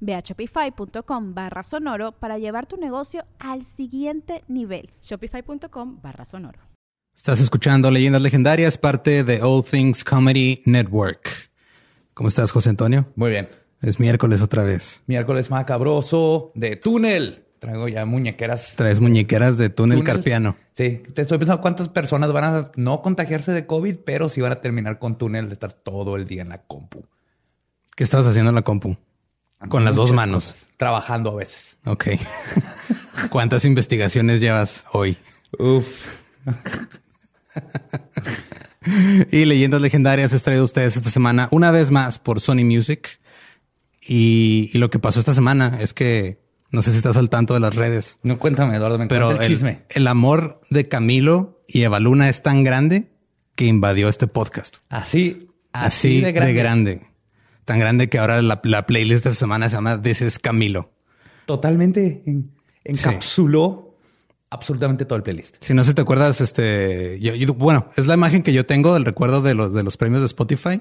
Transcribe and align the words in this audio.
Ve 0.00 0.14
a 0.14 0.20
shopify.com 0.20 1.34
barra 1.34 1.62
sonoro 1.62 2.12
para 2.12 2.38
llevar 2.38 2.66
tu 2.66 2.76
negocio 2.76 3.24
al 3.38 3.64
siguiente 3.64 4.44
nivel. 4.48 4.90
Shopify.com 5.02 6.00
barra 6.02 6.24
sonoro. 6.24 6.60
Estás 7.16 7.40
escuchando 7.40 7.90
Leyendas 7.90 8.22
Legendarias, 8.22 8.78
parte 8.78 9.24
de 9.24 9.42
All 9.42 9.64
Things 9.64 10.04
Comedy 10.04 10.62
Network. 10.66 11.50
¿Cómo 12.14 12.28
estás, 12.28 12.52
José 12.52 12.70
Antonio? 12.70 13.06
Muy 13.16 13.30
bien. 13.30 13.48
Es 13.80 13.98
miércoles 14.00 14.40
otra 14.40 14.62
vez. 14.62 15.02
Miércoles 15.06 15.50
macabroso 15.50 16.52
de 16.54 16.76
túnel. 16.76 17.44
Traigo 17.58 17.88
ya 17.88 18.04
muñequeras. 18.04 18.76
Traes 18.76 19.00
muñequeras 19.00 19.58
de 19.58 19.68
túnel, 19.68 20.04
carpiano. 20.04 20.56
Sí, 20.74 21.02
te 21.12 21.22
estoy 21.22 21.38
pensando 21.38 21.60
cuántas 21.60 21.88
personas 21.88 22.32
van 22.32 22.44
a 22.44 22.72
no 22.76 23.02
contagiarse 23.02 23.52
de 23.52 23.66
COVID, 23.66 23.96
pero 24.04 24.28
sí 24.28 24.40
van 24.40 24.52
a 24.52 24.60
terminar 24.60 25.00
con 25.00 25.18
túnel 25.18 25.48
de 25.48 25.54
estar 25.54 25.72
todo 25.72 26.14
el 26.14 26.26
día 26.26 26.42
en 26.42 26.50
la 26.50 26.58
compu. 26.58 27.04
¿Qué 27.96 28.04
estabas 28.04 28.28
haciendo 28.28 28.50
en 28.50 28.54
la 28.54 28.62
compu? 28.62 28.96
Con 29.68 29.84
las 29.84 29.96
dos 29.96 30.12
manos. 30.12 30.68
Trabajando 30.76 31.32
a 31.32 31.34
veces. 31.34 31.78
Ok. 31.84 32.06
¿Cuántas 33.30 33.64
investigaciones 33.64 34.40
llevas 34.40 34.84
hoy? 34.92 35.18
Uf. 35.58 36.06
y 39.32 39.44
leyendas 39.44 39.80
legendarias 39.80 40.32
he 40.32 40.38
traído 40.38 40.62
a 40.62 40.64
ustedes 40.64 40.96
esta 40.96 41.10
semana 41.10 41.48
una 41.50 41.72
vez 41.72 41.90
más 41.90 42.18
por 42.18 42.40
Sony 42.40 42.64
Music. 42.64 43.20
Y, 44.00 44.70
lo 44.78 44.90
que 44.90 44.98
pasó 44.98 45.20
esta 45.20 45.34
semana 45.34 45.78
es 45.80 45.92
que 45.92 46.40
no 46.70 46.80
sé 46.80 46.92
si 46.92 46.98
estás 46.98 47.16
al 47.16 47.28
tanto 47.28 47.54
de 47.54 47.60
las 47.60 47.74
redes. 47.74 48.18
No 48.22 48.38
cuéntame, 48.38 48.76
Eduardo, 48.76 48.98
me 48.98 49.06
pero 49.06 49.32
el 49.32 49.46
chisme. 49.46 49.82
El, 49.90 50.06
amor 50.06 50.60
de 50.70 50.88
Camilo 50.88 51.62
y 51.66 51.82
Evaluna 51.82 52.28
es 52.28 52.42
tan 52.42 52.64
grande 52.64 53.10
que 53.54 53.66
invadió 53.66 54.08
este 54.08 54.26
podcast. 54.26 54.76
Así, 54.88 55.48
así, 55.72 56.20
de 56.20 56.32
grande 56.32 57.08
tan 57.68 57.78
grande 57.78 58.08
que 58.08 58.18
ahora 58.18 58.40
la, 58.40 58.62
playlist 58.86 59.24
de 59.24 59.30
esta 59.30 59.38
semana 59.38 59.68
se 59.68 59.76
llama 59.76 60.00
This 60.00 60.22
is 60.22 60.38
Camilo. 60.38 60.90
Totalmente 61.44 62.24
encapsuló 62.82 63.94
absolutamente 64.48 65.04
todo 65.04 65.18
el 65.18 65.22
playlist. 65.22 65.58
Si 65.60 65.74
no 65.74 65.84
se 65.84 65.92
te 65.92 66.00
acuerdas, 66.00 66.40
este, 66.40 67.20
yo, 67.20 67.52
bueno, 67.52 67.88
es 67.98 68.06
la 68.06 68.14
imagen 68.14 68.42
que 68.42 68.54
yo 68.54 68.64
tengo 68.64 68.94
del 68.94 69.04
recuerdo 69.04 69.42
de 69.42 69.52
los 69.52 69.74
de 69.74 69.82
los 69.82 69.98
premios 69.98 70.22
de 70.22 70.28
Spotify, 70.28 70.80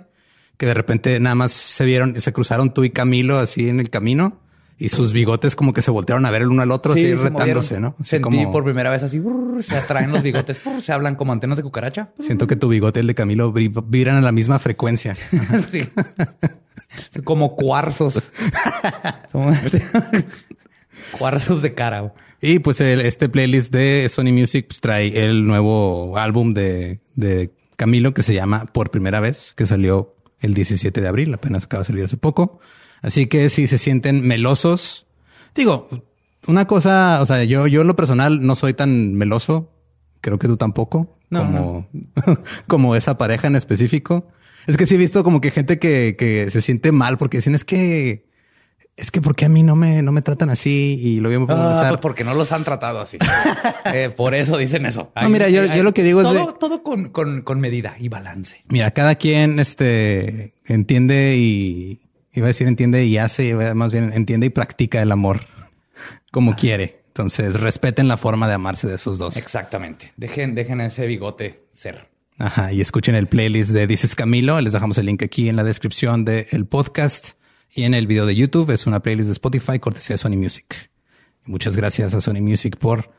que 0.55 0.65
de 0.65 0.73
repente 0.73 1.19
nada 1.19 1.35
más 1.35 1.51
se 1.51 1.83
vieron, 1.83 2.17
se 2.21 2.31
cruzaron 2.31 2.73
tú 2.73 2.85
y 2.85 2.89
Camilo 2.91 3.37
así 3.37 3.67
en 3.67 3.81
el 3.81 3.89
camino 3.89 4.39
y 4.77 4.87
sus 4.87 5.11
bigotes 5.11 5.57
como 5.57 5.73
que 5.73 5.81
se 5.81 5.91
voltearon 5.91 6.25
a 6.25 6.31
ver 6.31 6.43
el 6.43 6.47
uno 6.47 6.61
al 6.61 6.71
otro, 6.71 6.93
así 6.93 7.13
retándose, 7.15 7.81
¿no? 7.81 7.97
Sentí 8.01 8.45
por 8.45 8.63
primera 8.63 8.89
vez 8.89 9.03
así, 9.03 9.21
se 9.59 9.75
atraen 9.75 10.09
los 10.09 10.23
bigotes, 10.23 10.61
se 10.79 10.93
hablan 10.93 11.15
como 11.15 11.33
antenas 11.33 11.57
de 11.57 11.63
cucaracha. 11.63 12.13
Siento 12.17 12.47
que 12.47 12.55
tu 12.55 12.69
bigote 12.69 12.99
y 12.99 13.01
el 13.01 13.07
de 13.07 13.15
Camilo 13.15 13.51
vibran 13.51 14.15
a 14.15 14.21
la 14.21 14.31
misma 14.31 14.57
frecuencia. 14.57 15.15
sí. 15.69 15.81
como 17.23 17.55
cuarzos. 17.55 18.31
cuarzos 21.17 21.61
de 21.61 21.73
cara. 21.73 22.13
Y 22.41 22.59
pues 22.59 22.81
este 22.81 23.29
playlist 23.29 23.73
de 23.73 24.07
Sony 24.09 24.31
Music 24.31 24.67
pues, 24.67 24.79
trae 24.79 25.25
el 25.25 25.45
nuevo 25.45 26.17
álbum 26.17 26.53
de, 26.53 26.99
de 27.15 27.51
Camilo 27.75 28.13
que 28.13 28.23
se 28.23 28.33
llama 28.33 28.65
Por 28.65 28.91
Primera 28.91 29.19
Vez, 29.19 29.53
que 29.55 29.65
salió 29.65 30.15
el 30.39 30.53
17 30.53 31.01
de 31.01 31.07
abril, 31.07 31.33
apenas 31.33 31.65
acaba 31.65 31.81
de 31.81 31.87
salir 31.87 32.05
hace 32.05 32.17
poco. 32.17 32.59
Así 33.01 33.27
que 33.27 33.49
si 33.49 33.67
se 33.67 33.77
sienten 33.77 34.27
melosos, 34.27 35.07
digo, 35.55 35.87
una 36.47 36.65
cosa, 36.65 37.19
o 37.21 37.25
sea, 37.25 37.43
yo, 37.43 37.67
yo 37.67 37.81
en 37.81 37.87
lo 37.87 37.95
personal 37.95 38.45
no 38.45 38.55
soy 38.55 38.73
tan 38.73 39.15
meloso, 39.15 39.71
creo 40.21 40.37
que 40.39 40.47
tú 40.47 40.57
tampoco, 40.57 41.17
como, 41.29 41.87
como 42.67 42.95
esa 42.95 43.17
pareja 43.17 43.47
en 43.47 43.55
específico. 43.55 44.27
Es 44.67 44.77
que 44.77 44.85
sí 44.85 44.95
he 44.95 44.97
visto 44.97 45.23
como 45.23 45.41
que 45.41 45.51
gente 45.51 45.79
que, 45.79 46.15
que 46.17 46.49
se 46.49 46.61
siente 46.61 46.91
mal 46.91 47.17
porque 47.17 47.37
dicen 47.37 47.55
es 47.55 47.65
que 47.65 48.27
es 48.95 49.11
que 49.11 49.21
porque 49.21 49.45
a 49.45 49.49
mí 49.49 49.63
no 49.63 49.75
me, 49.75 50.01
no 50.01 50.11
me 50.11 50.21
tratan 50.21 50.49
así 50.49 50.99
y 51.01 51.19
lo 51.19 51.29
voy 51.29 51.37
a 51.37 51.53
ah, 51.53 51.85
pues 51.89 51.99
porque 51.99 52.23
no 52.23 52.33
los 52.33 52.51
han 52.51 52.63
tratado 52.63 52.99
así. 52.99 53.17
Eh, 53.93 54.09
por 54.09 54.35
eso 54.35 54.57
dicen 54.57 54.85
eso. 54.85 55.13
no, 55.15 55.29
mira, 55.29 55.47
yo, 55.47 55.63
yo, 55.63 55.81
lo 55.81 55.93
que 55.93 56.03
digo 56.03 56.21
es 56.21 56.29
de, 56.29 56.45
todo 56.59 56.83
con, 56.83 57.09
con, 57.09 57.41
con 57.41 57.61
medida 57.61 57.95
y 57.97 58.09
balance. 58.09 58.59
Mira, 58.67 58.91
cada 58.91 59.15
quien 59.15 59.59
este 59.59 60.55
entiende 60.65 61.35
y 61.37 62.01
Iba 62.37 62.45
a 62.45 62.49
decir 62.49 62.67
entiende 62.67 63.03
y 63.03 63.17
hace, 63.17 63.55
más 63.73 63.91
bien 63.91 64.13
entiende 64.13 64.45
y 64.45 64.51
practica 64.51 65.01
el 65.01 65.11
amor 65.11 65.47
como 66.31 66.55
quiere. 66.55 67.01
Entonces 67.07 67.59
respeten 67.59 68.07
la 68.07 68.15
forma 68.15 68.47
de 68.47 68.53
amarse 68.53 68.87
de 68.87 68.93
esos 68.93 69.17
dos. 69.17 69.37
Exactamente. 69.37 70.13
Dejen, 70.17 70.53
dejen 70.53 70.79
ese 70.81 71.07
bigote 71.07 71.63
ser. 71.73 72.09
Ajá. 72.37 72.71
Y 72.71 72.81
escuchen 72.81 73.15
el 73.15 73.27
playlist 73.27 73.71
de 73.71 73.87
Dices 73.87 74.15
Camilo. 74.15 74.61
Les 74.61 74.73
dejamos 74.73 74.97
el 74.97 75.07
link 75.07 75.23
aquí 75.23 75.49
en 75.49 75.55
la 75.55 75.63
descripción 75.63 76.23
del 76.23 76.65
podcast 76.67 77.33
y 77.73 77.83
en 77.83 77.93
el 77.93 78.07
video 78.07 78.25
de 78.25 78.35
YouTube. 78.35 78.69
Es 78.71 78.85
una 78.85 79.01
playlist 79.01 79.27
de 79.27 79.33
Spotify 79.33 79.79
cortesía 79.79 80.13
de 80.13 80.17
Sony 80.19 80.37
Music. 80.37 80.91
Muchas 81.45 81.75
gracias 81.75 82.13
a 82.13 82.21
Sony 82.21 82.41
Music 82.41 82.77
por 82.77 83.11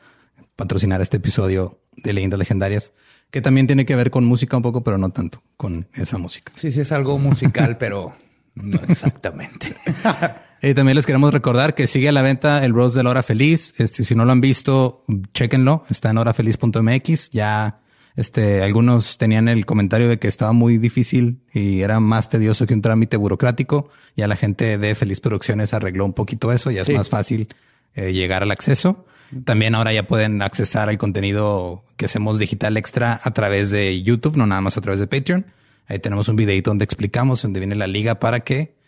patrocinar 0.55 1.01
este 1.01 1.17
episodio 1.17 1.81
de 1.97 2.13
Leyendas 2.13 2.39
Legendarias, 2.39 2.93
que 3.31 3.41
también 3.41 3.67
tiene 3.67 3.85
que 3.85 3.95
ver 3.95 4.11
con 4.11 4.25
música 4.25 4.55
un 4.55 4.63
poco, 4.63 4.83
pero 4.83 4.97
no 4.97 5.09
tanto 5.09 5.43
con 5.57 5.87
esa 5.93 6.17
música. 6.17 6.53
Sí, 6.55 6.71
sí, 6.71 6.81
es 6.81 6.91
algo 6.91 7.17
musical, 7.17 7.77
pero 7.77 8.13
no 8.55 8.79
exactamente. 8.87 9.75
Y 10.61 10.73
también 10.73 10.97
les 10.97 11.05
queremos 11.05 11.33
recordar 11.33 11.73
que 11.73 11.87
sigue 11.87 12.09
a 12.09 12.11
la 12.11 12.21
venta 12.21 12.65
el 12.65 12.73
Rose 12.73 12.97
de 12.97 13.03
la 13.03 13.11
Hora 13.11 13.23
Feliz. 13.23 13.73
Este, 13.77 14.03
si 14.03 14.13
no 14.13 14.25
lo 14.25 14.33
han 14.33 14.41
visto, 14.41 15.05
chéquenlo. 15.33 15.85
Está 15.89 16.09
en 16.09 16.17
horafeliz.mx. 16.17 17.29
Ya 17.29 17.79
este, 18.15 18.63
algunos 18.63 19.17
tenían 19.17 19.47
el 19.47 19.65
comentario 19.65 20.09
de 20.09 20.19
que 20.19 20.27
estaba 20.27 20.51
muy 20.51 20.77
difícil 20.77 21.39
y 21.53 21.81
era 21.81 21.99
más 21.99 22.29
tedioso 22.29 22.65
que 22.65 22.73
un 22.73 22.81
trámite 22.81 23.17
burocrático. 23.17 23.89
Ya 24.15 24.27
la 24.27 24.35
gente 24.35 24.77
de 24.77 24.95
Feliz 24.95 25.21
Producciones 25.21 25.73
arregló 25.73 26.05
un 26.05 26.13
poquito 26.13 26.51
eso. 26.51 26.71
Ya 26.71 26.81
es 26.81 26.89
más 26.89 27.09
fácil 27.09 27.47
eh, 27.95 28.11
llegar 28.11 28.43
al 28.43 28.51
acceso. 28.51 29.05
También 29.45 29.75
ahora 29.75 29.93
ya 29.93 30.07
pueden 30.07 30.41
accesar 30.41 30.89
al 30.89 30.97
contenido 30.97 31.83
que 31.97 32.05
hacemos 32.05 32.39
digital 32.39 32.77
extra 32.77 33.19
a 33.23 33.31
través 33.31 33.69
de 33.69 34.01
YouTube, 34.01 34.35
no 34.35 34.47
nada 34.47 34.61
más 34.61 34.77
a 34.77 34.81
través 34.81 34.99
de 34.99 35.07
Patreon. 35.07 35.45
Ahí 35.87 35.99
tenemos 35.99 36.27
un 36.29 36.35
videito 36.35 36.71
donde 36.71 36.85
explicamos 36.85 37.41
dónde 37.41 37.59
viene 37.59 37.75
la 37.75 37.87
liga 37.87 38.19
para 38.19 38.41
que 38.41 38.78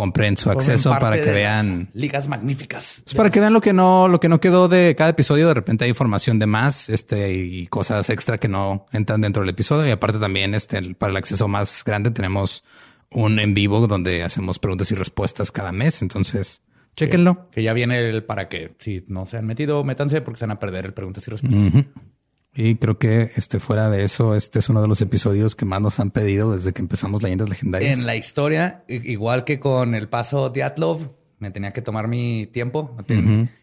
compren 0.00 0.38
su 0.38 0.50
acceso 0.50 0.96
para 0.98 1.20
que 1.20 1.30
vean 1.30 1.90
ligas 1.92 2.26
magníficas. 2.26 3.04
para 3.14 3.28
que 3.28 3.38
vean 3.38 3.52
lo 3.52 3.60
que 3.60 3.74
no, 3.74 4.08
lo 4.08 4.18
que 4.18 4.30
no 4.30 4.40
quedó 4.40 4.66
de 4.66 4.94
cada 4.96 5.10
episodio. 5.10 5.46
De 5.46 5.52
repente 5.52 5.84
hay 5.84 5.90
información 5.90 6.38
de 6.38 6.46
más, 6.46 6.88
este, 6.88 7.34
y 7.34 7.66
cosas 7.66 8.08
extra 8.08 8.38
que 8.38 8.48
no 8.48 8.86
entran 8.92 9.20
dentro 9.20 9.42
del 9.42 9.50
episodio. 9.50 9.86
Y 9.86 9.90
aparte 9.90 10.18
también, 10.18 10.54
este, 10.54 10.94
para 10.94 11.10
el 11.10 11.18
acceso 11.18 11.48
más 11.48 11.84
grande 11.84 12.10
tenemos 12.10 12.64
un 13.10 13.38
en 13.40 13.52
vivo 13.52 13.86
donde 13.86 14.22
hacemos 14.22 14.58
preguntas 14.58 14.90
y 14.90 14.94
respuestas 14.94 15.52
cada 15.52 15.70
mes. 15.70 16.00
Entonces, 16.00 16.62
chéquenlo. 16.96 17.50
Que, 17.50 17.62
ya 17.62 17.74
viene 17.74 18.08
el 18.08 18.24
para 18.24 18.48
que 18.48 18.74
si 18.78 19.04
no 19.06 19.26
se 19.26 19.36
han 19.36 19.44
metido, 19.44 19.84
métanse 19.84 20.22
porque 20.22 20.38
se 20.38 20.46
van 20.46 20.56
a 20.56 20.58
perder 20.58 20.86
el 20.86 20.94
preguntas 20.94 21.28
y 21.28 21.30
respuestas. 21.30 21.84
Y 22.54 22.76
creo 22.76 22.98
que 22.98 23.30
este 23.36 23.60
fuera 23.60 23.90
de 23.90 24.02
eso, 24.02 24.34
este 24.34 24.58
es 24.58 24.68
uno 24.68 24.82
de 24.82 24.88
los 24.88 25.00
episodios 25.00 25.54
que 25.54 25.64
más 25.64 25.80
nos 25.80 26.00
han 26.00 26.10
pedido 26.10 26.52
desde 26.52 26.72
que 26.72 26.82
empezamos 26.82 27.22
Leyendas 27.22 27.48
Legendarias. 27.48 27.98
En 27.98 28.06
la 28.06 28.16
historia, 28.16 28.84
igual 28.88 29.44
que 29.44 29.60
con 29.60 29.94
el 29.94 30.08
paso 30.08 30.50
de 30.50 30.64
Atlov, 30.64 31.12
me 31.38 31.50
tenía 31.50 31.72
que 31.72 31.80
tomar 31.80 32.08
mi 32.08 32.46
tiempo. 32.46 32.96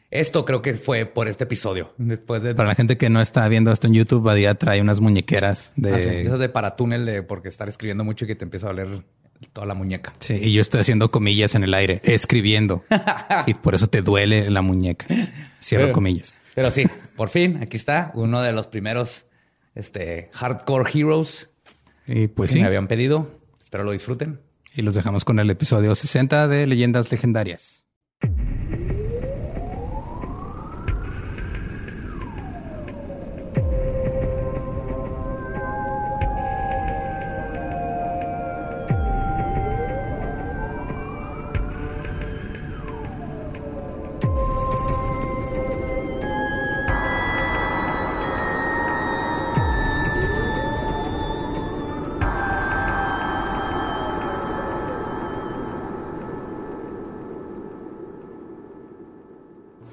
Esto 0.09 0.45
creo 0.45 0.61
que 0.61 0.73
fue 0.73 1.05
por 1.05 1.27
este 1.27 1.43
episodio. 1.43 1.93
Después 1.97 2.41
de... 2.41 2.55
Para 2.55 2.69
la 2.69 2.75
gente 2.75 2.97
que 2.97 3.09
no 3.09 3.19
está 3.19 3.45
viendo 3.49 3.73
esto 3.73 3.87
en 3.87 3.93
YouTube, 3.93 4.23
Badía 4.23 4.55
trae 4.55 4.79
unas 4.79 5.01
muñequeras 5.01 5.73
de... 5.75 5.93
Ah, 5.93 5.97
esas 5.97 6.39
de 6.39 6.47
paratúnel 6.47 7.05
de 7.05 7.23
porque 7.23 7.49
estar 7.49 7.67
escribiendo 7.67 8.05
mucho 8.05 8.23
y 8.23 8.29
que 8.29 8.35
te 8.35 8.45
empieza 8.45 8.67
a 8.67 8.69
doler 8.69 9.03
toda 9.51 9.67
la 9.67 9.73
muñeca. 9.73 10.13
Sí, 10.19 10.39
y 10.41 10.53
yo 10.53 10.61
estoy 10.61 10.79
haciendo 10.79 11.11
comillas 11.11 11.55
en 11.55 11.65
el 11.65 11.73
aire, 11.73 12.01
escribiendo. 12.05 12.85
y 13.47 13.53
por 13.55 13.75
eso 13.75 13.87
te 13.87 14.01
duele 14.01 14.49
la 14.49 14.61
muñeca. 14.61 15.07
Cierro 15.61 15.91
comillas. 15.91 16.35
Pero 16.57 16.71
sí, 16.71 16.85
por 17.15 17.29
fin, 17.29 17.59
aquí 17.61 17.77
está 17.77 18.09
uno 18.15 18.41
de 18.41 18.51
los 18.51 18.65
primeros 18.65 19.27
este 19.75 20.31
Hardcore 20.33 20.89
Heroes 20.91 21.51
Y 22.07 22.29
pues 22.29 22.49
que 22.49 22.55
sí, 22.55 22.61
me 22.61 22.65
habían 22.65 22.87
pedido. 22.87 23.39
Espero 23.61 23.83
lo 23.83 23.91
disfruten. 23.91 24.41
y 24.73 24.81
los 24.81 24.95
dejamos 24.95 25.23
con 25.23 25.37
el 25.37 25.51
episodio 25.51 25.93
60 25.93 26.47
de 26.47 26.65
Leyendas 26.65 27.11
Legendarias. 27.11 27.85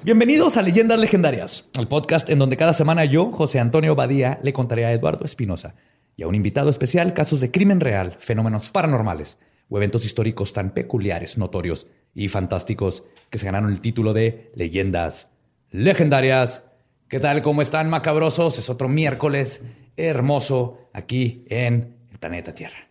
Bienvenidos 0.05 0.55
a 0.55 0.61
Leyendas 0.61 0.99
Legendarias, 0.99 1.65
el 1.79 1.87
podcast 1.87 2.29
en 2.29 2.37
donde 2.37 2.57
cada 2.57 2.73
semana 2.73 3.05
yo, 3.05 3.31
José 3.31 3.59
Antonio 3.59 3.95
Badía, 3.95 4.39
le 4.43 4.53
contaré 4.53 4.85
a 4.85 4.93
Eduardo 4.93 5.25
Espinosa 5.25 5.73
y 6.15 6.21
a 6.21 6.27
un 6.27 6.35
invitado 6.35 6.69
especial 6.69 7.15
casos 7.15 7.39
de 7.39 7.49
crimen 7.49 7.79
real, 7.79 8.15
fenómenos 8.19 8.69
paranormales 8.69 9.39
o 9.67 9.77
eventos 9.77 10.05
históricos 10.05 10.53
tan 10.53 10.75
peculiares, 10.75 11.39
notorios 11.39 11.87
y 12.13 12.27
fantásticos 12.27 13.03
que 13.31 13.39
se 13.39 13.47
ganaron 13.47 13.71
el 13.71 13.81
título 13.81 14.13
de 14.13 14.51
Leyendas 14.53 15.29
Legendarias. 15.71 16.61
¿Qué 17.07 17.19
tal? 17.19 17.41
¿Cómo 17.41 17.63
están, 17.63 17.89
macabrosos? 17.89 18.59
Es 18.59 18.69
otro 18.69 18.87
miércoles 18.87 19.63
hermoso 19.97 20.87
aquí 20.93 21.45
en 21.49 21.95
el 22.11 22.19
planeta 22.19 22.53
Tierra. 22.53 22.89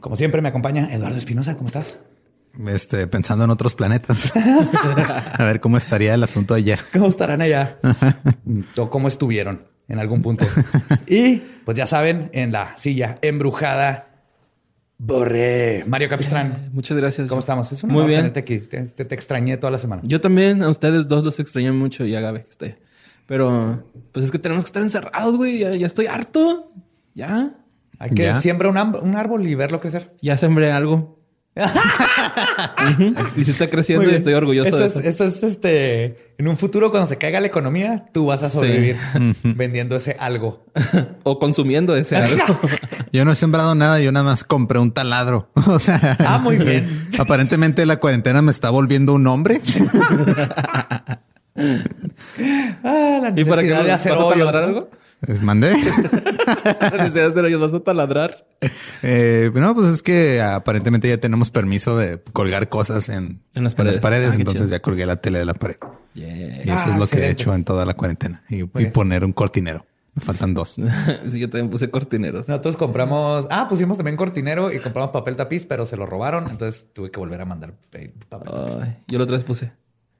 Como 0.00 0.16
siempre, 0.16 0.42
me 0.42 0.48
acompaña 0.48 0.92
Eduardo 0.92 1.16
Espinosa. 1.16 1.56
¿Cómo 1.56 1.68
estás? 1.68 2.00
Este, 2.68 3.06
pensando 3.06 3.44
en 3.44 3.50
otros 3.50 3.74
planetas. 3.74 4.32
a 5.32 5.44
ver 5.44 5.60
cómo 5.60 5.76
estaría 5.76 6.14
el 6.14 6.22
asunto 6.22 6.54
allá. 6.54 6.78
¿Cómo 6.92 7.08
estarán 7.08 7.40
allá? 7.42 7.78
o 8.76 8.90
cómo 8.90 9.08
estuvieron 9.08 9.64
en 9.88 9.98
algún 9.98 10.22
punto. 10.22 10.46
y 11.06 11.36
pues 11.64 11.76
ya 11.78 11.86
saben, 11.86 12.30
en 12.32 12.52
la 12.52 12.76
silla 12.76 13.18
embrujada, 13.22 14.06
Borré. 14.98 15.84
Mario 15.86 16.08
Capistrán. 16.10 16.68
Muchas 16.74 16.96
gracias. 16.98 17.28
¿Cómo 17.28 17.40
estamos? 17.40 17.72
Es 17.72 17.82
un 17.82 17.90
Muy 17.90 18.04
bien. 18.06 18.18
tenerte 18.18 18.40
aquí. 18.40 18.58
Te, 18.58 18.82
te- 18.82 19.04
te 19.06 19.14
extrañé 19.14 19.56
toda 19.56 19.70
la 19.70 19.78
semana. 19.78 20.02
Yo 20.04 20.20
también 20.20 20.62
a 20.62 20.68
ustedes 20.68 21.08
dos 21.08 21.24
los 21.24 21.40
extrañé 21.40 21.72
mucho 21.72 22.04
y 22.04 22.14
a 22.14 22.20
Gabe 22.20 22.44
que 22.44 22.50
está 22.50 22.66
ahí. 22.66 22.74
Pero 23.26 23.84
pues 24.12 24.26
es 24.26 24.30
que 24.30 24.38
tenemos 24.38 24.64
que 24.64 24.68
estar 24.68 24.82
encerrados, 24.82 25.36
güey. 25.38 25.60
Ya, 25.60 25.74
ya 25.74 25.86
estoy 25.86 26.06
harto. 26.06 26.72
Ya. 27.14 27.54
Hay 27.98 28.10
que 28.10 28.24
Ya. 28.24 28.40
siembra 28.40 28.68
un, 28.68 28.76
árbol 29.16 29.46
y 29.46 29.54
verlo 29.54 29.80
crecer. 29.80 30.14
Ya 30.20 30.36
sembré 30.36 30.70
algo. 30.70 31.19
Y 33.36 33.44
sí 33.44 33.50
está 33.50 33.68
creciendo 33.68 34.10
y 34.10 34.14
estoy 34.14 34.32
orgulloso 34.34 34.68
eso 34.68 34.78
de 34.78 34.86
es, 34.86 34.96
eso. 34.96 35.24
eso 35.24 35.26
es 35.26 35.42
este. 35.42 36.30
En 36.38 36.48
un 36.48 36.56
futuro, 36.56 36.90
cuando 36.90 37.06
se 37.06 37.18
caiga 37.18 37.38
la 37.40 37.46
economía, 37.48 38.06
tú 38.12 38.26
vas 38.26 38.42
a 38.42 38.48
Sí. 38.48 38.56
sobrevivir 38.56 38.96
vendiendo 39.44 39.96
ese 39.96 40.16
algo. 40.18 40.64
o 41.22 41.38
consumiendo 41.38 41.94
ese 41.96 42.16
algo. 42.16 42.42
Yo 43.12 43.24
no 43.24 43.32
he 43.32 43.36
sembrado 43.36 43.74
nada, 43.74 44.00
yo 44.00 44.10
nada 44.12 44.24
más 44.24 44.44
compré 44.44 44.78
un 44.78 44.92
taladro. 44.92 45.48
O 45.66 45.78
sea, 45.78 46.16
Ah, 46.20 46.38
muy 46.38 46.56
bien. 46.56 47.08
aparentemente 47.18 47.84
la 47.86 47.96
cuarentena 47.98 48.40
me 48.42 48.50
está 48.50 48.70
volviendo 48.70 49.12
un 49.14 49.26
hombre. 49.26 49.60
Ah, 52.84 53.20
la 53.22 53.32
¿Y 53.36 53.44
para 53.44 53.62
qué 53.62 53.68
necesidad 53.68 53.76
vas 53.78 53.84
de 53.86 53.92
a 53.92 53.94
hacer 53.94 54.12
¿no? 54.14 54.30
algo? 54.30 54.90
Les 55.26 55.42
mandé. 55.42 55.74
Desde 56.92 57.22
hacer 57.24 57.44
ellos 57.44 57.60
vas 57.60 57.74
a 57.74 57.80
taladrar. 57.80 58.46
Eh, 59.02 59.50
no, 59.54 59.74
pues 59.74 59.86
es 59.88 60.02
que 60.02 60.40
aparentemente 60.40 61.08
ya 61.08 61.18
tenemos 61.18 61.50
permiso 61.50 61.96
de 61.96 62.20
colgar 62.32 62.68
cosas 62.68 63.08
en, 63.08 63.42
En 63.54 63.64
las 63.64 63.74
paredes. 63.74 64.30
Ah, 64.32 64.34
entonces 64.34 64.62
chido. 64.62 64.70
ya 64.70 64.80
colgué 64.80 65.06
la 65.06 65.16
tele 65.16 65.38
de 65.38 65.44
la 65.44 65.54
pared. 65.54 65.76
Y 66.14 66.22
eso 66.22 66.72
Ah, 66.74 66.86
es 66.90 66.96
lo 66.96 67.06
que 67.06 67.18
he 67.26 67.30
hecho 67.30 67.54
en 67.54 67.64
toda 67.64 67.84
la 67.84 67.94
cuarentena. 67.94 68.42
Y, 68.48 68.64
poner 68.64 69.24
un 69.24 69.32
cortinero. 69.32 69.86
Me 70.14 70.22
faltan 70.22 70.54
dos. 70.54 70.76
sí, 71.28 71.38
yo 71.38 71.48
también 71.48 71.70
puse 71.70 71.88
cortineros. 71.90 72.48
Nosotros 72.48 72.76
compramos, 72.76 73.46
ah, 73.50 73.66
pusimos 73.68 73.96
también 73.96 74.16
cortinero 74.16 74.72
y 74.72 74.78
compramos 74.80 75.12
papel 75.12 75.36
tapiz, 75.36 75.66
pero 75.66 75.86
se 75.86 75.96
lo 75.96 76.04
robaron. 76.06 76.48
Entonces 76.50 76.86
tuve 76.92 77.10
que 77.10 77.20
volver 77.20 77.40
a 77.40 77.44
mandar 77.44 77.74
pe- 77.90 78.12
papel 78.28 78.50
tapiz. 78.52 78.76
Yo 79.06 79.18
la 79.18 79.24
otra 79.24 79.36
vez 79.36 79.44
puse. 79.44 79.72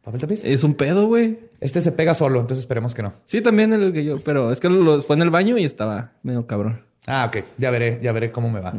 ¿Papel 0.02 0.20
tapiz? 0.20 0.44
Es 0.44 0.64
un 0.64 0.74
pedo, 0.74 1.06
güey. 1.06 1.38
Este 1.60 1.80
se 1.80 1.92
pega 1.92 2.14
solo, 2.14 2.40
entonces 2.40 2.62
esperemos 2.62 2.94
que 2.94 3.02
no. 3.02 3.12
Sí, 3.26 3.40
también 3.42 3.72
el 3.72 3.92
que 3.92 4.04
yo, 4.04 4.20
pero 4.20 4.50
es 4.50 4.58
que 4.60 4.68
lo, 4.70 5.02
fue 5.02 5.16
en 5.16 5.22
el 5.22 5.30
baño 5.30 5.58
y 5.58 5.64
estaba 5.64 6.12
medio 6.22 6.46
cabrón. 6.46 6.82
Ah, 7.06 7.26
ok. 7.28 7.44
Ya 7.58 7.70
veré, 7.70 7.98
ya 8.02 8.12
veré 8.12 8.32
cómo 8.32 8.50
me 8.50 8.60
va. 8.60 8.72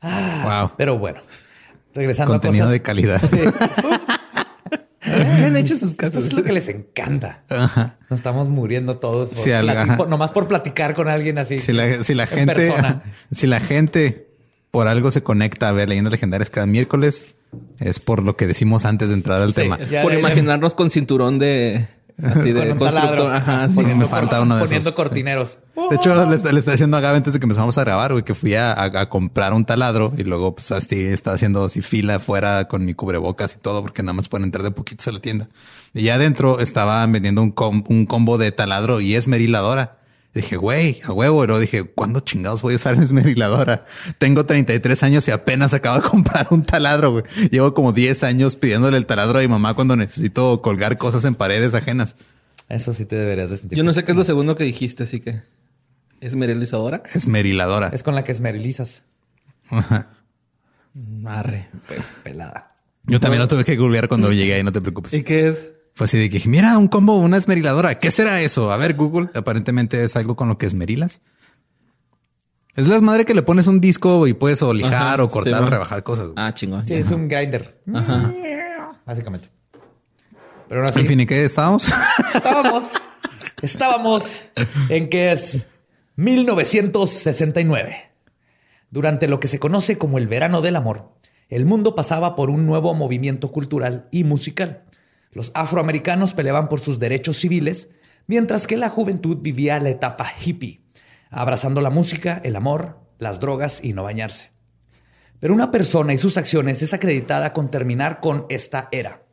Ah, 0.00 0.60
Wow. 0.62 0.72
Pero 0.78 0.98
bueno, 0.98 1.20
regresando 1.94 2.32
Contenido 2.34 2.66
a 2.66 2.70
de 2.70 2.80
cosas. 2.80 2.86
calidad. 2.86 3.20
¿Qué 5.00 5.44
han 5.44 5.56
hecho 5.56 5.76
sus 5.76 5.94
casas? 5.94 6.16
Esto 6.24 6.28
es 6.28 6.32
lo 6.32 6.42
que 6.42 6.52
les 6.52 6.68
encanta. 6.68 7.42
Ajá. 7.48 7.96
Nos 8.10 8.18
estamos 8.20 8.48
muriendo 8.48 8.96
todos. 8.98 9.28
Por 9.30 9.38
Sí, 9.38 9.52
al- 9.52 9.96
por- 9.96 10.08
nomás 10.08 10.32
por 10.32 10.48
platicar 10.48 10.94
con 10.94 11.06
alguien 11.08 11.38
así. 11.38 11.60
Si 11.60 11.72
la, 11.72 12.02
si 12.02 12.14
la 12.14 12.24
en 12.24 12.28
gente, 12.30 12.54
persona. 12.54 13.04
si 13.30 13.46
la 13.46 13.60
gente 13.60 14.25
por 14.76 14.88
algo 14.88 15.10
se 15.10 15.22
conecta 15.22 15.70
a 15.70 15.72
ver 15.72 15.88
leyendas 15.88 16.10
legendarias 16.12 16.50
cada 16.50 16.66
miércoles, 16.66 17.34
es 17.80 17.98
por 17.98 18.22
lo 18.22 18.36
que 18.36 18.46
decimos 18.46 18.84
antes 18.84 19.08
de 19.08 19.14
entrar 19.14 19.40
al 19.40 19.54
Sí, 19.54 19.62
tema. 19.62 19.78
Ya, 19.78 20.02
Por 20.02 20.12
ya. 20.12 20.18
imaginarnos 20.18 20.74
con 20.74 20.90
cinturón 20.90 21.38
de 21.38 21.88
así 22.22 22.52
de 22.52 22.68
Con 22.68 22.78
constructor. 22.78 23.34
Ajá, 23.34 23.70
sí. 23.70 23.76
poniendo, 23.76 24.04
me 24.04 24.10
falta 24.10 24.42
uno 24.42 24.56
de 24.56 24.64
poniendo 24.64 24.90
esos. 24.90 24.94
cortineros. 24.94 25.58
De 25.88 25.96
hecho, 25.96 26.26
le, 26.28 26.36
está- 26.36 26.52
le 26.52 26.58
estaba 26.58 26.72
diciendo 26.74 26.98
a 26.98 27.00
Gaby 27.00 27.16
antes 27.16 27.32
de 27.32 27.38
que 27.40 27.46
empezamos 27.46 27.78
a 27.78 27.84
grabar, 27.84 28.12
güey, 28.12 28.22
que 28.22 28.34
fui 28.34 28.54
a, 28.54 28.70
a- 28.72 29.00
a 29.00 29.08
comprar 29.08 29.54
un 29.54 29.64
taladro 29.64 30.12
y 30.18 30.24
luego, 30.24 30.54
pues, 30.54 30.70
así 30.72 31.04
estaba 31.06 31.36
haciendo 31.36 31.64
así 31.64 31.80
fila 31.80 32.16
afuera 32.16 32.68
con 32.68 32.84
mi 32.84 32.92
cubrebocas 32.92 33.54
y 33.54 33.58
todo, 33.58 33.80
porque 33.80 34.02
nada 34.02 34.12
más 34.12 34.28
pueden 34.28 34.44
entrar 34.44 34.62
de 34.62 34.72
poquitos 34.72 35.08
a 35.08 35.12
la 35.12 35.20
tienda. 35.20 35.48
Y 35.94 36.02
ya 36.02 36.16
adentro 36.16 36.60
estaban 36.60 37.10
vendiendo 37.12 37.40
un, 37.40 37.50
com- 37.50 37.84
un 37.88 38.04
combo 38.04 38.36
de 38.36 38.52
taladro 38.52 39.00
y 39.00 39.14
esmeriladora. 39.14 39.96
Dije, 40.36 40.56
güey, 40.56 41.00
a 41.04 41.12
huevo. 41.12 41.46
Luego 41.46 41.58
dije, 41.60 41.84
¿cuándo 41.84 42.20
chingados 42.20 42.60
voy 42.62 42.74
a 42.74 42.76
usar 42.76 42.94
esmeriladora? 43.02 43.86
Tengo 44.18 44.44
33 44.46 45.02
años 45.02 45.26
y 45.28 45.30
apenas 45.30 45.72
acabo 45.74 46.00
de 46.02 46.08
comprar 46.08 46.46
un 46.50 46.64
taladro, 46.64 47.10
güey. 47.12 47.24
Llevo 47.50 47.72
como 47.74 47.92
10 47.92 48.22
años 48.24 48.56
pidiéndole 48.56 48.98
el 48.98 49.06
taladro 49.06 49.38
a 49.38 49.42
mi 49.42 49.48
mamá 49.48 49.74
cuando 49.74 49.96
necesito 49.96 50.60
colgar 50.62 50.98
cosas 50.98 51.24
en 51.24 51.34
paredes 51.34 51.74
ajenas. 51.74 52.16
Eso 52.68 52.92
sí 52.92 53.04
te 53.06 53.16
deberías 53.16 53.48
de 53.50 53.56
sentir. 53.56 53.78
Yo 53.78 53.84
no 53.84 53.94
sé 53.94 54.04
qué 54.04 54.10
es 54.12 54.16
lo 54.16 54.24
segundo 54.24 54.56
que 54.56 54.64
dijiste, 54.64 55.04
así 55.04 55.20
que 55.20 55.40
es 56.20 56.36
merelizadora. 56.36 57.02
Esmeriladora. 57.14 57.88
Es 57.92 58.02
con 58.02 58.14
la 58.14 58.22
que 58.24 58.32
esmerilizas. 58.32 59.04
Ajá. 59.70 60.10
Arre. 61.26 61.68
Pe- 61.88 62.02
pelada. 62.22 62.74
Yo 63.04 63.20
también 63.20 63.40
lo 63.40 63.48
tuve 63.48 63.64
que 63.64 63.76
googlear 63.76 64.08
cuando 64.08 64.32
llegué 64.32 64.54
ahí, 64.54 64.62
no 64.64 64.72
te 64.72 64.80
preocupes. 64.80 65.12
¿Y 65.14 65.22
qué 65.22 65.48
es? 65.48 65.70
Fue 65.96 66.04
así 66.04 66.18
de 66.18 66.28
que 66.28 66.34
dije, 66.34 66.50
mira, 66.50 66.76
un 66.76 66.88
combo, 66.88 67.16
una 67.16 67.38
esmeriladora. 67.38 67.98
¿Qué 67.98 68.10
será 68.10 68.42
eso? 68.42 68.70
A 68.70 68.76
ver, 68.76 68.92
Google. 68.92 69.30
Aparentemente 69.34 70.04
es 70.04 70.14
algo 70.14 70.36
con 70.36 70.46
lo 70.46 70.58
que 70.58 70.66
esmerilas. 70.66 71.22
Es 72.74 72.86
la 72.86 73.00
madre 73.00 73.24
que 73.24 73.32
le 73.32 73.40
pones 73.40 73.66
un 73.66 73.80
disco 73.80 74.26
y 74.26 74.34
puedes 74.34 74.60
o 74.60 74.74
lijar 74.74 74.92
Ajá, 74.92 75.24
o 75.24 75.28
cortar 75.30 75.60
sí, 75.60 75.64
o 75.66 75.70
rebajar 75.70 76.02
cosas. 76.02 76.32
Ah, 76.36 76.52
chingón. 76.52 76.84
Sí, 76.84 76.92
es 76.92 77.10
un 77.10 77.28
grinder. 77.28 77.80
Básicamente. 79.06 79.48
Pero 80.68 80.82
no 80.82 80.88
así. 80.88 81.00
En 81.00 81.06
fin, 81.06 81.20
¿y 81.20 81.24
qué 81.24 81.46
estábamos? 81.46 81.88
Estábamos. 82.34 82.84
Estábamos 83.62 84.42
en 84.90 85.08
que 85.08 85.32
es 85.32 85.66
1969. 86.16 87.96
Durante 88.90 89.28
lo 89.28 89.40
que 89.40 89.48
se 89.48 89.58
conoce 89.58 89.96
como 89.96 90.18
el 90.18 90.28
verano 90.28 90.60
del 90.60 90.76
amor, 90.76 91.14
el 91.48 91.64
mundo 91.64 91.94
pasaba 91.94 92.36
por 92.36 92.50
un 92.50 92.66
nuevo 92.66 92.92
movimiento 92.92 93.50
cultural 93.50 94.08
y 94.10 94.24
musical. 94.24 94.82
Los 95.36 95.50
afroamericanos 95.52 96.32
peleaban 96.32 96.70
por 96.70 96.80
sus 96.80 96.98
derechos 96.98 97.36
civiles, 97.36 97.90
mientras 98.26 98.66
que 98.66 98.78
la 98.78 98.88
juventud 98.88 99.36
vivía 99.42 99.78
la 99.80 99.90
etapa 99.90 100.26
hippie, 100.42 100.80
abrazando 101.28 101.82
la 101.82 101.90
música, 101.90 102.40
el 102.42 102.56
amor, 102.56 103.00
las 103.18 103.38
drogas 103.38 103.84
y 103.84 103.92
no 103.92 104.02
bañarse. 104.02 104.50
Pero 105.38 105.52
una 105.52 105.70
persona 105.70 106.14
y 106.14 106.16
sus 106.16 106.38
acciones 106.38 106.80
es 106.80 106.94
acreditada 106.94 107.52
con 107.52 107.70
terminar 107.70 108.20
con 108.20 108.46
esta 108.48 108.88
era. 108.90 109.24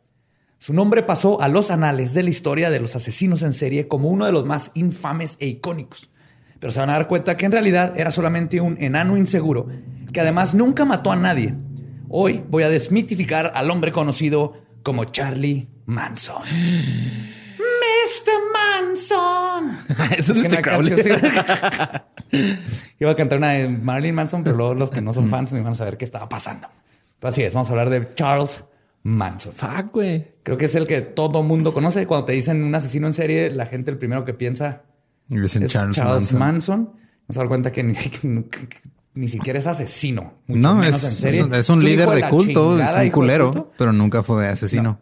Su 0.58 0.74
nombre 0.74 1.04
pasó 1.04 1.40
a 1.40 1.48
los 1.48 1.72
anales 1.72 2.14
de 2.14 2.24
la 2.24 2.32
historia 2.32 2.70
de 2.70 2.82
los 2.82 2.98
asesinos 2.98 3.42
en 3.42 3.54
serie 3.54 3.88
como 3.88 4.10
uno 4.10 4.26
de 4.26 4.34
los 4.34 4.46
más 4.46 4.72
infames 4.74 5.38
e 5.40 5.48
icónicos. 5.48 6.12
Pero 6.60 6.72
se 6.72 6.82
van 6.82 6.90
a 6.90 6.94
dar 6.96 7.08
cuenta 7.08 7.38
que 7.38 7.46
en 7.46 7.54
realidad 7.54 7.94
era 7.96 8.12
solamente 8.12 8.60
un 8.60 8.76
enano 8.82 9.16
inseguro 9.16 9.70
que 10.12 10.20
además 10.20 10.54
nunca 10.54 10.84
mató 10.84 11.14
a 11.14 11.16
nadie. 11.16 11.56
Hoy 12.10 12.44
voy 12.50 12.64
a 12.64 12.70
desmitificar 12.70 13.54
al 13.56 13.72
hombre 13.72 13.94
conocido 13.94 14.63
como 14.84 15.06
Charlie 15.06 15.68
Manson. 15.86 16.44
Mr. 17.58 18.40
Manson. 18.54 19.78
Eso 20.18 20.34
es 20.34 20.42
que 20.42 20.48
Mr. 20.48 20.48
una 20.48 20.62
Crowley. 20.62 20.90
canción. 20.96 21.22
Iba 23.00 23.12
a 23.12 23.16
cantar 23.16 23.38
una 23.38 23.52
de 23.52 23.68
Marilyn 23.70 24.16
Manson, 24.16 24.44
pero 24.44 24.56
luego 24.56 24.74
los 24.74 24.92
que 24.92 25.02
no 25.02 25.14
son 25.14 25.30
fans 25.30 25.54
no 25.54 25.60
iban 25.60 25.74
a 25.74 25.76
saber 25.76 25.98
qué 25.98 26.06
estaba 26.06 26.28
pasando. 26.30 26.68
Pero 27.20 27.30
así 27.30 27.44
es, 27.44 27.54
vamos 27.54 27.70
a 27.70 27.72
hablar 27.72 27.90
de 27.90 28.14
Charles 28.16 28.64
Manson. 29.04 29.54
Fuck, 29.54 29.94
güey. 29.94 30.28
Creo 30.44 30.58
que 30.58 30.66
es 30.66 30.76
el 30.76 30.88
que 30.88 31.02
todo 31.02 31.44
mundo 31.44 31.74
conoce. 31.74 32.06
Cuando 32.08 32.26
te 32.26 32.34
dicen 32.34 32.64
un 32.64 32.74
asesino 32.76 33.08
en 33.08 33.14
serie, 33.14 33.50
la 33.52 33.66
gente 33.66 33.92
el 33.92 33.98
primero 33.98 34.26
que 34.26 34.34
piensa 34.34 34.84
Dicen 35.28 35.64
es 35.64 35.72
Charles, 35.72 35.96
Charles, 35.96 36.34
Manson. 36.34 36.40
Manson. 36.40 37.04
Nos 37.28 37.38
dar 37.38 37.48
cuenta 37.48 37.72
que 37.72 37.84
ni, 37.84 37.94
ni 39.16 39.28
siquiera 39.28 39.60
es 39.60 39.68
asesino. 39.68 40.34
mucho 40.48 40.62
No, 40.62 40.76
menos 40.76 41.04
es, 41.04 41.10
en 41.10 41.12
serie. 41.16 41.40
es 41.42 41.46
un- 41.46 41.54
es 41.54 41.70
un 41.70 41.78
un 41.80 41.86
líder 41.86 42.10
de 42.10 42.28
culto, 42.30 42.80
es 42.82 42.94
un 42.96 43.10
culero, 43.12 43.72
pero 43.78 43.94
nunca 43.94 44.24
fue 44.24 44.48
asesino. 44.48 45.00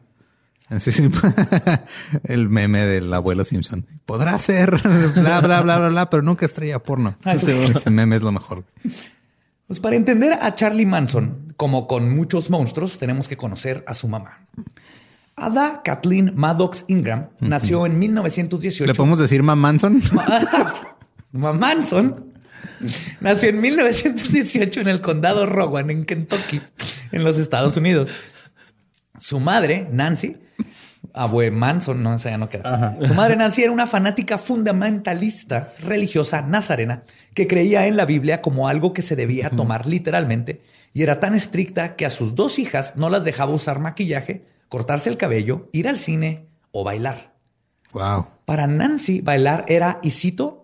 El 2.23 2.49
meme 2.49 2.79
del 2.85 3.13
abuelo 3.13 3.43
Simpson. 3.43 3.85
Podrá 4.05 4.39
ser 4.39 4.71
bla, 5.15 5.41
bla, 5.41 5.61
bla, 5.61 5.77
bla, 5.79 5.89
bla, 5.89 6.09
pero 6.09 6.23
nunca 6.23 6.45
estrella 6.45 6.79
porno. 6.79 7.15
Ah, 7.25 7.37
sí. 7.37 7.51
Ese 7.75 7.89
meme 7.89 8.15
es 8.15 8.21
lo 8.21 8.31
mejor. 8.31 8.63
Pues 9.67 9.79
para 9.81 9.95
entender 9.97 10.33
a 10.41 10.53
Charlie 10.53 10.85
Manson, 10.85 11.53
como 11.57 11.87
con 11.87 12.13
muchos 12.15 12.49
monstruos, 12.49 12.97
tenemos 12.99 13.27
que 13.27 13.35
conocer 13.37 13.83
a 13.87 13.93
su 13.93 14.07
mamá. 14.07 14.45
Ada 15.35 15.81
Kathleen 15.83 16.33
Maddox 16.35 16.85
Ingram 16.87 17.27
nació 17.39 17.85
en 17.85 17.97
1918. 17.99 18.85
¿Le 18.85 18.93
podemos 18.93 19.17
decir 19.19 19.43
Mam 19.43 19.59
Manson? 19.59 20.01
Nació 23.19 23.49
en 23.49 23.61
1918 23.61 24.81
en 24.81 24.87
el 24.87 25.01
condado 25.01 25.45
Rowan, 25.45 25.89
en 25.89 26.03
Kentucky, 26.03 26.61
en 27.11 27.23
los 27.23 27.37
Estados 27.37 27.77
Unidos. 27.77 28.09
Su 29.19 29.39
madre, 29.39 29.87
Nancy, 29.91 30.37
abue 31.13 31.51
Manson, 31.51 32.01
no, 32.01 32.17
ya 32.17 32.37
no 32.37 32.49
queda. 32.49 32.97
Su 33.01 33.13
madre, 33.13 33.35
Nancy, 33.35 33.63
era 33.63 33.71
una 33.71 33.87
fanática 33.87 34.37
fundamentalista 34.37 35.73
religiosa 35.79 36.41
nazarena 36.41 37.03
que 37.33 37.47
creía 37.47 37.87
en 37.87 37.97
la 37.97 38.05
Biblia 38.05 38.41
como 38.41 38.67
algo 38.67 38.93
que 38.93 39.01
se 39.01 39.15
debía 39.15 39.49
tomar 39.49 39.85
literalmente 39.85 40.61
y 40.93 41.03
era 41.03 41.19
tan 41.19 41.35
estricta 41.35 41.95
que 41.95 42.05
a 42.05 42.09
sus 42.09 42.35
dos 42.35 42.59
hijas 42.59 42.95
no 42.95 43.09
las 43.09 43.23
dejaba 43.23 43.53
usar 43.53 43.79
maquillaje, 43.79 44.45
cortarse 44.69 45.09
el 45.09 45.17
cabello, 45.17 45.69
ir 45.71 45.87
al 45.87 45.97
cine 45.97 46.47
o 46.71 46.83
bailar. 46.83 47.33
Wow. 47.93 48.27
Para 48.45 48.67
Nancy, 48.67 49.21
bailar 49.21 49.65
era, 49.67 49.99
y 50.01 50.11
cito, 50.11 50.60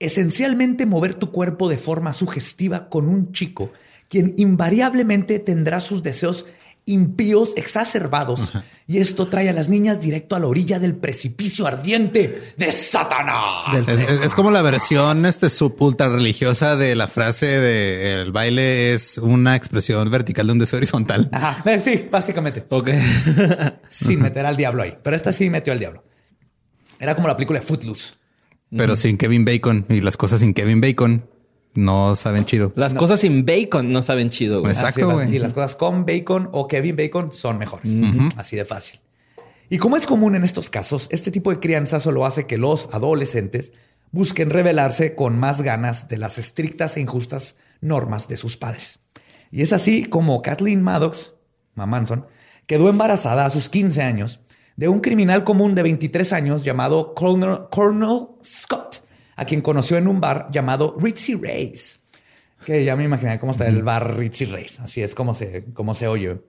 esencialmente 0.00 0.86
mover 0.86 1.14
tu 1.14 1.30
cuerpo 1.32 1.68
de 1.68 1.78
forma 1.78 2.12
sugestiva 2.12 2.88
con 2.88 3.08
un 3.08 3.32
chico, 3.32 3.72
quien 4.08 4.34
invariablemente 4.36 5.38
tendrá 5.38 5.80
sus 5.80 6.02
deseos 6.02 6.46
impíos 6.86 7.52
exacerbados. 7.56 8.54
Y 8.86 8.96
esto 8.96 9.28
trae 9.28 9.50
a 9.50 9.52
las 9.52 9.68
niñas 9.68 10.00
directo 10.00 10.36
a 10.36 10.40
la 10.40 10.46
orilla 10.46 10.78
del 10.78 10.94
precipicio 10.96 11.66
ardiente 11.66 12.54
de 12.56 12.72
Satanás. 12.72 13.74
Es, 13.86 14.00
es- 14.08 14.22
es 14.22 14.34
como 14.34 14.50
la 14.50 14.62
versión 14.62 15.26
este 15.26 15.50
sub 15.50 15.76
ultra 15.82 16.08
religiosa 16.08 16.76
de 16.76 16.94
la 16.94 17.06
frase 17.06 17.44
de 17.46 18.14
el 18.22 18.32
baile 18.32 18.94
es 18.94 19.18
una 19.18 19.54
expresión 19.54 20.10
vertical 20.10 20.46
de 20.46 20.52
un 20.54 20.58
deseo 20.60 20.78
horizontal. 20.78 21.28
Ajá, 21.30 21.62
eh, 21.70 21.78
sí, 21.78 22.08
básicamente. 22.10 22.64
Ok. 22.70 22.88
Sin 23.90 24.20
meter 24.20 24.46
al 24.46 24.56
diablo 24.56 24.82
ahí. 24.82 24.96
Pero 25.02 25.14
esta 25.14 25.30
sí 25.32 25.50
metió 25.50 25.74
al 25.74 25.78
diablo. 25.78 26.04
Era 26.98 27.14
como 27.14 27.28
la 27.28 27.36
película 27.36 27.60
de 27.60 27.66
Footloose. 27.66 28.14
Pero 28.76 28.96
sin 28.96 29.16
Kevin 29.16 29.44
Bacon 29.44 29.86
y 29.88 30.00
las 30.00 30.16
cosas 30.16 30.40
sin 30.40 30.54
Kevin 30.54 30.80
Bacon 30.80 31.24
no 31.74 32.16
saben 32.16 32.44
chido. 32.44 32.72
Las 32.76 32.94
cosas 32.94 33.20
sin 33.20 33.44
bacon 33.46 33.92
no 33.92 34.02
saben 34.02 34.30
chido, 34.30 34.60
güey. 34.60 34.72
Exacto, 34.72 35.12
güey. 35.12 35.34
Y 35.34 35.38
las 35.38 35.52
cosas 35.52 35.76
con 35.76 36.04
bacon 36.04 36.48
o 36.52 36.66
Kevin 36.66 36.96
Bacon 36.96 37.32
son 37.32 37.58
mejores. 37.58 37.90
Así 38.36 38.56
de 38.56 38.64
fácil. 38.64 39.00
Y 39.70 39.78
como 39.78 39.96
es 39.96 40.06
común 40.06 40.34
en 40.34 40.44
estos 40.44 40.70
casos, 40.70 41.08
este 41.10 41.30
tipo 41.30 41.50
de 41.50 41.60
crianza 41.60 42.00
solo 42.00 42.24
hace 42.24 42.46
que 42.46 42.58
los 42.58 42.88
adolescentes 42.92 43.72
busquen 44.10 44.50
rebelarse 44.50 45.14
con 45.14 45.38
más 45.38 45.60
ganas 45.60 46.08
de 46.08 46.16
las 46.16 46.38
estrictas 46.38 46.96
e 46.96 47.00
injustas 47.00 47.56
normas 47.80 48.28
de 48.28 48.38
sus 48.38 48.56
padres. 48.56 49.00
Y 49.50 49.62
es 49.62 49.72
así 49.72 50.04
como 50.06 50.40
Kathleen 50.42 50.82
Maddox, 50.82 51.34
Manson, 51.74 52.26
quedó 52.66 52.88
embarazada 52.88 53.44
a 53.44 53.50
sus 53.50 53.68
15 53.68 54.02
años 54.02 54.40
de 54.78 54.86
un 54.88 55.00
criminal 55.00 55.42
común 55.42 55.74
de 55.74 55.82
23 55.82 56.32
años 56.32 56.62
llamado 56.62 57.12
Colonel, 57.12 57.62
Colonel 57.68 58.28
Scott, 58.44 59.02
a 59.34 59.44
quien 59.44 59.60
conoció 59.60 59.96
en 59.96 60.06
un 60.06 60.20
bar 60.20 60.48
llamado 60.52 60.96
Ritzy 61.00 61.34
Ray's. 61.34 61.98
Que 62.64 62.84
ya 62.84 62.94
me 62.94 63.02
imaginé 63.04 63.40
cómo 63.40 63.50
está 63.52 63.66
el 63.66 63.82
bar 63.82 64.16
Ritzy 64.16 64.44
Ray's. 64.44 64.78
Así 64.78 65.02
es 65.02 65.16
como 65.16 65.34
se, 65.34 65.64
como 65.74 65.94
se 65.94 66.06
oye. 66.06 66.40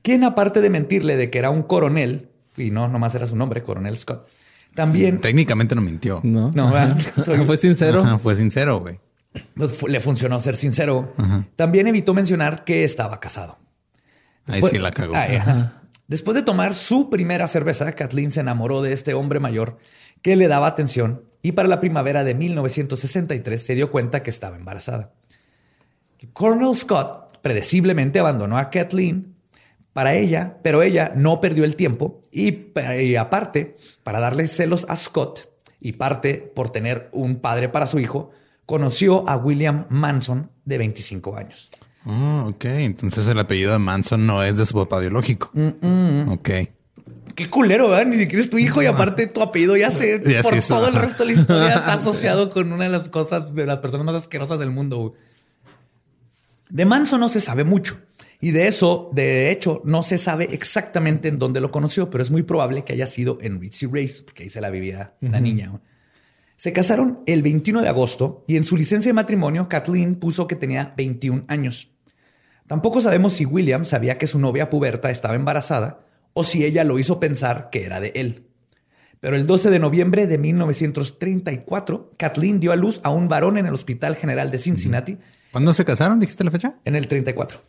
Quien, 0.00 0.24
aparte 0.24 0.62
de 0.62 0.70
mentirle 0.70 1.16
de 1.18 1.28
que 1.28 1.38
era 1.38 1.50
un 1.50 1.62
coronel, 1.62 2.30
y 2.56 2.70
no, 2.70 2.88
nomás 2.88 3.14
era 3.14 3.26
su 3.26 3.36
nombre, 3.36 3.62
Coronel 3.62 3.98
Scott, 3.98 4.26
también 4.74 5.20
Técnicamente 5.20 5.74
no 5.74 5.82
mintió. 5.82 6.20
No. 6.22 6.50
No, 6.52 6.72
soy- 7.24 7.44
Fue 7.44 7.58
sincero. 7.58 8.02
Ajá, 8.02 8.18
fue 8.18 8.34
sincero, 8.34 8.80
güey. 8.80 8.98
pues, 9.54 9.82
le 9.82 10.00
funcionó 10.00 10.40
ser 10.40 10.56
sincero. 10.56 11.12
También 11.54 11.86
evitó 11.86 12.14
mencionar 12.14 12.64
que 12.64 12.84
estaba 12.84 13.20
casado. 13.20 13.58
Ahí 14.46 14.62
sí 14.62 14.78
la 14.78 14.90
cagó. 14.90 15.14
Ay, 15.14 15.36
ajá. 15.36 15.77
Después 16.08 16.34
de 16.34 16.42
tomar 16.42 16.74
su 16.74 17.10
primera 17.10 17.46
cerveza, 17.48 17.92
Kathleen 17.92 18.32
se 18.32 18.40
enamoró 18.40 18.80
de 18.80 18.94
este 18.94 19.12
hombre 19.12 19.40
mayor 19.40 19.76
que 20.22 20.36
le 20.36 20.48
daba 20.48 20.66
atención 20.66 21.22
y 21.42 21.52
para 21.52 21.68
la 21.68 21.80
primavera 21.80 22.24
de 22.24 22.34
1963 22.34 23.62
se 23.62 23.74
dio 23.74 23.90
cuenta 23.90 24.22
que 24.22 24.30
estaba 24.30 24.56
embarazada. 24.56 25.12
Colonel 26.32 26.74
Scott 26.74 27.38
predeciblemente 27.42 28.18
abandonó 28.18 28.56
a 28.56 28.70
Kathleen 28.70 29.34
para 29.92 30.14
ella, 30.14 30.56
pero 30.62 30.82
ella 30.82 31.12
no 31.14 31.42
perdió 31.42 31.64
el 31.64 31.76
tiempo 31.76 32.22
y, 32.32 32.68
y 33.00 33.16
aparte, 33.16 33.76
para 34.02 34.18
darle 34.18 34.46
celos 34.46 34.86
a 34.88 34.96
Scott 34.96 35.50
y 35.78 35.92
parte 35.92 36.36
por 36.36 36.70
tener 36.70 37.10
un 37.12 37.36
padre 37.36 37.68
para 37.68 37.84
su 37.84 37.98
hijo, 37.98 38.30
conoció 38.64 39.28
a 39.28 39.36
William 39.36 39.84
Manson 39.90 40.50
de 40.64 40.78
25 40.78 41.36
años. 41.36 41.70
Ah, 42.08 42.46
ok. 42.48 42.64
Entonces 42.64 43.28
el 43.28 43.38
apellido 43.38 43.72
de 43.72 43.78
Manson 43.78 44.26
no 44.26 44.42
es 44.42 44.56
de 44.56 44.66
su 44.66 44.74
papá 44.74 44.98
biológico. 44.98 45.52
Ok. 46.28 46.50
Qué 47.34 47.48
culero, 47.48 47.90
¿verdad? 47.90 48.06
Ni 48.06 48.16
siquiera 48.16 48.42
es 48.42 48.50
tu 48.50 48.58
hijo 48.58 48.82
y 48.82 48.86
aparte 48.86 49.28
tu 49.28 49.42
apellido 49.42 49.76
ya 49.76 49.92
se 49.92 50.20
Ya 50.28 50.42
por 50.42 50.60
todo 50.60 50.88
el 50.88 50.94
resto 50.94 51.24
de 51.24 51.34
la 51.34 51.40
historia 51.40 51.74
está 51.74 51.92
asociado 51.94 52.50
con 52.50 52.72
una 52.72 52.84
de 52.84 52.90
las 52.90 53.08
cosas 53.10 53.54
de 53.54 53.64
las 53.64 53.78
personas 53.78 54.06
más 54.06 54.14
asquerosas 54.16 54.58
del 54.58 54.70
mundo. 54.70 55.14
De 56.68 56.84
Manson 56.84 57.20
no 57.20 57.28
se 57.28 57.40
sabe 57.40 57.62
mucho 57.62 57.98
y 58.40 58.52
de 58.52 58.68
eso, 58.68 59.10
de 59.12 59.50
hecho, 59.50 59.82
no 59.84 60.02
se 60.02 60.16
sabe 60.16 60.48
exactamente 60.52 61.28
en 61.28 61.38
dónde 61.38 61.60
lo 61.60 61.70
conoció, 61.70 62.08
pero 62.08 62.22
es 62.22 62.30
muy 62.30 62.42
probable 62.42 62.84
que 62.84 62.92
haya 62.92 63.06
sido 63.06 63.38
en 63.40 63.60
Ritzy 63.60 63.86
Race, 63.86 64.22
porque 64.24 64.44
ahí 64.44 64.50
se 64.50 64.60
la 64.60 64.70
vivía 64.70 65.14
la 65.20 65.40
niña. 65.40 65.80
Se 66.56 66.72
casaron 66.72 67.20
el 67.26 67.42
21 67.42 67.82
de 67.82 67.88
agosto 67.88 68.44
y 68.46 68.56
en 68.56 68.64
su 68.64 68.76
licencia 68.76 69.08
de 69.08 69.14
matrimonio, 69.14 69.68
Kathleen 69.68 70.16
puso 70.16 70.46
que 70.46 70.54
tenía 70.54 70.94
21 70.96 71.44
años. 71.48 71.90
Tampoco 72.68 73.00
sabemos 73.00 73.32
si 73.32 73.44
William 73.44 73.84
sabía 73.84 74.18
que 74.18 74.26
su 74.28 74.38
novia 74.38 74.70
puberta 74.70 75.10
estaba 75.10 75.34
embarazada 75.34 76.00
o 76.34 76.44
si 76.44 76.64
ella 76.64 76.84
lo 76.84 76.98
hizo 77.00 77.18
pensar 77.18 77.68
que 77.70 77.84
era 77.84 77.98
de 77.98 78.12
él. 78.14 78.44
Pero 79.20 79.34
el 79.34 79.46
12 79.48 79.70
de 79.70 79.78
noviembre 79.80 80.28
de 80.28 80.38
1934, 80.38 82.10
Kathleen 82.16 82.60
dio 82.60 82.72
a 82.72 82.76
luz 82.76 83.00
a 83.02 83.10
un 83.10 83.28
varón 83.28 83.58
en 83.58 83.66
el 83.66 83.74
Hospital 83.74 84.14
General 84.16 84.50
de 84.50 84.58
Cincinnati 84.58 85.18
¿Cuándo 85.50 85.72
se 85.74 85.84
casaron? 85.84 86.20
¿Dijiste 86.20 86.44
la 86.44 86.50
fecha? 86.50 86.74
en 86.84 86.94
el 86.94 87.08
34. 87.08 87.60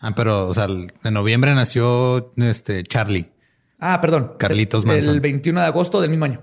Ah, 0.00 0.14
pero, 0.16 0.48
o 0.48 0.52
sea, 0.54 0.64
el- 0.64 0.92
en 1.04 1.14
noviembre 1.14 1.54
nació 1.54 2.32
este 2.36 2.82
Charlie. 2.82 3.30
Ah, 3.78 4.00
perdón. 4.00 4.32
Carlitos 4.38 4.82
El 4.82 4.88
Manson. 4.88 5.20
21 5.20 5.60
de 5.60 5.66
agosto 5.66 6.00
del 6.00 6.10
mismo 6.10 6.24
año. 6.24 6.42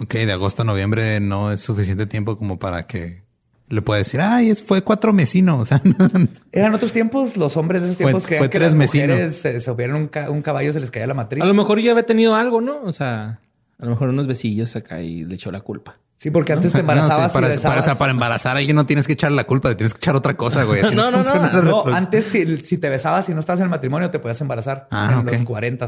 Ok, 0.00 0.14
de 0.14 0.32
agosto 0.32 0.62
a 0.62 0.64
noviembre 0.64 1.20
no 1.20 1.52
es 1.52 1.60
suficiente 1.60 2.06
tiempo 2.06 2.36
como 2.36 2.58
para 2.58 2.86
que 2.88 3.22
le 3.70 3.80
pueda 3.82 3.98
decir, 3.98 4.20
ay, 4.20 4.50
es, 4.50 4.62
fue 4.62 4.82
cuatro 4.82 5.12
mesinos. 5.14 5.58
O 5.60 5.64
sea, 5.64 5.80
Eran 6.52 6.74
otros 6.74 6.92
tiempos, 6.92 7.36
los 7.38 7.56
hombres 7.56 7.80
de 7.80 7.86
esos 7.88 7.96
Fue- 7.96 8.06
tiempos 8.06 8.26
creían 8.26 8.40
fue 8.42 8.50
que 8.50 8.58
tres 8.58 8.74
las 8.74 8.86
mujeres 8.86 9.36
se 9.36 9.60
subieran 9.60 9.96
un, 9.96 10.08
ca- 10.08 10.28
un 10.28 10.42
caballo, 10.42 10.72
se 10.72 10.80
les 10.80 10.90
caía 10.90 11.06
la 11.06 11.14
matriz. 11.14 11.42
A 11.42 11.46
lo 11.46 11.54
mejor 11.54 11.80
ya 11.80 11.92
había 11.92 12.04
tenido 12.04 12.34
algo, 12.34 12.60
¿no? 12.60 12.80
O 12.82 12.92
sea, 12.92 13.40
a 13.78 13.84
lo 13.84 13.90
mejor 13.90 14.10
unos 14.10 14.26
besillos 14.26 14.76
acá 14.76 15.00
y 15.00 15.24
le 15.24 15.36
echó 15.36 15.50
la 15.50 15.60
culpa. 15.60 15.98
Sí, 16.16 16.30
porque 16.30 16.52
antes 16.52 16.72
te 16.72 16.78
No, 16.78 16.80
embarazabas 16.82 17.30
sí, 17.30 17.34
para, 17.34 17.46
y 17.46 17.50
para- 17.50 17.56
besabas. 17.56 17.78
o 17.78 17.82
sea, 17.84 17.94
para 17.94 18.10
embarazar 18.12 18.56
a 18.56 18.58
alguien 18.58 18.76
no 18.76 18.84
tienes 18.86 19.06
que 19.06 19.14
echar 19.14 19.32
la 19.32 19.44
culpa, 19.44 19.74
tienes 19.74 19.94
que 19.94 19.98
echar 19.98 20.16
otra 20.16 20.36
cosa, 20.36 20.64
güey. 20.64 20.80
Así 20.82 20.94
No, 20.96 21.10
no, 21.10 21.22
no. 21.22 21.62
No, 21.62 21.84
antes 21.94 22.24
si, 22.26 22.56
si 22.58 22.76
te 22.76 22.90
besabas 22.90 23.28
y 23.30 23.32
no 23.34 23.40
estás 23.40 23.58
en 23.60 23.64
el 23.64 23.70
matrimonio 23.70 24.10
te 24.10 24.18
podías 24.18 24.40
embarazar 24.40 24.88
Ah, 24.90 25.18
en 25.20 25.26
los 25.26 25.42
40. 25.44 25.86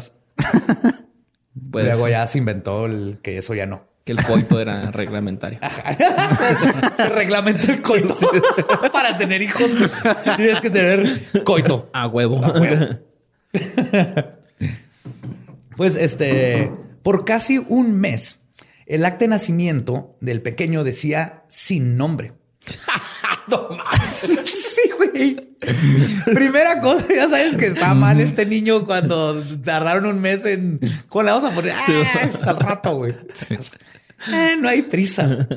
Puede 1.71 1.87
Luego 1.87 2.09
ya 2.09 2.27
se 2.27 2.39
inventó 2.39 2.87
el 2.87 3.19
que 3.23 3.39
eso 3.39 3.55
ya 3.55 3.67
no. 3.67 3.83
Que 4.05 4.13
el 4.13 4.23
coito 4.23 4.61
era 4.61 4.91
reglamentario. 4.93 5.59
se 6.97 7.09
reglamentó 7.09 7.71
el 7.73 7.83
coito. 7.83 8.17
Para 8.93 9.17
tener 9.17 9.43
hijos 9.43 9.71
tienes 10.37 10.61
que 10.61 10.71
tener 10.71 11.43
coito. 11.45 11.91
A 11.93 12.07
huevo. 12.07 12.41
Pues 15.77 15.97
este, 15.97 16.71
por 17.03 17.25
casi 17.25 17.59
un 17.59 17.93
mes, 17.93 18.39
el 18.87 19.05
acta 19.05 19.25
de 19.25 19.29
nacimiento 19.29 20.17
del 20.21 20.43
pequeño 20.43 20.85
decía 20.85 21.45
sin 21.49 21.97
nombre. 21.97 22.33
No 23.49 23.69
mames. 23.71 24.41
sí, 24.45 24.91
güey. 24.97 25.52
Primera 26.35 26.81
cosa, 26.81 27.07
ya 27.09 27.29
sabes 27.29 27.57
que 27.57 27.67
está 27.67 27.95
mal 27.95 28.21
este 28.21 28.47
niño 28.47 28.85
cuando 28.85 29.43
tardaron 29.65 30.07
un 30.07 30.21
mes 30.21 30.45
en. 30.45 30.81
¿Cómo 31.09 31.23
le 31.25 31.31
vamos 31.31 31.51
a 31.51 31.55
poner? 31.55 31.73
Ah, 31.73 32.23
es 32.23 32.43
al 32.43 32.59
rato, 32.59 32.97
güey. 32.97 33.15
Eh, 34.29 34.57
no 34.59 34.69
hay 34.69 34.83
prisa. 34.83 35.49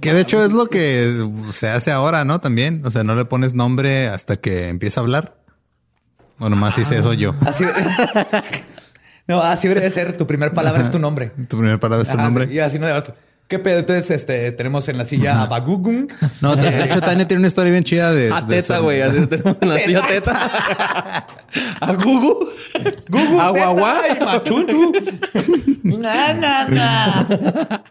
Que 0.00 0.12
de 0.12 0.22
hecho 0.22 0.44
es 0.44 0.50
lo 0.50 0.66
que 0.66 1.24
se 1.54 1.68
hace 1.68 1.92
ahora, 1.92 2.24
¿no? 2.24 2.40
También. 2.40 2.82
O 2.84 2.90
sea, 2.90 3.04
no 3.04 3.14
le 3.14 3.24
pones 3.24 3.54
nombre 3.54 4.08
hasta 4.08 4.36
que 4.36 4.68
empieza 4.68 5.00
a 5.00 5.04
hablar. 5.04 5.36
O 6.40 6.48
nomás 6.48 6.76
hice 6.78 6.98
eso 6.98 7.12
yo. 7.12 7.34
Así, 7.46 7.64
no, 9.28 9.40
así 9.40 9.68
debe 9.68 9.88
ser. 9.90 10.16
Tu 10.16 10.26
primera 10.26 10.52
palabra 10.52 10.82
es 10.82 10.90
tu 10.90 10.98
nombre. 10.98 11.30
Tu 11.48 11.56
primera 11.56 11.78
palabra 11.78 12.02
es 12.02 12.08
tu 12.08 12.16
Ajá, 12.16 12.24
nombre. 12.24 12.52
Y 12.52 12.58
así 12.58 12.78
no 12.80 12.86
debe 12.86 13.02
¿Qué 13.48 13.58
pedo? 13.58 13.78
Entonces, 13.78 14.10
este, 14.10 14.52
tenemos 14.52 14.88
en 14.90 14.98
la 14.98 15.06
silla 15.06 15.42
a 15.42 15.46
Bagugun. 15.48 16.08
No, 16.42 16.54
de 16.54 16.84
hecho, 16.84 17.00
Tania 17.00 17.26
tiene 17.26 17.40
una 17.40 17.48
historia 17.48 17.72
bien 17.72 17.82
chida 17.82 18.12
de. 18.12 18.30
A 18.30 18.42
de 18.42 18.56
teta, 18.56 18.78
güey. 18.80 19.00
Tenemos 19.26 19.56
en 19.62 19.68
la 19.70 19.76
tía 19.86 20.02
teta. 20.06 21.26
A 21.80 21.92
Gugu. 21.94 22.50
Gugu. 23.08 23.40
A 23.40 23.48
Guagua. 23.50 24.02
Na, 25.82 26.34
na, 26.34 26.68
na. 26.68 27.82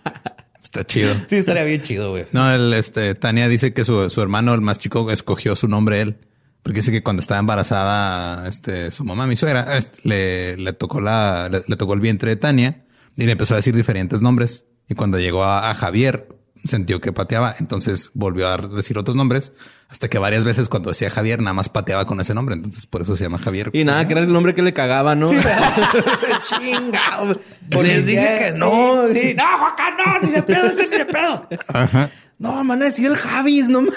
Está 0.62 0.86
chido. 0.86 1.16
Sí, 1.28 1.38
estaría 1.38 1.64
bien 1.64 1.82
chido, 1.82 2.12
güey. 2.12 2.26
No, 2.34 2.52
el, 2.52 2.74
este, 2.74 3.16
Tania 3.16 3.48
dice 3.48 3.74
que 3.74 3.84
su, 3.84 4.12
su 4.12 4.22
hermano, 4.22 4.54
el 4.54 4.62
más 4.62 4.78
chico, 4.78 5.10
escogió 5.12 5.56
su 5.56 5.68
nombre 5.68 6.02
él. 6.02 6.18
Porque 6.62 6.82
dice 6.82 6.92
que 6.92 7.02
cuando 7.02 7.22
estaba 7.22 7.40
embarazada, 7.40 8.48
este, 8.48 8.92
su 8.92 9.06
mamá, 9.06 9.26
mi 9.26 9.38
suegra, 9.38 9.76
este, 9.78 10.02
le, 10.04 10.58
le 10.58 10.74
tocó 10.74 11.02
la, 11.02 11.50
le, 11.50 11.64
le 11.66 11.76
tocó 11.78 11.94
el 11.94 12.02
vientre 12.02 12.32
de 12.32 12.36
Tania 12.36 12.84
y 13.16 13.24
le 13.26 13.32
empezó 13.32 13.56
a 13.56 13.58
decir 13.58 13.74
diferentes 13.76 14.22
nombres. 14.22 14.66
Y 14.90 14.96
cuando 14.96 15.20
llegó 15.20 15.44
a, 15.44 15.70
a 15.70 15.76
Javier, 15.76 16.28
sintió 16.66 17.02
que 17.02 17.12
pateaba. 17.12 17.56
Entonces 17.60 18.12
volvió 18.14 18.48
a 18.48 18.58
decir 18.58 18.98
otros 18.98 19.16
nombres 19.16 19.52
hasta 19.90 20.10
que 20.10 20.20
varias 20.20 20.44
veces 20.44 20.68
cuando 20.68 20.90
decía 20.90 21.10
Javier, 21.10 21.40
nada 21.40 21.54
más 21.54 21.70
pateaba 21.70 22.06
con 22.06 22.20
ese 22.20 22.34
nombre. 22.34 22.56
Entonces 22.56 22.86
por 22.86 23.02
eso 23.02 23.16
se 23.16 23.24
llama 23.24 23.40
Javier. 23.40 23.70
Y 23.74 23.86
nada, 23.86 24.06
que 24.06 24.14
era 24.14 24.22
el 24.22 24.32
nombre 24.32 24.54
que 24.54 24.62
le 24.62 24.74
cagaba, 24.74 25.16
¿no? 25.16 25.32
Chingado. 26.44 27.40
Les 27.82 28.06
dije 28.06 28.38
que 28.40 28.52
no. 28.58 29.08
Sí, 29.08 29.22
sí. 29.22 29.34
No, 29.34 29.44
Juaca, 29.60 29.92
no, 29.92 30.28
ni 30.28 30.32
de 30.32 30.44
pedo, 30.44 30.68
este 30.68 30.88
ni 30.88 30.98
de 30.98 31.06
pedo. 31.06 31.48
Ajá. 31.74 32.10
No, 32.40 32.64
van 32.64 32.82
a 32.82 32.86
decir 32.86 33.08
el 33.08 33.18
Javis, 33.18 33.70
no. 33.70 33.82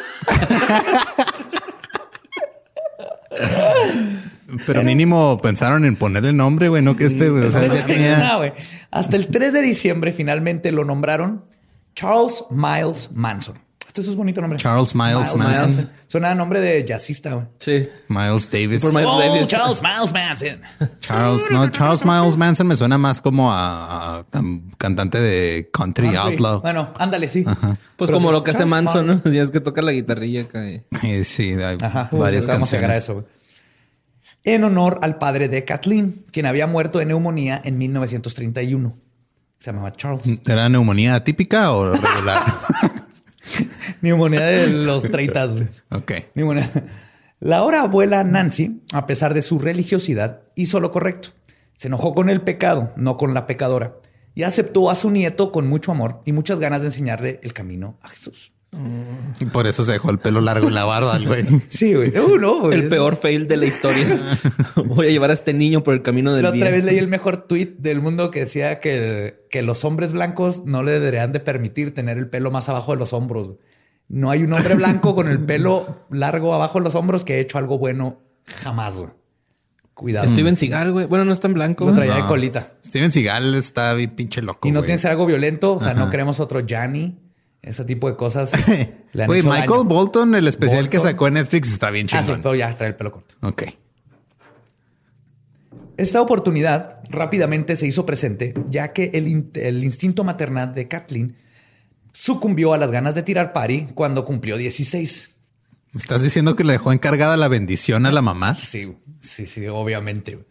Pero 4.67 4.83
mínimo 4.83 5.39
pensaron 5.43 5.85
en 5.85 5.97
ponerle 5.97 6.33
nombre, 6.33 6.69
güey, 6.69 6.83
no 6.83 6.97
que 6.97 7.07
este, 7.07 7.29
güey. 7.31 7.45
O 7.47 7.51
sea, 7.51 7.67
ya 7.67 7.81
No, 7.81 7.87
tenía. 7.87 8.37
güey. 8.37 8.53
Hasta 8.91 9.17
el 9.17 9.29
3 9.29 9.53
de 9.53 9.63
diciembre 9.63 10.13
finalmente 10.13 10.73
lo 10.73 10.85
nombraron 10.85 11.45
Charles 11.95 12.45
Miles 12.51 13.11
Manson. 13.13 13.59
Este 13.87 14.03
es 14.03 14.07
un 14.09 14.19
bonito 14.19 14.41
nombre. 14.41 14.57
Charles 14.57 14.95
Miles 14.95 15.35
Manson. 15.35 15.91
Suena 16.07 16.31
a 16.31 16.35
nombre 16.37 16.61
de 16.61 16.85
jazzista, 16.87 17.33
güey. 17.35 17.47
Sí. 17.59 17.89
Miles 18.07 18.49
Davis. 18.49 18.83
Por 18.83 18.93
Miles 18.93 19.09
Oh, 19.09 19.19
Davis. 19.19 19.49
Charles 19.49 19.83
Miles 19.83 20.13
Manson. 20.13 20.61
Charles, 21.01 21.51
no, 21.51 21.69
Charles 21.71 22.05
Miles 22.05 22.37
Manson 22.37 22.69
me 22.69 22.77
suena 22.77 22.99
más 22.99 23.21
como 23.21 23.53
a, 23.53 23.57
a- 24.17 24.19
a 24.21 24.25
cantante 24.79 25.21
de 25.21 25.71
country, 25.73 26.15
outlaw. 26.15 26.61
Bueno, 26.61 26.95
ándale, 26.99 27.29
sí. 27.29 27.43
Pues 27.43 27.57
Pero 27.97 28.13
como 28.15 28.29
sí, 28.29 28.33
lo 28.35 28.43
que 28.45 28.53
hace 28.53 28.65
Manson, 28.65 29.07
Miles. 29.07 29.25
¿no? 29.25 29.33
Ya 29.33 29.43
es 29.43 29.51
que 29.51 29.61
toca 29.61 29.83
la 29.83 29.91
guitarrilla 29.91 30.43
acá. 30.43 30.65
Eh, 30.69 30.85
Sí, 31.25 31.53
hay 31.55 31.77
Ajá, 31.83 32.11
varias 32.13 32.47
vamos 32.47 32.73
a 32.73 32.77
llegar 32.77 32.91
a 32.93 32.95
canciones. 32.95 33.03
eso. 33.03 33.15
güey. 33.15 33.25
En 34.45 34.65
honor 34.65 34.99
al 35.03 35.19
padre 35.19 35.49
de 35.49 35.65
Kathleen, 35.65 36.25
quien 36.33 36.47
había 36.47 36.67
muerto 36.67 36.99
de 36.99 37.07
neumonía 37.07 37.61
en 37.63 37.77
1931. 37.77 38.95
Se 39.59 39.71
llamaba 39.71 39.93
Charles. 39.93 40.27
¿Era 40.47 40.69
neumonía 40.69 41.23
típica 41.23 41.73
o 41.73 41.93
regular? 41.93 42.43
neumonía 44.01 44.41
de 44.41 44.69
los 44.69 45.03
30. 45.03 45.47
güey. 45.47 45.69
ok. 45.91 46.13
Neumonía. 46.35 46.71
La 47.41 47.59
ahora 47.59 47.83
abuela 47.83 48.25
Nancy, 48.25 48.83
a 48.93 49.07
pesar 49.07 49.35
de 49.35 49.43
su 49.43 49.59
religiosidad, 49.59 50.43
hizo 50.55 50.81
lo 50.81 50.93
correcto. 50.93 51.31
Se 51.75 51.89
enojó 51.89 52.15
con 52.15 52.29
el 52.29 52.43
pecado, 52.43 52.93
no 52.97 53.17
con 53.17 53.33
la 53.33 53.47
pecadora, 53.47 53.95
y 54.35 54.43
aceptó 54.43 54.91
a 54.91 54.95
su 54.95 55.11
nieto 55.11 55.51
con 55.51 55.67
mucho 55.67 55.93
amor 55.93 56.21
y 56.27 56.33
muchas 56.33 56.61
ganas 56.61 56.83
de 56.83 56.89
enseñarle 56.89 57.41
el 57.43 57.55
camino 57.55 57.99
a 58.03 58.09
Jesús. 58.09 58.50
Y 59.41 59.47
por 59.47 59.67
eso 59.67 59.85
se 59.85 59.93
dejó 59.93 60.11
el 60.11 60.19
pelo 60.19 60.41
largo 60.41 60.69
en 60.69 60.75
la 60.75 60.85
barba, 60.85 61.17
el 61.17 61.27
güey. 61.27 61.45
Sí, 61.69 61.95
güey. 61.95 62.17
Uh, 62.17 62.39
no, 62.39 62.61
güey. 62.61 62.79
El 62.79 62.89
peor 62.89 63.17
fail 63.17 63.49
de 63.49 63.57
la 63.57 63.67
historia. 63.67 64.07
Voy 64.87 65.09
a 65.09 65.11
llevar 65.11 65.31
a 65.31 65.35
este 65.35 65.53
niño 65.53 65.83
por 65.83 65.95
el 65.95 66.03
camino 66.03 66.33
del 66.33 66.45
La 66.45 66.51
otra 66.51 66.61
bien. 66.71 66.75
vez 66.75 66.85
leí 66.85 66.99
el 66.99 67.09
mejor 67.09 67.49
tweet 67.49 67.75
del 67.79 68.01
mundo 68.01 68.31
que 68.31 68.41
decía 68.41 68.79
que, 68.79 69.45
que 69.51 69.63
los 69.63 69.85
hombres 69.85 70.13
blancos 70.13 70.65
no 70.65 70.83
le 70.85 70.93
deberían 70.93 71.33
de 71.33 71.41
permitir 71.41 71.93
tener 71.95 72.17
el 72.17 72.29
pelo 72.29 72.51
más 72.53 72.69
abajo 72.69 72.93
de 72.93 72.99
los 72.99 73.13
hombros. 73.13 73.55
No 74.09 74.31
hay 74.31 74.43
un 74.45 74.53
hombre 74.53 74.75
blanco 74.77 75.15
con 75.17 75.29
el 75.29 75.41
pelo 75.41 76.07
largo 76.11 76.55
abajo 76.55 76.79
de 76.79 76.85
los 76.85 76.95
hombros 76.95 77.25
que 77.25 77.33
haya 77.35 77.43
hecho 77.43 77.59
algo 77.59 77.79
bueno 77.79 78.21
jamás. 78.45 78.97
güey. 78.99 79.11
Cuidado. 79.95 80.29
Steven 80.29 80.57
Seagal, 80.57 80.93
güey. 80.93 81.07
Bueno, 81.07 81.25
no 81.25 81.33
es 81.33 81.41
tan 81.41 81.53
blanco. 81.55 81.85
Lo 81.87 81.95
traía 81.95 82.15
de 82.15 82.27
colita. 82.27 82.73
Steven 82.87 83.13
Seagal 83.13 83.55
está 83.55 83.93
bien 83.95 84.11
pinche 84.11 84.41
loco. 84.43 84.67
Y 84.67 84.71
no 84.71 84.81
güey. 84.81 84.87
tiene 84.87 84.97
que 84.97 85.03
ser 85.03 85.11
algo 85.11 85.27
violento. 85.27 85.75
O 85.75 85.81
sea, 85.81 85.93
no 85.95 86.09
queremos 86.09 86.41
otro 86.41 86.61
Gianni. 86.67 87.19
Ese 87.63 87.85
tipo 87.85 88.09
de 88.11 88.17
cosas. 88.17 88.53
le 89.13 89.23
han 89.23 89.27
Güey, 89.27 89.41
hecho 89.41 89.49
Michael 89.51 89.69
daño. 89.69 89.85
Bolton, 89.85 90.35
el 90.35 90.49
especial 90.49 90.89
que 90.89 90.99
sacó 91.01 91.27
en 91.29 91.35
Netflix, 91.35 91.73
está 91.73 91.91
bien 91.91 92.07
Ah, 92.13 92.23
sí, 92.23 92.33
pero 92.43 92.55
ya 92.55 92.73
trae 92.75 92.89
el 92.91 92.97
pelo 92.97 93.13
corto. 93.13 93.35
Ok. 93.43 93.65
Esta 95.97 96.21
oportunidad 96.23 97.01
rápidamente 97.11 97.77
se 97.77 97.87
hizo 97.87 98.07
presente, 98.07 98.55
ya 98.69 98.93
que 98.93 99.11
el, 99.15 99.29
in- 99.29 99.51
el 99.55 99.85
instinto 99.85 100.25
maternal 100.25 100.75
de 100.75 100.89
Kathleen 100.89 101.37
sucumbió 102.13 102.73
a 102.73 102.79
las 102.79 102.91
ganas 102.91 103.15
de 103.15 103.23
tirar 103.23 103.53
pari 103.53 103.89
cuando 103.95 104.25
cumplió 104.25 104.57
16. 104.57 105.31
¿Me 105.93 106.01
estás 106.01 106.23
diciendo 106.23 106.57
que 106.57 106.65
le 106.65 106.73
dejó 106.73 106.93
encargada 106.93 107.37
la 107.37 107.49
bendición 107.49 108.07
a 108.07 108.13
la 108.13 108.23
mamá? 108.23 108.55
Sí, 108.55 108.97
sí, 109.21 109.45
sí, 109.45 109.67
obviamente. 109.67 110.47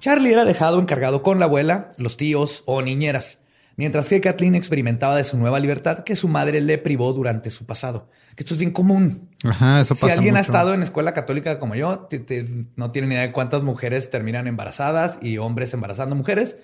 Charlie 0.00 0.32
era 0.32 0.44
dejado 0.44 0.80
encargado 0.80 1.22
con 1.22 1.38
la 1.40 1.46
abuela, 1.46 1.90
los 1.98 2.16
tíos 2.16 2.62
o 2.66 2.80
niñeras, 2.80 3.40
mientras 3.78 4.06
que 4.10 4.20
Kathleen 4.20 4.54
experimentaba 4.54 5.16
de 5.16 5.24
su 5.24 5.38
nueva 5.38 5.58
libertad 5.58 6.00
que 6.00 6.14
su 6.16 6.28
madre 6.28 6.60
le 6.60 6.76
privó 6.76 7.14
durante 7.14 7.48
su 7.48 7.64
pasado. 7.64 8.10
Que 8.36 8.42
esto 8.42 8.52
es 8.52 8.60
bien 8.60 8.72
común. 8.72 9.30
Ajá, 9.44 9.80
eso 9.80 9.94
si 9.94 10.02
pasa 10.02 10.12
alguien 10.14 10.36
ha 10.36 10.40
mucho. 10.40 10.50
estado 10.52 10.74
en 10.74 10.82
escuela 10.82 11.14
católica 11.14 11.58
como 11.58 11.74
yo, 11.74 12.00
te- 12.10 12.18
te- 12.18 12.46
no 12.76 12.90
tiene 12.90 13.08
ni 13.08 13.14
idea 13.14 13.22
de 13.28 13.32
cuántas 13.32 13.62
mujeres 13.62 14.10
terminan 14.10 14.46
embarazadas 14.46 15.18
y 15.22 15.38
hombres 15.38 15.72
embarazando 15.72 16.14
mujeres 16.14 16.56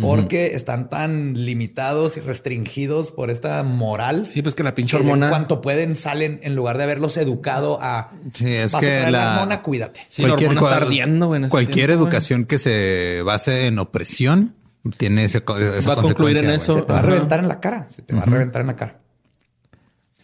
porque 0.00 0.54
están 0.54 0.88
tan 0.88 1.34
limitados 1.44 2.16
y 2.16 2.20
restringidos 2.20 3.12
por 3.12 3.28
esta 3.30 3.62
moral. 3.62 4.24
Sí, 4.24 4.40
pues 4.40 4.54
que 4.54 4.62
la 4.62 4.74
pinche 4.74 4.96
hormona. 4.96 5.28
Cuanto 5.28 5.60
pueden, 5.60 5.96
salen 5.96 6.40
en 6.42 6.54
lugar 6.54 6.78
de 6.78 6.84
haberlos 6.84 7.18
educado 7.18 7.78
a. 7.82 8.10
Sí, 8.32 8.54
es 8.54 8.72
"Vas 8.72 8.76
a 8.76 8.80
que 8.80 8.86
traer 8.86 9.10
la- 9.12 9.32
hormona, 9.34 9.60
cuídate. 9.60 10.00
Sí, 10.08 10.22
la 10.22 10.32
hormona 10.32 10.48
está 10.48 10.60
cual- 10.60 10.72
ardiendo, 10.72 11.26
güey, 11.26 11.38
en 11.40 11.44
ese 11.44 11.50
cualquier 11.50 11.88
tiempo, 11.90 12.04
educación 12.06 12.46
que 12.46 12.58
se 12.58 13.20
base 13.22 13.66
en 13.66 13.78
opresión 13.78 14.54
tiene 14.98 15.24
ese, 15.24 15.38
esa 15.38 15.94
Va 15.94 16.00
a 16.00 16.02
concluir 16.02 16.38
en 16.38 16.50
eso. 16.50 16.74
Se 16.74 16.82
te 16.82 16.92
va 16.92 16.98
a 16.98 17.02
reventar 17.02 17.40
en 17.40 17.48
la 17.48 17.60
cara. 17.60 17.86
Se 17.90 18.02
te 18.02 18.14
va 18.14 18.22
a 18.22 18.26
reventar 18.26 18.62
en 18.62 18.66
la 18.68 18.76
cara. 18.76 19.00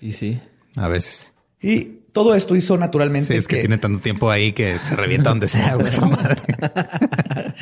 Y 0.01 0.13
sí. 0.13 0.41
A 0.77 0.89
veces. 0.89 1.35
Y 1.61 1.85
todo 2.13 2.35
esto 2.35 2.55
hizo 2.57 2.77
naturalmente. 2.77 3.33
Sí, 3.33 3.39
es 3.39 3.47
que, 3.47 3.57
que- 3.57 3.61
tiene 3.63 3.79
tanto 3.79 4.01
tiempo 4.01 4.31
ahí 4.31 4.53
que 4.53 4.79
se 4.79 4.97
revienta 4.97 5.31
donde 5.31 5.49
sea, 5.49 5.75
güey, 5.75 5.89
esa 5.89 6.07
madre. 6.07 6.43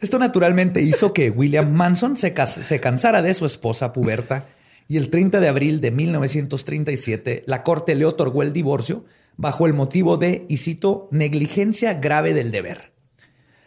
Esto 0.00 0.18
naturalmente 0.18 0.82
hizo 0.82 1.12
que 1.12 1.30
William 1.30 1.72
Manson 1.72 2.16
se 2.16 2.32
cansara 2.80 3.22
de 3.22 3.34
su 3.34 3.46
esposa 3.46 3.92
puberta 3.92 4.46
y 4.88 4.96
el 4.96 5.10
30 5.10 5.38
de 5.38 5.46
abril 5.48 5.80
de 5.80 5.92
1937 5.92 7.44
la 7.46 7.62
corte 7.62 7.94
le 7.94 8.04
otorgó 8.04 8.42
el 8.42 8.52
divorcio 8.52 9.04
bajo 9.36 9.64
el 9.66 9.74
motivo 9.74 10.16
de, 10.16 10.44
y 10.48 10.56
cito, 10.56 11.08
negligencia 11.12 11.94
grave 11.94 12.34
del 12.34 12.50
deber. 12.50 12.91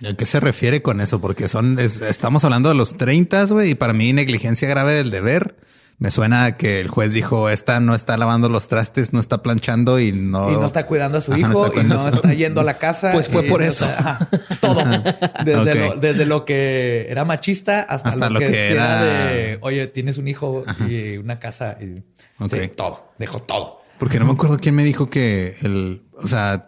¿A 0.04 0.14
qué 0.16 0.26
se 0.26 0.40
refiere 0.40 0.82
con 0.82 1.00
eso? 1.02 1.22
Porque 1.22 1.48
son, 1.48 1.80
es- 1.80 2.02
estamos 2.02 2.44
hablando 2.44 2.70
de 2.70 2.76
los 2.76 2.98
30, 2.98 3.46
güey, 3.46 3.72
y 3.72 3.76
para 3.76 3.94
mí 3.94 4.12
negligencia 4.14 4.68
grave 4.68 4.94
del 4.94 5.12
deber. 5.12 5.56
Me 5.98 6.12
suena 6.12 6.44
a 6.44 6.58
que 6.58 6.82
el 6.82 6.90
juez 6.90 7.14
dijo, 7.14 7.50
esta 7.50 7.80
no 7.80 7.96
está 7.96 8.18
lavando 8.18 8.50
los 8.50 8.68
trastes, 8.68 9.14
no 9.14 9.22
está 9.22 9.42
planchando 9.42 9.98
y 9.98 10.12
no... 10.12 10.52
Y 10.52 10.56
no 10.56 10.66
está 10.66 10.88
cuidando 10.88 11.20
a 11.20 11.22
su 11.22 11.32
Ajá, 11.32 11.40
hijo 11.40 11.72
y 11.74 11.84
no 11.86 12.02
su- 12.02 12.16
está 12.18 12.34
yendo 12.34 12.60
a 12.60 12.66
la 12.66 12.78
casa. 12.78 13.14
Pues 13.14 13.30
fue 13.30 13.44
por 13.44 13.62
no 13.62 13.68
eso. 13.68 13.86
está- 13.86 14.00
ajá, 14.00 14.30
todo. 14.60 14.82
Desde, 15.46 15.76
lo, 15.76 15.96
desde 15.96 16.26
lo 16.26 16.44
que 16.44 17.08
era 17.10 17.24
machista 17.24 17.80
hasta, 17.84 18.10
Hasta 18.10 18.28
lo, 18.30 18.34
lo 18.34 18.40
que, 18.42 18.72
era 18.72 19.04
era- 19.04 19.26
de, 19.32 19.58
oye, 19.62 19.88
tienes 19.88 20.18
un 20.18 20.28
hijo 20.28 20.66
y 20.90 21.16
una 21.16 21.40
casa. 21.40 21.78
Y, 21.80 22.04
Ok. 22.44 22.50
sí, 22.52 22.68
todo. 22.76 23.14
Dejó 23.18 23.40
todo. 23.40 23.82
Porque 24.00 24.20
no 24.20 24.26
me 24.26 24.34
acuerdo 24.34 24.58
quién 24.58 24.76
me 24.76 24.84
dijo 24.84 25.10
que 25.10 25.56
el, 25.62 26.04
o 26.14 26.28
sea, 26.28 26.66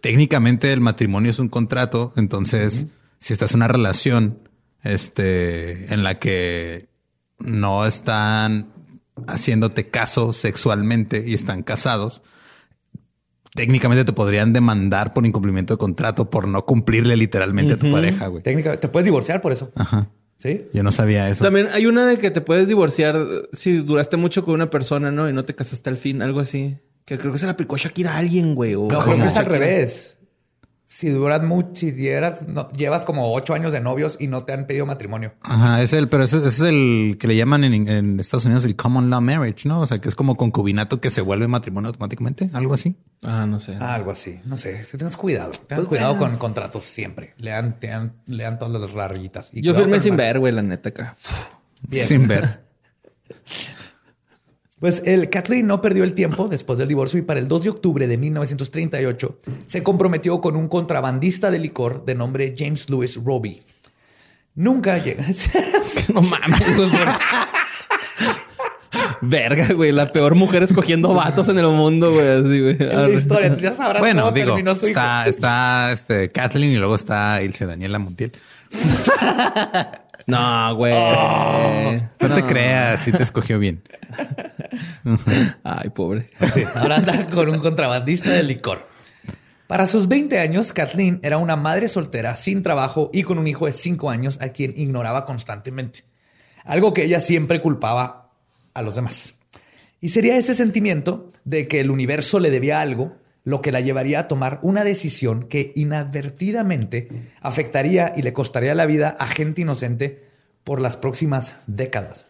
técnicamente 0.00 0.72
el 0.72 0.80
matrimonio 0.80 1.30
es 1.30 1.38
un 1.38 1.48
contrato. 1.48 2.12
Entonces, 2.16 2.86
si 3.18 3.32
estás 3.32 3.52
en 3.52 3.58
una 3.58 3.68
relación, 3.68 4.48
este, 4.82 5.92
en 5.92 6.02
la 6.02 6.16
que 6.16 6.88
no 7.38 7.86
están 7.86 8.68
haciéndote 9.26 9.84
caso 9.84 10.32
sexualmente 10.32 11.24
y 11.26 11.34
están 11.34 11.62
casados, 11.62 12.22
técnicamente 13.54 14.04
te 14.04 14.12
podrían 14.12 14.52
demandar 14.52 15.12
por 15.12 15.26
incumplimiento 15.26 15.74
de 15.74 15.78
contrato 15.78 16.30
por 16.30 16.48
no 16.48 16.64
cumplirle 16.64 17.16
literalmente 17.16 17.74
a 17.74 17.78
tu 17.78 17.92
pareja, 17.92 18.26
güey. 18.26 18.42
Técnicamente, 18.42 18.80
te 18.80 18.88
puedes 18.88 19.04
divorciar 19.04 19.40
por 19.40 19.52
eso. 19.52 19.70
Ajá. 19.76 20.08
Sí. 20.42 20.66
Yo 20.72 20.82
no 20.82 20.90
sabía 20.90 21.28
eso. 21.28 21.44
También 21.44 21.68
hay 21.72 21.86
una 21.86 22.04
de 22.04 22.18
que 22.18 22.32
te 22.32 22.40
puedes 22.40 22.66
divorciar 22.66 23.24
si 23.52 23.76
duraste 23.76 24.16
mucho 24.16 24.44
con 24.44 24.54
una 24.54 24.70
persona, 24.70 25.12
¿no? 25.12 25.28
Y 25.28 25.32
no 25.32 25.44
te 25.44 25.54
casaste 25.54 25.88
al 25.88 25.98
fin, 25.98 26.20
algo 26.20 26.40
así. 26.40 26.78
Que 27.04 27.16
creo 27.16 27.32
que 27.32 27.38
se 27.38 27.46
la 27.46 27.52
aplicó 27.52 27.76
Shakira 27.76 28.14
a 28.14 28.18
alguien, 28.18 28.54
güey. 28.56 28.74
o- 28.74 28.88
No, 28.90 29.00
creo 29.00 29.16
que 29.18 29.26
es 29.26 29.36
al 29.36 29.46
revés. 29.46 30.18
Si 30.94 31.08
duras 31.08 31.42
mucho, 31.42 31.70
si 31.74 31.90
dieras, 31.90 32.46
no, 32.46 32.70
llevas 32.70 33.04
como 33.06 33.32
ocho 33.32 33.54
años 33.54 33.72
de 33.72 33.80
novios 33.80 34.16
y 34.20 34.26
no 34.26 34.44
te 34.44 34.52
han 34.52 34.66
pedido 34.66 34.84
matrimonio. 34.84 35.32
Ajá, 35.40 35.82
es 35.82 35.94
el, 35.94 36.08
pero 36.08 36.22
ese, 36.22 36.36
ese 36.36 36.48
es 36.48 36.60
el 36.60 37.16
que 37.18 37.26
le 37.26 37.34
llaman 37.34 37.64
en, 37.64 37.88
en 37.88 38.20
Estados 38.20 38.44
Unidos 38.44 38.66
el 38.66 38.76
common 38.76 39.08
law 39.08 39.22
marriage, 39.22 39.66
¿no? 39.66 39.80
O 39.80 39.86
sea, 39.86 40.00
que 40.00 40.08
es 40.10 40.14
como 40.14 40.36
concubinato 40.36 41.00
que 41.00 41.10
se 41.10 41.22
vuelve 41.22 41.48
matrimonio 41.48 41.88
automáticamente, 41.88 42.50
algo 42.52 42.74
así. 42.74 42.94
Ah, 43.22 43.46
no 43.46 43.58
sé. 43.58 43.74
Algo 43.76 44.10
así. 44.10 44.38
No 44.44 44.56
sé. 44.58 44.84
Tengas 44.96 45.16
cuidado. 45.16 45.52
Tengas 45.66 45.86
cuidado 45.86 46.18
con 46.18 46.36
contratos 46.36 46.84
siempre. 46.84 47.34
Lean, 47.38 47.76
lean, 47.80 48.12
lean 48.26 48.58
todas 48.58 48.78
las 48.80 48.92
rayitas. 48.92 49.48
Y 49.52 49.62
Yo 49.62 49.74
firmé 49.74 49.98
sin 49.98 50.14
ver, 50.14 50.38
güey, 50.38 50.52
la 50.52 50.62
neta 50.62 50.90
acá. 50.90 51.16
Bien. 51.88 52.06
Sin 52.06 52.28
ver. 52.28 52.60
Pues 54.82 55.00
el 55.06 55.30
Kathleen 55.30 55.68
no 55.68 55.80
perdió 55.80 56.02
el 56.02 56.12
tiempo 56.12 56.48
después 56.48 56.76
del 56.76 56.88
divorcio 56.88 57.20
y 57.20 57.22
para 57.22 57.38
el 57.38 57.46
2 57.46 57.62
de 57.62 57.70
octubre 57.70 58.08
de 58.08 58.18
1938 58.18 59.38
se 59.66 59.84
comprometió 59.84 60.40
con 60.40 60.56
un 60.56 60.66
contrabandista 60.66 61.52
de 61.52 61.60
licor 61.60 62.04
de 62.04 62.16
nombre 62.16 62.52
James 62.58 62.90
Lewis 62.90 63.14
Roby. 63.14 63.62
Nunca 64.56 64.98
llega. 64.98 65.24
No 66.12 66.20
mames, 66.20 66.76
güey. 66.76 66.90
Verga, 69.20 69.68
güey. 69.72 69.92
La 69.92 70.10
peor 70.10 70.34
mujer 70.34 70.64
escogiendo 70.64 71.14
vatos 71.14 71.48
en 71.48 71.60
el 71.60 71.68
mundo, 71.68 72.12
güey. 72.12 72.26
Así, 72.26 72.60
güey. 72.60 72.76
En 72.80 73.02
la 73.02 73.08
historia, 73.08 73.56
ya 73.56 73.74
sabrás 73.74 74.00
Bueno, 74.00 74.22
cómo 74.22 74.34
digo, 74.34 74.48
terminó 74.48 74.74
su 74.74 74.86
hijo. 74.88 74.98
está, 74.98 75.28
está 75.28 75.92
este, 75.92 76.32
Kathleen 76.32 76.72
y 76.72 76.76
luego 76.78 76.96
está 76.96 77.40
Ilse 77.40 77.66
Daniela 77.66 78.00
Montiel. 78.00 78.32
No, 80.26 80.74
güey. 80.76 80.92
No, 82.20 82.34
te 82.34 82.44
creas, 82.44 83.02
sí 83.02 83.12
te 83.12 83.22
escogió 83.22 83.58
bien. 83.58 83.82
Ay, 85.62 85.90
pobre. 85.90 86.26
Sí, 86.52 86.64
ahora 86.74 86.96
anda 86.96 87.26
con 87.26 87.48
un 87.48 87.58
contrabandista 87.58 88.30
de 88.30 88.42
licor. 88.42 88.88
Para 89.66 89.86
sus 89.86 90.06
20 90.06 90.38
años, 90.38 90.72
Kathleen 90.72 91.18
era 91.22 91.38
una 91.38 91.56
madre 91.56 91.88
soltera, 91.88 92.36
sin 92.36 92.62
trabajo 92.62 93.10
y 93.12 93.22
con 93.22 93.38
un 93.38 93.46
hijo 93.46 93.66
de 93.66 93.72
5 93.72 94.10
años 94.10 94.38
a 94.42 94.50
quien 94.50 94.74
ignoraba 94.76 95.24
constantemente. 95.24 96.04
Algo 96.64 96.92
que 96.92 97.04
ella 97.04 97.20
siempre 97.20 97.60
culpaba 97.60 98.30
a 98.74 98.82
los 98.82 98.94
demás. 98.94 99.34
Y 100.00 100.10
sería 100.10 100.36
ese 100.36 100.54
sentimiento 100.54 101.30
de 101.44 101.68
que 101.68 101.80
el 101.80 101.90
universo 101.90 102.38
le 102.38 102.50
debía 102.50 102.80
algo 102.80 103.16
lo 103.44 103.60
que 103.60 103.72
la 103.72 103.80
llevaría 103.80 104.20
a 104.20 104.28
tomar 104.28 104.60
una 104.62 104.84
decisión 104.84 105.44
que 105.48 105.72
inadvertidamente 105.74 107.08
afectaría 107.40 108.12
y 108.16 108.22
le 108.22 108.32
costaría 108.32 108.74
la 108.74 108.86
vida 108.86 109.16
a 109.18 109.26
gente 109.26 109.62
inocente 109.62 110.24
por 110.64 110.80
las 110.80 110.96
próximas 110.96 111.56
décadas. 111.66 112.26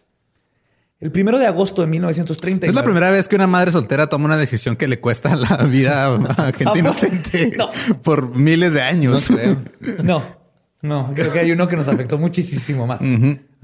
El 0.99 1.11
primero 1.11 1.37
de 1.37 1.45
agosto 1.45 1.81
de 1.81 1.87
1939. 1.89 2.69
Es 2.69 2.75
la 2.75 2.83
primera 2.83 3.11
vez 3.11 3.27
que 3.27 3.35
una 3.35 3.45
madre 3.45 3.71
soltera 3.73 4.07
toma 4.07 4.25
una 4.25 4.37
decisión 4.37 4.77
que 4.77 4.87
le 4.87 4.99
cuesta 5.01 5.35
la 5.35 5.57
vida 5.57 6.05
a 6.15 6.53
gente 6.57 6.79
inocente 6.79 7.51
No. 7.57 7.69
por 8.01 8.35
miles 8.35 8.73
de 8.73 8.81
años. 8.81 9.29
No, 10.01 10.23
no, 10.81 11.11
creo 11.13 11.31
que 11.33 11.39
hay 11.39 11.51
uno 11.51 11.67
que 11.67 11.75
nos 11.75 11.89
afectó 11.89 12.17
muchísimo 12.17 12.87
más. 12.87 13.01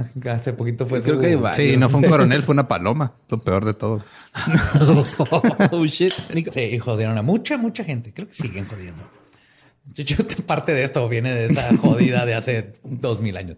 Hace 0.29 0.53
poquito 0.53 0.85
fue 0.85 1.01
Creo 1.01 1.15
su- 1.15 1.21
que 1.21 1.27
hay 1.27 1.35
varios. 1.35 1.71
Sí, 1.71 1.77
no 1.77 1.89
fue 1.89 2.01
un 2.01 2.05
coronel, 2.09 2.43
fue 2.43 2.53
una 2.53 2.67
paloma. 2.67 3.13
Lo 3.29 3.39
peor 3.39 3.65
de 3.65 3.73
todo. 3.73 4.03
oh, 5.71 5.85
shit. 5.85 6.13
Sí, 6.51 6.77
jodieron 6.79 7.17
a 7.17 7.21
mucha, 7.21 7.57
mucha 7.57 7.83
gente. 7.83 8.13
Creo 8.13 8.27
que 8.27 8.33
siguen 8.33 8.65
jodiendo. 8.65 9.03
De 9.85 10.03
hecho, 10.03 10.17
parte 10.45 10.73
de 10.73 10.83
esto 10.83 11.07
viene 11.09 11.33
de 11.33 11.45
esa 11.47 11.75
jodida 11.77 12.25
de 12.25 12.35
hace 12.35 12.73
dos 12.83 13.21
mil 13.21 13.35
años. 13.38 13.57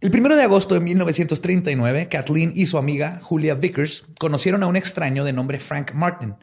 El 0.00 0.10
primero 0.10 0.34
de 0.34 0.42
agosto 0.42 0.74
de 0.74 0.80
1939, 0.80 2.08
Kathleen 2.08 2.52
y 2.56 2.66
su 2.66 2.76
amiga 2.76 3.20
Julia 3.22 3.54
Vickers 3.54 4.04
conocieron 4.18 4.64
a 4.64 4.66
un 4.66 4.74
extraño 4.74 5.22
de 5.22 5.32
nombre 5.32 5.60
Frank 5.60 5.92
Martin, 5.94 6.34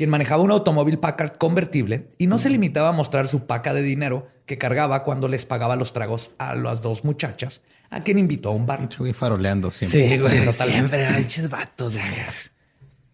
quien 0.00 0.08
manejaba 0.08 0.42
un 0.42 0.50
automóvil 0.50 0.98
Packard 0.98 1.36
convertible 1.36 2.08
y 2.16 2.26
no 2.26 2.38
se 2.38 2.48
limitaba 2.48 2.88
a 2.88 2.92
mostrar 2.92 3.28
su 3.28 3.44
paca 3.46 3.74
de 3.74 3.82
dinero 3.82 4.28
que 4.46 4.56
cargaba 4.56 5.02
cuando 5.02 5.28
les 5.28 5.44
pagaba 5.44 5.76
los 5.76 5.92
tragos 5.92 6.32
a 6.38 6.54
las 6.54 6.80
dos 6.80 7.04
muchachas, 7.04 7.60
a 7.90 8.00
quien 8.02 8.18
invitó 8.18 8.48
a 8.48 8.52
un 8.52 8.64
bar. 8.64 8.80
Estoy 8.90 9.12
faroleando 9.12 9.70
siempre. 9.70 10.08
Sí, 10.08 10.16
güey, 10.16 10.42
totalmente. 10.46 10.96
Siempre 10.96 11.18
pinches 11.18 11.50
vatos. 11.50 11.98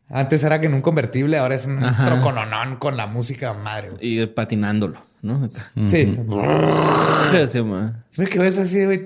Antes 0.09 0.45
era 0.45 0.61
que 0.61 0.67
en 0.69 0.75
un 0.75 0.81
convertible, 0.81 1.39
ahora 1.39 1.57
es 1.57 1.67
un 1.67 1.83
Ajá. 1.83 2.05
trocononón 2.05 2.77
con 2.77 2.97
la 2.97 3.09
música 3.09 3.53
madre. 3.53 3.91
güey. 3.91 4.21
Y 4.23 4.27
patinándolo, 4.27 5.01
¿no? 5.23 5.51
Sí. 5.91 5.91
Sí, 5.91 7.47
sí. 7.51 7.59
Siempre 8.11 8.31
que 8.31 8.39
ves 8.39 8.59
así, 8.59 8.85
güey, 8.85 9.05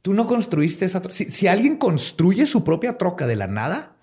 tú 0.00 0.14
no 0.14 0.26
construiste 0.26 0.86
esa 0.86 1.02
troca. 1.02 1.14
Si, 1.14 1.26
si 1.28 1.46
alguien 1.46 1.76
construye 1.76 2.46
su 2.46 2.64
propia 2.64 2.96
troca 2.96 3.26
de 3.26 3.36
la 3.36 3.48
nada 3.48 3.96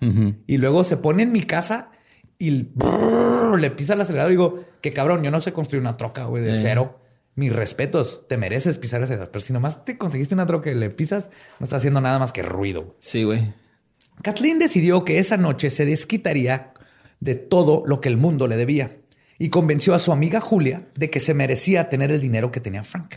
y 0.46 0.58
luego 0.58 0.84
se 0.84 0.96
pone 0.96 1.24
en 1.24 1.32
mi 1.32 1.42
casa 1.42 1.90
y 2.38 2.62
brrr, 2.62 3.58
le 3.58 3.70
pisa 3.70 3.94
el 3.94 4.00
acelerador, 4.00 4.30
digo, 4.30 4.64
que 4.80 4.92
cabrón, 4.92 5.22
yo 5.22 5.30
no 5.30 5.40
sé 5.40 5.52
construir 5.52 5.80
una 5.80 5.96
troca, 5.96 6.24
güey, 6.24 6.42
de 6.42 6.54
cero. 6.60 7.00
Mis 7.34 7.52
respetos, 7.52 8.22
te 8.28 8.38
mereces 8.38 8.78
pisar 8.78 9.02
ese 9.02 9.18
Pero 9.18 9.40
si 9.40 9.52
nomás 9.52 9.84
te 9.84 9.98
conseguiste 9.98 10.34
una 10.34 10.46
troca 10.46 10.70
y 10.70 10.74
le 10.74 10.88
pisas, 10.88 11.28
no 11.60 11.64
está 11.64 11.76
haciendo 11.76 12.00
nada 12.00 12.18
más 12.18 12.32
que 12.32 12.42
ruido. 12.42 12.96
Sí, 12.98 13.24
güey. 13.24 13.52
Kathleen 14.22 14.58
decidió 14.58 15.04
que 15.04 15.18
esa 15.18 15.36
noche 15.36 15.68
se 15.68 15.84
desquitaría 15.84 16.72
de 17.20 17.34
todo 17.34 17.82
lo 17.86 18.00
que 18.00 18.08
el 18.08 18.16
mundo 18.16 18.48
le 18.48 18.56
debía 18.56 18.96
y 19.38 19.50
convenció 19.50 19.94
a 19.94 19.98
su 19.98 20.12
amiga 20.12 20.40
Julia 20.40 20.88
de 20.94 21.10
que 21.10 21.20
se 21.20 21.34
merecía 21.34 21.88
tener 21.88 22.10
el 22.10 22.20
dinero 22.20 22.50
que 22.50 22.60
tenía 22.60 22.84
Frank. 22.84 23.16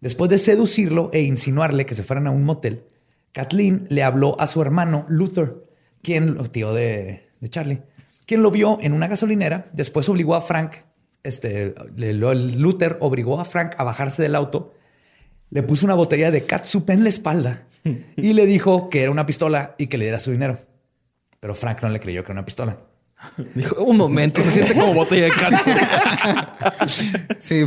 Después 0.00 0.30
de 0.30 0.38
seducirlo 0.38 1.10
e 1.12 1.22
insinuarle 1.22 1.86
que 1.86 1.94
se 1.94 2.04
fueran 2.04 2.26
a 2.26 2.30
un 2.30 2.44
motel, 2.44 2.84
Kathleen 3.32 3.86
le 3.90 4.02
habló 4.02 4.40
a 4.40 4.46
su 4.46 4.62
hermano 4.62 5.06
Luther, 5.08 5.64
quien, 6.02 6.36
tío 6.50 6.72
de, 6.72 7.28
de 7.40 7.48
Charlie, 7.48 7.82
quien 8.30 8.44
lo 8.44 8.52
vio 8.52 8.78
en 8.80 8.92
una 8.92 9.08
gasolinera. 9.08 9.66
Después 9.72 10.08
obligó 10.08 10.36
a 10.36 10.40
Frank, 10.40 10.76
este, 11.24 11.74
Luther 11.96 12.96
obligó 13.00 13.40
a 13.40 13.44
Frank 13.44 13.72
a 13.76 13.82
bajarse 13.82 14.22
del 14.22 14.36
auto, 14.36 14.72
le 15.50 15.64
puso 15.64 15.84
una 15.84 15.96
botella 15.96 16.30
de 16.30 16.46
catsup 16.46 16.90
en 16.90 17.02
la 17.02 17.08
espalda 17.08 17.64
y 18.16 18.32
le 18.32 18.46
dijo 18.46 18.88
que 18.88 19.02
era 19.02 19.10
una 19.10 19.26
pistola 19.26 19.74
y 19.78 19.88
que 19.88 19.98
le 19.98 20.04
diera 20.04 20.20
su 20.20 20.30
dinero. 20.30 20.60
Pero 21.40 21.56
Frank 21.56 21.82
no 21.82 21.88
le 21.88 21.98
creyó 21.98 22.22
que 22.22 22.30
era 22.30 22.34
una 22.34 22.44
pistola. 22.44 22.76
Dijo, 23.52 23.82
un 23.82 23.96
momento, 23.96 24.42
se 24.44 24.52
siente 24.52 24.74
como 24.74 24.94
botella 24.94 25.24
de 25.24 25.32
cáncer. 25.32 25.80
Sí, 27.40 27.66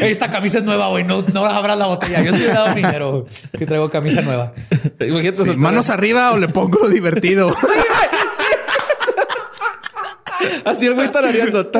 Esta 0.00 0.30
camisa 0.30 0.58
es 0.58 0.64
nueva, 0.64 0.88
güey. 0.88 1.04
No, 1.04 1.20
no 1.20 1.44
abras 1.44 1.76
la 1.76 1.86
botella. 1.86 2.22
Yo 2.22 2.32
sí 2.32 2.44
le 2.44 2.50
he 2.50 2.52
dado 2.54 2.74
dinero. 2.74 3.26
Si 3.58 3.66
traigo 3.66 3.90
camisa 3.90 4.22
nueva. 4.22 4.54
Sí, 4.98 5.56
manos 5.56 5.90
arriba 5.90 6.32
o 6.32 6.38
le 6.38 6.48
pongo 6.48 6.78
lo 6.80 6.88
divertido. 6.88 7.54
Así 10.64 10.86
el 10.86 10.94
güey 10.94 11.10
tarareando. 11.10 11.70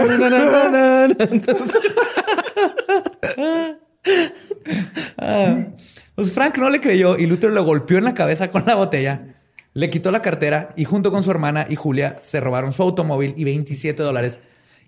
Pues 6.14 6.32
Frank 6.32 6.58
no 6.58 6.70
le 6.70 6.80
creyó 6.80 7.16
y 7.18 7.26
Luther 7.26 7.50
lo 7.50 7.64
golpeó 7.64 7.98
en 7.98 8.04
la 8.04 8.14
cabeza 8.14 8.50
con 8.50 8.64
la 8.66 8.74
botella. 8.74 9.34
Le 9.74 9.88
quitó 9.88 10.10
la 10.10 10.20
cartera 10.20 10.74
y 10.76 10.84
junto 10.84 11.10
con 11.10 11.22
su 11.22 11.30
hermana 11.30 11.66
y 11.68 11.76
Julia 11.76 12.18
se 12.22 12.40
robaron 12.40 12.72
su 12.72 12.82
automóvil 12.82 13.34
y 13.36 13.44
27 13.44 14.02
dólares, 14.02 14.38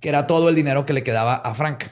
que 0.01 0.11
era 0.11 0.27
todo 0.27 0.51
el 0.51 0.55
dinero 0.55 0.85
que 0.85 0.93
le 0.93 1.03
quedaba 1.03 1.37
a 1.37 1.55
Frank. 1.55 1.85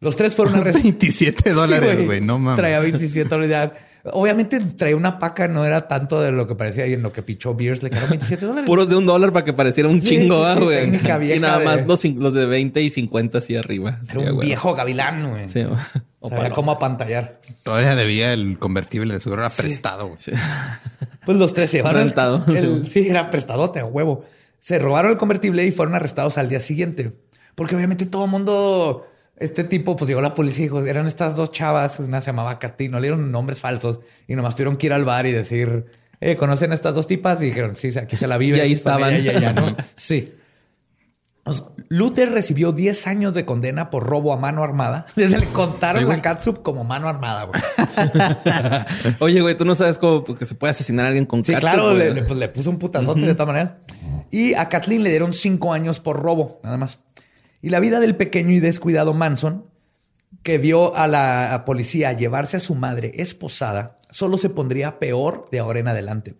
Los 0.00 0.16
tres 0.16 0.34
fueron 0.34 0.54
arrestados. 0.56 0.82
27 0.98 1.52
dólares, 1.52 1.98
Sí, 1.98 2.04
güey. 2.06 2.20
No 2.20 2.38
mames. 2.38 2.56
Traía 2.56 2.80
27 2.80 3.28
dólares. 3.28 3.72
Obviamente 4.12 4.60
traía 4.60 4.96
una 4.96 5.18
paca, 5.18 5.48
no 5.48 5.64
era 5.64 5.88
tanto 5.88 6.20
de 6.20 6.32
lo 6.32 6.46
que 6.46 6.54
parecía 6.54 6.86
y 6.86 6.92
en 6.92 7.02
lo 7.02 7.12
que 7.12 7.22
pichó 7.22 7.54
Beers 7.54 7.82
le 7.82 7.90
quedaron 7.90 8.10
27 8.18 8.44
dólares. 8.46 8.66
Puros 8.66 8.88
de 8.88 8.96
un 8.96 9.06
dólar 9.06 9.32
para 9.32 9.44
que 9.44 9.52
pareciera 9.52 9.88
un 9.88 10.00
Sí, 10.02 10.08
chingo, 10.08 10.36
sí, 10.36 10.42
ah, 10.46 10.54
sí, 10.58 10.64
güey. 10.64 10.80
técnica 10.82 11.18
vieja 11.18 11.36
y 11.36 11.40
nada 11.40 11.58
de- 11.58 11.64
más 11.64 11.86
los, 11.86 12.34
de 12.34 12.46
20 12.46 12.82
y 12.82 12.90
50 12.90 13.38
así 13.38 13.56
arriba. 13.56 13.98
Sí, 14.04 14.18
Era 14.18 14.30
un 14.30 14.36
güey. 14.36 14.46
viejo 14.48 14.74
gavilán, 14.74 15.30
güey. 15.30 15.48
Sí. 15.48 15.64
O 16.18 16.28
paloma. 16.30 16.54
cómo 16.56 16.72
apantallar. 16.72 17.40
Todavía 17.62 17.94
debía 17.94 18.32
el 18.32 18.58
convertible 18.58 19.14
de 19.14 19.20
seguro 19.20 19.42
era 19.42 19.50
prestado. 19.50 20.06
güey. 20.08 20.18
Pues 21.24 21.38
los 21.38 21.52
tres 21.54 21.70
se 21.70 21.78
llevaron. 21.78 22.02
Rentado, 22.04 22.44
el- 22.48 22.88
sí, 22.88 23.06
era 23.08 23.30
prestadote, 23.30 23.80
a 23.80 23.84
huevo. 23.84 24.24
Se 24.60 24.78
robaron 24.78 25.12
el 25.12 25.18
convertible 25.18 25.64
y 25.66 25.72
fueron 25.72 25.94
arrestados 25.94 26.38
al 26.38 26.48
día 26.48 26.60
siguiente. 26.60 27.12
Porque 27.54 27.74
obviamente 27.76 28.06
todo 28.06 28.24
el 28.26 28.30
mundo, 28.30 29.06
este 29.38 29.64
tipo, 29.64 29.96
pues 29.96 30.08
llegó 30.08 30.20
la 30.22 30.34
policía 30.34 30.64
y 30.64 30.68
dijo, 30.68 30.84
eran 30.84 31.06
estas 31.06 31.36
dos 31.36 31.50
chavas, 31.52 31.98
una 32.00 32.20
se 32.20 32.26
llamaba 32.28 32.58
Katy, 32.58 32.88
no 32.88 32.98
le 33.00 33.08
dieron 33.08 33.30
nombres 33.30 33.60
falsos 33.60 34.00
y 34.26 34.34
nomás 34.34 34.54
tuvieron 34.54 34.76
que 34.76 34.86
ir 34.86 34.92
al 34.92 35.04
bar 35.04 35.26
y 35.26 35.32
decir, 35.32 35.86
eh, 36.20 36.36
¿conocen 36.36 36.72
a 36.72 36.74
estas 36.74 36.94
dos 36.94 37.06
tipas? 37.06 37.42
Y 37.42 37.46
dijeron, 37.46 37.76
sí, 37.76 37.90
aquí 37.98 38.16
se 38.16 38.26
la 38.26 38.38
viven. 38.38 38.58
Y 38.58 38.62
ahí 38.62 38.72
estaban. 38.72 39.12
ella 39.14 39.52
¿no? 39.52 39.76
sí. 39.94 40.32
Pues, 41.44 41.62
Luther 41.88 42.32
recibió 42.32 42.72
10 42.72 43.06
años 43.06 43.34
de 43.34 43.44
condena 43.44 43.88
por 43.90 44.02
robo 44.04 44.32
a 44.32 44.36
mano 44.36 44.64
armada. 44.64 45.06
Desde 45.14 45.38
le 45.38 45.46
contaron 45.50 46.04
güey. 46.04 46.16
la 46.16 46.22
catsup 46.22 46.62
como 46.62 46.82
mano 46.82 47.08
armada, 47.08 47.44
güey. 47.44 47.60
Oye, 49.20 49.40
güey, 49.40 49.54
tú 49.56 49.64
no 49.64 49.74
sabes 49.74 49.98
cómo 49.98 50.24
porque 50.24 50.46
se 50.46 50.54
puede 50.54 50.72
asesinar 50.72 51.04
a 51.04 51.08
alguien 51.08 51.26
con 51.26 51.44
Sí, 51.44 51.52
catsup, 51.52 51.60
claro, 51.70 51.84
güey. 51.90 51.98
le, 51.98 52.14
le- 52.14 52.22
pues, 52.22 52.38
le 52.38 52.48
puso 52.48 52.70
un 52.70 52.78
putazote 52.78 53.20
de 53.20 53.34
todas 53.34 53.46
maneras. 53.48 53.72
Y 54.30 54.54
a 54.54 54.68
Kathleen 54.68 55.02
le 55.04 55.10
dieron 55.10 55.32
cinco 55.32 55.72
años 55.72 56.00
por 56.00 56.20
robo, 56.20 56.60
nada 56.64 56.78
más. 56.78 56.98
Y 57.66 57.70
la 57.70 57.80
vida 57.80 57.98
del 57.98 58.14
pequeño 58.14 58.52
y 58.52 58.60
descuidado 58.60 59.12
Manson, 59.12 59.68
que 60.44 60.56
vio 60.56 60.94
a 60.94 61.08
la 61.08 61.64
policía 61.66 62.12
llevarse 62.12 62.58
a 62.58 62.60
su 62.60 62.76
madre 62.76 63.10
esposada, 63.16 63.98
solo 64.08 64.38
se 64.38 64.50
pondría 64.50 65.00
peor 65.00 65.48
de 65.50 65.58
ahora 65.58 65.80
en 65.80 65.88
adelante. 65.88 66.36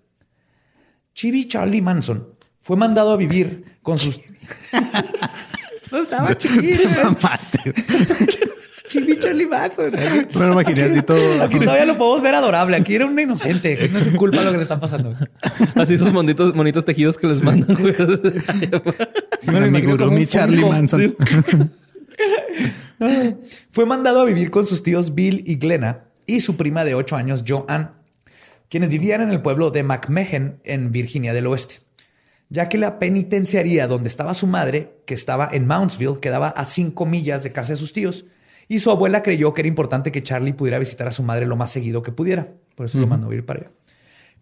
Chibi 1.15 1.49
Charlie 1.49 1.83
Manson 1.83 2.29
fue 2.61 2.77
mandado 2.77 3.11
a 3.11 3.17
vivir 3.17 3.65
con 3.83 3.99
sus... 3.99 4.21
no 5.91 5.99
estaba 5.99 6.33
chiquillo. 6.39 6.91
Chibi 8.88 9.18
Charlie 9.18 9.46
Manson. 9.46 9.92
Me 9.92 10.46
lo 10.46 10.53
imaginé 10.53 10.83
así 10.83 11.03
todo. 11.03 11.42
Aquí 11.42 11.59
todavía 11.59 11.87
lo 11.87 11.96
podemos 11.99 12.22
ver 12.22 12.35
adorable. 12.35 12.77
Aquí 12.77 12.94
era 12.94 13.07
un 13.07 13.18
inocente. 13.18 13.75
Aquí 13.75 13.88
no 13.88 13.99
es 13.99 14.05
su 14.05 14.16
culpa 14.16 14.42
lo 14.42 14.51
que 14.53 14.57
le 14.59 14.62
está 14.62 14.79
pasando. 14.81 15.14
Así 15.75 15.94
esos 15.94 16.12
monitos, 16.12 16.55
monitos 16.55 16.85
tejidos 16.85 17.16
que 17.18 17.27
les 17.27 17.42
mandan. 17.42 17.77
Sí, 19.40 19.51
me 19.51 19.81
gurumi 19.81 20.27
Charlie. 20.27 20.64
Manson. 20.64 21.16
Fue 23.70 23.87
mandado 23.87 24.20
a 24.20 24.25
vivir 24.25 24.51
con 24.51 24.66
sus 24.66 24.83
tíos 24.83 25.14
Bill 25.14 25.42
y 25.46 25.57
Glenna 25.57 26.05
y 26.27 26.40
su 26.40 26.57
prima 26.57 26.85
de 26.85 26.94
8 26.94 27.16
años, 27.16 27.44
Joanne. 27.46 27.88
quienes 28.68 28.88
vivían 28.88 29.22
en 29.22 29.31
el 29.31 29.42
pueblo 29.42 29.70
de 29.70 29.83
McMehen 29.83 30.61
en 30.64 30.92
Virginia 30.92 31.33
del 31.33 31.46
Oeste, 31.46 31.81
ya 32.49 32.68
que 32.68 32.79
la 32.79 32.99
penitenciaría 32.99 33.87
donde 33.87 34.09
estaba 34.09 34.35
su 34.35 34.46
madre, 34.46 34.96
que 35.07 35.14
estaba 35.14 35.49
en 35.53 35.66
Mountsville, 35.66 36.20
quedaba 36.20 36.49
a 36.49 36.64
cinco 36.64 37.07
millas 37.07 37.42
de 37.42 37.53
casa 37.53 37.75
de 37.75 37.77
sus 37.77 37.92
tíos, 37.92 38.25
y 38.68 38.79
su 38.79 38.90
abuela 38.90 39.22
creyó 39.22 39.55
que 39.55 39.62
era 39.62 39.68
importante 39.68 40.11
que 40.11 40.22
Charlie 40.22 40.52
pudiera 40.52 40.79
visitar 40.79 41.07
a 41.07 41.12
su 41.12 41.22
madre 41.22 41.46
lo 41.46 41.57
más 41.57 41.70
seguido 41.70 42.02
que 42.02 42.12
pudiera. 42.12 42.48
Por 42.74 42.87
eso 42.87 42.98
lo 42.98 43.07
mandó 43.07 43.31
a 43.31 43.35
ir 43.35 43.46
para 43.46 43.61
allá. 43.61 43.70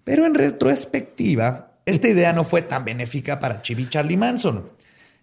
Pero 0.02 0.26
en 0.26 0.34
retrospectiva, 0.34 1.78
esta 1.86 2.08
idea 2.08 2.32
no 2.32 2.44
fue 2.44 2.62
tan 2.62 2.84
benéfica 2.84 3.38
para 3.38 3.62
Chibi 3.62 3.88
Charlie 3.88 4.16
Manson. 4.16 4.70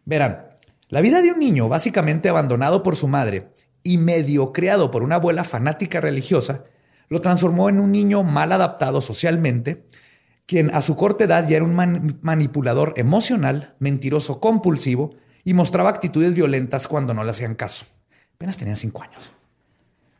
Verán, 0.05 0.45
la 0.89 1.01
vida 1.01 1.21
de 1.21 1.31
un 1.31 1.39
niño 1.39 1.69
básicamente 1.69 2.29
abandonado 2.29 2.83
por 2.83 2.95
su 2.95 3.07
madre 3.07 3.49
y 3.83 3.97
medio 3.97 4.51
criado 4.51 4.91
por 4.91 5.03
una 5.03 5.15
abuela 5.15 5.43
fanática 5.43 6.01
religiosa 6.01 6.63
lo 7.11 7.21
transformó 7.21 7.67
en 7.67 7.79
un 7.79 7.91
niño 7.91 8.23
mal 8.23 8.53
adaptado 8.53 9.01
socialmente, 9.01 9.85
quien 10.45 10.73
a 10.73 10.81
su 10.81 10.95
corta 10.95 11.25
edad 11.25 11.47
ya 11.47 11.57
era 11.57 11.65
un 11.65 12.19
manipulador 12.21 12.93
emocional, 12.95 13.75
mentiroso 13.79 14.39
compulsivo 14.39 15.15
y 15.43 15.53
mostraba 15.53 15.89
actitudes 15.89 16.33
violentas 16.33 16.87
cuando 16.87 17.13
no 17.13 17.25
le 17.25 17.31
hacían 17.31 17.55
caso. 17.55 17.85
Apenas 18.41 18.57
tenía 18.57 18.75
cinco 18.75 19.03
años. 19.03 19.31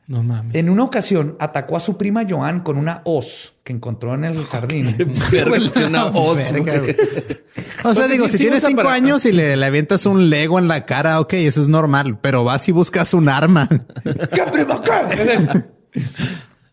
No 0.05 0.21
mames. 0.21 0.53
En 0.53 0.69
una 0.69 0.83
ocasión 0.83 1.37
atacó 1.39 1.75
a 1.75 1.79
su 1.79 1.97
prima 1.97 2.23
Joan 2.29 2.59
con 2.59 2.77
una 2.77 3.01
hoz 3.03 3.53
que 3.63 3.73
encontró 3.73 4.13
en 4.13 4.25
el 4.25 4.45
jardín. 4.45 4.95
una 5.87 6.05
hoz. 6.05 6.37
o 7.83 7.95
sea, 7.95 8.07
digo, 8.07 8.27
si 8.27 8.37
tienes 8.37 8.63
cinco 8.63 8.87
años 8.87 9.25
y 9.25 9.31
le, 9.31 9.65
avientas 9.65 10.05
un 10.05 10.29
Lego 10.29 10.59
en 10.59 10.67
la 10.67 10.85
cara, 10.85 11.19
ok, 11.19 11.33
eso 11.33 11.63
es 11.63 11.67
normal. 11.67 12.19
Pero 12.21 12.43
vas 12.43 12.69
y 12.69 12.71
buscas 12.71 13.15
un 13.15 13.27
arma. 13.27 13.67
¿Qué 14.03 14.43
prima 14.53 14.83
qué? 14.83 15.63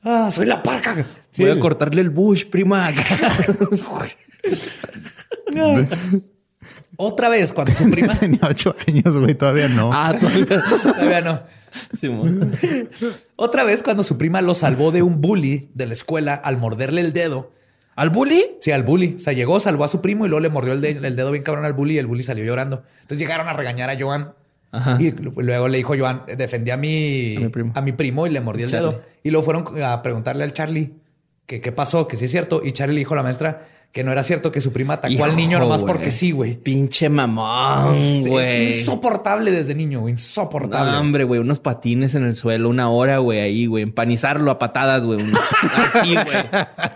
ah, 0.03 0.31
soy 0.31 0.45
la 0.45 0.63
parca. 0.63 1.03
Voy 1.39 1.49
a 1.49 1.59
cortarle 1.59 2.03
el 2.03 2.11
bush, 2.11 2.45
prima. 2.45 2.91
Otra 7.01 7.29
vez, 7.29 7.53
cuando 7.53 7.73
su 7.79 7.89
prima... 7.91 8.15
Tenía 8.17 8.41
ocho 8.43 8.75
años, 8.87 9.17
güey, 9.19 9.35
todavía 9.35 9.69
no. 9.69 9.91
Ah, 9.93 10.15
todavía, 10.19 11.21
no. 11.21 11.41
Otra 13.37 13.63
vez, 13.63 13.85
cuando 13.85 14.03
su 14.03 14.19
prima 14.19 14.43
lo 14.43 14.55
salvó 14.55 14.91
de 14.91 15.03
un 15.03 15.21
bully 15.21 15.71
de 15.75 15.87
la 15.87 15.93
escuela 15.93 16.35
al 16.35 16.59
morderle 16.59 17.01
el 17.01 17.13
dedo. 17.13 17.53
¿Al 17.95 18.11
bully? 18.11 18.57
Sí, 18.61 18.73
al 18.73 18.83
bully. 18.83 19.15
O 19.17 19.21
sea, 19.21 19.33
llegó, 19.33 19.61
salvó 19.61 19.85
a 19.85 19.89
su 19.89 20.01
primo 20.01 20.27
y 20.27 20.29
luego 20.29 20.41
le 20.41 20.49
mordió 20.49 20.73
el, 20.73 20.81
dedo 20.81 21.31
bien 21.31 21.45
cabrón 21.45 21.65
al 21.65 21.73
bully 21.73 21.95
y 21.95 21.99
el 21.99 22.09
bully 22.09 22.25
salió 22.25 22.45
llorando. 22.45 22.83
Entonces 22.97 23.19
llegaron 23.19 23.47
a 23.47 23.53
regañar 23.53 23.91
a 23.91 23.99
Joan. 23.99 24.35
Y 24.99 25.13
luego 25.13 25.69
le 25.69 25.79
dijo 25.79 25.95
Joan, 25.97 26.25
defendí 26.37 26.73
a 26.73 26.77
mi, 26.77 27.37
a 27.75 27.81
mi, 27.81 27.93
primo. 27.93 28.27
y 28.27 28.31
le 28.31 28.41
mordió 28.41 28.67
el 28.67 28.73
dedo. 28.73 29.03
Y 29.23 29.31
luego 29.31 29.45
fueron 29.45 29.83
a 29.85 30.03
preguntarle 30.03 30.43
al 30.43 30.53
Charlie 30.53 30.95
que 31.49 31.63
qué 31.63 31.73
pasó, 31.73 32.07
que 32.07 32.19
sí 32.19 32.27
es 32.27 32.31
cierto. 32.31 32.61
Y 32.63 32.73
Charlie 32.73 32.97
le 32.97 32.99
dijo 33.01 33.15
a 33.15 33.17
la 33.17 33.23
maestra, 33.23 33.67
que 33.91 34.05
no 34.05 34.13
era 34.13 34.23
cierto 34.23 34.53
que 34.53 34.61
su 34.61 34.71
prima 34.71 34.95
atacó 34.95 35.25
al 35.25 35.35
niño 35.35 35.59
nomás 35.59 35.83
porque 35.83 36.11
sí, 36.11 36.31
güey. 36.31 36.59
Pinche 36.59 37.09
mamón, 37.09 38.29
güey. 38.29 38.81
insoportable 38.81 39.51
desde 39.51 39.75
niño, 39.75 40.07
insoportable. 40.11 40.93
No, 40.93 41.01
hombre, 41.01 41.25
güey, 41.25 41.41
unos 41.41 41.59
patines 41.59 42.15
en 42.15 42.25
el 42.25 42.35
suelo, 42.35 42.69
una 42.69 42.91
hora, 42.91 43.17
güey, 43.17 43.41
ahí, 43.41 43.65
güey, 43.65 43.83
empanizarlo 43.83 44.51
a 44.51 44.59
patadas, 44.59 45.07
güey. 45.07 45.21
Así, 45.95 46.13
güey. 46.13 46.27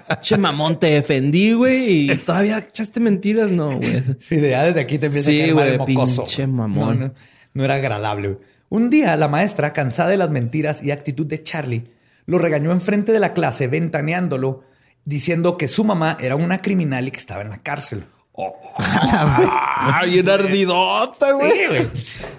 Pinche 0.06 0.36
mamón, 0.36 0.78
te 0.78 0.88
defendí, 0.88 1.54
güey, 1.54 2.12
y 2.12 2.16
todavía 2.16 2.58
echaste 2.58 3.00
mentiras, 3.00 3.50
no, 3.50 3.78
güey. 3.78 4.02
Sí, 4.20 4.38
ya 4.38 4.64
desde 4.64 4.80
aquí 4.80 4.98
te 4.98 5.06
empieza 5.06 5.30
a 5.30 5.32
caer 5.32 5.54
güey, 5.54 5.78
mocoso. 5.78 6.24
Pinche 6.24 6.46
mamón. 6.46 7.00
No, 7.00 7.14
no 7.54 7.64
era 7.64 7.76
agradable, 7.76 8.28
güey. 8.28 8.40
Un 8.68 8.90
día 8.90 9.16
la 9.16 9.28
maestra, 9.28 9.72
cansada 9.72 10.10
de 10.10 10.18
las 10.18 10.30
mentiras 10.30 10.82
y 10.82 10.90
actitud 10.90 11.24
de 11.26 11.42
Charlie, 11.42 11.84
lo 12.26 12.38
regañó 12.38 12.72
enfrente 12.72 13.12
de 13.12 13.20
la 13.20 13.32
clase, 13.32 13.66
ventaneándolo 13.66 14.64
diciendo 15.04 15.56
que 15.56 15.68
su 15.68 15.84
mamá 15.84 16.16
era 16.20 16.36
una 16.36 16.62
criminal 16.62 17.08
y 17.08 17.10
que 17.10 17.18
estaba 17.18 17.42
en 17.42 17.50
la 17.50 17.62
cárcel. 17.62 18.04
Oh. 18.34 18.56
bien 20.06 20.26
ardidota, 20.26 21.32
güey. 21.32 21.86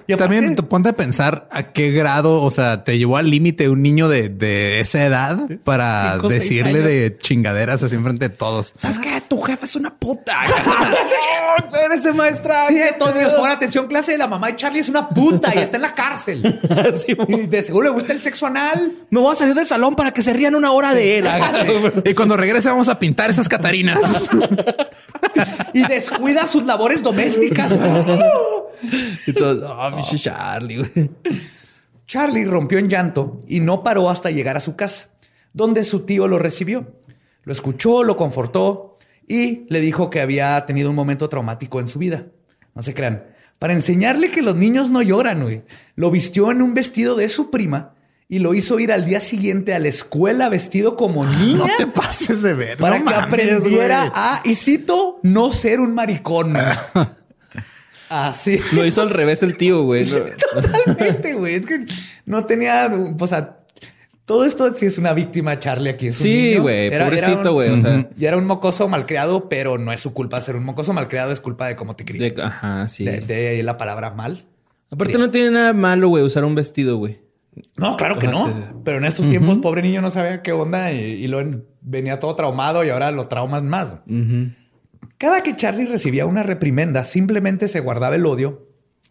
y 0.07 0.15
también 0.15 0.55
te 0.55 0.63
ponte 0.63 0.89
a 0.89 0.93
pensar 0.93 1.47
a 1.51 1.71
qué 1.71 1.91
grado, 1.91 2.41
o 2.41 2.49
sea, 2.49 2.83
te 2.83 2.97
llevó 2.97 3.17
al 3.17 3.29
límite 3.29 3.69
un 3.69 3.83
niño 3.83 4.09
de, 4.09 4.79
esa 4.79 5.05
edad 5.05 5.37
para 5.63 6.17
decirle 6.17 6.81
de 6.81 7.15
chingaderas 7.17 7.83
así 7.83 7.93
enfrente 7.93 8.29
de 8.29 8.35
todos. 8.35 8.73
¿Sabes 8.75 8.97
qué? 8.97 9.21
Tu 9.21 9.39
jefe 9.43 9.67
es 9.67 9.75
una 9.75 9.93
puta. 9.93 10.43
eres 11.85 12.15
maestra. 12.15 12.67
Sí, 12.67 12.79
todos 12.97 13.33
pon 13.33 13.49
atención, 13.49 13.87
clase. 13.87 14.17
La 14.17 14.27
mamá 14.27 14.47
de 14.47 14.55
Charlie 14.55 14.79
es 14.79 14.89
una 14.89 15.09
puta 15.09 15.53
y 15.53 15.59
está 15.59 15.77
en 15.77 15.83
la 15.83 15.93
cárcel. 15.93 16.41
y 17.27 17.47
de 17.47 17.61
seguro 17.61 17.89
le 17.89 17.93
gusta 17.93 18.13
el 18.13 18.21
sexo 18.21 18.47
anal. 18.47 18.93
Me 19.11 19.19
voy 19.19 19.31
a 19.31 19.35
salir 19.35 19.53
del 19.53 19.67
salón 19.67 19.95
para 19.95 20.11
que 20.11 20.23
se 20.23 20.33
rían 20.33 20.55
una 20.55 20.71
hora 20.71 20.93
de 20.93 21.19
él. 21.19 21.27
y 22.03 22.13
cuando 22.13 22.35
regrese 22.35 22.69
vamos 22.69 22.87
a 22.87 22.97
pintar 22.97 23.29
esas 23.29 23.47
catarinas. 23.47 23.99
Y 25.73 25.85
descuida 25.87 26.47
sus 26.47 26.63
labores 26.63 27.01
domésticas. 27.03 27.71
y 29.27 29.33
todos, 29.33 29.63
oh, 29.63 30.15
Charlie. 30.15 31.09
Charlie 32.05 32.45
rompió 32.45 32.77
en 32.77 32.89
llanto 32.89 33.37
y 33.47 33.59
no 33.59 33.83
paró 33.83 34.09
hasta 34.09 34.31
llegar 34.31 34.57
a 34.57 34.59
su 34.59 34.75
casa, 34.75 35.09
donde 35.53 35.83
su 35.83 36.01
tío 36.01 36.27
lo 36.27 36.39
recibió. 36.39 36.93
Lo 37.43 37.51
escuchó, 37.51 38.03
lo 38.03 38.15
confortó 38.15 38.97
y 39.27 39.65
le 39.69 39.81
dijo 39.81 40.09
que 40.09 40.21
había 40.21 40.65
tenido 40.65 40.89
un 40.89 40.95
momento 40.95 41.29
traumático 41.29 41.79
en 41.79 41.87
su 41.87 41.99
vida. 41.99 42.27
No 42.75 42.81
se 42.81 42.93
crean. 42.93 43.25
Para 43.59 43.73
enseñarle 43.73 44.29
que 44.29 44.41
los 44.41 44.55
niños 44.55 44.89
no 44.89 45.01
lloran, 45.01 45.43
güey. 45.43 45.63
Lo 45.95 46.11
vistió 46.11 46.51
en 46.51 46.61
un 46.61 46.73
vestido 46.73 47.15
de 47.15 47.29
su 47.29 47.49
prima 47.49 47.93
y 48.27 48.39
lo 48.39 48.53
hizo 48.53 48.79
ir 48.79 48.91
al 48.91 49.05
día 49.05 49.19
siguiente 49.19 49.73
a 49.73 49.79
la 49.79 49.89
escuela 49.89 50.49
vestido 50.49 50.95
como 50.95 51.25
niña. 51.25 51.57
No 51.57 51.67
te 51.77 51.87
pases 51.87 52.41
de 52.41 52.53
ver. 52.53 52.77
Para 52.77 53.03
que 53.03 53.13
aprendiera 53.13 54.11
a, 54.13 54.41
y 54.45 54.55
cito, 54.55 55.19
no 55.23 55.51
ser 55.51 55.79
un 55.79 55.93
maricón. 55.93 56.55
Así. 58.09 58.59
Lo 58.73 58.85
hizo 58.85 59.01
al 59.01 59.09
revés 59.09 59.43
el 59.43 59.57
tío, 59.57 59.83
güey. 59.83 60.05
Totalmente, 60.53 61.33
güey. 61.33 61.55
Es 61.55 61.65
que 61.65 61.85
no 62.25 62.45
tenía, 62.45 62.91
o 63.19 63.27
sea, 63.27 63.63
todo 64.25 64.45
esto 64.45 64.73
sí 64.75 64.85
es 64.85 64.97
una 64.97 65.13
víctima, 65.13 65.59
Charlie, 65.59 65.89
aquí. 65.89 66.11
sí, 66.11 66.55
güey. 66.57 66.89
Pobrecito, 66.89 67.53
güey. 67.53 67.69
O 67.71 67.81
sea. 67.81 68.09
Y 68.17 68.25
era 68.25 68.37
un 68.37 68.45
mocoso 68.45 68.87
malcriado, 68.87 69.49
pero 69.49 69.77
no 69.77 69.91
es 69.91 69.99
su 69.99 70.13
culpa 70.13 70.39
ser 70.41 70.55
un 70.55 70.63
mocoso 70.63 70.93
malcriado, 70.93 71.31
es 71.31 71.41
culpa 71.41 71.67
de 71.67 71.75
cómo 71.75 71.95
te 71.95 72.05
crías. 72.05 72.33
Ajá, 72.39 72.87
sí. 72.87 73.03
De, 73.03 73.61
la 73.63 73.77
palabra 73.77 74.11
mal. 74.11 74.45
Aparte, 74.91 75.17
no 75.17 75.29
tiene 75.29 75.51
nada 75.51 75.73
malo, 75.73 76.07
güey, 76.07 76.23
usar 76.23 76.45
un 76.45 76.55
vestido, 76.55 76.97
güey. 76.97 77.22
No, 77.77 77.97
claro 77.97 78.19
que 78.19 78.27
no. 78.27 78.81
Pero 78.83 78.97
en 78.97 79.05
estos 79.05 79.27
tiempos, 79.27 79.57
pobre 79.59 79.81
niño 79.81 80.01
no 80.01 80.09
sabía 80.09 80.41
qué 80.41 80.51
onda 80.51 80.91
y, 80.91 81.27
lo 81.27 81.43
venía 81.81 82.19
todo 82.19 82.35
traumado 82.35 82.83
y 82.83 82.89
ahora 82.89 83.11
lo 83.11 83.27
traumas 83.27 83.63
más. 83.63 83.95
Cada 85.17 85.41
que 85.41 85.55
Charlie 85.55 85.85
recibía 85.85 86.25
una 86.25 86.43
reprimenda, 86.43 87.03
simplemente 87.03 87.67
se 87.67 87.79
guardaba 87.79 88.15
el 88.15 88.25
odio 88.25 88.67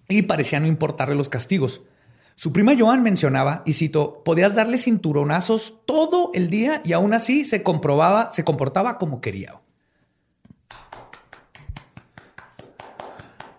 y 0.09 0.23
parecía 0.23 0.61
no 0.61 0.67
importarle 0.67 1.15
los 1.15 1.29
castigos. 1.29 1.83
Su 2.35 2.53
prima 2.53 2.73
Joan 2.79 3.03
mencionaba, 3.03 3.63
y 3.67 3.75
cito, 3.75 4.23
podías 4.25 4.55
darle 4.55 4.79
cinturonazos 4.79 5.81
todo 5.87 6.31
el 6.35 6.51
día 6.51 6.81
y 6.85 6.93
aún 6.93 7.15
así 7.15 7.45
se 7.45 7.63
comprobaba, 7.63 8.33
se 8.33 8.43
comportaba 8.43 8.99
como 8.99 9.21
quería. 9.21 9.61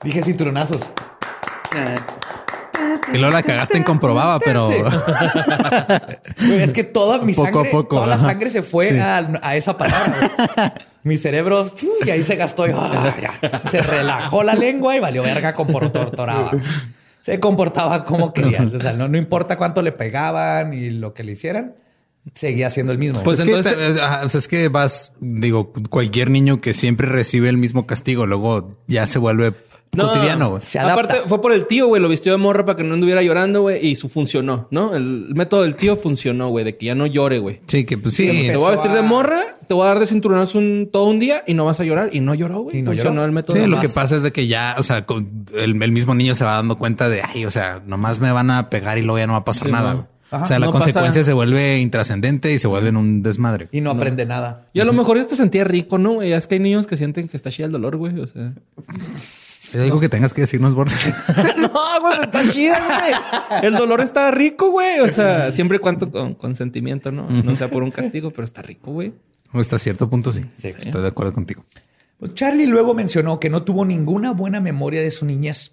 Dije 0.03 0.21
cinturonazos. 0.23 0.81
Eh. 3.07 3.15
Y 3.15 3.17
luego 3.17 3.33
la 3.33 3.43
cagaste 3.43 3.77
en 3.77 3.83
comprobaba, 3.83 4.39
pero. 4.39 4.69
es 6.39 6.73
que 6.73 6.83
toda 6.83 7.19
mi 7.19 7.33
sangre, 7.33 7.71
toda 7.89 8.07
la 8.07 8.17
sangre 8.17 8.49
se 8.49 8.63
fue 8.63 8.99
a, 8.99 9.55
esa 9.55 9.77
palabra. 9.77 10.73
mi 11.03 11.17
cerebro, 11.17 11.71
y 12.05 12.09
ahí 12.09 12.23
se 12.23 12.35
gastó. 12.35 12.67
Y, 12.67 12.71
ah, 12.71 13.13
se 13.69 13.81
relajó 13.81 14.43
la 14.43 14.55
lengua 14.55 14.95
y 14.95 14.99
valió 14.99 15.23
verga 15.23 15.53
torturaba. 15.53 16.51
Se 17.21 17.39
comportaba 17.39 18.03
como 18.03 18.33
quería. 18.33 18.67
O 18.73 18.79
sea, 18.79 18.93
no, 18.93 19.07
no 19.07 19.17
importa 19.17 19.57
cuánto 19.57 19.81
le 19.81 19.91
pegaban 19.91 20.73
y 20.73 20.89
lo 20.89 21.13
que 21.13 21.23
le 21.23 21.33
hicieran 21.33 21.75
seguía 22.33 22.69
siendo 22.69 22.91
el 22.91 22.97
mismo. 22.97 23.23
Pues 23.23 23.39
entonces 23.39 23.97
es 24.33 24.47
que 24.47 24.69
vas, 24.69 25.13
digo, 25.19 25.73
cualquier 25.89 26.29
niño 26.29 26.61
que 26.61 26.73
siempre 26.73 27.07
recibe 27.07 27.49
el 27.49 27.57
mismo 27.57 27.85
castigo, 27.85 28.25
luego 28.25 28.77
ya 28.87 29.07
se 29.07 29.19
vuelve 29.19 29.53
no, 29.95 30.08
cotidiano, 30.08 30.49
güey. 30.49 30.62
Aparte, 30.79 31.21
fue 31.27 31.41
por 31.41 31.53
el 31.53 31.65
tío, 31.65 31.88
güey. 31.88 32.01
Lo 32.01 32.10
vistió 32.10 32.32
de 32.32 32.38
morra 32.38 32.65
para 32.65 32.75
que 32.75 32.84
no 32.84 32.95
anduviera 32.95 33.21
llorando, 33.21 33.62
güey. 33.62 33.86
Y 33.86 33.95
su 33.95 34.10
funcionó, 34.10 34.67
¿no? 34.71 34.95
El 34.95 35.34
método 35.36 35.63
del 35.63 35.75
tío 35.75 35.95
funcionó, 35.95 36.49
güey. 36.49 36.65
De 36.65 36.77
que 36.77 36.88
ya 36.88 36.95
no 36.95 37.06
llore, 37.06 37.39
güey. 37.39 37.60
Sí, 37.67 37.86
que 37.86 37.97
pues 37.97 38.15
sí. 38.15 38.47
te 38.47 38.58
voy 38.58 38.67
a 38.67 38.71
vestir 38.71 38.91
de 38.91 39.01
morra, 39.01 39.43
te 39.67 39.73
voy 39.73 39.86
a 39.86 39.89
dar 39.89 39.99
de 39.99 40.08
cinturonazo 40.08 40.58
un, 40.58 40.89
todo 40.91 41.06
un 41.06 41.19
día 41.19 41.43
y 41.45 41.53
no 41.53 41.65
vas 41.65 41.79
a 41.79 41.84
llorar. 41.84 42.10
Y 42.12 42.19
no 42.19 42.34
lloró, 42.34 42.62
güey. 42.62 42.84
funcionó 42.84 43.23
el 43.23 43.32
método. 43.32 43.56
Sí, 43.56 43.67
lo 43.67 43.79
que 43.79 43.89
pasa 43.89 44.15
es 44.15 44.23
de 44.23 44.32
que 44.32 44.47
ya, 44.47 44.75
o 44.77 44.84
sea, 44.84 45.06
el, 45.56 45.75
mismo 45.75 46.15
niño 46.15 46.36
se 46.36 46.45
va 46.45 46.53
dando 46.56 46.75
cuenta 46.75 47.10
de, 47.10 47.21
ay, 47.21 47.45
o 47.45 47.51
sea, 47.51 47.82
nomás 47.86 48.19
me 48.19 48.32
van 48.32 48.49
a 48.49 48.69
pegar 48.69 48.97
y 48.97 49.03
luego 49.03 49.19
ya 49.19 49.27
no 49.27 49.34
va 49.34 49.39
a 49.39 49.45
pasar 49.45 49.69
nada. 49.69 50.08
o 50.32 50.45
sea, 50.45 50.58
la 50.58 50.71
consecuencia 50.71 51.23
se 51.23 51.34
vuelve 51.34 51.79
intrascendente 51.79 52.51
y 52.51 52.58
se 52.58 52.67
vuelve 52.67 52.89
en 52.89 52.97
un 52.97 53.21
desmadre. 53.21 53.67
Y 53.71 53.82
no, 53.82 53.91
aprende 53.91 54.25
nada. 54.25 54.67
Y 54.73 54.79
a 54.79 54.86
lo 54.86 54.93
mejor 54.93 55.17
ya 55.17 55.27
te 55.27 55.36
sentía 55.36 55.63
rico, 55.63 55.99
¿no? 55.99 56.21
Es 56.21 56.47
que 56.47 56.56
hay 56.56 56.60
niños 56.60 56.88
que 56.88 56.97
sienten 56.97 57.27
que 57.27 57.38
está 57.38 57.51
chida 57.51 57.67
el 57.67 57.71
dolor, 57.71 57.97
güey. 57.97 58.19
O 58.19 58.27
sea. 58.27 58.53
Es 59.73 59.81
algo 59.81 59.99
que 59.99 60.09
tengas 60.09 60.33
que 60.33 60.41
decirnos, 60.41 60.73
Borja. 60.73 60.95
no, 61.57 61.71
güey, 62.01 62.21
está 62.21 62.51
chido, 62.51 62.75
güey. 62.75 63.65
El 63.65 63.73
dolor 63.73 64.01
está 64.01 64.29
rico, 64.31 64.69
güey. 64.69 64.99
O 64.99 65.09
sea, 65.09 65.51
siempre 65.51 65.79
cuanto 65.79 66.12
con 66.12 66.36
consentimiento, 66.36 67.12
¿no? 67.12 67.27
No 67.29 67.55
sea 67.55 67.69
por 67.69 67.83
un 67.83 67.91
castigo, 67.91 68.31
pero 68.31 68.45
está 68.45 68.62
rico, 68.62 68.91
güey. 68.91 69.13
Hasta 69.51 69.79
cierto 69.79 70.09
punto 70.09 70.31
sí. 70.31 70.41
Sí. 70.57 70.69
Estoy 70.69 71.01
de 71.01 71.07
acuerdo 71.07 71.33
contigo. 71.33 71.65
Pues 72.17 72.33
Charlie 72.36 72.67
luego 72.67 72.93
mencionó 72.93 73.39
que 73.39 73.49
no 73.49 73.63
tuvo 73.63 73.86
ninguna 73.86 74.31
buena 74.31 74.62
memoria 74.62 75.01
de 75.01 75.12
su 75.12 75.25
niñez. 75.25 75.71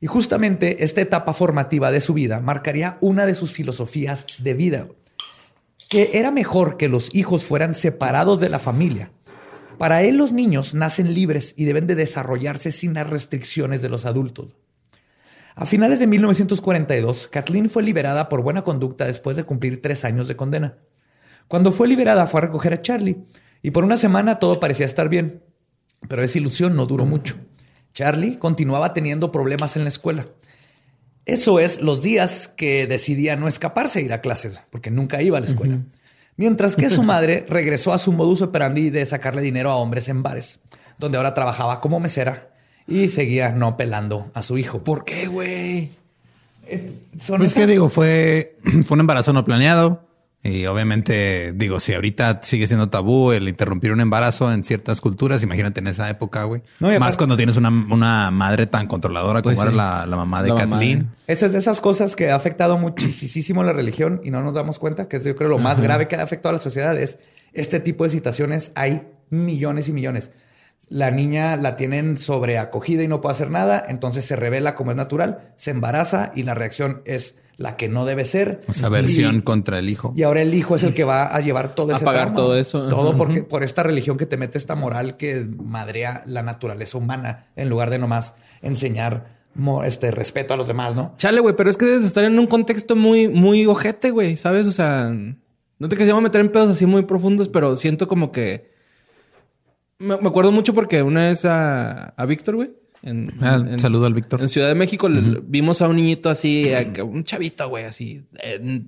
Y 0.00 0.06
justamente 0.06 0.84
esta 0.84 1.00
etapa 1.00 1.32
formativa 1.32 1.90
de 1.90 2.00
su 2.00 2.14
vida 2.14 2.40
marcaría 2.40 2.98
una 3.00 3.24
de 3.24 3.34
sus 3.34 3.52
filosofías 3.52 4.26
de 4.40 4.54
vida, 4.54 4.88
que 5.88 6.10
era 6.14 6.30
mejor 6.30 6.76
que 6.76 6.88
los 6.88 7.14
hijos 7.14 7.44
fueran 7.44 7.74
separados 7.74 8.40
de 8.40 8.48
la 8.48 8.58
familia. 8.58 9.12
Para 9.82 10.04
él 10.04 10.16
los 10.16 10.30
niños 10.30 10.74
nacen 10.74 11.12
libres 11.12 11.54
y 11.56 11.64
deben 11.64 11.88
de 11.88 11.96
desarrollarse 11.96 12.70
sin 12.70 12.94
las 12.94 13.10
restricciones 13.10 13.82
de 13.82 13.88
los 13.88 14.06
adultos. 14.06 14.54
A 15.56 15.66
finales 15.66 15.98
de 15.98 16.06
1942, 16.06 17.26
Kathleen 17.26 17.68
fue 17.68 17.82
liberada 17.82 18.28
por 18.28 18.42
buena 18.42 18.62
conducta 18.62 19.06
después 19.06 19.36
de 19.36 19.42
cumplir 19.42 19.82
tres 19.82 20.04
años 20.04 20.28
de 20.28 20.36
condena. 20.36 20.76
Cuando 21.48 21.72
fue 21.72 21.88
liberada 21.88 22.28
fue 22.28 22.38
a 22.38 22.42
recoger 22.42 22.72
a 22.74 22.80
Charlie 22.80 23.24
y 23.60 23.72
por 23.72 23.82
una 23.82 23.96
semana 23.96 24.38
todo 24.38 24.60
parecía 24.60 24.86
estar 24.86 25.08
bien, 25.08 25.42
pero 26.08 26.22
esa 26.22 26.38
ilusión 26.38 26.76
no 26.76 26.86
duró 26.86 27.04
mucho. 27.04 27.34
Charlie 27.92 28.38
continuaba 28.38 28.94
teniendo 28.94 29.32
problemas 29.32 29.76
en 29.76 29.82
la 29.82 29.88
escuela. 29.88 30.28
Eso 31.24 31.58
es 31.58 31.80
los 31.82 32.04
días 32.04 32.46
que 32.46 32.86
decidía 32.86 33.34
no 33.34 33.48
escaparse 33.48 33.98
a 33.98 34.02
ir 34.02 34.12
a 34.12 34.20
clases, 34.20 34.60
porque 34.70 34.92
nunca 34.92 35.22
iba 35.22 35.38
a 35.38 35.40
la 35.40 35.48
escuela. 35.48 35.80
Mientras 36.36 36.76
que 36.76 36.90
su 36.90 37.02
madre 37.02 37.44
regresó 37.48 37.92
a 37.92 37.98
su 37.98 38.12
modus 38.12 38.42
operandi 38.42 38.90
de 38.90 39.04
sacarle 39.06 39.42
dinero 39.42 39.70
a 39.70 39.76
hombres 39.76 40.08
en 40.08 40.22
bares, 40.22 40.60
donde 40.98 41.18
ahora 41.18 41.34
trabajaba 41.34 41.80
como 41.80 42.00
mesera 42.00 42.48
y 42.86 43.08
seguía 43.08 43.50
no 43.50 43.76
pelando 43.76 44.30
a 44.34 44.42
su 44.42 44.58
hijo. 44.58 44.82
¿Por 44.82 45.04
qué, 45.04 45.26
güey? 45.26 45.90
Eh, 46.66 46.92
son 47.22 47.38
Pues 47.38 47.54
que 47.54 47.66
digo, 47.66 47.88
fue, 47.88 48.56
fue 48.86 48.94
un 48.94 49.00
embarazo 49.00 49.32
no 49.32 49.44
planeado. 49.44 50.06
Y 50.44 50.66
obviamente, 50.66 51.52
digo, 51.54 51.78
si 51.78 51.94
ahorita 51.94 52.40
sigue 52.42 52.66
siendo 52.66 52.88
tabú 52.88 53.30
el 53.30 53.48
interrumpir 53.48 53.92
un 53.92 54.00
embarazo 54.00 54.52
en 54.52 54.64
ciertas 54.64 55.00
culturas, 55.00 55.42
imagínate 55.44 55.78
en 55.78 55.86
esa 55.86 56.10
época, 56.10 56.42
güey. 56.44 56.62
No, 56.80 56.88
Más 56.88 56.96
aparte- 56.96 57.16
cuando 57.18 57.36
tienes 57.36 57.56
una, 57.56 57.68
una 57.68 58.30
madre 58.32 58.66
tan 58.66 58.88
controladora 58.88 59.40
Pues 59.40 59.54
como 59.56 59.68
sí. 59.68 59.74
era 59.74 59.76
la, 60.00 60.06
la 60.06 60.16
mamá 60.16 60.42
de 60.42 60.48
La 60.48 60.54
mamá 60.56 60.70
Kathleen. 60.78 61.10
Esa 61.28 61.46
es 61.46 61.52
de 61.52 61.58
esas 61.58 61.80
cosas 61.80 62.16
que 62.16 62.30
ha 62.32 62.34
afectado 62.34 62.76
muchísimo 62.76 63.62
la 63.62 63.72
religión 63.72 64.20
y 64.24 64.32
no 64.32 64.42
nos 64.42 64.54
damos 64.54 64.80
cuenta, 64.80 65.08
que 65.08 65.18
es 65.18 65.24
yo 65.24 65.36
creo 65.36 65.48
lo 65.48 65.58
más 65.58 65.80
grave 65.80 66.08
que 66.08 66.16
ha 66.16 66.22
afectado 66.22 66.50
a 66.50 66.58
la 66.58 66.62
sociedad 66.62 66.98
es 66.98 67.18
este 67.52 67.78
tipo 67.78 68.02
de 68.02 68.10
situaciones. 68.10 68.72
Hay 68.74 69.02
millones 69.30 69.88
y 69.88 69.92
millones. 69.92 70.32
La 70.88 71.12
niña 71.12 71.56
la 71.56 71.76
tienen 71.76 72.16
sobreacogida 72.18 73.04
y 73.04 73.08
no 73.08 73.20
puede 73.20 73.34
hacer 73.34 73.50
nada, 73.50 73.82
entonces 73.88 74.24
se 74.24 74.34
revela 74.34 74.74
como 74.74 74.90
es 74.90 74.96
natural, 74.96 75.52
se 75.54 75.70
embaraza 75.70 76.32
y 76.34 76.42
la 76.42 76.54
reacción 76.56 77.00
es 77.04 77.36
la 77.56 77.76
que 77.76 77.88
no 77.88 78.04
debe 78.04 78.24
ser. 78.24 78.62
O 78.68 78.74
sea, 78.74 78.88
versión 78.88 79.36
Y- 79.36 79.42
contra 79.42 79.78
el 79.78 79.88
hijo. 79.88 80.12
y 80.16 80.22
ahora 80.22 80.42
el 80.42 80.52
hijo 80.54 80.74
es 80.76 80.82
el 80.84 80.94
que 80.94 81.04
va 81.04 81.26
a 81.34 81.40
llevar 81.40 81.74
todo 81.74 81.92
A 81.92 81.96
ese 81.96 82.04
pagar 82.04 82.22
trauma. 82.28 82.36
todo 82.36 82.56
eso. 82.58 82.88
Todo 82.88 83.16
porque, 83.16 83.42
por 83.42 83.62
esta 83.62 83.82
religión 83.82 84.16
que 84.18 84.26
te 84.26 84.36
mete 84.36 84.58
esta 84.58 84.74
moral 84.74 85.16
que 85.16 85.46
madrea 85.62 86.22
la 86.26 86.42
naturaleza 86.42 86.98
humana 86.98 87.46
en 87.56 87.68
lugar 87.68 87.90
de 87.90 87.98
nomás 87.98 88.34
enseñar 88.62 89.40
este 89.84 90.10
respeto 90.10 90.54
a 90.54 90.56
los 90.56 90.66
demás, 90.66 90.94
¿no? 90.94 91.12
Chale, 91.18 91.40
güey, 91.40 91.54
pero 91.54 91.68
es 91.68 91.76
que 91.76 91.84
debes 91.84 92.00
de 92.00 92.06
estar 92.06 92.24
en 92.24 92.38
un 92.38 92.46
contexto 92.46 92.96
muy, 92.96 93.28
muy 93.28 93.66
ojete, 93.66 94.10
güey, 94.10 94.36
¿sabes? 94.38 94.66
O 94.66 94.72
sea, 94.72 95.12
no 95.78 95.88
te 95.88 95.96
queríamos 95.96 96.22
meter 96.22 96.40
en 96.40 96.50
pedos 96.50 96.70
así 96.70 96.86
muy 96.86 97.02
profundos, 97.02 97.48
pero 97.50 97.76
siento 97.76 98.08
como 98.08 98.32
que. 98.32 98.72
Me, 99.98 100.16
me 100.16 100.28
acuerdo 100.28 100.52
mucho 100.52 100.72
porque 100.74 101.02
una 101.02 101.24
vez 101.28 101.44
a, 101.44 102.08
a 102.16 102.24
Víctor, 102.24 102.56
güey. 102.56 102.72
En, 103.02 103.32
Ah, 103.40 103.56
en- 103.56 103.78
saludo 103.78 104.06
al 104.06 104.14
Víctor. 104.14 104.40
En 104.40 104.48
Ciudad 104.48 104.68
de 104.68 104.74
México 104.74 105.08
vimos 105.44 105.82
a 105.82 105.88
un 105.88 105.96
niñito 105.96 106.30
así, 106.30 106.72
a- 106.72 107.02
un 107.04 107.24
chavito, 107.24 107.68
güey, 107.68 107.84
así, 107.84 108.22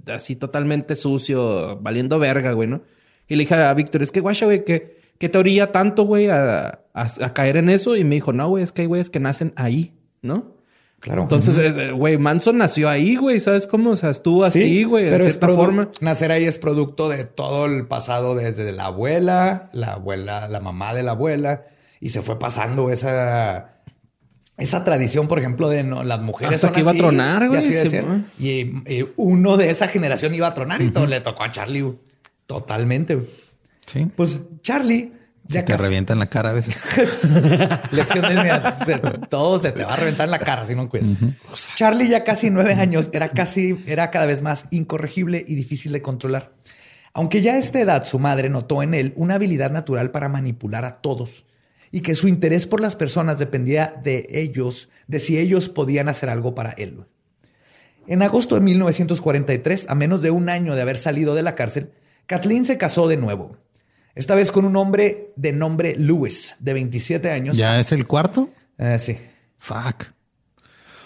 así 0.06 0.36
totalmente 0.36 0.94
sucio, 0.96 1.78
valiendo 1.80 2.18
verga, 2.18 2.52
güey, 2.52 2.68
¿no? 2.68 2.82
Y 3.28 3.34
le 3.36 3.40
dije 3.42 3.54
a 3.54 3.74
Víctor, 3.74 4.02
es 4.02 4.12
que 4.12 4.20
guacha, 4.20 4.44
güey, 4.46 4.64
que, 4.64 4.98
que 5.18 5.28
te 5.28 5.38
orilla 5.38 5.72
tanto, 5.72 6.04
güey, 6.04 6.28
a, 6.28 6.80
a- 6.94 7.10
a 7.24 7.32
caer 7.32 7.56
en 7.56 7.70
eso. 7.70 7.96
Y 7.96 8.04
me 8.04 8.14
dijo, 8.16 8.32
no, 8.32 8.48
güey, 8.48 8.62
es 8.62 8.70
que 8.72 8.82
hay 8.82 8.88
güeyes 8.88 9.10
que 9.10 9.18
nacen 9.20 9.52
ahí, 9.56 9.94
¿no? 10.22 10.54
Claro. 11.00 11.22
Entonces, 11.22 11.56
es, 11.58 11.76
eh, 11.76 11.90
güey, 11.92 12.16
Manson 12.16 12.56
nació 12.56 12.88
ahí, 12.88 13.16
güey, 13.16 13.38
¿sabes 13.40 13.66
cómo? 13.66 13.90
O 13.90 13.96
sea, 13.96 14.08
estuvo 14.10 14.42
así, 14.44 14.84
güey, 14.84 15.04
de 15.04 15.18
cierta 15.22 15.48
forma. 15.48 15.90
Nacer 16.00 16.32
ahí 16.32 16.44
es 16.44 16.58
producto 16.58 17.08
de 17.10 17.24
todo 17.24 17.66
el 17.66 17.86
pasado 17.86 18.34
desde 18.34 18.72
la 18.72 18.86
abuela, 18.86 19.68
la 19.74 19.94
abuela, 19.94 20.48
la 20.48 20.60
mamá 20.60 20.94
de 20.94 21.02
la 21.02 21.10
abuela, 21.12 21.66
y 22.00 22.08
se 22.10 22.22
fue 22.22 22.38
pasando 22.38 22.90
esa, 22.90 23.73
esa 24.56 24.84
tradición, 24.84 25.26
por 25.28 25.38
ejemplo, 25.38 25.68
de 25.68 25.82
no, 25.82 26.04
las 26.04 26.20
mujeres 26.20 26.54
Hasta 26.56 26.68
son 26.68 26.74
que 26.74 26.80
iba 26.80 26.92
a 26.92 26.94
tronar, 26.94 27.42
y 27.44 27.46
güey, 27.48 27.62
sí, 27.62 27.98
y, 28.38 28.48
y 28.94 29.08
uno 29.16 29.56
de 29.56 29.70
esa 29.70 29.88
generación 29.88 30.34
iba 30.34 30.46
a 30.46 30.54
tronar 30.54 30.80
y 30.80 30.90
todo 30.90 31.06
le 31.06 31.20
tocó 31.20 31.42
a 31.44 31.50
Charlie. 31.50 31.80
güey. 31.82 31.98
Totalmente. 32.46 33.14
güey. 33.16 33.26
Sí. 33.86 34.06
Pues 34.14 34.40
Charlie 34.62 35.12
Ya 35.48 35.64
te 35.64 35.72
casi- 35.72 35.82
revientan 35.82 36.18
la 36.18 36.26
cara 36.26 36.50
a 36.50 36.52
veces. 36.52 36.78
Lección 37.90 38.22
de 38.28 38.34
mira, 38.34 38.78
te- 38.78 38.98
todo 39.28 39.60
te, 39.60 39.72
te 39.72 39.84
va 39.84 39.94
a 39.94 39.96
reventar 39.96 40.26
en 40.26 40.30
la 40.30 40.38
cara 40.38 40.64
si 40.66 40.74
no 40.74 40.88
cuidas. 40.88 41.08
Charlie, 41.76 42.08
ya 42.08 42.24
casi 42.24 42.50
nueve 42.50 42.74
años, 42.74 43.10
era 43.12 43.28
casi, 43.28 43.76
era 43.86 44.10
cada 44.10 44.26
vez 44.26 44.40
más 44.42 44.66
incorregible 44.70 45.44
y 45.46 45.54
difícil 45.54 45.92
de 45.92 46.02
controlar. 46.02 46.52
Aunque 47.12 47.42
ya 47.42 47.54
a 47.54 47.58
esta 47.58 47.80
edad 47.80 48.04
su 48.04 48.18
madre 48.18 48.48
notó 48.48 48.82
en 48.82 48.94
él 48.94 49.12
una 49.16 49.34
habilidad 49.34 49.70
natural 49.70 50.10
para 50.10 50.28
manipular 50.28 50.84
a 50.84 51.00
todos 51.00 51.44
y 51.94 52.00
que 52.00 52.16
su 52.16 52.26
interés 52.26 52.66
por 52.66 52.80
las 52.80 52.96
personas 52.96 53.38
dependía 53.38 54.00
de 54.02 54.26
ellos, 54.30 54.88
de 55.06 55.20
si 55.20 55.38
ellos 55.38 55.68
podían 55.68 56.08
hacer 56.08 56.28
algo 56.28 56.52
para 56.52 56.72
él. 56.72 57.04
En 58.08 58.20
agosto 58.22 58.56
de 58.56 58.62
1943, 58.62 59.86
a 59.88 59.94
menos 59.94 60.20
de 60.20 60.32
un 60.32 60.48
año 60.48 60.74
de 60.74 60.82
haber 60.82 60.98
salido 60.98 61.36
de 61.36 61.44
la 61.44 61.54
cárcel, 61.54 61.92
Kathleen 62.26 62.64
se 62.64 62.78
casó 62.78 63.06
de 63.06 63.16
nuevo. 63.16 63.58
Esta 64.16 64.34
vez 64.34 64.50
con 64.50 64.64
un 64.64 64.74
hombre 64.74 65.34
de 65.36 65.52
nombre 65.52 65.94
Lewis, 65.96 66.56
de 66.58 66.72
27 66.72 67.30
años. 67.30 67.56
¿Ya 67.56 67.78
es 67.78 67.92
el 67.92 68.08
cuarto? 68.08 68.50
Eh, 68.76 68.98
sí. 68.98 69.16
Fuck. 69.58 70.13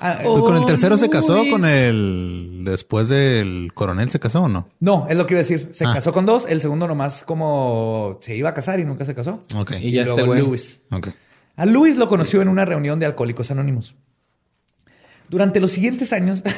Ah, 0.00 0.20
con 0.22 0.56
el 0.56 0.64
tercero 0.64 0.96
se 0.96 1.06
Luis. 1.08 1.18
casó, 1.20 1.42
con 1.50 1.64
el... 1.64 2.60
Después 2.64 3.08
del 3.08 3.72
coronel 3.74 4.10
se 4.10 4.20
casó 4.20 4.42
o 4.44 4.48
no? 4.48 4.68
No, 4.80 5.06
es 5.08 5.16
lo 5.16 5.26
que 5.26 5.34
iba 5.34 5.38
a 5.40 5.42
decir. 5.42 5.68
Se 5.72 5.84
Ah. 5.86 5.94
casó 5.94 6.12
con 6.12 6.24
dos. 6.26 6.46
El 6.48 6.60
segundo 6.60 6.86
nomás 6.86 7.24
como 7.24 8.18
se 8.20 8.36
iba 8.36 8.50
a 8.50 8.54
casar 8.54 8.78
y 8.80 8.84
nunca 8.84 9.04
se 9.04 9.14
casó. 9.14 9.42
Ok. 9.56 9.72
Y 9.80 9.90
ya 9.92 10.04
luego 10.04 10.18
este 10.18 10.26
güey. 10.28 10.40
Lewis. 10.42 10.80
Ok. 10.90 11.08
A 11.56 11.66
Luis 11.66 11.96
lo 11.96 12.06
conoció 12.08 12.40
en 12.42 12.48
una 12.48 12.64
reunión 12.64 13.00
de 13.00 13.06
Alcohólicos 13.06 13.50
Anónimos. 13.50 13.94
Durante 15.28 15.60
los 15.60 15.70
siguientes 15.72 16.12
años, 16.12 16.42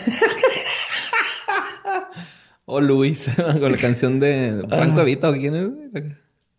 O 2.67 2.81
Luis, 2.81 3.27
con 3.61 3.73
la 3.73 3.79
canción 3.79 4.21
de 4.21 4.65
Franco 4.69 5.01
Evita, 5.01 5.31
¿o 5.31 5.33
quién 5.33 5.57
es? 5.57 5.69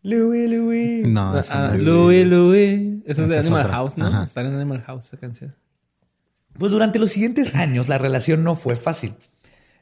Louis, 0.03 0.49
Louis. 0.49 1.07
No, 1.07 1.33
Ah, 1.51 1.67
no 1.69 1.73
es- 1.73 1.83
Louis, 1.83 2.27
Louis. 2.27 3.01
Eso 3.05 3.23
es 3.23 3.29
de 3.29 3.37
es 3.37 3.45
Animal. 3.45 3.69
House, 3.71 3.97
¿no? 3.97 4.07
Ajá. 4.07 4.23
Estar 4.25 4.45
en 4.45 4.55
Animal 4.55 4.81
House, 4.81 5.05
esa 5.05 5.17
canción. 5.17 5.55
Pues 6.62 6.71
durante 6.71 7.00
los 7.00 7.10
siguientes 7.10 7.56
años 7.56 7.89
la 7.89 7.97
relación 7.97 8.43
no 8.43 8.56
fue 8.56 8.76
fácil. 8.76 9.15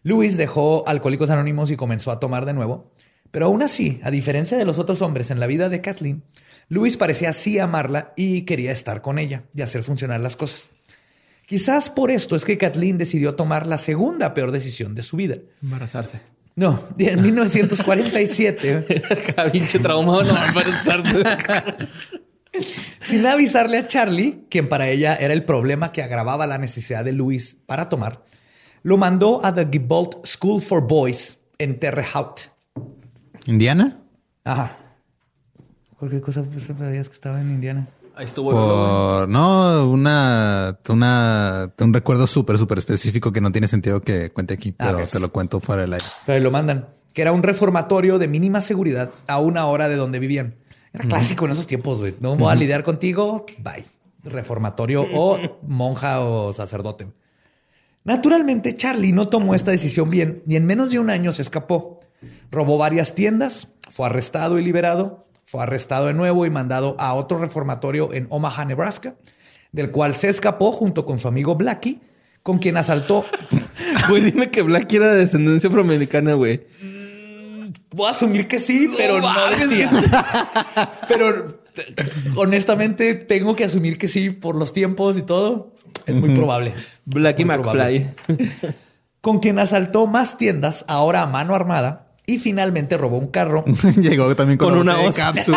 Luis 0.02 0.38
dejó 0.38 0.88
Alcohólicos 0.88 1.30
Anónimos 1.30 1.72
y 1.72 1.76
comenzó 1.76 2.10
a 2.10 2.22
tomar 2.22 2.46
de 2.46 2.54
nuevo. 2.54 2.94
Pero 3.32 3.48
aún 3.48 3.62
así, 3.62 4.00
a 4.02 4.12
diferencia 4.12 4.58
de 4.58 4.64
los 4.64 4.80
otros 4.80 5.02
hombres 5.02 5.30
en 5.30 5.42
la 5.42 5.48
vida 5.48 5.68
de 5.68 5.82
Kathleen, 5.82 6.24
Luis 6.70 6.96
parecía 6.96 7.34
sí 7.34 7.60
amarla 7.60 8.14
y 8.16 8.44
quería 8.44 8.72
estar 8.72 9.02
con 9.02 9.20
ella 9.20 9.44
y 9.54 9.62
hacer 9.62 9.84
funcionar 9.84 10.22
las 10.22 10.38
cosas. 10.38 10.70
Quizás 11.46 11.90
por 11.90 12.12
esto 12.12 12.38
es 12.38 12.46
que 12.46 12.58
Kathleen 12.58 12.98
decidió 12.98 13.36
tomar 13.36 13.68
la 13.68 13.78
segunda 13.78 14.34
peor 14.34 14.52
decisión 14.52 14.96
de 14.96 15.04
su 15.04 15.18
vida. 15.18 15.36
Embarazarse. 15.62 16.22
No, 16.56 16.82
en 16.98 17.22
1947, 17.22 18.86
Cada 19.36 19.52
pinche 19.52 19.80
traumado 19.80 20.24
no. 20.24 20.34
sin 23.10 23.26
avisarle 23.26 23.80
a 23.80 23.88
Charlie, 23.88 24.46
quien 24.50 24.70
para 24.70 24.88
ella 24.88 25.16
era 25.16 25.34
el 25.34 25.44
problema 25.44 25.92
que 25.92 26.04
agravaba 26.04 26.46
la 26.46 26.60
necesidad 26.60 27.04
de 27.04 27.12
Luis 27.12 27.58
para 27.66 27.90
tomar, 27.90 28.24
lo 28.84 28.98
mandó 28.98 29.44
a 29.44 29.52
The 29.54 29.68
Gibault 29.72 30.24
School 30.26 30.62
for 30.62 30.88
Boys 30.88 31.40
en 31.58 31.80
Terre 31.80 32.06
Haute. 32.14 32.44
¿Indiana? 33.46 33.98
Ajá. 34.44 34.78
¿Por 36.00 36.12
qué 36.12 36.22
cosa 36.22 36.44
pues, 36.44 36.66
sabías 36.66 37.10
que 37.10 37.16
estaba 37.16 37.42
en 37.42 37.50
Indiana? 37.50 37.88
Ahí 38.16 38.26
estuvo. 38.26 38.52
Por... 38.52 39.28
No, 39.28 39.90
una... 39.90 40.78
una 40.88 41.74
un 41.80 41.94
recuerdo 41.94 42.28
súper, 42.28 42.60
súper 42.60 42.78
específico 42.78 43.32
que 43.32 43.42
no 43.42 43.52
tiene 43.52 43.68
sentido 43.68 44.02
que 44.02 44.30
cuente 44.30 44.54
aquí, 44.54 44.76
Ah, 44.78 44.92
pero 44.92 45.08
te 45.08 45.20
lo 45.20 45.32
cuento 45.32 45.60
fuera 45.60 45.82
del 45.82 45.94
aire. 45.94 46.06
Pero 46.28 46.36
ahí 46.36 46.44
lo 46.44 46.52
mandan. 46.52 46.90
Que 47.14 47.24
era 47.24 47.32
un 47.32 47.42
reformatorio 47.42 48.20
de 48.20 48.28
mínima 48.28 48.62
seguridad 48.62 49.10
a 49.28 49.40
una 49.40 49.66
hora 49.66 49.90
de 49.90 49.96
donde 49.96 50.20
vivían. 50.20 50.59
Era 50.94 51.08
clásico 51.08 51.46
en 51.46 51.52
esos 51.52 51.68
tiempos, 51.68 52.00
güey. 52.00 52.16
No 52.20 52.36
voy 52.36 52.52
a 52.52 52.56
lidiar 52.56 52.84
contigo, 52.84 53.46
bye. 53.60 53.86
Reformatorio 54.24 55.06
o 55.14 55.40
monja 55.62 56.20
o 56.22 56.52
sacerdote. 56.52 57.08
Naturalmente, 58.04 58.76
Charlie 58.76 59.12
no 59.12 59.28
tomó 59.28 59.56
esta 59.56 59.72
decisión 59.72 60.10
bien 60.10 60.44
y 60.48 60.56
en 60.56 60.66
menos 60.66 60.90
de 60.90 61.00
un 61.00 61.10
año 61.10 61.32
se 61.32 61.42
escapó. 61.42 62.00
Robó 62.52 62.78
varias 62.78 63.14
tiendas, 63.14 63.68
fue 63.92 64.08
arrestado 64.08 64.58
y 64.60 64.64
liberado, 64.64 65.28
fue 65.46 65.64
arrestado 65.64 66.08
de 66.08 66.14
nuevo 66.14 66.46
y 66.46 66.50
mandado 66.50 66.96
a 67.00 67.14
otro 67.14 67.40
reformatorio 67.40 68.14
en 68.14 68.28
Omaha, 68.30 68.66
Nebraska, 68.66 69.16
del 69.72 69.92
cual 69.92 70.16
se 70.16 70.30
escapó 70.30 70.72
junto 70.72 71.06
con 71.06 71.20
su 71.20 71.28
amigo 71.28 71.56
Blackie, 71.56 72.02
con 72.44 72.58
quien 72.58 72.78
asaltó 72.78 73.26
Güey, 74.10 74.22
dime 74.24 74.50
que 74.50 74.62
Black 74.62 74.92
era 74.94 75.10
de 75.10 75.20
descendencia 75.20 75.70
afroamericana, 75.70 76.34
güey. 76.34 76.62
Voy 77.92 78.08
a 78.08 78.12
asumir 78.12 78.48
que 78.48 78.60
sí, 78.60 78.90
pero 78.96 79.20
no, 79.20 79.28
mames, 79.34 79.70
decía. 79.70 79.90
pero 81.08 81.62
honestamente 82.36 83.16
tengo 83.16 83.56
que 83.56 83.66
asumir 83.66 83.98
que 83.98 84.08
sí 84.08 84.30
por 84.30 84.56
los 84.56 84.74
tiempos 84.74 85.18
y 85.18 85.24
todo. 85.24 85.74
Es 86.06 86.16
muy 86.16 86.36
probable. 86.36 86.74
Blackie 87.06 87.46
Muy 87.46 87.58
probable. 87.58 88.16
McFly. 88.28 88.76
Con 89.22 89.40
quien 89.40 89.60
asaltó 89.60 90.08
más 90.08 90.38
tiendas, 90.38 90.86
ahora 90.88 91.24
a 91.24 91.28
mano 91.28 91.54
armada, 91.54 92.08
y 92.26 92.38
finalmente 92.38 92.98
robó 92.98 93.18
un 93.18 93.28
carro. 93.28 93.66
Llegó 93.98 94.34
también 94.36 94.58
con, 94.58 94.70
Con 94.70 94.80
una 94.80 95.00
osa. 95.02 95.30
Así 95.30 95.52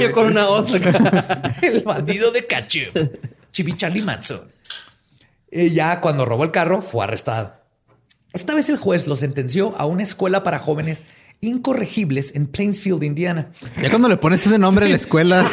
Yo 0.00 0.12
con 0.12 0.26
una 0.28 0.48
osa. 0.48 0.78
el 1.62 1.82
bandido 1.82 2.30
de 2.30 2.46
Ketchup, 2.46 3.18
Chibi 3.50 3.76
Charlie 3.76 4.02
Manson. 4.02 4.42
Y 5.50 5.70
ya 5.70 6.00
cuando 6.00 6.24
robó 6.24 6.44
el 6.44 6.52
carro, 6.52 6.80
fue 6.80 7.04
arrestado. 7.04 7.54
Esta 8.32 8.54
vez 8.54 8.68
el 8.68 8.76
juez 8.76 9.06
lo 9.06 9.16
sentenció 9.16 9.74
a 9.76 9.84
una 9.84 10.02
escuela 10.02 10.42
para 10.42 10.58
jóvenes 10.58 11.04
incorregibles 11.40 12.34
en 12.34 12.46
Plainsfield, 12.46 13.02
Indiana. 13.02 13.48
Ya 13.80 13.90
cuando 13.90 14.08
le 14.08 14.16
pones 14.16 14.46
ese 14.46 14.58
nombre 14.58 14.86
a 14.86 14.88
la 14.88 14.96
escuela. 14.96 15.48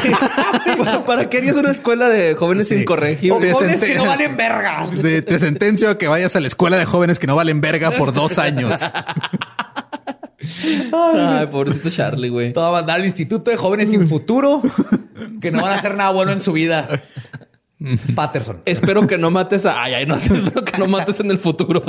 ¿Para 1.06 1.30
qué 1.30 1.38
harías 1.38 1.58
una 1.58 1.72
escuela 1.72 2.10
de 2.10 2.36
jóvenes 2.36 2.68
Sí. 2.68 2.76
O 2.76 2.80
incorregibles? 2.80 3.42
Te 3.48 3.54
jóvenes 3.54 3.82
que 3.82 3.96
no 3.96 4.06
valen 4.06 4.38
verga. 4.38 4.88
Sí, 5.02 5.22
te 5.22 5.40
sentencio 5.40 5.90
a 5.90 5.98
que 5.98 6.08
vayas 6.08 6.36
a 6.36 6.40
la 6.40 6.48
escuela 6.48 6.78
de 6.78 6.86
jóvenes 6.86 7.20
que 7.20 7.28
no 7.28 7.36
valen 7.36 7.62
verga 7.62 7.92
por 7.92 8.14
dos 8.14 8.40
años. 8.40 8.72
Ay, 10.92 11.48
pobrecito 11.48 11.90
Charlie, 11.90 12.30
güey. 12.30 12.54
Todo 12.54 12.66
va 12.72 12.78
a 12.78 12.82
mandar 12.82 13.00
al 13.00 13.06
Instituto 13.06 13.52
de 13.52 13.58
Jóvenes 13.58 13.90
Sin 13.90 14.08
Futuro, 14.08 14.62
que 15.42 15.52
no 15.52 15.62
van 15.62 15.72
a 15.74 15.76
hacer 15.76 15.96
nada 15.96 16.12
bueno 16.12 16.32
en 16.32 16.42
su 16.42 16.54
vida. 16.54 16.88
Patterson. 18.16 18.62
Espero 18.66 19.06
que 19.08 19.18
no 19.18 19.32
mates 19.32 19.66
a... 19.66 19.82
Ay, 19.82 19.94
ay, 19.94 20.06
no. 20.06 20.16
Espero 20.18 20.64
que 20.64 20.78
no 20.78 20.88
mates 20.88 21.20
en 21.20 21.32
el 21.32 21.40
futuro. 21.40 21.82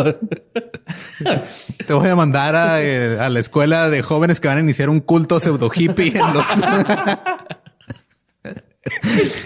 Te 1.87 1.93
voy 1.93 2.09
a 2.09 2.17
mandar 2.17 2.57
a, 2.57 2.83
eh, 2.83 3.19
a 3.19 3.29
la 3.29 3.41
escuela 3.41 3.89
de 3.91 4.03
jóvenes 4.03 4.41
que 4.41 4.49
van 4.49 4.59
a 4.59 4.61
iniciar 4.61 4.89
un 4.89 5.01
culto 5.01 5.39
pseudo 5.41 5.71
hippie 5.75 6.19
en 6.19 6.35
los. 6.35 6.45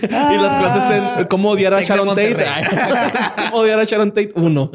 y 0.02 0.36
las 0.36 0.60
clases 0.60 0.90
en 1.18 1.26
cómo 1.26 1.50
odiar 1.50 1.74
a 1.74 1.82
Sharon 1.82 2.08
Tate. 2.08 2.36
Cómo 3.50 3.58
odiar 3.58 3.78
a 3.78 3.84
Sharon 3.84 4.10
Tate 4.10 4.30
uno. 4.34 4.70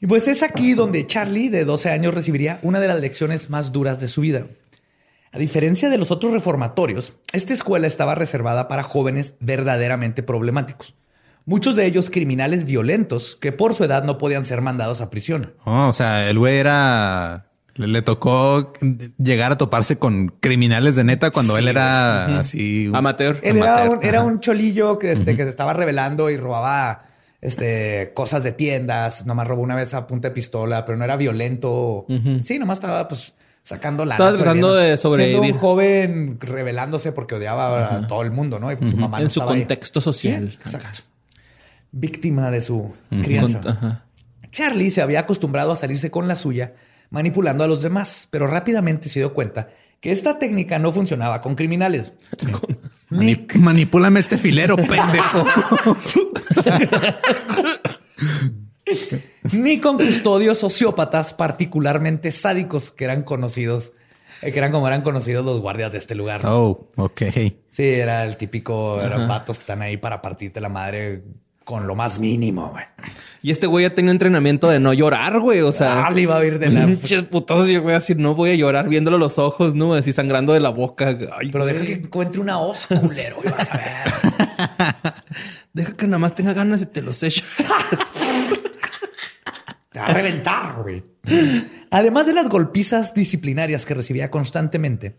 Y 0.00 0.06
pues 0.06 0.28
es 0.28 0.42
aquí 0.42 0.74
donde 0.74 1.06
Charlie, 1.06 1.48
de 1.48 1.64
12 1.64 1.90
años, 1.90 2.14
recibiría 2.14 2.60
una 2.62 2.78
de 2.80 2.88
las 2.88 3.00
lecciones 3.00 3.50
más 3.50 3.72
duras 3.72 4.00
de 4.00 4.08
su 4.08 4.20
vida. 4.20 4.46
A 5.34 5.38
diferencia 5.38 5.90
de 5.90 5.98
los 5.98 6.10
otros 6.12 6.32
reformatorios, 6.32 7.16
esta 7.32 7.52
escuela 7.52 7.86
estaba 7.88 8.14
reservada 8.14 8.68
para 8.68 8.84
jóvenes 8.84 9.34
verdaderamente 9.40 10.22
problemáticos. 10.22 10.94
Muchos 11.44 11.74
de 11.76 11.84
ellos 11.86 12.08
criminales 12.08 12.64
violentos 12.64 13.36
que 13.40 13.50
por 13.52 13.74
su 13.74 13.84
edad 13.84 14.04
no 14.04 14.16
podían 14.16 14.44
ser 14.44 14.60
mandados 14.60 15.00
a 15.00 15.10
prisión. 15.10 15.54
Oh, 15.64 15.88
o 15.88 15.92
sea, 15.92 16.30
el 16.30 16.38
güey 16.38 16.56
era. 16.56 17.50
Le, 17.74 17.88
le 17.88 18.02
tocó 18.02 18.72
llegar 19.18 19.50
a 19.50 19.58
toparse 19.58 19.98
con 19.98 20.28
criminales 20.40 20.94
de 20.94 21.02
neta 21.02 21.32
cuando 21.32 21.58
él 21.58 21.66
era 21.66 22.38
así. 22.38 22.86
un- 22.86 22.94
Amateur. 22.94 23.40
Él 23.42 23.56
era 23.56 23.74
Amateur, 23.82 23.98
un, 23.98 24.04
era 24.04 24.18
ajá. 24.20 24.26
un 24.28 24.40
cholillo 24.40 24.98
que, 25.00 25.10
este, 25.10 25.34
que 25.36 25.42
se 25.42 25.50
estaba 25.50 25.72
revelando 25.74 26.30
y 26.30 26.36
robaba 26.36 27.06
este, 27.42 28.12
cosas 28.14 28.44
de 28.44 28.52
tiendas. 28.52 29.26
Nomás 29.26 29.48
robó 29.48 29.62
una 29.62 29.74
vez 29.74 29.92
a 29.94 30.06
punta 30.06 30.28
de 30.28 30.34
pistola, 30.34 30.84
pero 30.84 30.96
no 30.96 31.04
era 31.04 31.16
violento. 31.16 32.06
Sí, 32.44 32.58
nomás 32.60 32.78
estaba 32.78 33.08
pues 33.08 33.34
sacando 33.64 34.04
la 34.04 34.14
Estaba 34.14 34.36
tratando 34.36 34.74
de 34.74 34.96
sobrevivir. 34.96 35.38
Siendo 35.40 35.54
un 35.56 35.60
joven 35.60 36.38
rebelándose 36.40 37.10
porque 37.10 37.34
odiaba 37.34 37.96
a 37.96 38.06
todo 38.06 38.22
el 38.22 38.30
mundo, 38.30 38.60
¿no? 38.60 38.70
Y 38.70 38.76
pues 38.76 38.92
su 38.92 38.96
mamá 38.96 39.18
no 39.18 39.24
En 39.24 39.30
su 39.30 39.42
ahí. 39.42 39.48
contexto 39.48 40.00
social. 40.00 40.50
Sí, 40.52 40.56
exacto. 40.60 41.00
Víctima 41.90 42.50
de 42.52 42.60
su 42.60 42.94
crianza. 43.22 43.60
Ajá. 43.66 44.04
Charlie 44.52 44.90
se 44.90 45.02
había 45.02 45.20
acostumbrado 45.20 45.72
a 45.72 45.76
salirse 45.76 46.10
con 46.12 46.28
la 46.28 46.36
suya, 46.36 46.74
manipulando 47.10 47.64
a 47.64 47.66
los 47.66 47.82
demás, 47.82 48.28
pero 48.30 48.46
rápidamente 48.46 49.08
se 49.08 49.18
dio 49.20 49.34
cuenta 49.34 49.68
que 50.00 50.12
esta 50.12 50.38
técnica 50.38 50.78
no 50.78 50.92
funcionaba 50.92 51.40
con 51.40 51.54
criminales. 51.56 52.12
Mani- 53.10 53.46
manipúlame 53.54 54.20
este 54.20 54.38
filero, 54.38 54.76
pendejo. 54.76 55.44
ni 59.52 59.80
con 59.80 59.96
custodios 59.96 60.58
sociópatas 60.58 61.34
particularmente 61.34 62.30
sádicos 62.32 62.92
que 62.92 63.04
eran 63.04 63.22
conocidos, 63.22 63.92
eh, 64.42 64.52
que 64.52 64.58
eran 64.58 64.72
como 64.72 64.86
eran 64.86 65.02
conocidos 65.02 65.44
los 65.44 65.60
guardias 65.60 65.92
de 65.92 65.98
este 65.98 66.14
lugar. 66.14 66.42
oh, 66.44 66.88
ok. 66.96 67.22
Sí, 67.70 67.84
era 67.84 68.24
el 68.24 68.36
típico, 68.36 69.00
eran 69.00 69.26
vatos 69.26 69.56
que 69.56 69.60
están 69.62 69.82
ahí 69.82 69.96
para 69.96 70.20
partirte 70.22 70.60
la 70.60 70.68
madre 70.68 71.22
con 71.64 71.86
lo 71.86 71.94
más 71.94 72.18
mínimo, 72.18 72.68
güey. 72.70 72.84
Y 73.42 73.50
este 73.50 73.66
güey 73.66 73.84
ya 73.86 73.94
tenía 73.94 74.10
entrenamiento 74.10 74.68
de 74.68 74.80
no 74.80 74.92
llorar, 74.92 75.40
güey. 75.40 75.62
O 75.62 75.72
sea, 75.72 76.04
Ah, 76.04 76.10
le 76.10 76.20
iba 76.20 76.36
a 76.36 76.44
ir 76.44 76.58
de 76.58 76.68
la... 76.68 76.84
Y 77.66 77.72
yo 77.72 77.82
voy 77.82 77.92
a 77.92 77.94
decir, 77.94 78.18
no 78.18 78.34
voy 78.34 78.50
a 78.50 78.54
llorar 78.54 78.88
viéndolo 78.88 79.16
a 79.16 79.20
los 79.20 79.38
ojos, 79.38 79.74
¿no? 79.74 79.94
Así 79.94 80.12
sangrando 80.12 80.52
de 80.52 80.60
la 80.60 80.68
boca. 80.68 81.16
Ay, 81.40 81.50
Pero 81.50 81.64
deja 81.64 81.84
que 81.84 81.92
encuentre 81.94 82.40
una 82.42 82.58
os, 82.58 82.86
culero, 82.86 83.38
y 83.42 83.48
vas 83.48 83.70
a 83.72 83.76
ver. 83.78 85.14
Deja 85.72 85.96
que 85.96 86.06
nada 86.06 86.18
más 86.18 86.34
tenga 86.36 86.52
ganas 86.52 86.82
y 86.82 86.86
te 86.86 87.02
los 87.02 87.22
echo. 87.22 87.42
Te 89.94 90.00
va 90.00 90.06
a 90.06 90.12
reventar, 90.12 90.82
güey. 90.82 91.04
Además 91.92 92.26
de 92.26 92.32
las 92.34 92.48
golpizas 92.48 93.14
disciplinarias 93.14 93.86
que 93.86 93.94
recibía 93.94 94.28
constantemente, 94.28 95.14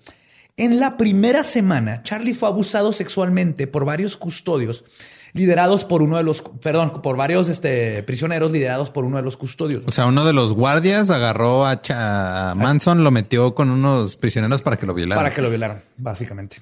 en 0.57 0.81
la 0.81 0.97
primera 0.97 1.43
semana, 1.43 2.03
Charlie 2.03 2.33
fue 2.33 2.49
abusado 2.49 2.91
sexualmente 2.91 3.67
por 3.67 3.85
varios 3.85 4.17
custodios 4.17 4.83
liderados 5.31 5.85
por 5.85 6.01
uno 6.01 6.17
de 6.17 6.23
los, 6.23 6.41
perdón, 6.61 7.01
por 7.01 7.15
varios 7.15 7.47
este, 7.47 8.03
prisioneros 8.03 8.51
liderados 8.51 8.89
por 8.91 9.05
uno 9.05 9.15
de 9.15 9.23
los 9.23 9.37
custodios. 9.37 9.83
O 9.85 9.91
sea, 9.91 10.07
uno 10.07 10.25
de 10.25 10.33
los 10.33 10.51
guardias 10.51 11.09
agarró 11.09 11.65
a, 11.65 11.81
Cha- 11.81 12.53
Manson, 12.57 13.01
lo 13.05 13.11
metió 13.11 13.55
con 13.55 13.69
unos 13.69 14.17
prisioneros 14.17 14.61
para 14.61 14.75
que 14.75 14.85
lo 14.85 14.93
violaran. 14.93 15.23
Para 15.23 15.33
que 15.33 15.41
lo 15.41 15.49
violaran, 15.49 15.83
básicamente. 15.95 16.57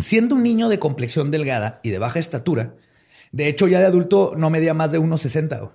Siendo 0.00 0.34
un 0.34 0.42
niño 0.42 0.70
de 0.70 0.78
complexión 0.78 1.30
delgada 1.30 1.80
y 1.82 1.90
de 1.90 1.98
baja 1.98 2.20
estatura, 2.20 2.74
de 3.32 3.48
hecho 3.48 3.68
ya 3.68 3.80
de 3.80 3.86
adulto 3.86 4.32
no 4.34 4.48
medía 4.48 4.72
más 4.72 4.92
de 4.92 4.98
1,60. 4.98 5.72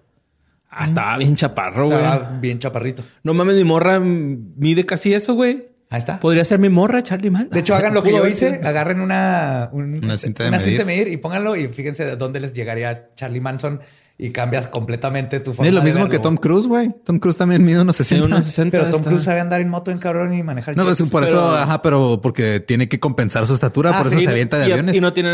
Ah, 0.75 0.85
estaba 0.85 1.17
bien 1.17 1.35
chaparro, 1.35 1.85
güey. 1.87 1.97
Estaba 1.97 2.37
bien 2.39 2.59
chaparrito. 2.59 3.03
No 3.23 3.33
mames, 3.33 3.55
mi 3.55 3.63
morra 3.63 3.99
mide 3.99 4.85
casi 4.85 5.13
eso, 5.13 5.33
güey. 5.35 5.67
Ahí 5.89 5.99
está. 5.99 6.19
Podría 6.19 6.43
ser 6.43 6.57
mi 6.57 6.69
morra, 6.69 7.03
Charlie 7.03 7.29
Man. 7.29 7.49
De 7.51 7.59
hecho, 7.59 7.75
hagan 7.75 7.93
lo 7.93 8.01
que 8.01 8.11
yo 8.11 8.25
hice, 8.27 8.61
agarren 8.63 8.99
una, 8.99 9.69
un- 9.71 10.03
Una 10.03 10.17
cinta 10.17 10.43
de 10.43 10.49
una 10.49 10.57
medir. 10.57 10.71
cinta 10.71 10.81
de 10.81 10.85
medir 10.85 11.07
y 11.09 11.17
pónganlo 11.17 11.55
y 11.55 11.67
fíjense 11.67 12.03
de 12.05 12.15
dónde 12.15 12.39
les 12.39 12.53
llegaría 12.55 13.09
Charlie 13.15 13.39
Manson 13.41 13.79
y 14.17 14.31
cambias 14.31 14.69
completamente 14.71 15.39
tu 15.39 15.53
forma 15.53 15.67
Es 15.67 15.73
lo 15.73 15.81
de 15.81 15.85
mismo 15.85 16.09
que. 16.09 16.17
Tom 16.17 16.37
Cruise, 16.37 16.65
güey. 16.67 16.89
Tom 17.03 17.19
Cruise 17.19 17.37
también 17.37 17.63
mide 17.63 17.79
unos 17.81 17.95
Sí, 17.95 18.03
60. 18.05 18.25
unos 18.25 18.45
60. 18.45 18.77
Pero 18.77 18.89
Tom 18.89 18.99
está. 19.01 19.09
Cruise 19.11 19.23
sabe 19.23 19.39
andar 19.39 19.61
en 19.61 19.69
moto 19.69 19.91
en 19.91 19.99
cabrón 19.99 20.33
y 20.33 20.41
manejar. 20.41 20.75
No, 20.75 20.83
jets. 20.85 20.97
pues, 20.97 21.09
por 21.11 21.25
pero- 21.25 21.37
eso, 21.37 21.55
ajá, 21.57 21.81
pero 21.83 22.19
porque 22.23 22.59
tiene 22.59 22.89
que 22.89 22.99
compensar 22.99 23.45
su 23.45 23.53
estatura, 23.53 23.91
Ah, 23.93 23.97
por 23.99 24.07
eso 24.07 24.17
sí, 24.17 24.25
se 24.25 24.31
avienta 24.31 24.57
de 24.57 24.69
y, 24.69 24.71
aviones. 24.71 24.95
y 24.95 25.01
no 25.01 25.13
tiene 25.13 25.29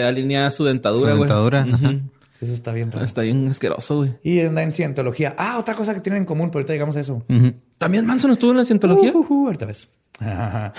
eh, 0.00 0.04
alineada 0.04 0.50
su 0.50 0.64
dentadura, 0.64 1.12
Su 1.12 1.16
güey. 1.16 1.28
dentadura, 1.28 1.64
Ujú. 1.66 1.74
ajá. 1.86 1.94
Eso 2.42 2.54
está 2.54 2.72
bien 2.72 2.90
raro. 2.90 3.04
Está 3.04 3.22
bien 3.22 3.46
asqueroso, 3.46 3.98
güey. 3.98 4.18
Y 4.24 4.40
anda 4.40 4.64
en 4.64 4.72
cientología. 4.72 5.36
Ah, 5.38 5.58
otra 5.60 5.76
cosa 5.76 5.94
que 5.94 6.00
tienen 6.00 6.22
en 6.22 6.26
común, 6.26 6.50
pero 6.50 6.58
ahorita 6.58 6.72
llegamos 6.72 6.96
a 6.96 7.00
eso. 7.00 7.22
¿También 7.78 8.04
Manson 8.04 8.32
estuvo 8.32 8.50
en 8.50 8.56
la 8.56 8.64
cientología? 8.64 9.12
Uh, 9.14 9.18
uh, 9.18 9.26
uh, 9.32 9.46
ahorita 9.46 9.64
ves. 9.64 9.88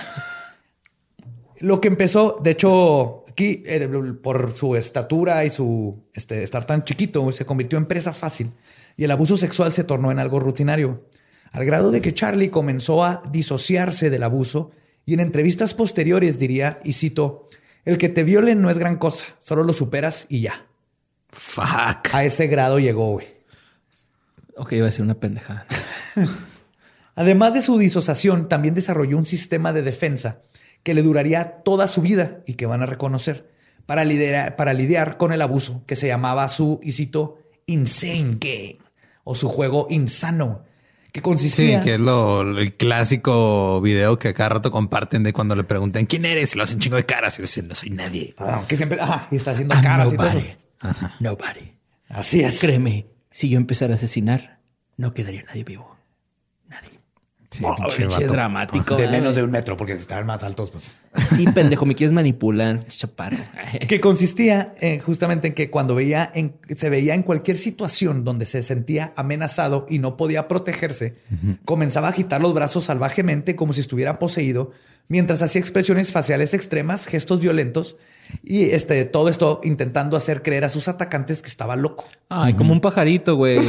Lo 1.59 1.79
que 1.79 1.87
empezó, 1.87 2.37
de 2.43 2.51
hecho, 2.51 3.23
aquí 3.29 3.63
eh, 3.65 3.87
por 4.21 4.51
su 4.51 4.75
estatura 4.75 5.45
y 5.45 5.51
su 5.51 6.03
este, 6.13 6.43
estar 6.43 6.65
tan 6.65 6.83
chiquito, 6.83 7.31
se 7.31 7.45
convirtió 7.45 7.77
en 7.77 7.85
presa 7.85 8.11
fácil 8.11 8.51
y 8.97 9.05
el 9.05 9.11
abuso 9.11 9.37
sexual 9.37 9.71
se 9.71 9.85
tornó 9.85 10.11
en 10.11 10.19
algo 10.19 10.41
rutinario, 10.41 11.07
al 11.53 11.63
grado 11.63 11.91
de 11.91 12.01
que 12.01 12.13
Charlie 12.13 12.49
comenzó 12.49 13.05
a 13.05 13.23
disociarse 13.31 14.09
del 14.09 14.23
abuso 14.23 14.71
y 15.05 15.13
en 15.13 15.21
entrevistas 15.21 15.73
posteriores 15.73 16.37
diría, 16.39 16.81
y 16.83 16.91
cito, 16.91 17.47
el 17.85 17.97
que 17.97 18.09
te 18.09 18.23
violen 18.23 18.61
no 18.61 18.69
es 18.69 18.77
gran 18.77 18.97
cosa, 18.97 19.23
solo 19.39 19.63
lo 19.63 19.71
superas 19.71 20.25
y 20.27 20.41
ya. 20.41 20.65
Fuck. 21.33 22.13
A 22.13 22.23
ese 22.23 22.47
grado 22.47 22.79
llegó, 22.79 23.11
güey. 23.13 23.27
Ok, 24.55 24.71
iba 24.73 24.83
a 24.83 24.89
decir 24.89 25.03
una 25.03 25.15
pendejada. 25.15 25.65
Además 27.15 27.53
de 27.53 27.61
su 27.61 27.77
disociación, 27.77 28.49
también 28.49 28.73
desarrolló 28.73 29.17
un 29.17 29.25
sistema 29.25 29.71
de 29.73 29.81
defensa 29.83 30.39
que 30.81 30.93
le 30.93 31.01
duraría 31.03 31.61
toda 31.63 31.87
su 31.87 32.01
vida 32.01 32.39
y 32.45 32.55
que 32.55 32.65
van 32.65 32.81
a 32.81 32.85
reconocer 32.85 33.49
para, 33.85 34.03
lidera- 34.03 34.55
para 34.55 34.73
lidiar 34.73 35.17
con 35.17 35.31
el 35.31 35.41
abuso 35.41 35.83
que 35.85 35.95
se 35.95 36.07
llamaba 36.07 36.47
su, 36.49 36.79
y 36.83 36.91
cito, 36.93 37.37
insane 37.67 38.37
game 38.39 38.77
o 39.23 39.35
su 39.35 39.47
juego 39.47 39.87
insano, 39.89 40.63
que 41.11 41.19
Sí, 41.19 41.23
consistía... 41.23 41.81
que 41.81 41.93
es 41.95 41.99
lo, 41.99 42.41
el 42.41 42.73
clásico 42.75 43.79
video 43.81 44.17
que 44.17 44.33
cada 44.33 44.49
rato 44.49 44.71
comparten 44.71 45.23
de 45.23 45.31
cuando 45.33 45.55
le 45.55 45.63
preguntan 45.63 46.05
quién 46.07 46.25
eres 46.25 46.55
y 46.55 46.57
lo 46.57 46.63
hacen 46.63 46.79
chingo 46.79 46.95
de 46.97 47.05
caras 47.05 47.37
y 47.37 47.43
dicen 47.43 47.67
no 47.67 47.75
soy 47.75 47.91
nadie. 47.91 48.33
Ah, 48.39 48.63
que 48.67 48.75
siempre... 48.75 48.99
Ajá, 48.99 49.27
y 49.31 49.35
está 49.35 49.51
haciendo 49.51 49.75
I'm 49.75 49.83
caras 49.83 50.11
y 50.11 50.17
todo 50.17 50.27
eso. 50.27 50.41
Nobody. 50.83 51.15
Nobody. 51.19 51.73
Así 52.09 52.41
es. 52.41 52.59
Créeme, 52.59 53.07
si 53.31 53.49
yo 53.49 53.57
empezara 53.57 53.93
a 53.93 53.95
asesinar, 53.95 54.59
no 54.97 55.13
quedaría 55.13 55.43
nadie 55.43 55.63
vivo. 55.63 55.92
Sí, 57.53 57.63
Oh, 57.63 57.75
pinche 57.75 57.97
pinche 57.97 58.15
vato. 58.21 58.33
dramático. 58.33 58.95
De 58.95 59.03
güey. 59.07 59.19
menos 59.19 59.35
de 59.35 59.43
un 59.43 59.51
metro, 59.51 59.77
porque 59.77 59.93
si 59.95 60.01
estaban 60.01 60.25
más 60.25 60.43
altos, 60.43 60.71
pues. 60.71 60.95
Sí, 61.35 61.45
pendejo, 61.45 61.85
me 61.85 61.93
quieres 61.95 62.11
manipular, 62.13 62.85
chaparro. 62.87 63.37
que 63.87 64.01
consistía 64.01 64.73
eh, 64.81 64.99
justamente 64.99 65.49
en 65.49 65.53
que 65.53 65.69
cuando 65.69 65.93
veía 65.95 66.31
en, 66.33 66.55
se 66.75 66.89
veía 66.89 67.13
en 67.13 67.21
cualquier 67.23 67.57
situación 67.57 68.23
donde 68.23 68.45
se 68.45 68.63
sentía 68.63 69.13
amenazado 69.15 69.85
y 69.89 69.99
no 69.99 70.17
podía 70.17 70.47
protegerse, 70.47 71.15
comenzaba 71.65 72.07
a 72.07 72.11
agitar 72.11 72.41
los 72.41 72.53
brazos 72.53 72.85
salvajemente 72.85 73.55
como 73.55 73.73
si 73.73 73.81
estuviera 73.81 74.17
poseído, 74.17 74.71
mientras 75.07 75.41
hacía 75.41 75.59
expresiones 75.59 76.11
faciales 76.11 76.53
extremas, 76.53 77.05
gestos 77.05 77.41
violentos 77.41 77.97
y 78.43 78.71
este, 78.71 79.05
todo 79.05 79.29
esto 79.29 79.61
intentando 79.63 80.17
hacer 80.17 80.41
creer 80.41 80.63
a 80.65 80.69
sus 80.69 80.87
atacantes 80.87 81.41
que 81.41 81.49
estaba 81.49 81.75
loco. 81.75 82.05
Ay, 82.29 82.53
como 82.55 82.71
un 82.73 82.81
pajarito, 82.81 83.35
güey. 83.35 83.59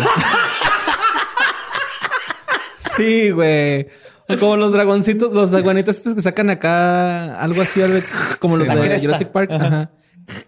sí, 2.97 3.31
güey. 3.31 3.87
O 4.29 4.39
Como 4.39 4.57
los 4.57 4.73
dragoncitos, 4.73 5.33
los 5.33 5.51
dragonetas 5.51 5.99
estos 5.99 6.15
que 6.15 6.23
sacan 6.23 6.49
acá 6.51 7.39
algo 7.41 7.63
así, 7.63 7.83
algo 7.83 7.99
como 8.39 8.57
los 8.57 8.67
de. 8.67 9.01
Jurassic 9.01 9.29
Park. 9.29 9.51
Ajá. 9.53 9.91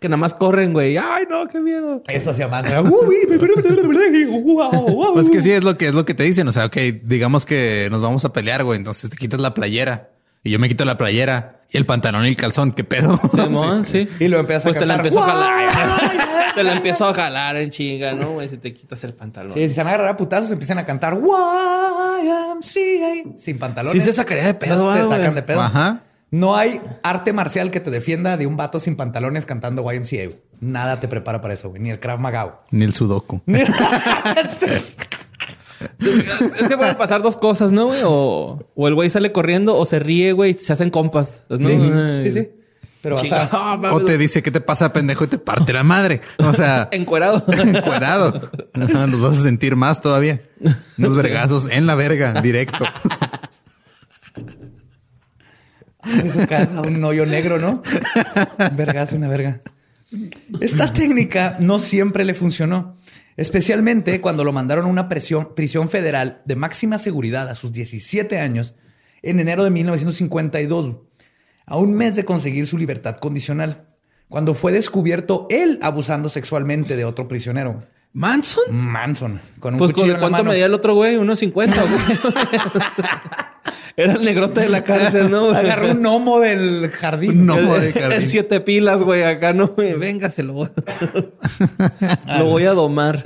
Que 0.00 0.08
nada 0.08 0.16
más 0.16 0.32
corren, 0.32 0.72
güey. 0.72 0.96
Ay, 0.96 1.24
no, 1.28 1.46
qué 1.48 1.60
miedo. 1.60 2.02
Eso 2.08 2.30
hacía 2.30 2.48
más. 2.48 2.66
Pues 5.12 5.30
que 5.30 5.42
sí, 5.42 5.52
es 5.52 5.62
lo 5.62 5.76
que 5.76 5.88
es 5.88 5.94
lo 5.94 6.06
que 6.06 6.14
te 6.14 6.22
dicen. 6.22 6.48
O 6.48 6.52
sea, 6.52 6.66
ok, 6.66 6.76
digamos 7.02 7.44
que 7.44 7.88
nos 7.90 8.00
vamos 8.00 8.24
a 8.24 8.32
pelear, 8.32 8.64
güey. 8.64 8.78
Entonces 8.78 9.10
te 9.10 9.16
quitas 9.16 9.40
la 9.40 9.52
playera 9.52 10.10
y 10.42 10.50
yo 10.50 10.58
me 10.58 10.68
quito 10.68 10.84
la 10.86 10.96
playera 10.96 11.55
y 11.70 11.76
el 11.76 11.86
pantalón 11.86 12.24
y 12.24 12.28
el 12.28 12.36
calzón. 12.36 12.72
¿Qué 12.72 12.84
pedo? 12.84 13.20
Simón, 13.32 13.84
sí. 13.84 14.08
Y 14.20 14.28
lo 14.28 14.38
empiezas 14.38 14.66
a 14.66 14.68
Pues 14.70 14.78
te 14.78 14.86
la 14.86 14.94
empezó 14.94 15.22
a 15.22 15.26
jalar. 15.26 16.50
te 16.54 16.62
la 16.62 16.72
empezó 16.74 17.06
a 17.06 17.14
jalar 17.14 17.56
en 17.56 17.70
chinga, 17.70 18.14
¿no? 18.14 18.30
Güey, 18.30 18.48
si 18.48 18.58
te 18.58 18.72
quitas 18.72 19.02
el 19.04 19.14
pantalón. 19.14 19.52
Sí, 19.52 19.68
si 19.68 19.74
se 19.74 19.80
van 19.82 19.88
a 19.88 19.94
agarrar 19.94 20.14
a 20.14 20.16
putazos, 20.16 20.50
empiezan 20.50 20.78
a 20.78 20.86
cantar 20.86 21.14
YMCA 21.14 22.66
sin 23.36 23.58
pantalones. 23.58 23.92
Sí 23.92 24.00
se 24.00 24.12
sacaría 24.12 24.46
de 24.46 24.54
pedo, 24.54 24.92
Te 24.94 25.08
sacan 25.08 25.34
de 25.34 25.42
pedo. 25.42 25.62
Ajá. 25.62 26.02
No 26.30 26.56
hay 26.56 26.80
arte 27.02 27.32
marcial 27.32 27.70
que 27.70 27.80
te 27.80 27.90
defienda 27.90 28.36
de 28.36 28.46
un 28.46 28.56
vato 28.56 28.80
sin 28.80 28.96
pantalones 28.96 29.46
cantando 29.46 29.90
YMCA. 29.90 30.36
Nada 30.60 30.98
te 30.98 31.06
prepara 31.06 31.40
para 31.40 31.54
eso, 31.54 31.68
güey. 31.68 31.80
Ni 31.80 31.90
el 31.90 32.00
Krav 32.00 32.18
Maga. 32.18 32.62
Ni 32.70 32.84
el 32.84 32.92
sudoku. 32.92 33.40
Es 36.58 36.68
que 36.68 36.76
pueden 36.76 36.96
pasar 36.96 37.22
dos 37.22 37.36
cosas, 37.36 37.72
¿no, 37.72 37.86
güey? 37.86 38.00
O, 38.04 38.64
o 38.74 38.88
el 38.88 38.94
güey 38.94 39.10
sale 39.10 39.32
corriendo 39.32 39.76
o 39.76 39.84
se 39.86 39.98
ríe, 39.98 40.32
güey, 40.32 40.52
y 40.52 40.54
se 40.54 40.72
hacen 40.72 40.90
compas. 40.90 41.44
¿no? 41.48 41.58
Sí, 41.68 41.78
sí, 42.24 42.30
sí. 42.32 42.48
Pero, 43.02 43.14
o 43.14 43.18
sea, 43.18 43.48
Ah, 43.52 43.78
O 43.92 44.00
te 44.00 44.18
dice, 44.18 44.42
¿qué 44.42 44.50
te 44.50 44.60
pasa, 44.60 44.92
pendejo? 44.92 45.24
Y 45.24 45.28
te 45.28 45.38
parte 45.38 45.72
la 45.72 45.84
madre. 45.84 46.20
O 46.38 46.52
sea, 46.54 46.88
Encuerado. 46.92 47.44
encuerado. 47.52 48.50
Los 48.74 49.20
vas 49.20 49.38
a 49.38 49.42
sentir 49.42 49.76
más 49.76 50.00
todavía. 50.00 50.40
Unos 50.98 51.14
vergazos 51.14 51.68
en 51.70 51.86
la 51.86 51.94
verga, 51.94 52.40
directo. 52.40 52.84
en 56.04 56.30
su 56.30 56.46
casa, 56.46 56.80
un 56.82 57.02
hoyo 57.04 57.26
negro, 57.26 57.58
¿no? 57.58 57.82
Un 58.70 58.76
vergazo, 58.76 59.16
una 59.16 59.28
verga. 59.28 59.60
Esta 60.60 60.92
técnica 60.92 61.56
no 61.60 61.78
siempre 61.78 62.24
le 62.24 62.34
funcionó, 62.34 62.96
especialmente 63.36 64.20
cuando 64.20 64.44
lo 64.44 64.52
mandaron 64.52 64.86
a 64.86 64.88
una 64.88 65.08
prisión 65.08 65.88
federal 65.88 66.42
de 66.44 66.56
máxima 66.56 66.98
seguridad 66.98 67.48
a 67.48 67.54
sus 67.54 67.72
17 67.72 68.38
años 68.38 68.74
en 69.22 69.40
enero 69.40 69.64
de 69.64 69.70
1952, 69.70 70.96
a 71.66 71.76
un 71.76 71.94
mes 71.94 72.16
de 72.16 72.24
conseguir 72.24 72.66
su 72.66 72.78
libertad 72.78 73.16
condicional, 73.16 73.86
cuando 74.28 74.54
fue 74.54 74.72
descubierto 74.72 75.46
él 75.50 75.78
abusando 75.82 76.28
sexualmente 76.28 76.96
de 76.96 77.04
otro 77.04 77.28
prisionero, 77.28 77.84
¿Manson? 78.16 78.64
Manson, 78.70 79.40
con 79.60 79.74
un 79.74 79.78
Pues 79.78 79.92
cuchillo 79.92 80.06
en 80.06 80.12
la 80.14 80.20
¿cuánto 80.20 80.38
mano. 80.38 80.50
medía 80.50 80.64
el 80.64 80.72
otro 80.74 80.94
güey? 80.94 81.16
Unos 81.16 81.38
50, 81.38 81.82
güey. 81.82 82.34
Era 83.96 84.14
el 84.14 84.24
negrote 84.24 84.60
de 84.60 84.68
la 84.70 84.84
cárcel, 84.84 85.30
¿no? 85.30 85.44
güey? 85.46 85.56
Agarró 85.56 85.90
un 85.92 86.00
gnomo 86.02 86.40
del 86.40 86.88
jardín. 86.90 87.40
Un 87.40 87.46
gnomo 87.46 87.76
El- 87.76 87.82
de 87.82 87.92
jardín. 87.92 88.22
El 88.22 88.28
siete 88.28 88.60
pilas, 88.60 89.02
güey, 89.02 89.22
acá 89.22 89.52
no, 89.52 89.68
güey. 89.68 89.94
Venga, 89.94 90.30
se 90.30 90.42
lo 90.42 90.54
voy. 90.54 90.68
lo 92.38 92.44
voy 92.46 92.64
a 92.64 92.72
domar. 92.72 93.22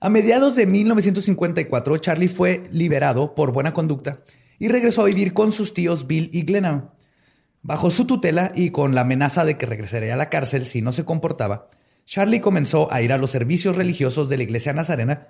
A 0.00 0.08
mediados 0.08 0.56
de 0.56 0.66
1954, 0.66 1.98
Charlie 1.98 2.28
fue 2.28 2.64
liberado 2.72 3.34
por 3.34 3.52
buena 3.52 3.72
conducta 3.72 4.20
y 4.58 4.68
regresó 4.68 5.02
a 5.02 5.06
vivir 5.06 5.32
con 5.34 5.52
sus 5.52 5.74
tíos 5.74 6.06
Bill 6.06 6.30
y 6.32 6.42
Glenna. 6.42 6.90
Bajo 7.62 7.90
su 7.90 8.06
tutela 8.06 8.50
y 8.54 8.70
con 8.70 8.94
la 8.94 9.02
amenaza 9.02 9.44
de 9.44 9.56
que 9.56 9.66
regresaría 9.66 10.14
a 10.14 10.16
la 10.16 10.28
cárcel 10.30 10.66
si 10.66 10.82
no 10.82 10.90
se 10.92 11.04
comportaba, 11.04 11.68
Charlie 12.04 12.40
comenzó 12.40 12.92
a 12.92 13.02
ir 13.02 13.12
a 13.12 13.18
los 13.18 13.30
servicios 13.30 13.76
religiosos 13.76 14.28
de 14.28 14.36
la 14.36 14.42
iglesia 14.42 14.72
nazarena 14.72 15.28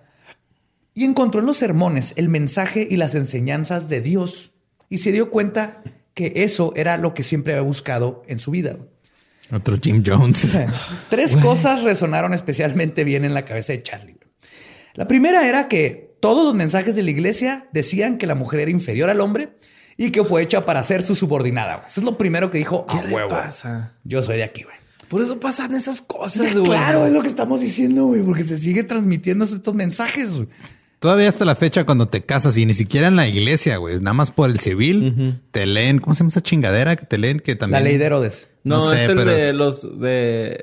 y 0.95 1.05
encontró 1.05 1.41
en 1.41 1.47
los 1.47 1.57
sermones 1.57 2.13
el 2.17 2.29
mensaje 2.29 2.87
y 2.91 2.97
las 2.97 3.15
enseñanzas 3.15 3.89
de 3.89 4.01
Dios 4.01 4.53
y 4.89 4.99
se 4.99 5.13
dio 5.13 5.31
cuenta 5.31 5.83
que 6.15 6.33
eso 6.37 6.73
era 6.77 6.99
lo 6.99 7.15
que 7.15 7.23
siempre 7.23 7.55
había 7.55 7.63
buscado 7.63 8.23
en 8.27 8.39
su 8.39 8.51
vida. 8.51 8.77
Otro 9.51 9.77
Jim 9.81 10.03
Jones. 10.05 10.57
Tres 11.11 11.37
cosas 11.37 11.83
resonaron 11.83 12.35
especialmente 12.35 13.05
bien 13.05 13.25
en 13.25 13.35
la 13.35 13.45
cabeza 13.45 13.73
de 13.73 13.83
Charlie. 13.83 14.19
La 14.95 15.09
primera 15.09 15.49
era 15.49 15.69
que 15.69 16.17
todos 16.21 16.45
los 16.45 16.55
mensajes 16.55 16.95
de 16.95 17.03
la 17.03 17.11
iglesia 17.11 17.69
decían 17.73 18.19
que 18.19 18.27
la 18.27 18.35
mujer 18.35 18.61
era 18.61 18.71
inferior 18.71 19.11
al 19.11 19.21
hombre 19.21 19.51
y 19.97 20.11
que 20.11 20.25
fue 20.25 20.43
hecha 20.43 20.65
para 20.65 20.83
ser 20.83 21.03
su 21.03 21.15
subordinada. 21.15 21.85
Eso 21.87 22.01
es 22.01 22.05
lo 22.05 22.17
primero 22.17 22.51
que 22.51 22.59
dijo 22.59 22.87
a 22.89 23.01
¿Qué 23.01 23.07
le 23.09 23.15
huevo. 23.15 23.31
pasa? 23.31 23.95
Yo 24.05 24.23
soy 24.23 24.37
de 24.39 24.45
aquí, 24.45 24.63
güey. 24.63 24.77
Por 25.13 25.21
eso 25.23 25.39
pasan 25.39 25.75
esas 25.75 26.01
cosas, 26.01 26.53
güey. 26.55 26.65
claro, 26.65 27.07
es 27.07 27.13
lo 27.13 27.21
que 27.21 27.29
estamos 27.29 27.61
diciendo, 27.61 28.07
güey, 28.07 28.23
porque 28.23 28.45
se 28.45 28.57
sigue 28.57 28.83
transmitiendo 28.83 29.45
estos 29.45 29.75
mensajes. 29.75 30.35
güey. 30.37 30.49
Todavía 31.01 31.29
hasta 31.29 31.45
la 31.45 31.55
fecha 31.55 31.85
cuando 31.85 32.09
te 32.09 32.23
casas 32.25 32.57
y 32.57 32.65
ni 32.65 32.73
siquiera 32.75 33.09
en 33.09 33.17
la 33.17 33.29
iglesia, 33.29 33.77
güey, 33.77 33.99
nada 33.99 34.15
más 34.15 34.31
por 34.31 34.49
el 34.49 34.59
civil, 34.59 35.41
te 35.51 35.67
leen, 35.67 35.99
¿cómo 35.99 36.15
se 36.15 36.21
llama 36.21 36.29
esa 36.29 36.41
chingadera 36.43 36.97
que 36.97 37.05
te 37.07 37.19
leen? 37.19 37.41
Que 37.41 37.53
La 37.53 37.59
también... 37.59 37.85
ley 37.85 37.99
de 37.99 38.05
Herodes. 38.07 38.49
No, 38.65 38.77
No 38.79 38.89
sé, 38.91 39.03
es 39.05 39.09
el 39.11 39.17
pero 39.17 39.31
de 39.33 39.49
es- 39.51 39.55
los 39.55 40.01
de. 40.01 40.59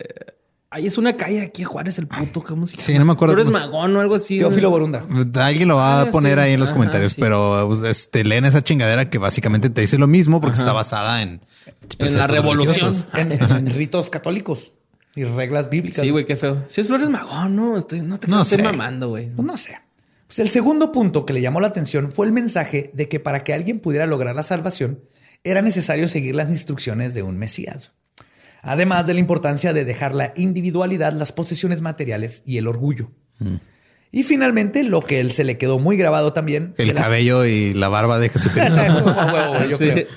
Ahí 0.72 0.86
es 0.86 0.99
una 0.99 1.17
calle 1.17 1.41
aquí, 1.41 1.63
Juárez, 1.63 1.97
el 1.97 2.07
puto. 2.07 2.43
¿Cómo 2.43 2.67
se 2.67 2.78
llama? 2.78 2.86
Sí, 2.86 2.99
no 2.99 3.05
me 3.05 3.13
acuerdo 3.13 3.34
Tú 3.34 3.41
eres 3.41 3.51
magón 3.51 3.95
o 3.95 4.01
algo 4.01 4.13
así. 4.15 4.38
Teófilo. 4.38 4.70
Borunda. 4.70 5.03
Alguien 5.36 5.67
lo 5.67 5.78
va 5.78 5.99
Ah, 5.99 6.01
a 6.03 6.11
poner 6.11 6.36
sí. 6.38 6.43
ahí 6.43 6.53
en 6.53 6.59
los 6.59 6.70
Ajá, 6.70 6.76
comentarios, 6.78 7.13
sí. 7.13 7.22
pero 7.22 7.65
pues, 7.80 8.11
te 8.11 8.24
leen 8.24 8.45
esa 8.45 8.63
chingadera 8.63 9.09
que 9.09 9.17
básicamente 9.17 9.72
te 9.72 9.82
dice 9.82 9.97
lo 9.97 10.05
mismo 10.07 10.39
porque 10.41 10.57
está 10.57 10.72
basada 10.72 11.24
en... 11.24 11.41
En 11.97 12.17
la 12.17 12.28
revolución. 12.28 12.93
En, 13.15 13.32
en 13.32 13.65
ritos 13.74 14.11
católicos 14.11 14.74
y 15.15 15.24
reglas 15.24 15.72
bíblicas. 15.72 16.03
Sí, 16.03 16.11
güey, 16.11 16.26
qué 16.26 16.36
feo. 16.36 16.63
Si 16.67 16.82
es 16.82 16.88
Flores 16.88 17.09
Magón, 17.09 17.55
no, 17.55 17.78
estoy, 17.78 18.01
no 18.01 18.20
te 18.20 18.28
No 18.28 18.36
no 18.38 18.41
estoy 18.43 18.57
sé. 18.57 18.63
mamando, 18.63 19.09
güey. 19.09 19.30
Pues 19.32 19.45
no 19.47 19.57
sé. 19.57 19.76
Pues 20.28 20.38
el 20.38 20.49
segundo 20.49 20.91
punto 20.91 21.26
que 21.26 21.34
le 21.34 21.41
llamó 21.41 21.59
la 21.61 21.67
atención 21.70 22.11
fue 22.11 22.28
el 22.28 22.32
mensaje 22.32 22.91
de 22.93 23.09
que 23.09 23.20
para 23.20 23.43
que 23.43 23.55
alguien 23.55 23.80
pudiera 23.80 24.05
lograr 24.05 24.36
la 24.36 24.43
salvación 24.43 24.99
era 25.43 25.63
necesario 25.63 26.07
seguir 26.07 26.36
las 26.36 26.49
instrucciones 26.51 27.15
de 27.15 27.24
un 27.24 27.39
Mesías. 27.39 27.91
Además 28.62 29.07
de 29.07 29.14
la 29.14 29.20
importancia 29.20 29.74
de 29.74 29.86
dejar 29.86 30.14
la 30.16 30.34
individualidad, 30.36 31.14
las 31.14 31.32
posesiones 31.32 31.82
materiales 31.82 32.43
y 32.45 32.57
el 32.57 32.68
orgullo. 32.68 33.12
Y 34.12 34.24
finalmente, 34.24 34.84
lo 34.84 35.01
que 35.05 35.20
él 35.20 35.32
se 35.32 35.43
le 35.43 35.57
quedó 35.57 35.78
muy 35.80 35.95
grabado 35.95 36.34
también. 36.34 36.74
El 36.78 36.89
la- 36.95 37.01
cabello 37.03 37.45
y 37.45 37.74
la 37.74 37.89
barba 37.89 38.18
de 38.20 38.30
Jesucristo. 38.30 38.76
Eso 38.82 39.05
huevo, 39.05 39.66
yo 39.70 39.78
Sí. 39.80 39.89
creo. 39.91 40.07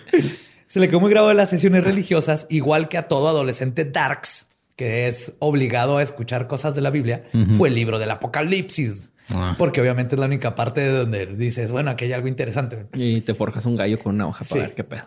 Se 0.66 0.80
le 0.80 0.88
quedó 0.88 1.00
muy 1.00 1.10
grabado 1.10 1.28
de 1.28 1.34
las 1.34 1.50
sesiones 1.50 1.84
religiosas, 1.84 2.46
igual 2.48 2.88
que 2.88 2.96
a 2.96 3.02
todo 3.02 3.28
adolescente 3.28 3.84
darks, 3.84 4.46
que 4.74 5.06
es 5.06 5.34
obligado 5.38 5.98
a 5.98 6.02
escuchar 6.02 6.46
cosas 6.48 6.74
de 6.74 6.80
la 6.80 6.88
Biblia, 6.90 7.24
fue 7.58 7.68
el 7.68 7.74
libro 7.74 7.98
del 7.98 8.10
Apocalipsis. 8.10 9.12
Ah. 9.34 9.54
Porque 9.58 9.80
obviamente 9.82 10.14
es 10.14 10.18
la 10.18 10.26
única 10.26 10.54
parte 10.54 10.80
de 10.80 10.90
donde 10.90 11.26
dices, 11.26 11.70
bueno, 11.72 11.90
aquí 11.90 12.06
hay 12.06 12.12
algo 12.14 12.26
interesante. 12.26 12.86
Y 12.94 13.20
te 13.20 13.34
forjas 13.34 13.66
un 13.66 13.76
gallo 13.76 13.98
con 13.98 14.14
una 14.14 14.26
hoja 14.26 14.44
para 14.46 14.60
Sí. 14.62 14.66
ver 14.66 14.74
qué 14.74 14.84
pedo. 14.84 15.02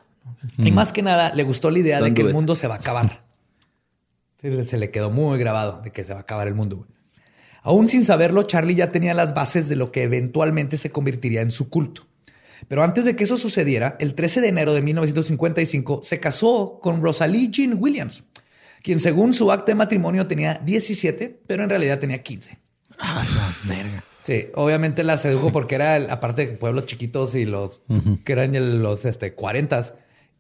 Y 0.60 0.72
más 0.72 0.92
que 0.94 1.02
nada, 1.02 1.34
le 1.34 1.42
gustó 1.44 1.72
la 1.72 1.80
idea 1.80 2.00
de 2.02 2.14
que 2.14 2.22
el 2.22 2.32
mundo 2.34 2.54
se 2.56 2.68
va 2.68 2.76
a 2.76 2.78
acabar. 2.78 3.24
Se 4.68 4.78
le 4.78 4.92
quedó 4.92 5.10
muy 5.12 5.38
grabado 5.40 5.82
de 5.82 5.92
que 5.92 6.04
se 6.06 6.14
va 6.14 6.20
a 6.20 6.22
acabar 6.24 6.48
el 6.48 6.54
mundo. 6.56 6.78
güey. 6.78 6.90
Aún 7.64 7.90
sin 7.90 8.04
saberlo, 8.06 8.44
Charlie 8.44 8.76
ya 8.76 8.92
tenía 8.92 9.14
las 9.16 9.34
bases 9.34 9.68
de 9.70 9.76
lo 9.76 9.92
que 9.92 10.04
eventualmente 10.04 10.78
se 10.78 10.92
convertiría 10.92 11.42
en 11.42 11.50
su 11.52 11.70
culto. 11.70 12.06
Pero 12.68 12.84
antes 12.84 13.06
de 13.06 13.16
que 13.16 13.24
eso 13.24 13.38
sucediera, 13.38 13.96
el 14.00 14.14
13 14.16 14.42
de 14.42 14.48
enero 14.50 14.74
de 14.74 14.82
1955 14.82 16.02
se 16.04 16.20
casó 16.20 16.80
con 16.82 17.02
Rosalie 17.02 17.50
Jean 17.50 17.76
Williams, 17.78 18.24
quien 18.84 19.00
según 19.00 19.34
su 19.34 19.52
acta 19.52 19.72
de 19.72 19.76
matrimonio 19.76 20.28
tenía 20.28 20.62
17, 20.64 21.42
pero 21.48 21.64
en 21.64 21.70
realidad 21.70 22.00
tenía 22.00 22.22
15. 22.22 22.58
Ah, 23.00 23.26
la 23.36 23.76
verga. 23.76 24.04
Sí, 24.24 24.48
obviamente 24.56 25.04
la 25.04 25.18
sedujo 25.18 25.52
porque 25.52 25.76
era, 25.76 25.98
el- 25.98 26.10
aparte 26.10 26.46
de 26.48 26.58
pueblos 26.58 26.86
chiquitos 26.88 27.36
y 27.36 27.46
los 27.46 27.82
que 28.24 28.32
eran 28.34 28.82
los 28.82 29.06
este, 29.06 29.34
40 29.34 29.82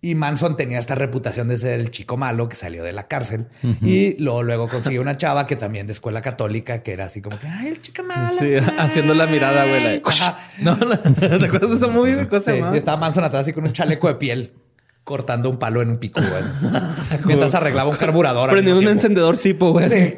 y 0.06 0.14
Manson 0.14 0.56
tenía 0.56 0.78
esta 0.78 0.94
reputación 0.94 1.48
de 1.48 1.58
ser 1.58 1.80
el 1.80 1.90
chico 1.90 2.16
malo 2.16 2.48
que 2.48 2.56
salió 2.56 2.84
de 2.84 2.94
la 2.94 3.08
cárcel 3.08 3.48
y 3.82 4.16
luego, 4.22 4.44
luego 4.44 4.68
consiguió 4.68 5.02
una 5.02 5.18
chava 5.18 5.48
que 5.48 5.56
también 5.56 5.88
de 5.88 5.94
escuela 5.94 6.22
católica 6.22 6.84
que 6.84 6.92
era 6.92 7.06
así 7.06 7.24
como 7.24 7.40
que, 7.40 7.48
ay, 7.48 7.70
el 7.70 7.82
chico 7.82 8.04
malo. 8.04 8.38
Sí, 8.38 8.54
haciendo 8.78 9.16
la 9.16 9.26
mirada, 9.26 9.66
güey. 9.66 10.04
No, 10.62 10.76
no, 10.76 10.96
¿te 11.40 11.46
acuerdas 11.46 11.72
de 11.72 11.78
esa 11.78 11.88
movie, 11.88 12.28
se 12.40 12.40
Sí, 12.40 12.62
y 12.72 12.78
estaba 12.78 12.98
Manson 12.98 13.24
atrás 13.24 13.42
así 13.42 13.54
con 13.54 13.66
un 13.66 13.74
chaleco 13.74 14.08
de 14.08 14.16
piel 14.16 14.54
cortando 15.04 15.50
un 15.50 15.58
palo 15.58 15.82
en 15.82 15.90
un 15.90 15.98
pico, 15.98 16.22
güey. 16.22 16.44
Mientras 17.26 17.56
arreglaba 17.56 17.90
un 17.90 17.98
carburador. 17.98 18.52
Prendiendo 18.52 18.82
un 18.82 18.88
encendedor 18.88 19.38
cipo, 19.38 19.72
güey. 19.72 20.16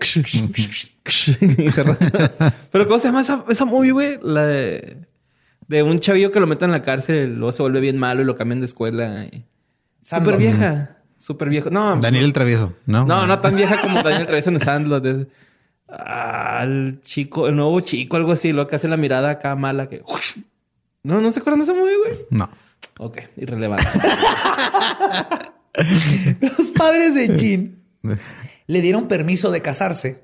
Pero 2.71 2.87
¿cómo 2.87 2.99
se 2.99 3.07
llama 3.07 3.21
esa, 3.21 3.45
esa 3.47 3.63
movie, 3.63 3.91
güey? 3.91 4.19
La 4.21 4.45
de... 4.45 4.97
De 5.69 5.83
un 5.83 5.99
chavillo 5.99 6.31
que 6.31 6.39
lo 6.39 6.47
meten 6.47 6.67
en 6.67 6.71
la 6.71 6.81
cárcel, 6.81 7.35
luego 7.35 7.51
se 7.51 7.61
vuelve 7.61 7.81
bien 7.81 7.97
malo 7.97 8.21
y 8.21 8.25
lo 8.25 8.37
cambian 8.37 8.61
de 8.61 8.65
escuela. 8.65 9.25
y-. 9.25 9.45
Súper 10.07 10.37
vieja. 10.37 10.97
Súper 11.17 11.49
viejo. 11.49 11.69
No, 11.69 11.97
Daniel 11.97 12.23
el 12.23 12.33
Travieso, 12.33 12.73
¿no? 12.85 13.03
No, 13.05 13.27
no 13.27 13.39
tan 13.39 13.55
vieja 13.55 13.81
como 13.81 14.01
Daniel 14.03 14.25
Travieso 14.25 14.49
en 14.51 14.59
Sandlot. 14.61 15.05
Es, 15.05 15.27
ah, 15.89 16.61
el 16.63 17.01
chico, 17.01 17.47
el 17.47 17.55
nuevo 17.57 17.81
chico, 17.81 18.15
algo 18.15 18.31
así, 18.31 18.53
lo 18.53 18.67
que 18.67 18.77
hace 18.77 18.87
la 18.87 18.95
mirada 18.95 19.31
acá 19.31 19.55
mala 19.55 19.89
que. 19.89 20.03
No, 21.03 21.19
no 21.19 21.31
se 21.31 21.39
acuerdan 21.39 21.59
de 21.59 21.63
esa 21.65 21.73
movie, 21.73 21.97
güey. 21.97 22.19
No. 22.29 22.49
Ok, 22.99 23.17
irrelevante. 23.35 23.85
Los 26.39 26.71
padres 26.71 27.13
de 27.13 27.37
Jean 27.37 27.83
le 28.67 28.81
dieron 28.81 29.07
permiso 29.09 29.51
de 29.51 29.61
casarse 29.61 30.23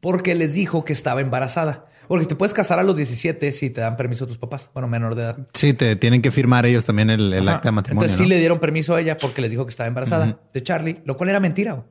porque 0.00 0.34
les 0.34 0.52
dijo 0.52 0.84
que 0.84 0.92
estaba 0.92 1.22
embarazada. 1.22 1.86
Porque 2.08 2.26
te 2.26 2.34
puedes 2.36 2.52
casar 2.54 2.78
a 2.78 2.82
los 2.82 2.96
17 2.96 3.52
si 3.52 3.70
te 3.70 3.80
dan 3.80 3.96
permiso 3.96 4.26
tus 4.26 4.38
papás. 4.38 4.70
Bueno, 4.72 4.88
menor 4.88 5.14
de 5.14 5.22
edad. 5.22 5.38
Sí, 5.54 5.72
te 5.72 5.96
tienen 5.96 6.22
que 6.22 6.30
firmar 6.30 6.66
ellos 6.66 6.84
también 6.84 7.10
el, 7.10 7.32
acta 7.48 7.68
de 7.68 7.72
matrimonio. 7.72 8.06
Entonces 8.06 8.24
sí 8.24 8.28
le 8.28 8.38
dieron 8.38 8.58
permiso 8.58 8.94
a 8.94 9.00
ella 9.00 9.16
porque 9.16 9.40
les 9.42 9.50
dijo 9.50 9.64
que 9.66 9.70
estaba 9.70 9.88
embarazada 9.88 10.38
de 10.52 10.62
Charlie, 10.62 11.00
lo 11.04 11.16
cual 11.16 11.30
era 11.30 11.40
mentira. 11.40 11.72
güey. 11.72 11.84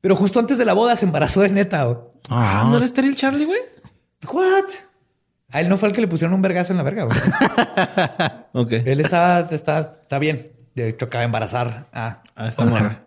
Pero 0.00 0.16
justo 0.16 0.38
antes 0.40 0.56
de 0.58 0.64
la 0.64 0.72
boda 0.72 0.96
se 0.96 1.06
embarazó 1.06 1.42
de 1.42 1.50
neta. 1.50 1.84
güey. 1.84 1.98
Ah, 2.28 2.66
¿No 2.68 2.76
era 2.76 2.86
estéril 2.86 3.16
Charlie, 3.16 3.44
güey? 3.44 3.60
What? 4.32 4.64
A 5.52 5.60
él 5.60 5.68
no 5.68 5.76
fue 5.76 5.88
el 5.88 5.94
que 5.94 6.00
le 6.00 6.08
pusieron 6.08 6.34
un 6.34 6.42
vergazo 6.42 6.72
en 6.72 6.76
la 6.78 6.82
verga. 6.82 7.04
güey. 7.04 7.18
Ok. 8.52 8.72
él 8.72 9.00
está, 9.00 9.40
está, 9.50 9.98
está 10.02 10.18
bien. 10.18 10.52
De 10.74 10.88
hecho, 10.88 11.04
acaba 11.06 11.20
de 11.20 11.26
embarazar 11.26 11.86
a 11.92 12.22
Ah, 12.34 12.48
está 12.48 12.64
morra. 12.64 13.04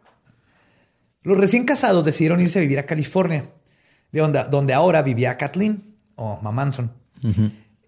Los 1.23 1.37
recién 1.37 1.63
casados 1.65 2.05
decidieron 2.05 2.39
irse 2.41 2.59
a 2.59 2.61
vivir 2.61 2.79
a 2.79 2.85
California, 2.85 3.45
de 4.13 4.21
donde, 4.21 4.45
donde 4.49 4.73
ahora 4.73 5.01
vivía 5.01 5.37
Kathleen 5.37 5.83
o 6.15 6.39
Mamanson. 6.41 6.93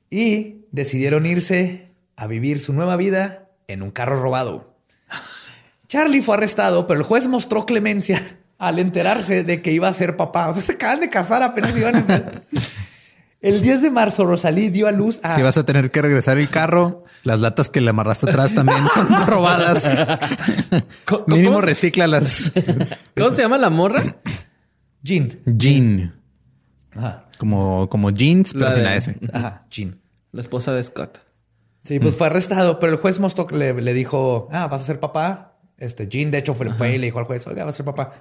Y 0.10 0.66
decidieron 0.72 1.26
irse 1.26 1.92
a 2.18 2.28
vivir 2.28 2.60
su 2.60 2.74
nueva 2.74 2.96
vida 2.98 3.48
en 3.68 3.82
un 3.82 3.92
carro 3.92 4.22
robado. 4.22 4.76
Charlie 5.88 6.22
fue 6.22 6.36
arrestado, 6.36 6.88
pero 6.88 7.00
el 7.00 7.06
juez 7.06 7.28
mostró 7.28 7.66
clemencia 7.66 8.22
al 8.58 8.80
enterarse 8.80 9.44
de 9.44 9.62
que 9.62 9.72
iba 9.72 9.88
a 9.88 9.94
ser 9.94 10.18
papá. 10.18 10.50
O 10.50 10.54
sea, 10.54 10.62
se 10.64 10.74
acaban 10.74 11.00
de 11.00 11.10
casar, 11.10 11.44
apenas 11.44 11.76
iban 11.78 11.96
a 11.96 12.00
entrar. 12.00 12.42
El 13.42 13.62
10 13.62 13.84
de 13.84 13.92
marzo, 13.92 14.26
Rosalí 14.26 14.70
dio 14.70 14.88
a 14.88 14.92
luz 14.92 15.20
a... 15.22 15.36
Si 15.36 15.44
vas 15.44 15.56
a 15.58 15.64
tener 15.66 15.92
que 15.92 16.02
regresar 16.02 16.40
el 16.40 16.50
carro, 16.50 17.04
las 17.24 17.40
latas 17.40 17.70
que 17.70 17.80
le 17.80 17.92
amarraste 17.92 18.28
atrás 18.28 18.54
también 18.56 18.84
son 18.92 19.08
robadas. 19.28 19.88
¿Cómo- 21.06 21.26
Mínimo 21.28 21.62
recíclalas. 21.62 22.52
¿Cómo 23.16 23.32
se 23.34 23.44
llama 23.44 23.60
la 23.60 23.70
morra? 23.70 24.16
Jean. 25.06 25.40
Jean. 25.46 26.16
Ajá. 26.96 27.26
Como, 27.38 27.88
como 27.90 28.10
jeans, 28.12 28.54
pero 28.54 28.66
La 28.66 28.72
sin 28.72 28.78
de- 28.84 28.84
la 28.90 28.96
S. 28.96 29.16
Ajá, 29.34 29.66
Jean. 29.70 30.00
La 30.32 30.42
esposa 30.42 30.74
de 30.74 30.84
Scott. 30.84 31.20
Sí, 31.84 32.00
pues 32.00 32.16
fue 32.16 32.28
arrestado, 32.28 32.80
pero 32.80 32.94
el 32.94 32.98
juez 32.98 33.20
que 33.48 33.56
le, 33.56 33.74
le 33.82 33.94
dijo, 33.94 34.48
ah, 34.52 34.68
vas 34.68 34.82
a 34.82 34.86
ser 34.86 35.00
papá. 35.00 35.58
Este 35.78 36.08
Jean, 36.08 36.32
de 36.32 36.40
hecho, 36.40 36.54
fue, 36.56 36.74
fue 36.74 36.96
y 36.96 36.98
le 36.98 37.06
dijo 37.08 37.20
al 37.20 37.26
juez, 37.26 37.46
oiga, 37.46 37.64
vas 37.66 37.76
a 37.76 37.78
ser 37.78 37.86
papá. 37.86 38.14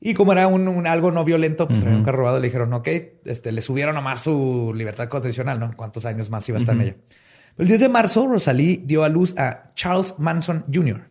Y 0.00 0.14
como 0.14 0.32
era 0.32 0.48
un, 0.48 0.66
un 0.68 0.86
algo 0.86 1.10
no 1.12 1.24
violento, 1.24 1.66
pues 1.68 1.80
traía 1.80 1.96
un 1.96 2.02
carro 2.02 2.18
robado, 2.18 2.40
le 2.40 2.48
dijeron, 2.48 2.72
ok, 2.72 2.88
este, 3.24 3.52
le 3.52 3.62
subieron 3.62 3.94
nomás 3.94 4.20
su 4.20 4.72
libertad 4.74 5.08
condicional, 5.08 5.60
¿no? 5.60 5.72
¿Cuántos 5.76 6.04
años 6.06 6.28
más 6.28 6.46
iba 6.48 6.58
a 6.58 6.60
estar 6.60 6.74
en 6.74 6.80
ella? 6.82 6.96
El 7.56 7.68
10 7.68 7.80
de 7.80 7.88
marzo, 7.88 8.26
Rosalie 8.26 8.82
dio 8.84 9.04
a 9.04 9.08
luz 9.08 9.34
a 9.38 9.72
Charles 9.76 10.16
Manson 10.18 10.64
Jr. 10.72 11.08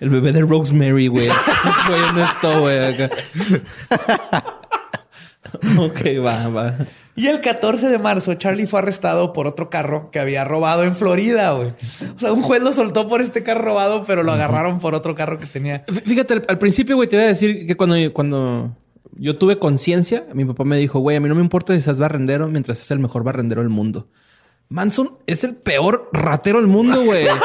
El 0.00 0.10
bebé 0.10 0.32
de 0.32 0.40
Rosemary, 0.42 1.08
güey. 1.08 1.28
Güey, 1.88 2.02
honesto, 2.02 2.60
güey. 2.60 2.78
acá. 2.94 3.10
ok, 5.78 6.00
va, 6.24 6.48
va. 6.48 6.74
Y 7.14 7.28
el 7.28 7.40
14 7.40 7.88
de 7.88 7.98
marzo, 7.98 8.34
Charlie 8.34 8.66
fue 8.66 8.80
arrestado 8.80 9.32
por 9.32 9.46
otro 9.46 9.70
carro 9.70 10.10
que 10.10 10.18
había 10.18 10.44
robado 10.44 10.84
en 10.84 10.94
Florida, 10.94 11.52
güey. 11.52 11.68
O 12.14 12.18
sea, 12.18 12.32
un 12.32 12.42
juez 12.42 12.62
lo 12.62 12.72
soltó 12.72 13.08
por 13.08 13.22
este 13.22 13.42
carro 13.42 13.62
robado, 13.64 14.04
pero 14.06 14.22
lo 14.22 14.32
agarraron 14.32 14.80
por 14.80 14.94
otro 14.94 15.14
carro 15.14 15.38
que 15.38 15.46
tenía. 15.46 15.86
Fí- 15.86 16.02
Fíjate, 16.04 16.34
al, 16.34 16.44
al 16.48 16.58
principio, 16.58 16.96
güey, 16.96 17.08
te 17.08 17.16
iba 17.16 17.24
a 17.24 17.28
decir 17.28 17.66
que 17.66 17.74
cuando, 17.76 17.96
cuando 18.12 18.76
yo 19.12 19.38
tuve 19.38 19.58
conciencia, 19.58 20.26
mi 20.34 20.44
papá 20.44 20.64
me 20.64 20.76
dijo, 20.76 20.98
güey, 20.98 21.16
a 21.16 21.20
mí 21.20 21.28
no 21.28 21.34
me 21.34 21.40
importa 21.42 21.72
si 21.74 21.80
seas 21.80 21.98
barrendero 21.98 22.48
mientras 22.48 22.78
es 22.80 22.90
el 22.90 22.98
mejor 22.98 23.24
barrendero 23.24 23.62
del 23.62 23.70
mundo. 23.70 24.08
Manson 24.68 25.16
es 25.26 25.44
el 25.44 25.54
peor 25.54 26.10
ratero 26.12 26.58
del 26.58 26.66
mundo, 26.66 27.02
güey. 27.04 27.26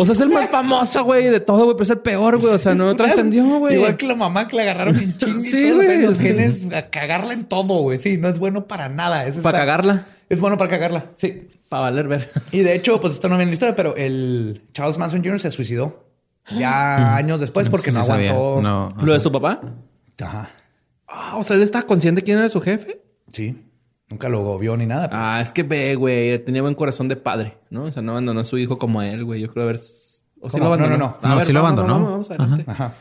O 0.00 0.06
sea, 0.06 0.14
es 0.14 0.20
el 0.20 0.28
más 0.30 0.48
famoso, 0.50 1.02
güey, 1.04 1.26
de 1.26 1.40
todo, 1.40 1.64
güey, 1.64 1.74
pero 1.76 1.82
es 1.84 1.90
el 1.90 1.98
peor, 1.98 2.38
güey. 2.38 2.54
O 2.54 2.58
sea, 2.58 2.74
no 2.74 2.94
trascendió, 2.96 3.44
güey. 3.58 3.74
Igual 3.74 3.96
que 3.96 4.06
la 4.06 4.14
mamá 4.14 4.46
que 4.48 4.56
le 4.56 4.62
agarraron 4.62 4.96
en 4.96 5.14
chingue 5.18 5.40
Sí, 5.50 5.66
y 5.66 5.68
todo, 5.70 5.74
güey, 5.82 6.02
los 6.02 6.16
sí. 6.16 6.22
genes 6.22 6.66
a 6.72 6.88
cagarla 6.88 7.34
en 7.34 7.44
todo, 7.46 7.74
güey. 7.80 7.98
Sí, 7.98 8.16
no 8.16 8.28
es 8.28 8.38
bueno 8.38 8.66
para 8.66 8.88
nada. 8.88 9.26
Eso 9.26 9.42
Para 9.42 9.58
cagarla, 9.58 10.06
Es 10.28 10.40
bueno 10.40 10.56
para 10.56 10.70
cagarla, 10.70 11.06
sí. 11.16 11.48
para 11.68 11.82
valer 11.82 12.06
ver. 12.08 12.30
Y 12.52 12.60
de 12.60 12.74
hecho, 12.74 13.00
pues 13.00 13.14
esto 13.14 13.28
no 13.28 13.34
viene 13.34 13.44
en 13.44 13.48
la 13.50 13.54
historia, 13.54 13.74
pero 13.74 13.96
el 13.96 14.62
Charles 14.72 14.98
Manson 14.98 15.22
Jr. 15.22 15.40
se 15.40 15.50
suicidó 15.50 16.04
ya 16.56 17.14
años 17.16 17.40
después 17.40 17.68
porque 17.68 17.90
Sí, 17.90 17.96
no 17.96 18.02
aguantó. 18.04 18.60
No. 18.62 18.94
¿Lo 19.02 19.12
de 19.12 19.20
su 19.20 19.30
papá? 19.30 19.60
Ajá. 20.22 20.48
Ah, 21.06 21.36
o 21.36 21.42
sea, 21.42 21.56
él 21.56 21.62
estaba 21.62 21.84
consciente 21.86 22.20
de 22.20 22.24
quién 22.24 22.38
era 22.38 22.48
su 22.48 22.60
jefe. 22.60 23.02
Sí. 23.32 23.64
Nunca 24.10 24.28
lo 24.28 24.58
vio 24.58 24.76
ni 24.76 24.86
nada. 24.86 25.08
pero- 25.10 25.20
Ah, 25.22 25.40
es 25.42 25.52
que 25.52 25.62
ve, 25.62 25.94
güey, 25.94 26.38
tenía 26.44 26.62
buen 26.62 26.74
corazón 26.74 27.08
de 27.08 27.16
padre, 27.16 27.58
¿no? 27.70 27.84
O 27.84 27.92
sea, 27.92 28.02
no 28.02 28.12
abandonó 28.12 28.40
a 28.40 28.44
su 28.44 28.56
hijo 28.58 28.78
como 28.78 29.00
a 29.00 29.08
él, 29.08 29.24
güey. 29.24 29.40
Yo 29.40 29.50
creo 29.52 29.64
haber... 29.64 29.80
O 30.40 30.48
sí 30.50 30.58
lo 30.58 30.66
abandonó. 30.66 30.96
No, 30.96 31.18
no, 31.22 31.28
no. 31.28 31.34
No, 31.36 31.44
sí 31.44 31.52
lo 31.52 31.60
abandonó. 31.60 31.94
vamos, 31.94 32.10
vamos 32.10 32.30
adelante. 32.30 32.64
Ajá. 32.70 32.94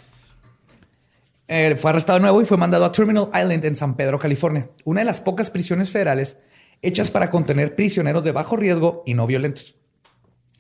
Eh, 1.47 1.75
fue 1.77 1.91
arrestado 1.91 2.17
de 2.19 2.23
nuevo 2.23 2.41
y 2.41 2.45
fue 2.45 2.57
mandado 2.57 2.83
a 2.83 2.91
Terminal 2.91 3.29
Island 3.33 3.63
en 3.63 3.75
San 3.75 3.95
Pedro, 3.95 4.19
California, 4.19 4.69
una 4.83 4.99
de 5.01 5.05
las 5.05 5.21
pocas 5.21 5.49
prisiones 5.49 5.89
federales 5.91 6.37
hechas 6.81 7.09
para 7.09 7.29
contener 7.29 7.73
prisioneros 7.75 8.23
de 8.25 8.33
bajo 8.33 8.57
riesgo 8.57 9.03
y 9.05 9.13
no 9.13 9.25
violentos. 9.27 9.75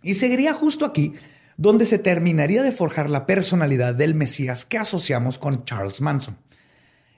Y 0.01 0.13
seguiría 0.13 0.53
justo 0.53 0.85
aquí 0.85 1.13
donde 1.57 1.83
se 1.85 1.99
terminaría 1.99 2.63
de 2.63 2.71
forjar 2.71 3.09
la 3.09 3.25
personalidad 3.25 3.95
del 3.95 4.15
Mesías 4.15 4.63
que 4.63 4.77
asociamos 4.77 5.37
con 5.39 5.65
Charles 5.65 5.99
Manson. 5.99 6.37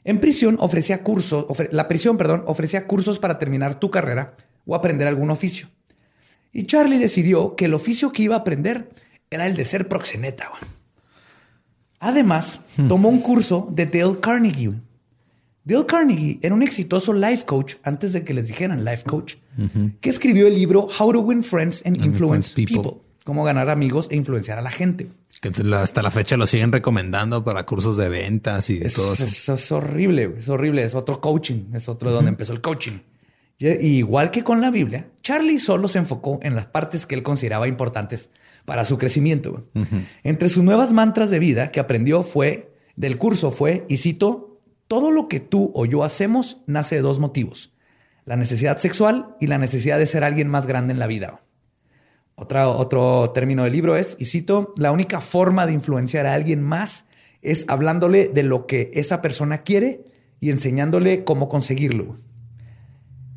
En 0.09 0.17
prisión 0.19 0.57
ofrecía 0.59 1.03
cursos, 1.03 1.45
ofre- 1.47 1.69
la 1.71 1.87
prisión, 1.87 2.17
perdón, 2.17 2.41
ofrecía 2.47 2.87
cursos 2.87 3.19
para 3.19 3.37
terminar 3.37 3.79
tu 3.79 3.91
carrera 3.91 4.33
o 4.65 4.73
aprender 4.73 5.07
algún 5.07 5.29
oficio. 5.29 5.67
Y 6.51 6.63
Charlie 6.63 6.97
decidió 6.97 7.55
que 7.55 7.65
el 7.65 7.75
oficio 7.75 8.11
que 8.11 8.23
iba 8.23 8.35
a 8.35 8.39
aprender 8.39 8.89
era 9.29 9.45
el 9.45 9.55
de 9.55 9.65
ser 9.65 9.87
proxeneta. 9.87 10.49
Además, 11.99 12.61
tomó 12.87 13.09
un 13.09 13.19
curso 13.21 13.67
de 13.71 13.85
Dale 13.85 14.19
Carnegie. 14.19 14.71
Dale 15.63 15.85
Carnegie 15.85 16.39
era 16.41 16.55
un 16.55 16.63
exitoso 16.63 17.13
life 17.13 17.45
coach 17.45 17.75
antes 17.83 18.11
de 18.13 18.23
que 18.23 18.33
les 18.33 18.47
dijeran 18.47 18.83
life 18.83 19.03
coach, 19.03 19.35
que 20.01 20.09
escribió 20.09 20.47
el 20.47 20.55
libro 20.55 20.87
How 20.99 21.11
to 21.13 21.19
Win 21.19 21.43
Friends 21.43 21.83
and 21.85 21.97
Influence 21.97 22.49
Influence 22.51 22.55
People. 22.55 22.81
People. 22.93 23.01
Cómo 23.25 23.43
ganar 23.43 23.69
amigos 23.69 24.07
e 24.09 24.15
influenciar 24.15 24.57
a 24.57 24.61
la 24.63 24.71
gente. 24.71 25.09
Que 25.41 25.51
hasta 25.75 26.01
la 26.01 26.11
fecha 26.11 26.35
lo 26.35 26.45
siguen 26.45 26.71
recomendando 26.71 27.43
para 27.45 27.65
cursos 27.65 27.95
de 27.97 28.09
ventas 28.09 28.69
y 28.69 28.77
de 28.79 28.87
Es, 28.87 28.93
todo 28.93 29.13
eso. 29.13 29.23
es- 29.23 29.47
es 29.49 29.71
horrible, 29.71 30.33
es 30.37 30.49
horrible. 30.49 30.83
Es 30.83 30.95
otro 30.95 31.21
coaching, 31.21 31.73
es 31.73 31.87
otro 31.87 32.09
de 32.09 32.15
donde 32.15 32.29
empezó 32.29 32.51
el 32.53 32.61
coaching. 32.61 32.99
Y, 33.57 33.67
igual 33.67 34.31
que 34.31 34.43
con 34.43 34.61
la 34.61 34.69
Biblia, 34.69 35.07
Charlie 35.21 35.59
solo 35.59 35.87
se 35.87 35.97
enfocó 35.99 36.39
en 36.43 36.55
las 36.55 36.65
partes 36.67 37.05
que 37.05 37.15
él 37.15 37.23
consideraba 37.23 37.67
importantes 37.67 38.29
para 38.65 38.85
su 38.85 38.97
crecimiento. 38.97 39.67
Entre 40.23 40.49
sus 40.49 40.63
nuevas 40.63 40.93
mantras 40.93 41.29
de 41.29 41.39
vida 41.39 41.71
que 41.71 41.79
aprendió 41.79 42.23
fue, 42.23 42.73
del 42.95 43.17
curso 43.17 43.51
fue, 43.51 43.85
y 43.89 43.97
cito, 43.97 44.61
todo 44.87 45.11
lo 45.11 45.27
que 45.27 45.39
tú 45.39 45.71
o 45.73 45.85
yo 45.85 46.03
hacemos 46.03 46.57
nace 46.67 46.95
de 46.95 47.01
dos 47.01 47.19
motivos, 47.19 47.73
la 48.25 48.35
necesidad 48.35 48.77
sexual 48.77 49.35
y 49.39 49.47
la 49.47 49.57
necesidad 49.57 49.99
de 49.99 50.07
ser 50.07 50.23
alguien 50.23 50.47
más 50.49 50.65
grande 50.67 50.93
en 50.93 50.99
la 50.99 51.07
vida. 51.07 51.41
Otra, 52.39 52.69
otro 52.69 53.31
término 53.31 53.63
del 53.65 53.73
libro 53.73 53.97
es, 53.97 54.15
y 54.17 54.25
cito, 54.25 54.73
la 54.77 54.91
única 54.93 55.19
forma 55.19 55.65
de 55.65 55.73
influenciar 55.73 56.25
a 56.25 56.33
alguien 56.33 56.61
más 56.63 57.05
es 57.41 57.65
hablándole 57.67 58.29
de 58.29 58.43
lo 58.43 58.65
que 58.65 58.91
esa 58.93 59.21
persona 59.21 59.63
quiere 59.63 60.05
y 60.39 60.49
enseñándole 60.49 61.25
cómo 61.25 61.49
conseguirlo. 61.49 62.15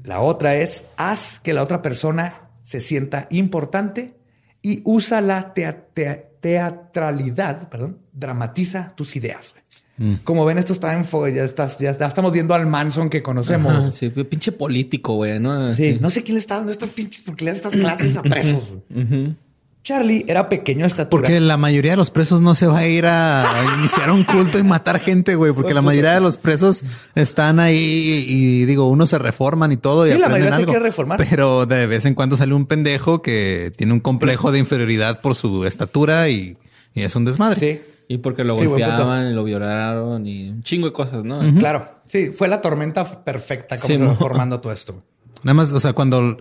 La 0.04 0.20
otra 0.20 0.54
es, 0.54 0.84
haz 0.96 1.40
que 1.40 1.52
la 1.52 1.62
otra 1.62 1.82
persona 1.82 2.50
se 2.62 2.80
sienta 2.80 3.26
importante 3.30 4.14
y 4.62 4.82
usa 4.84 5.20
la 5.20 5.52
tea- 5.52 5.86
tea- 5.94 6.28
teatralidad, 6.40 7.68
perdón, 7.68 7.98
dramatiza 8.12 8.94
tus 8.96 9.16
ideas. 9.16 9.54
Güey. 9.98 10.18
Como 10.24 10.44
ven, 10.44 10.58
esto 10.58 10.72
está 10.72 10.92
en 10.94 11.04
fuego, 11.04 11.28
ya, 11.28 11.44
estás, 11.44 11.78
ya, 11.78 11.96
ya 11.96 12.06
estamos 12.06 12.32
viendo 12.32 12.54
al 12.54 12.66
Manson 12.66 13.10
que 13.10 13.22
conocemos. 13.22 13.72
Ajá, 13.72 13.92
sí, 13.92 14.08
pinche 14.10 14.52
político, 14.52 15.14
güey, 15.14 15.38
¿no? 15.38 15.74
Sí, 15.74 15.98
no 16.00 16.10
sé 16.10 16.22
quién 16.22 16.34
le 16.34 16.40
está 16.40 16.56
dando 16.56 16.72
estas 16.72 16.90
pinches, 16.90 17.22
porque 17.22 17.44
le 17.44 17.50
da 17.50 17.56
estas 17.56 17.74
clases 17.74 18.16
a 18.16 18.22
presos. 18.22 18.62
Charlie 19.84 20.24
era 20.28 20.48
pequeño 20.48 20.82
de 20.82 20.86
estatura. 20.86 21.22
Porque 21.22 21.40
la 21.40 21.56
mayoría 21.56 21.92
de 21.92 21.96
los 21.96 22.10
presos 22.10 22.40
no 22.40 22.54
se 22.54 22.68
va 22.68 22.78
a 22.78 22.86
ir 22.86 23.04
a, 23.04 23.44
iniciar 23.78 24.12
un 24.12 24.22
culto 24.22 24.58
y 24.58 24.62
matar 24.62 25.00
gente, 25.00 25.34
güey. 25.34 25.52
Porque 25.52 25.74
la 25.74 25.82
mayoría 25.82 26.14
de 26.14 26.20
los 26.20 26.36
presos 26.36 26.84
están 27.16 27.58
ahí 27.58 27.76
y, 27.76 28.24
y, 28.28 28.64
digo, 28.64 28.88
unos 28.88 29.10
se 29.10 29.18
reforman 29.18 29.72
y 29.72 29.76
todo 29.76 30.06
y 30.06 30.12
Sí, 30.12 30.18
la 30.18 30.26
aprenden 30.26 30.50
mayoría 30.50 30.66
se 30.66 30.70
quiere 30.70 30.84
reformar. 30.86 31.26
Pero 31.28 31.66
de 31.66 31.86
vez 31.88 32.04
en 32.04 32.14
cuando 32.14 32.36
sale 32.36 32.54
un 32.54 32.66
pendejo 32.66 33.22
que 33.22 33.72
tiene 33.76 33.92
un 33.92 34.00
complejo 34.00 34.52
de 34.52 34.60
inferioridad 34.60 35.20
por 35.20 35.34
su 35.34 35.64
estatura 35.64 36.28
y, 36.28 36.56
y 36.94 37.02
es 37.02 37.16
un 37.16 37.24
desmadre. 37.24 37.58
Sí, 37.58 37.80
Y 38.12 38.18
porque 38.18 38.44
lo 38.44 38.54
Sí, 38.54 38.66
golpeaban, 38.66 39.28
y 39.28 39.32
lo 39.32 39.42
violaron 39.42 40.26
y 40.26 40.50
un 40.50 40.62
chingo 40.62 40.86
de 40.86 40.92
cosas, 40.92 41.24
¿no? 41.24 41.40
claro. 41.58 41.88
Sí, 42.04 42.30
fue 42.30 42.46
la 42.48 42.60
tormenta 42.60 43.24
perfecta 43.24 43.76
como 43.76 43.88
Sí, 43.88 43.96
se 43.96 44.04
va 44.04 44.14
formando 44.14 44.60
todo 44.60 44.70
esto. 44.72 45.02
Nada 45.42 45.54
más, 45.54 45.72
o 45.72 45.80
sea, 45.80 45.94
cuando... 45.94 46.36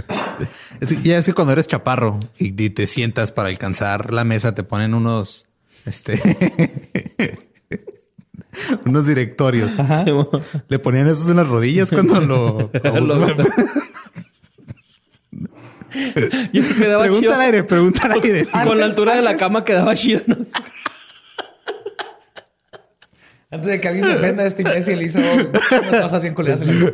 ya 1.04 1.18
es 1.18 1.26
que 1.26 1.34
cuando 1.34 1.52
eres 1.52 1.66
chaparro 1.66 2.18
y, 2.38 2.46
y 2.64 2.70
te 2.70 2.86
sientas 2.86 3.30
para 3.30 3.50
alcanzar 3.50 4.12
la 4.12 4.24
mesa, 4.24 4.54
te 4.54 4.62
ponen 4.62 4.94
unos... 4.94 5.46
Este... 5.84 6.18
unos 8.86 9.06
directorios. 9.06 9.70
Le 10.68 10.78
ponían 10.78 11.08
esos 11.08 11.28
en 11.28 11.36
las 11.36 11.48
rodillas 11.48 11.90
cuando 11.90 12.20
lo... 12.20 12.70
Lo- 13.00 13.36
Yo 16.52 16.62
quedaba 16.76 17.04
pregunta 17.04 17.20
chido. 17.20 17.34
al 17.34 17.40
aire, 17.40 17.64
pregunta 17.64 18.00
al 18.04 18.12
aire. 18.12 18.46
Con 18.46 18.78
la 18.78 18.86
altura 18.86 19.14
de 19.14 19.22
la 19.22 19.36
cama 19.36 19.64
quedaba 19.64 19.94
chido, 19.94 20.22
¿no? 20.26 20.36
Antes 23.50 23.70
de 23.70 23.80
que 23.80 23.88
alguien 23.88 24.06
se 24.06 24.14
ofenda, 24.14 24.46
este 24.46 24.62
imbécil 24.62 25.02
hizo 25.02 25.18
unas 25.18 26.00
cosas 26.02 26.22
bien 26.22 26.34
culeras 26.34 26.60
en 26.60 26.68
la 26.68 26.72
vida. 26.72 26.92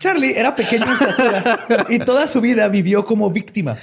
Charlie 0.00 0.36
era 0.36 0.56
pequeño 0.56 0.86
en 0.86 0.92
estatura 0.92 1.86
y 1.88 1.98
toda 2.00 2.26
su 2.26 2.40
vida 2.40 2.68
vivió 2.68 3.04
como 3.04 3.30
víctima. 3.30 3.78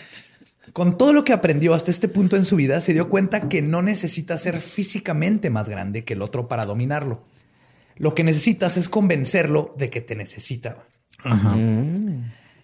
Con 0.73 0.97
todo 0.97 1.13
lo 1.13 1.23
que 1.23 1.31
aprendió 1.31 1.73
hasta 1.73 1.91
este 1.91 2.09
punto 2.09 2.35
en 2.35 2.43
su 2.43 2.55
vida, 2.55 2.81
se 2.81 2.93
dio 2.93 3.07
cuenta 3.07 3.47
que 3.47 3.61
no 3.61 3.81
necesita 3.81 4.37
ser 4.37 4.59
físicamente 4.59 5.49
más 5.49 5.69
grande 5.69 6.03
que 6.03 6.13
el 6.13 6.21
otro 6.21 6.47
para 6.47 6.65
dominarlo. 6.65 7.23
Lo 7.95 8.13
que 8.13 8.23
necesitas 8.23 8.77
es 8.77 8.89
convencerlo 8.89 9.73
de 9.77 9.89
que 9.89 10.01
te 10.01 10.15
necesita. 10.15 10.83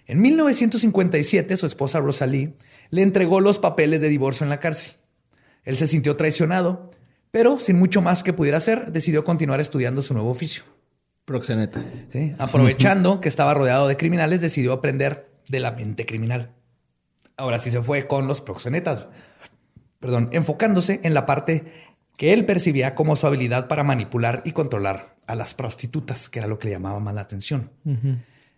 En 0.05 0.21
1957, 0.21 1.57
su 1.57 1.65
esposa 1.65 1.99
Rosalie 1.99 2.53
le 2.89 3.01
entregó 3.01 3.39
los 3.39 3.59
papeles 3.59 4.01
de 4.01 4.09
divorcio 4.09 4.43
en 4.43 4.49
la 4.49 4.59
cárcel. 4.59 4.93
Él 5.63 5.77
se 5.77 5.87
sintió 5.87 6.15
traicionado, 6.17 6.91
pero 7.31 7.59
sin 7.59 7.79
mucho 7.79 8.01
más 8.01 8.21
que 8.21 8.33
pudiera 8.33 8.57
hacer, 8.57 8.91
decidió 8.91 9.23
continuar 9.23 9.61
estudiando 9.61 10.01
su 10.01 10.13
nuevo 10.13 10.29
oficio. 10.29 10.63
Proxeneta. 11.25 11.83
¿sí? 12.09 12.35
Aprovechando 12.37 13.21
que 13.21 13.29
estaba 13.29 13.53
rodeado 13.53 13.87
de 13.87 13.97
criminales, 13.97 14.41
decidió 14.41 14.73
aprender 14.73 15.29
de 15.49 15.59
la 15.59 15.71
mente 15.71 16.05
criminal. 16.05 16.51
Ahora 17.37 17.59
sí 17.59 17.71
se 17.71 17.81
fue 17.81 18.07
con 18.07 18.27
los 18.27 18.41
proxenetas, 18.41 19.07
perdón, 19.99 20.29
enfocándose 20.33 20.99
en 21.03 21.13
la 21.13 21.25
parte 21.25 21.65
que 22.17 22.33
él 22.33 22.45
percibía 22.45 22.93
como 22.93 23.15
su 23.15 23.25
habilidad 23.25 23.67
para 23.67 23.83
manipular 23.83 24.41
y 24.45 24.51
controlar 24.51 25.15
a 25.25 25.35
las 25.35 25.55
prostitutas, 25.55 26.29
que 26.29 26.39
era 26.39 26.47
lo 26.47 26.59
que 26.59 26.67
le 26.67 26.73
llamaba 26.73 26.99
más 26.99 27.15
la 27.15 27.21
atención. 27.21 27.71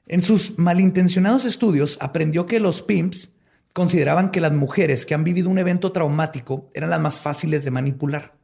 En 0.08 0.22
sus 0.22 0.58
malintencionados 0.60 1.46
estudios 1.46 1.98
aprendió 2.00 2.46
que 2.46 2.60
los 2.60 2.84
pimps 2.84 3.32
consideraban 3.74 4.32
que 4.32 4.40
las 4.40 4.54
mujeres 4.54 5.06
que 5.06 5.16
han 5.16 5.24
vivido 5.24 5.50
un 5.50 5.58
evento 5.58 5.92
traumático 5.92 6.70
eran 6.74 6.92
las 6.92 7.02
más 7.02 7.20
fáciles 7.20 7.66
de 7.66 7.72
manipular. 7.72 8.36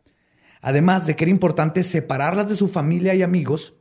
Además 0.62 1.06
de 1.06 1.16
que 1.16 1.24
era 1.24 1.32
importante 1.32 1.84
separarlas 1.84 2.50
de 2.50 2.56
su 2.56 2.68
familia 2.68 3.14
y 3.16 3.22
amigos 3.22 3.76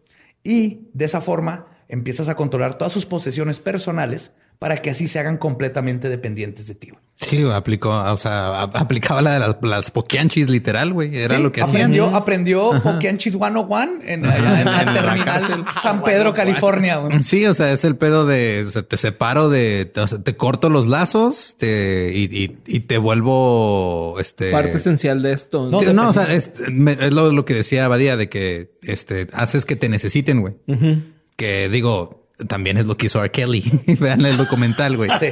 y 0.44 0.88
de 0.92 1.06
esa 1.06 1.20
forma 1.20 1.66
empiezas 1.88 2.28
a 2.28 2.36
controlar 2.36 2.76
todas 2.76 2.92
sus 2.92 3.06
posesiones 3.06 3.58
personales 3.58 4.32
para 4.60 4.76
que 4.76 4.90
así 4.90 5.08
se 5.08 5.18
hagan 5.18 5.38
completamente 5.38 6.08
dependientes 6.08 6.68
de 6.68 6.74
ti. 6.76 6.90
Sí, 7.16 7.42
aplicó, 7.52 7.90
o 7.90 8.16
sea, 8.18 8.62
aplicaba 8.62 9.20
la 9.20 9.32
de 9.34 9.40
las, 9.40 9.56
las 9.60 9.90
poquianchis 9.90 10.48
literal, 10.48 10.92
güey. 10.94 11.14
Era 11.18 11.36
Sí, 11.36 11.42
lo 11.42 11.52
que 11.52 11.60
hacían. 11.60 11.76
aprendió, 11.82 12.06
aprendió 12.16 12.70
Poquianchis 12.82 13.34
101 13.34 14.00
en, 14.06 14.06
en 14.06 14.22
la 14.22 14.60
En 14.60 14.64
la 14.64 14.84
terminal 14.94 15.24
cárcel. 15.24 15.64
San 15.82 16.02
Pedro, 16.02 16.32
California. 16.32 16.96
güey. 16.96 17.22
Sí, 17.22 17.44
o 17.46 17.52
sea, 17.52 17.72
es 17.72 17.84
el 17.84 17.96
pedo 17.96 18.24
de 18.24 18.64
o 18.66 18.70
sea, 18.70 18.82
te 18.82 18.96
separo 18.96 19.50
de, 19.50 19.92
o 19.96 20.06
sea, 20.06 20.18
te 20.22 20.36
corto 20.38 20.70
los 20.70 20.86
lazos 20.86 21.56
te, 21.58 22.12
y, 22.14 22.24
y- 22.24 22.58
y 22.66 22.80
te 22.80 22.96
vuelvo 22.96 24.16
este 24.18 24.50
Parte 24.50 24.76
esencial 24.78 25.22
de 25.22 25.32
esto. 25.34 25.70
Sí, 25.80 25.86
No, 25.92 26.08
o 26.08 26.12
sea, 26.14 26.32
es, 26.32 26.52
me- 26.70 26.92
es 26.92 27.12
lo, 27.12 27.32
lo 27.32 27.44
que 27.44 27.54
decía 27.54 27.86
Badía 27.88 28.16
de 28.16 28.28
que 28.30 28.72
este 28.82 29.26
haces 29.34 29.64
que 29.66 29.76
te 29.76 29.88
necesiten, 29.90 30.40
güey. 30.40 30.54
Que 31.36 31.68
digo, 31.68 32.29
también 32.46 32.76
es 32.76 32.86
lo 32.86 32.96
que 32.96 33.06
hizo 33.06 33.20
R. 33.20 33.30
Kelly. 33.30 33.64
Vean 34.00 34.24
el 34.26 34.36
documental, 34.36 34.96
güey. 34.96 35.10
Sí. 35.18 35.28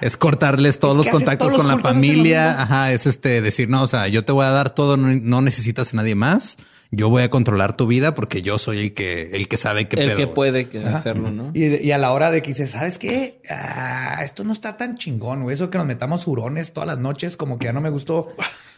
Es 0.00 0.16
cortarles 0.16 0.78
todos 0.78 0.92
Es 0.92 0.96
los 0.98 1.06
que 1.06 1.12
contactos 1.12 1.48
todos 1.48 1.64
los 1.64 1.66
con 1.66 1.82
la 1.82 1.82
familia. 1.82 2.60
Ajá, 2.60 2.92
es 2.92 3.06
este 3.06 3.40
decir, 3.40 3.68
no, 3.68 3.82
o 3.82 3.88
sea, 3.88 4.08
yo 4.08 4.24
te 4.24 4.32
voy 4.32 4.44
a 4.44 4.50
dar 4.50 4.70
todo, 4.70 4.96
no, 4.96 5.08
no 5.08 5.40
necesitas 5.40 5.94
a 5.94 5.96
nadie 5.96 6.14
más. 6.14 6.58
Yo 6.94 7.08
voy 7.08 7.22
a 7.22 7.30
controlar 7.30 7.74
tu 7.74 7.86
vida 7.86 8.14
porque 8.14 8.42
yo 8.42 8.58
soy 8.58 8.78
el 8.78 8.92
que, 8.94 9.30
el 9.32 9.48
que 9.48 9.56
sabe 9.56 9.88
qué 9.88 9.98
el 9.98 10.08
pedo, 10.08 10.16
que 10.18 10.24
güey. 10.26 10.34
puede 10.34 10.68
que 10.68 10.84
hacerlo, 10.84 11.30
¿no? 11.30 11.50
Y, 11.54 11.90
a 11.90 11.96
la 11.96 12.12
hora 12.12 12.30
de 12.30 12.42
que 12.42 12.48
dices, 12.50 12.72
¿sabes 12.72 12.98
qué? 12.98 13.40
Ah, 13.48 14.20
esto 14.22 14.44
no 14.44 14.52
está 14.52 14.76
tan 14.76 14.98
chingón, 14.98 15.42
güey. 15.42 15.54
Eso 15.54 15.70
que 15.70 15.78
nos 15.78 15.86
metamos 15.86 16.26
hurones 16.26 16.74
todas 16.74 16.86
las 16.86 16.98
noches, 16.98 17.38
como 17.38 17.58
que 17.58 17.64
ya 17.64 17.72
no 17.72 17.80
me 17.80 17.88
gustó. 17.88 18.28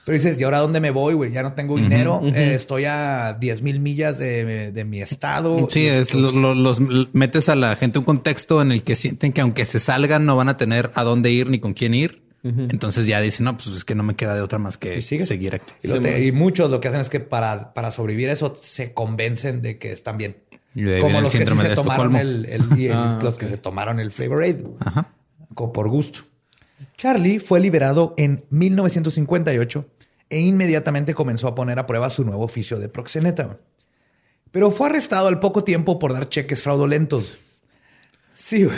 Pero 0.05 0.15
dices, 0.17 0.39
¿y 0.39 0.45
ahora 0.45 0.59
dónde 0.59 0.81
me 0.81 0.91
voy, 0.93 1.15
güey? 1.15 1.33
Ya 1.33 1.43
no 1.43 1.55
tengo 1.55 1.77
dinero. 1.77 2.21
Eh, 2.25 2.53
estoy 2.55 2.85
a 2.85 3.37
10 3.41 3.63
mil 3.63 3.81
millas 3.81 4.17
de, 4.19 4.71
de 4.71 4.85
mi 4.85 5.01
estado. 5.03 5.67
Sí, 5.69 5.87
es 5.87 6.15
lo- 6.15 6.31
lo- 6.31 6.55
los 6.55 6.79
metes 7.13 7.49
a 7.49 7.57
la 7.57 7.75
gente 7.75 7.99
un 7.99 8.05
contexto 8.05 8.63
en 8.63 8.71
el 8.71 8.85
que 8.85 8.97
sienten 8.97 9.33
que 9.33 9.41
aunque 9.41 9.67
se 9.67 9.81
salgan 9.81 10.25
no 10.27 10.37
van 10.37 10.51
a 10.51 10.57
tener 10.57 10.91
a 10.95 11.03
dónde 11.05 11.31
ir 11.33 11.49
ni 11.49 11.59
con 11.59 11.73
quién 11.75 11.95
ir. 11.95 12.23
Entonces 12.45 13.07
ya 13.07 13.21
dicen, 13.23 13.45
no, 13.45 13.57
pues 13.57 13.69
es 13.69 13.85
que 13.87 13.95
no 13.95 14.03
me 14.03 14.17
queda 14.17 14.35
de 14.35 14.43
otra 14.43 14.59
más 14.59 14.77
que 14.77 14.99
Y 14.99 15.01
seguir 15.01 15.55
aquí. 15.55 15.73
Y, 15.83 15.89
lo 15.89 16.01
te- 16.01 16.25
y 16.27 16.31
muchos 16.31 16.71
lo 16.71 16.79
que 16.79 16.89
hacen 16.89 17.01
es 17.01 17.09
que 17.09 17.19
para, 17.21 17.73
para 17.73 17.91
sobrevivir 17.91 18.29
eso 18.29 18.55
se 18.61 18.93
convencen 18.93 19.63
de 19.63 19.79
que 19.79 19.93
están 19.93 20.19
bien. 20.19 20.37
Y 20.75 20.83
de 20.83 20.97
ahí 20.97 21.01
Como 21.01 21.23
los 21.23 21.33
que 21.33 21.47
sí 21.47 21.57
se 21.57 21.75
tomaron 21.75 22.17
el, 22.17 22.45
el- 22.45 22.79
y 22.79 22.87
el- 22.87 22.93
Ah, 22.97 23.19
los 23.23 23.39
que 23.39 23.47
se 23.47 23.57
tomaron 23.57 23.99
el 23.99 24.11
Flavor 24.11 24.43
Aid. 24.43 24.57
Ajá. 24.81 25.09
como 25.55 25.73
por 25.73 25.89
gusto. 25.89 26.21
Charlie 26.99 27.39
fue 27.39 27.61
liberado 27.61 28.13
en 28.19 28.45
1958 28.51 29.87
e 30.29 30.41
inmediatamente 30.41 31.15
comenzó 31.15 31.49
a 31.49 31.55
poner 31.55 31.79
a 31.79 31.87
prueba 31.87 32.11
su 32.11 32.25
nuevo 32.25 32.45
oficio 32.45 32.79
de 32.79 32.89
proxeneta. 32.91 33.59
Pero 34.51 34.71
fue 34.71 34.89
arrestado 34.89 35.29
al 35.29 35.41
poco 35.41 35.65
tiempo 35.65 35.99
por 35.99 36.13
dar 36.13 36.29
cheques 36.29 36.63
fraudulentos. 36.63 37.33
Sí, 38.33 38.65
güey. 38.65 38.77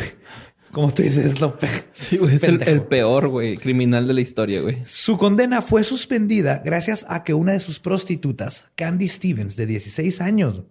Como 0.76 0.92
tú 0.92 1.02
dices, 1.02 1.24
es 1.24 1.40
lo 1.40 1.56
pe- 1.58 1.70
Sí, 1.94 2.18
güey, 2.18 2.34
es 2.34 2.42
el, 2.42 2.60
el 2.68 2.82
peor, 2.82 3.28
güey, 3.28 3.56
criminal 3.56 4.06
de 4.06 4.12
la 4.12 4.20
historia, 4.20 4.60
güey. 4.60 4.82
Su 4.84 5.16
condena 5.16 5.62
fue 5.62 5.82
suspendida 5.84 6.60
gracias 6.62 7.06
a 7.08 7.24
que 7.24 7.32
una 7.32 7.52
de 7.52 7.60
sus 7.60 7.80
prostitutas, 7.80 8.68
Candy 8.74 9.08
Stevens, 9.08 9.56
de 9.56 9.64
16 9.64 10.20
años, 10.20 10.64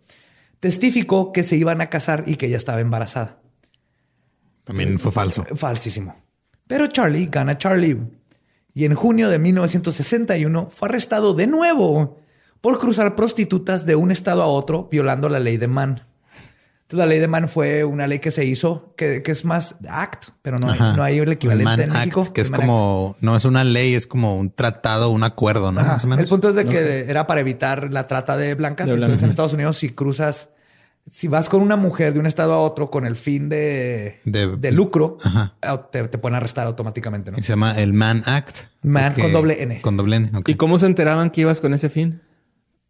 testificó 0.59 1.31
que 1.33 1.41
se 1.41 1.57
iban 1.57 1.81
a 1.81 1.89
casar 1.89 2.23
y 2.27 2.35
que 2.35 2.45
ella 2.45 2.57
estaba 2.57 2.81
embarazada. 2.81 3.39
También 4.63 4.99
fue 4.99 5.11
falso. 5.11 5.43
Falsísimo. 5.55 6.15
Pero 6.67 6.85
Charlie 6.85 7.25
gana 7.25 7.57
Charlie. 7.57 7.97
Y 8.75 8.85
en 8.85 8.93
junio 8.93 9.31
de 9.31 9.39
1961 9.39 10.69
fue 10.69 10.87
arrestado 10.87 11.33
de 11.33 11.47
nuevo 11.47 12.19
por 12.61 12.77
cruzar 12.77 13.15
prostitutas 13.15 13.87
de 13.87 13.95
un 13.95 14.11
estado 14.11 14.43
a 14.43 14.47
otro 14.47 14.87
violando 14.91 15.29
la 15.29 15.39
ley 15.39 15.57
de 15.57 15.67
Mann. 15.67 16.03
Entonces, 16.85 16.99
la 16.99 17.05
ley 17.07 17.19
de 17.19 17.27
Mann 17.27 17.47
fue 17.49 17.83
una 17.83 18.05
ley 18.05 18.19
que 18.19 18.29
se 18.29 18.45
hizo 18.45 18.93
que, 18.95 19.23
que 19.23 19.31
es 19.31 19.43
más 19.43 19.75
act, 19.89 20.25
pero 20.43 20.59
no 20.59 20.69
hay, 20.71 20.77
no 20.79 21.01
hay 21.01 21.17
el 21.17 21.31
equivalente 21.31 21.63
Mann 21.65 21.81
en 21.81 21.89
México. 21.93 22.31
Que 22.31 22.41
es 22.41 22.47
El 22.47 22.51
Mann 22.51 22.61
Act. 22.61 22.69
como, 22.69 23.15
no 23.21 23.35
es 23.35 23.43
una 23.45 23.63
ley, 23.63 23.95
es 23.95 24.05
como 24.05 24.37
un 24.37 24.51
tratado, 24.51 25.09
un 25.09 25.23
acuerdo, 25.23 25.71
¿no? 25.71 25.81
Más 25.81 26.03
o 26.03 26.07
menos. 26.07 26.21
El 26.23 26.29
punto 26.29 26.49
es 26.49 26.55
de 26.55 26.65
que 26.65 27.05
era 27.09 27.25
para 27.25 27.41
evitar 27.41 27.91
la 27.91 28.05
trata 28.05 28.37
de 28.37 28.53
blancas. 28.53 28.85
De 28.87 28.93
Entonces, 28.93 29.23
en 29.23 29.29
Estados 29.31 29.53
Unidos, 29.53 29.77
si 29.77 29.89
cruzas, 29.89 30.49
si 31.11 31.27
vas 31.27 31.49
con 31.49 31.63
una 31.63 31.75
mujer 31.75 32.13
de 32.13 32.19
un 32.19 32.27
estado 32.27 32.53
a 32.53 32.59
otro 32.59 32.91
con 32.91 33.07
el 33.07 33.15
fin 33.15 33.49
de, 33.49 34.19
De- 34.23 34.55
de 34.55 34.71
lucro, 34.71 35.17
te, 35.91 36.07
te 36.07 36.17
pueden 36.19 36.35
arrestar 36.35 36.67
automáticamente. 36.67 37.31
¿no? 37.31 37.39
Y 37.39 37.41
se 37.41 37.49
llama 37.53 37.71
el 37.79 37.93
Man 37.93 38.21
Act. 38.27 38.55
Man 38.83 39.05
porque- 39.13 39.21
con 39.23 39.33
doble 39.33 39.63
N. 39.63 39.81
Con 39.81 39.97
doble 39.97 40.17
N. 40.17 40.31
¿Y 40.45 40.53
cómo 40.53 40.77
se 40.77 40.85
enteraban 40.85 41.31
que 41.31 41.41
ibas 41.41 41.61
con 41.61 41.73
ese 41.73 41.89
fin? 41.89 42.21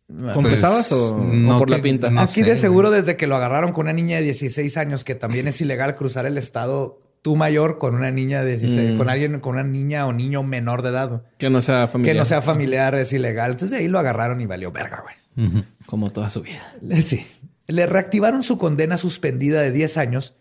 ¿Confesabas 0.08 0.89
Pues, 0.89 1.01
o, 1.01 1.16
o 1.16 1.24
no 1.24 1.58
por 1.58 1.70
la 1.70 1.82
pinta? 1.82 2.10
no 2.12 2.22
Aquí 2.22 2.43
sé, 2.43 2.49
de 2.49 2.56
seguro, 2.58 2.91
desde 2.91 3.18
que 3.18 3.26
lo 3.28 3.36
agarraron 3.36 3.72
con 3.74 3.86
una 3.86 3.93
niña 3.93 4.18
de 4.18 4.24
16 4.24 4.78
años, 4.78 5.03
que 5.03 5.16
también 5.16 5.47
es 5.47 5.60
ilegal 5.62 5.95
cruzar 5.95 6.26
el 6.28 6.38
estado, 6.38 7.01
tú 7.24 7.36
mayor 7.36 7.80
con 7.80 7.95
una 7.95 8.12
niña 8.12 8.43
de 8.43 8.58
16, 8.58 8.93
Mm. 8.93 8.97
con 8.97 9.10
alguien, 9.10 9.39
con 9.39 9.56
una 9.56 9.64
niña 9.64 10.06
o 10.06 10.14
niño 10.14 10.43
menor 10.43 10.84
de 10.84 10.89
edad, 10.89 11.24
Que 11.39 11.49
no 11.49 11.62
sea 11.62 11.88
familiar. 11.88 12.14
que 12.14 12.20
no 12.20 12.26
sea 12.26 12.41
familiar, 12.43 12.93
es 12.95 13.14
ilegal. 13.14 13.51
Entonces 13.51 13.80
ahí 13.80 13.88
lo 13.88 13.97
agarraron 13.97 14.39
y 14.41 14.45
valió 14.45 14.72
verga, 14.72 15.03
güey. 15.03 15.64
Como 15.88 16.12
toda 16.12 16.30
su 16.30 16.41
vida. 16.43 16.62
Le- 16.82 17.01
Sí. 17.01 17.26
Le 17.68 17.88
reactivaron 17.88 18.43
su 18.43 18.60
condena 18.60 18.95
suspendida 18.97 19.62
de 19.64 19.72
10 19.72 19.97
años 19.97 20.36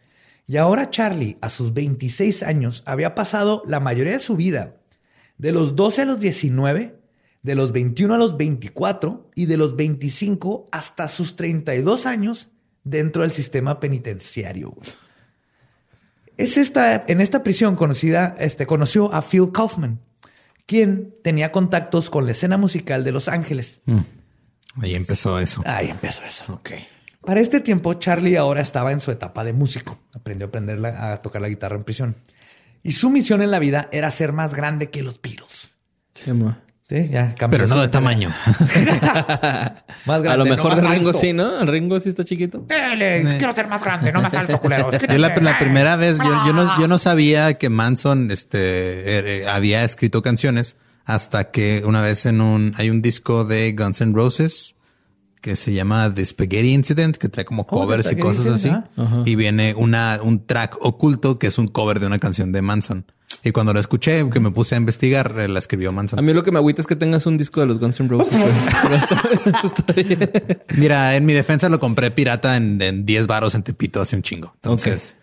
y 0.47 0.59
ahora 0.59 0.91
Charlie, 0.91 1.39
a 1.41 1.49
sus 1.49 1.73
26 1.73 2.43
años, 2.43 2.83
había 2.85 3.15
pasado 3.15 3.63
la 3.67 3.81
mayoría 3.81 4.13
de 4.13 4.19
su 4.19 4.37
vida, 4.37 4.75
de 5.39 5.53
los 5.53 5.75
12 5.75 6.03
a 6.03 6.05
los 6.05 6.21
19, 6.21 6.97
de 7.45 7.55
los 7.55 7.71
21 7.71 8.15
a 8.15 8.19
los 8.19 8.37
24 8.37 9.31
y 9.37 9.47
de 9.47 9.57
los 9.57 9.77
25 9.77 10.65
hasta 10.73 11.07
sus 11.07 11.37
32 11.37 12.07
años 12.07 12.49
dentro 12.83 13.23
del 13.23 13.31
sistema 13.33 13.79
penitenciario. 13.79 14.71
güey. 14.71 14.89
Es 16.37 16.57
esta, 16.59 17.05
en 17.07 17.21
esta 17.21 17.43
prisión 17.45 17.77
conocida, 17.77 18.35
este, 18.41 18.67
conoció 18.67 19.13
a 19.15 19.23
Phil 19.23 19.53
Kaufman, 19.53 20.01
quien 20.67 21.15
tenía 21.23 21.53
contactos 21.53 22.11
con 22.11 22.27
la 22.27 22.33
escena 22.33 22.57
musical 22.57 23.05
de 23.05 23.13
Los 23.13 23.29
Ángeles. 23.29 23.83
Mm. 23.85 24.01
Ahí 24.83 24.95
empezó 24.97 25.39
eso. 25.39 25.63
Ahí 25.65 25.91
empezó 25.91 26.25
eso. 26.25 26.53
Ok. 26.53 26.71
Para 27.21 27.41
este 27.41 27.61
tiempo, 27.61 27.95
Charlie 27.95 28.37
ahora 28.37 28.61
estaba 28.61 28.91
en 28.91 29.01
su 29.01 29.11
etapa 29.13 29.45
de 29.45 29.53
músico. 29.53 29.99
Aprendió 30.13 30.47
a, 30.47 30.49
aprender 30.49 30.79
la- 30.81 31.13
a 31.13 31.23
tocar 31.23 31.41
la 31.41 31.49
guitarra 31.49 31.77
en 31.77 31.85
prisión. 31.85 32.17
Y 32.83 32.93
su 32.93 33.09
misión 33.11 33.41
en 33.41 33.51
la 33.51 33.59
vida 33.61 33.89
era 33.93 34.11
ser 34.11 34.33
más 34.33 34.55
grande 34.55 34.91
que 34.91 35.03
los 35.03 35.21
Beatles. 35.23 35.77
Sí, 36.11 36.33
ma. 36.33 36.61
Sí, 36.87 37.09
ya 37.09 37.35
cambió. 37.35 37.61
Pero 37.61 37.67
no 37.67 37.81
de 37.81 37.89
tamaño. 37.89 38.29
Más 40.05 40.23
grande. 40.23 40.29
a 40.29 40.37
lo 40.37 40.45
no 40.45 40.51
mejor 40.51 40.73
más 40.73 40.83
de 40.83 40.89
Ringo 40.89 41.09
alto. 41.09 41.21
sí, 41.21 41.33
¿no? 41.33 41.61
El 41.63 41.69
Ringo 41.69 41.99
sí 41.99 42.11
está 42.11 42.25
chiquito. 42.25 42.67
quiero 42.67 43.55
ser 43.55 43.69
más 43.69 43.83
grande, 43.83 44.13
no 44.13 44.21
más 44.21 44.35
alto, 44.35 44.61
culero. 44.61 44.91
Yo 45.11 45.19
la, 45.19 45.35
la 45.35 45.59
primera 45.59 45.97
vez, 45.97 46.19
yo, 46.19 46.47
yo 46.47 46.53
no, 46.53 46.79
yo 46.79 46.87
no 46.87 46.99
sabía 46.99 47.55
que 47.55 47.71
Manson 47.71 48.31
este, 48.31 48.59
eh, 48.59 49.43
eh, 49.43 49.49
había 49.49 49.83
escrito 49.83 50.21
canciones 50.21 50.77
hasta 51.07 51.51
que 51.51 51.83
una 51.87 52.03
vez 52.03 52.27
en 52.27 52.43
un, 52.43 52.75
hay 52.77 52.91
un 52.91 53.01
disco 53.01 53.45
de 53.45 53.73
Guns 53.73 54.03
N' 54.03 54.13
Roses 54.15 54.77
que 55.45 55.57
se 55.57 55.75
llama 55.75 56.11
The 56.15 56.25
Spaghetti 56.25 56.73
Incident, 56.73 57.19
que 57.19 57.29
trae 57.29 57.45
como 57.45 57.65
Oh, 57.65 57.67
covers 57.67 58.11
y 58.11 58.17
cosas 58.17 58.47
así. 58.47 58.69
Incident, 58.69 59.29
Y 59.29 59.35
viene 59.37 59.75
una, 59.75 60.19
un 60.23 60.47
track 60.47 60.79
oculto 60.81 61.39
que 61.39 61.49
es 61.49 61.59
un 61.59 61.69
cover 61.69 62.01
de 62.01 62.07
una 62.07 62.19
canción 62.19 62.51
de 62.51 62.63
Manson. 62.63 63.05
Y 63.43 63.51
cuando 63.53 63.75
lo 63.75 63.81
escuché, 63.81 64.27
que 64.31 64.41
me 64.41 64.51
puse 64.53 64.75
a 64.75 64.79
investigar, 64.79 65.35
eh, 65.39 65.49
la 65.49 65.59
escribió 65.59 65.91
A 65.91 65.93
Manson. 65.93 66.25
mí 66.25 66.33
lo 66.33 66.43
que 66.43 66.51
me 66.51 66.57
agüita 66.61 66.81
es 66.81 66.87
que 66.87 66.97
tengas 66.97 67.27
un 67.27 67.37
disco 67.37 67.61
de 67.61 67.67
los 67.67 67.79
Guns 67.79 68.01
N' 68.01 68.09
Roses. 68.09 68.35
Mira, 70.79 71.15
en 71.15 71.27
mi 71.27 71.35
defensa 71.35 71.69
lo 71.69 71.79
compré 71.79 72.11
pirata 72.11 72.57
en, 72.57 72.81
en 72.81 73.05
10 73.05 73.27
varos 73.27 73.55
en 73.55 73.63
Tepito 73.63 74.01
hace 74.01 74.17
un 74.17 74.23
chingo. 74.23 74.53
Entonces, 74.57 75.15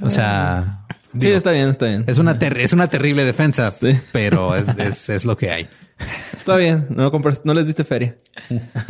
o 0.00 0.08
sea, 0.08 0.83
Sí, 1.18 1.30
está 1.30 1.52
bien, 1.52 1.68
está 1.68 1.86
bien. 1.86 2.04
es 2.06 2.18
una 2.18 2.38
ter- 2.38 2.58
es 2.58 2.72
una 2.72 2.88
terrible 2.88 3.24
defensa, 3.24 3.70
Sí. 3.70 3.98
pero 4.12 4.54
es, 4.56 4.66
es, 4.78 5.08
es 5.08 5.24
lo 5.24 5.36
que 5.36 5.50
hay. 5.50 5.68
Está 6.32 6.56
bien. 6.56 6.86
No, 6.90 7.10
compras- 7.12 7.42
no 7.44 7.54
les 7.54 7.66
diste 7.66 7.84
feria. 7.84 8.16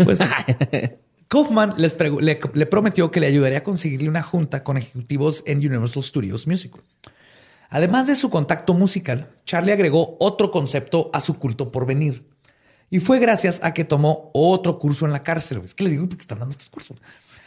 Pues 0.05 0.19
Kaufman 1.29 1.75
les 1.79 1.97
le, 1.99 2.39
le 2.53 2.67
prometió 2.67 3.11
que 3.11 3.21
le 3.21 3.27
ayudaría 3.27 3.59
a 3.59 3.63
conseguirle 3.65 4.09
una 4.09 4.23
junta 4.23 4.63
con 4.63 4.77
ejecutivos 4.77 5.43
en 5.47 5.59
Universal 5.59 6.03
Studios 6.03 6.47
Music. 6.47 6.73
Además 7.71 8.07
de 8.07 8.15
su 8.15 8.31
contacto 8.31 8.73
musical, 8.75 9.31
Charlie 9.45 9.73
agregó 9.73 10.17
otro 10.21 10.51
concepto 10.51 11.11
a 11.13 11.21
su 11.21 11.39
culto 11.39 11.73
por 11.73 11.87
venir. 11.87 12.25
Y 12.91 13.01
fue 13.01 13.19
gracias 13.19 13.59
a 13.63 13.75
que 13.75 13.85
tomó 13.85 14.31
otro 14.33 14.79
curso 14.79 15.07
en 15.07 15.13
la 15.13 15.23
cárcel. 15.25 15.63
Es 15.65 15.75
que 15.75 15.83
les 15.85 15.93
digo 15.95 16.09
porque 16.09 16.23
están 16.23 16.39
dando 16.39 16.53
estos 16.53 16.71
cursos. 16.71 16.99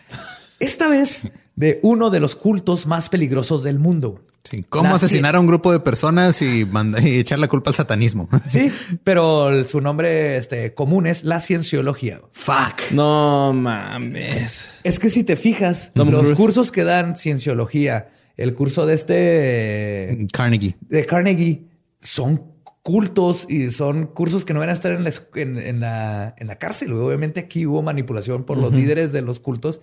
Esta 0.60 0.90
vez 0.90 1.30
de 1.56 1.80
uno 1.84 2.10
de 2.10 2.20
los 2.20 2.36
cultos 2.36 2.88
más 2.88 3.10
peligrosos 3.10 3.64
del 3.64 3.80
mundo. 3.80 4.26
Sí, 4.50 4.64
¿Cómo 4.70 4.90
La 4.90 4.96
asesinar 4.96 5.36
a 5.36 5.40
un 5.40 5.48
grupo 5.48 5.72
de 5.72 5.80
personas 5.80 6.42
y, 6.42 6.66
manda- 6.66 7.02
y 7.02 7.20
echar 7.20 7.40
la 7.40 7.48
culpa 7.48 7.70
al 7.72 7.76
satanismo? 7.76 8.30
Sí, 8.50 8.72
pero 9.04 9.64
su 9.66 9.82
nombre 9.82 10.38
este, 10.38 10.74
común 10.74 11.06
es 11.08 11.24
la 11.24 11.40
cienciología. 11.40 12.22
Fuck. 12.32 12.92
No 12.92 13.52
mames. 13.54 14.80
Es 14.84 15.00
que 15.00 15.10
si 15.10 15.24
te 15.24 15.36
fijas, 15.36 15.92
Tom 15.94 16.10
los 16.12 16.32
cursos 16.34 16.72
que 16.72 16.84
dan 16.84 17.18
cienciología, 17.18 18.10
el 18.38 18.54
curso 18.54 18.86
de 18.86 18.94
este 18.96 20.28
Carnegie. 20.32 20.78
de 20.82 21.06
Carnegie 21.06 21.64
son 22.00 22.56
cultos 22.84 23.46
y 23.50 23.72
son 23.72 24.06
cursos 24.08 24.46
que 24.46 24.54
no 24.54 24.62
van 24.62 24.70
a 24.70 24.72
estar 24.72 24.94
en 24.94 25.04
la, 25.04 25.12
en 25.36 25.80
la, 25.82 26.34
en 26.38 26.48
la 26.48 26.56
cárcel. 26.58 26.94
Obviamente 26.94 27.42
aquí 27.42 27.66
hubo 27.66 27.82
manipulación 27.82 28.46
por 28.46 28.58
los 28.58 28.72
líderes 28.72 29.12
de 29.12 29.22
los 29.22 29.42
cultos 29.42 29.82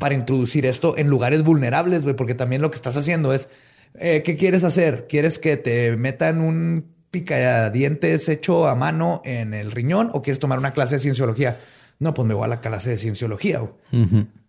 para 0.00 0.16
introducir 0.16 0.66
esto 0.66 0.98
en 0.98 1.06
lugares 1.08 1.44
vulnerables, 1.44 2.02
güey, 2.02 2.16
porque 2.16 2.34
también 2.34 2.60
lo 2.60 2.70
que 2.72 2.74
estás 2.74 2.96
haciendo 2.96 3.32
es, 3.32 3.48
eh, 3.94 4.22
¿qué 4.24 4.36
quieres 4.36 4.64
hacer? 4.64 5.06
¿Quieres 5.08 5.38
que 5.38 5.56
te 5.56 5.96
metan 5.96 6.40
un 6.40 6.86
picadientes 7.10 8.28
hecho 8.28 8.68
a 8.68 8.74
mano 8.74 9.20
en 9.24 9.54
el 9.54 9.72
riñón 9.72 10.10
o 10.12 10.22
quieres 10.22 10.38
tomar 10.38 10.58
una 10.58 10.72
clase 10.72 10.96
de 10.96 11.00
cienciología? 11.00 11.56
No, 11.98 12.14
pues 12.14 12.26
me 12.26 12.34
voy 12.34 12.44
a 12.44 12.48
la 12.48 12.60
clase 12.60 12.90
de 12.90 12.96
cienciología. 12.96 13.62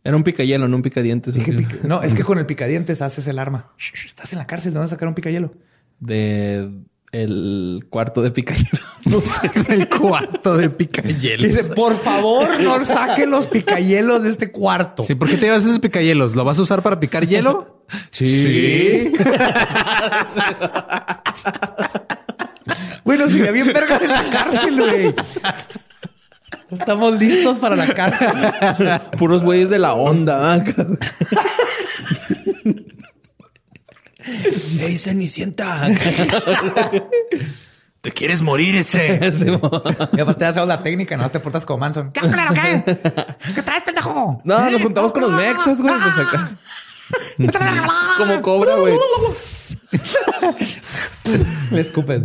Era 0.03 0.15
un 0.15 0.23
picayelo, 0.23 0.67
no 0.67 0.77
un 0.77 0.81
picadientes. 0.81 1.33
Dije, 1.33 1.53
pica- 1.53 1.75
no, 1.83 2.01
es 2.01 2.13
que 2.13 2.23
con 2.25 2.37
el 2.37 2.45
picadientes 2.45 3.01
haces 3.01 3.27
el 3.27 3.39
arma. 3.39 3.71
Shh, 3.77 4.07
estás 4.07 4.31
en 4.33 4.39
la 4.39 4.47
cárcel, 4.47 4.71
¿de 4.73 4.79
dónde 4.79 4.89
sacar 4.89 5.07
un 5.07 5.15
picayelo? 5.15 5.53
De 5.99 6.69
el 7.11 7.85
cuarto 7.89 8.21
de 8.21 8.31
picayelo. 8.31 8.79
No 9.05 9.19
sé. 9.19 9.51
El 9.67 9.89
cuarto 9.89 10.55
de 10.55 10.69
picayelos. 10.69 11.47
Dice, 11.47 11.63
por 11.73 11.97
favor, 11.97 12.61
no 12.61 12.85
saque 12.85 13.25
los 13.25 13.47
picayelos 13.47 14.23
de 14.23 14.29
este 14.29 14.51
cuarto. 14.51 15.03
Sí, 15.03 15.15
¿por 15.15 15.27
qué 15.27 15.37
te 15.37 15.47
llevas 15.47 15.63
esos 15.63 15.79
picayelos? 15.79 16.35
¿Lo 16.35 16.45
vas 16.45 16.59
a 16.59 16.61
usar 16.61 16.81
para 16.81 16.99
picar 16.99 17.27
hielo? 17.27 17.79
Sí. 18.11 19.11
bueno, 23.03 23.27
si 23.27 23.41
bien 23.41 23.67
vergas 23.67 24.01
en 24.01 24.09
la 24.09 24.29
cárcel, 24.29 24.79
güey. 24.79 25.15
Estamos 26.71 27.19
listos 27.19 27.57
para 27.57 27.75
la 27.75 27.87
cárcel. 27.87 28.29
Puros 29.17 29.43
güeyes 29.43 29.69
de 29.69 29.79
la 29.79 29.93
onda. 29.93 30.63
¿Ah? 34.25 34.81
¡Ey, 34.81 34.97
Cenicienta! 34.97 35.89
¿Te 38.01 38.11
quieres 38.11 38.41
morir 38.41 38.75
ese? 38.75 39.19
Y 40.13 40.19
aparte 40.19 40.45
hacemos 40.45 40.67
la 40.67 40.81
técnica, 40.81 41.15
no 41.17 41.29
te 41.29 41.39
portas 41.39 41.65
como 41.65 41.79
Manson. 41.79 42.11
¿Qué, 42.11 42.21
culero, 42.21 42.53
qué? 42.53 42.83
¿Qué 43.55 43.61
traes, 43.61 43.83
pendejo? 43.83 44.41
No, 44.43 44.69
nos 44.69 44.81
juntamos 44.81 45.11
con 45.13 45.21
los 45.21 45.31
mexas, 45.31 45.81
güey. 45.81 45.93
Pues 45.95 46.27
acá. 46.27 46.51
Como 48.17 48.41
cobra, 48.41 48.75
güey. 48.77 48.95
Le 51.71 51.81
escupes. 51.81 52.23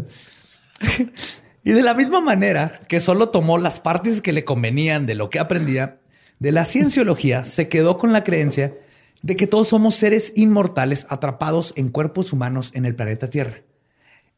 y 1.64 1.72
de 1.72 1.82
la 1.82 1.94
misma 1.94 2.20
manera 2.20 2.80
que 2.88 3.00
solo 3.00 3.30
tomó 3.30 3.58
las 3.58 3.80
partes 3.80 4.22
que 4.22 4.32
le 4.32 4.44
convenían 4.44 5.06
de 5.06 5.16
lo 5.16 5.28
que 5.28 5.40
aprendía, 5.40 5.98
de 6.38 6.52
la 6.52 6.64
cienciología 6.64 7.44
se 7.44 7.68
quedó 7.68 7.98
con 7.98 8.12
la 8.12 8.22
creencia 8.22 8.74
de 9.22 9.36
que 9.36 9.46
todos 9.46 9.68
somos 9.68 9.94
seres 9.94 10.32
inmortales 10.36 11.06
atrapados 11.08 11.72
en 11.76 11.88
cuerpos 11.88 12.32
humanos 12.32 12.70
en 12.74 12.84
el 12.84 12.94
planeta 12.94 13.30
Tierra. 13.30 13.60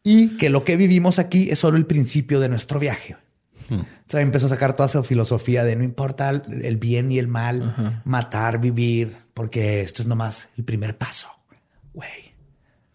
Y 0.02 0.36
que 0.36 0.48
lo 0.48 0.64
que 0.64 0.76
vivimos 0.76 1.18
aquí 1.18 1.50
es 1.50 1.58
solo 1.58 1.76
el 1.76 1.86
principio 1.86 2.40
de 2.40 2.48
nuestro 2.48 2.78
viaje. 2.78 3.16
O 3.70 4.10
sea, 4.10 4.22
empezó 4.22 4.46
a 4.46 4.50
sacar 4.50 4.74
toda 4.74 4.88
su 4.88 5.02
filosofía 5.04 5.62
de 5.62 5.76
no 5.76 5.84
importa 5.84 6.30
el 6.30 6.64
el 6.64 6.76
bien 6.78 7.12
y 7.12 7.18
el 7.18 7.28
mal, 7.28 8.00
matar, 8.04 8.58
vivir, 8.58 9.14
porque 9.34 9.82
esto 9.82 10.00
es 10.00 10.08
nomás 10.08 10.48
el 10.56 10.64
primer 10.64 10.96
paso. 10.96 11.28
Güey. 11.92 12.32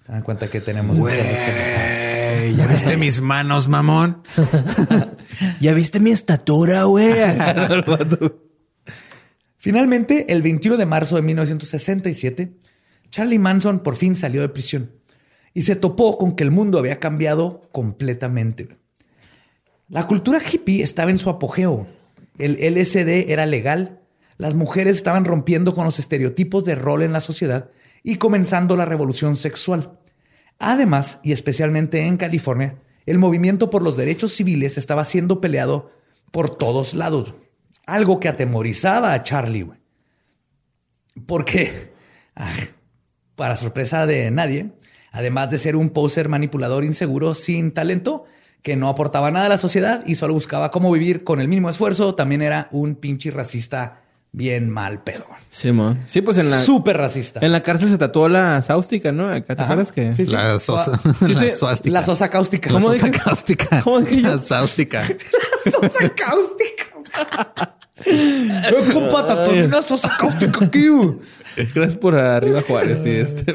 Se 0.06 0.12
dan 0.12 0.24
cuenta 0.24 0.48
que 0.48 0.60
tenemos... 0.60 0.98
Güey, 0.98 2.56
¿ya 2.58 2.68
viste 2.68 2.98
mis 2.98 3.22
manos, 3.22 3.68
mamón? 3.68 4.24
¿Ya 5.62 5.74
viste 5.74 6.00
mi 6.00 6.12
estatura, 6.12 6.86
güey? 6.86 7.14
Finalmente, 9.64 10.26
el 10.28 10.42
21 10.42 10.76
de 10.76 10.86
marzo 10.86 11.16
de 11.16 11.22
1967, 11.22 12.52
Charlie 13.10 13.40
Manson 13.40 13.80
por 13.80 13.96
fin 13.96 14.14
salió 14.14 14.42
de 14.42 14.50
prisión 14.50 14.92
y 15.54 15.62
se 15.62 15.78
topó 15.78 16.18
con 16.18 16.36
que 16.36 16.44
el 16.44 16.52
mundo 16.52 16.80
había 16.80 17.00
cambiado 17.00 17.70
completamente. 17.72 18.76
La 19.88 20.06
cultura 20.06 20.42
hippie 20.42 20.84
estaba 20.84 21.12
en 21.12 21.18
su 21.18 21.30
apogeo. 21.30 21.88
El 22.38 22.58
LSD 22.58 23.32
era 23.32 23.46
legal, 23.46 24.02
las 24.38 24.54
mujeres 24.54 24.98
estaban 24.98 25.24
rompiendo 25.24 25.74
con 25.74 25.86
los 25.86 25.98
estereotipos 25.98 26.66
de 26.66 26.76
rol 26.76 27.02
en 27.02 27.14
la 27.14 27.22
sociedad 27.22 27.70
y 28.04 28.18
comenzando 28.18 28.76
la 28.76 28.84
revolución 28.84 29.38
sexual. 29.38 29.98
Además, 30.60 31.20
y 31.24 31.32
especialmente 31.32 32.06
en 32.06 32.18
California, 32.18 32.82
el 33.06 33.18
movimiento 33.18 33.70
por 33.70 33.82
los 33.82 33.96
derechos 33.96 34.34
civiles 34.34 34.78
estaba 34.78 35.06
siendo 35.06 35.40
peleado 35.40 35.90
por 36.32 36.54
todos 36.58 36.94
lados. 36.96 37.34
Algo 37.86 38.20
que 38.20 38.30
atemorizaba 38.30 39.14
a 39.14 39.24
Charlie, 39.24 39.64
güey. 39.64 39.80
Porque, 41.26 41.94
ah, 42.36 42.52
para 43.36 43.58
sorpresa 43.58 44.06
de 44.06 44.32
nadie, 44.32 44.72
además 45.12 45.50
de 45.50 45.60
ser 45.60 45.76
un 45.76 45.90
poser 45.90 46.30
manipulador 46.30 46.84
inseguro 46.84 47.34
sin 47.34 47.72
talento, 47.74 48.26
que 48.62 48.76
no 48.76 48.88
aportaba 48.88 49.30
nada 49.30 49.48
a 49.48 49.50
la 49.50 49.58
sociedad 49.58 50.04
y 50.08 50.16
solo 50.16 50.34
buscaba 50.34 50.72
cómo 50.72 50.92
vivir 50.92 51.24
con 51.24 51.42
el 51.42 51.48
mínimo 51.50 51.70
esfuerzo, 51.70 52.16
también 52.16 52.42
era 52.42 52.70
un 52.72 52.96
pinche 52.96 53.30
racista 53.30 54.00
bien 54.32 54.70
mal 54.70 55.04
pedo. 55.04 55.28
Sí, 55.50 55.72
mo. 55.72 55.96
Sí, 56.06 56.22
pues 56.22 56.38
en 56.38 56.50
la, 56.50 56.64
Súper 56.64 56.98
racista. 56.98 57.42
en 57.44 57.52
la 57.52 57.62
cárcel 57.62 57.90
se 57.90 57.98
tatuó 57.98 58.30
la 58.30 58.62
sáustica, 58.64 59.12
¿no? 59.12 59.30
¿Te 59.44 59.52
acuerdas 59.54 59.92
que? 59.92 60.16
Sí, 60.16 60.26
sí. 60.26 60.32
La 60.32 60.58
sosa. 60.60 61.00
Sí, 61.20 61.36
sí. 61.36 61.46
La 61.46 61.56
suástica. 61.56 61.94
La 61.94 62.04
sosa 62.04 62.30
cáustica. 62.30 62.70
La 62.70 62.74
¿Cómo 62.74 62.94
sosa 62.94 63.06
dije? 63.08 63.20
cáustica. 63.24 63.82
¿Cómo 63.84 64.00
dije? 64.02 64.22
La 64.22 64.40
sáustica. 64.40 65.06
sosa 65.66 66.10
cáustica. 66.16 66.86
Eh, 68.06 68.74
compa. 68.92 69.26
Gracias 71.56 71.96
por 71.96 72.16
arriba, 72.16 72.62
Juárez. 72.68 73.06
Y 73.06 73.12
este. 73.12 73.54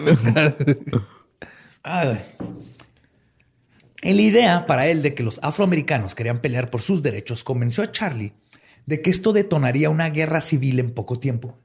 En 4.02 4.16
la 4.16 4.22
idea 4.22 4.66
para 4.66 4.86
él 4.86 5.02
de 5.02 5.14
que 5.14 5.22
los 5.22 5.40
afroamericanos 5.42 6.14
querían 6.14 6.40
pelear 6.40 6.70
por 6.70 6.82
sus 6.82 7.02
derechos, 7.02 7.42
convenció 7.44 7.82
a 7.82 7.90
Charlie 7.90 8.32
de 8.86 9.02
que 9.02 9.10
esto 9.10 9.34
detonaría 9.34 9.90
una 9.90 10.08
guerra 10.08 10.40
civil 10.40 10.78
en 10.78 10.92
poco 10.92 11.18
tiempo. 11.18 11.58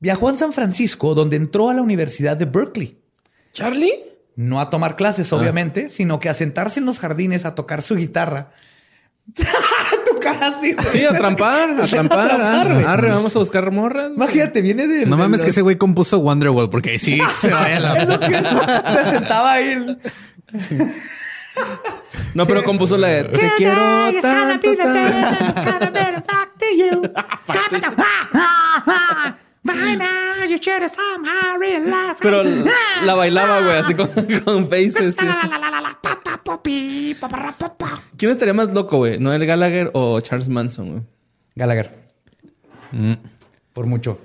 Viajó 0.00 0.28
a 0.28 0.36
San 0.36 0.52
Francisco, 0.52 1.14
donde 1.14 1.36
entró 1.36 1.70
a 1.70 1.74
la 1.74 1.82
Universidad 1.82 2.36
de 2.36 2.46
Berkeley. 2.46 2.98
¿Charlie? 3.52 3.92
No 4.34 4.60
a 4.60 4.68
tomar 4.68 4.96
clases, 4.96 5.32
obviamente, 5.32 5.90
sino 5.90 6.18
que 6.18 6.28
a 6.28 6.34
sentarse 6.34 6.80
en 6.80 6.86
los 6.86 6.98
jardines 6.98 7.44
a 7.44 7.54
tocar 7.54 7.82
su 7.82 7.94
guitarra. 7.94 8.50
güey. 10.60 10.76
Sí, 10.90 11.04
a 11.04 11.10
trampar, 11.16 11.80
a 11.80 11.86
trampar. 11.88 12.40
ah, 12.40 12.60
Arre, 12.92 13.10
vamos 13.10 13.34
a 13.34 13.38
buscar 13.38 13.70
morras. 13.70 14.10
Imagínate, 14.14 14.60
viene 14.62 14.86
de. 14.86 15.06
No 15.06 15.16
de 15.16 15.22
mames 15.22 15.40
los- 15.40 15.44
que 15.44 15.50
ese 15.50 15.62
güey 15.62 15.76
compuso 15.76 16.18
Wonderwall 16.18 16.70
porque 16.70 16.90
ahí 16.90 16.98
sí 16.98 17.20
se 17.38 17.50
vaya 17.50 17.76
Es 17.76 17.82
la... 17.82 18.04
lo 18.04 18.20
que 18.20 18.26
se 19.04 19.10
sentaba 19.10 19.52
ahí. 19.52 19.96
No, 22.34 22.46
pero 22.46 22.64
compuso 22.64 22.96
la 22.96 23.08
de 23.08 23.24
Te 23.24 23.52
quiero 23.56 24.10
tanto, 24.20 24.74
tanto. 24.76 26.22
Pero 32.20 32.42
la 33.06 33.14
bailaba, 33.14 33.60
güey, 33.60 33.76
así 33.76 33.94
con, 33.94 34.08
con 34.44 34.68
faces. 34.68 35.16
¿Quién 38.16 38.30
estaría 38.32 38.54
más 38.54 38.72
loco, 38.74 38.98
güey? 38.98 39.18
¿Noel 39.18 39.46
Gallagher 39.46 39.90
o 39.94 40.20
Charles 40.20 40.48
Manson, 40.48 40.90
güey? 40.90 41.02
Gallagher. 41.54 41.90
Mm. 42.92 43.12
Por 43.72 43.86
mucho. 43.86 44.18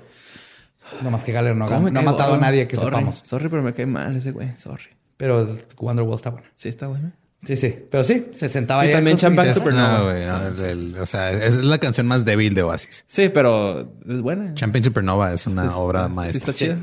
No 1.02 1.10
más 1.10 1.22
que 1.24 1.32
Gallagher 1.32 1.56
no, 1.56 1.66
ha- 1.66 1.68
¿Cómo 1.68 1.82
me 1.82 1.90
no 1.90 2.00
ha 2.00 2.02
matado 2.02 2.34
a 2.34 2.38
nadie 2.38 2.66
que 2.66 2.76
Sorry. 2.76 2.86
sepamos. 2.90 3.20
Sorry, 3.24 3.48
pero 3.48 3.62
me 3.62 3.74
cae 3.74 3.86
mal 3.86 4.16
ese 4.16 4.32
güey. 4.32 4.52
Sorry. 4.58 4.84
Pero 5.16 5.56
Wonderwall 5.78 6.16
está 6.16 6.30
bueno. 6.30 6.46
Sí, 6.56 6.68
está 6.68 6.86
bueno. 6.86 7.12
Sí, 7.44 7.56
sí. 7.56 7.74
Pero 7.90 8.02
sí, 8.02 8.26
se 8.32 8.48
sentaba 8.48 8.84
Y 8.84 8.88
ahí 8.88 8.94
también 8.94 9.16
Champagne. 9.16 9.54
Supernova. 9.54 9.98
No, 9.98 10.04
güey. 10.06 10.24
no, 10.26 10.46
el- 10.48 10.64
el- 10.94 11.00
o 11.00 11.06
sea, 11.06 11.30
es 11.30 11.56
la 11.56 11.78
canción 11.78 12.06
más 12.06 12.24
débil 12.24 12.52
de 12.54 12.62
Oasis. 12.64 13.04
Sí, 13.06 13.28
pero 13.28 13.92
es 14.08 14.20
buena. 14.20 14.54
Champagne 14.54 14.84
Supernova 14.84 15.32
es 15.32 15.46
una 15.46 15.76
obra 15.76 16.06
Sí, 16.06 16.12
maestra. 16.12 16.38
está 16.38 16.52
chida. 16.52 16.78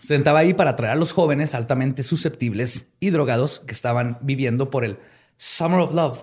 Se 0.00 0.08
sentaba 0.14 0.38
ahí 0.38 0.54
para 0.54 0.70
atraer 0.70 0.92
a 0.92 0.96
los 0.96 1.12
jóvenes 1.12 1.54
altamente 1.54 2.02
susceptibles 2.02 2.86
y 3.00 3.10
drogados 3.10 3.60
que 3.66 3.74
estaban 3.74 4.18
viviendo 4.22 4.70
por 4.70 4.84
el 4.84 4.98
Summer 5.36 5.80
of 5.80 5.92
Love, 5.92 6.22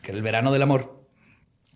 que 0.00 0.12
era 0.12 0.18
el 0.18 0.22
verano 0.22 0.52
del 0.52 0.62
amor, 0.62 1.04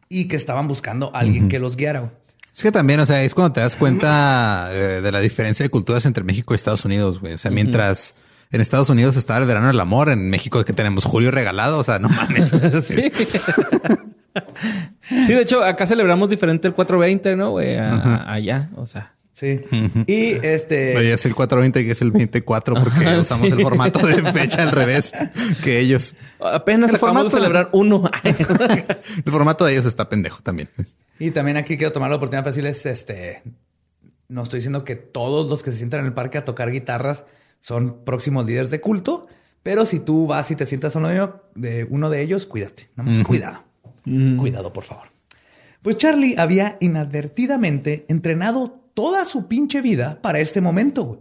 y 0.08 0.26
que 0.28 0.36
estaban 0.36 0.68
buscando 0.68 1.10
a 1.14 1.18
alguien 1.20 1.48
que 1.48 1.58
los 1.58 1.76
guiara. 1.76 2.00
güey. 2.00 2.12
Es 2.56 2.62
que 2.62 2.70
también, 2.70 3.00
o 3.00 3.06
sea, 3.06 3.22
es 3.24 3.34
cuando 3.34 3.52
te 3.52 3.60
das 3.60 3.74
cuenta 3.74 4.68
eh, 4.70 5.00
de 5.02 5.10
la 5.12 5.18
diferencia 5.18 5.64
de 5.64 5.70
culturas 5.70 6.06
entre 6.06 6.22
México 6.22 6.54
y 6.54 6.56
Estados 6.56 6.84
Unidos, 6.84 7.18
güey. 7.18 7.34
O 7.34 7.38
sea, 7.38 7.50
mientras 7.50 8.14
en 8.50 8.60
Estados 8.60 8.88
Unidos 8.90 9.16
estaba 9.16 9.40
el 9.40 9.46
verano 9.46 9.66
del 9.68 9.80
amor, 9.80 10.08
en 10.08 10.30
México 10.30 10.64
que 10.64 10.72
tenemos 10.72 11.04
julio 11.04 11.30
regalado, 11.30 11.78
o 11.78 11.84
sea, 11.84 11.98
no 11.98 12.08
mames. 12.08 12.50
Sí. 12.84 13.10
sí, 15.26 15.32
de 15.32 15.42
hecho, 15.42 15.62
acá 15.62 15.86
celebramos 15.86 16.28
diferente 16.30 16.66
el 16.68 16.74
420, 16.74 17.36
¿no, 17.36 17.50
güey? 17.50 17.76
A- 17.76 18.32
allá, 18.32 18.70
o 18.76 18.86
sea. 18.86 19.12
Sí. 19.32 19.60
Y 20.06 20.34
este. 20.46 20.96
Oye, 20.96 21.12
es 21.12 21.26
el 21.26 21.34
420 21.34 21.82
y 21.82 21.90
es 21.90 22.00
el 22.02 22.12
24 22.12 22.76
porque 22.76 23.04
Ajá, 23.04 23.18
usamos 23.18 23.48
sí. 23.48 23.54
el 23.54 23.62
formato 23.62 24.06
de 24.06 24.14
fecha 24.32 24.62
al 24.62 24.70
revés 24.70 25.12
que 25.62 25.80
ellos. 25.80 26.14
Apenas 26.40 26.90
El 26.90 26.96
acabamos 26.96 27.24
formato- 27.32 27.34
de 27.34 27.40
celebrar 27.40 27.68
uno. 27.72 28.08
El 29.26 29.32
formato 29.32 29.64
de 29.64 29.72
ellos 29.72 29.86
está 29.86 30.08
pendejo 30.08 30.40
también. 30.42 30.68
Y 31.18 31.32
también 31.32 31.56
aquí 31.56 31.76
quiero 31.76 31.92
tomar 31.92 32.10
la 32.10 32.16
oportunidad 32.16 32.44
para 32.44 32.52
decirles, 32.52 32.86
este, 32.86 33.42
no 34.28 34.44
estoy 34.44 34.58
diciendo 34.58 34.84
que 34.84 34.94
todos 34.94 35.50
los 35.50 35.64
que 35.64 35.72
se 35.72 35.78
sientan 35.78 36.00
en 36.00 36.06
el 36.06 36.12
parque 36.12 36.38
a 36.38 36.44
tocar 36.44 36.70
guitarras 36.70 37.24
son 37.64 38.04
próximos 38.04 38.44
líderes 38.44 38.70
de 38.70 38.82
culto, 38.82 39.26
pero 39.62 39.86
si 39.86 39.98
tú 39.98 40.26
vas 40.26 40.50
y 40.50 40.54
te 40.54 40.66
sientas 40.66 40.94
a 40.94 40.98
uno 40.98 41.40
de 41.54 41.84
uno 41.88 42.10
de 42.10 42.20
ellos 42.20 42.44
cuídate, 42.44 42.90
nada 42.94 43.10
más 43.10 43.26
cuidado, 43.26 43.64
cuidado 44.04 44.70
por 44.70 44.84
favor. 44.84 45.06
Pues 45.80 45.96
Charlie 45.96 46.34
había 46.36 46.76
inadvertidamente 46.80 48.04
entrenado 48.08 48.82
toda 48.92 49.24
su 49.24 49.48
pinche 49.48 49.80
vida 49.80 50.20
para 50.20 50.40
este 50.40 50.60
momento, 50.60 51.04
güey. 51.04 51.20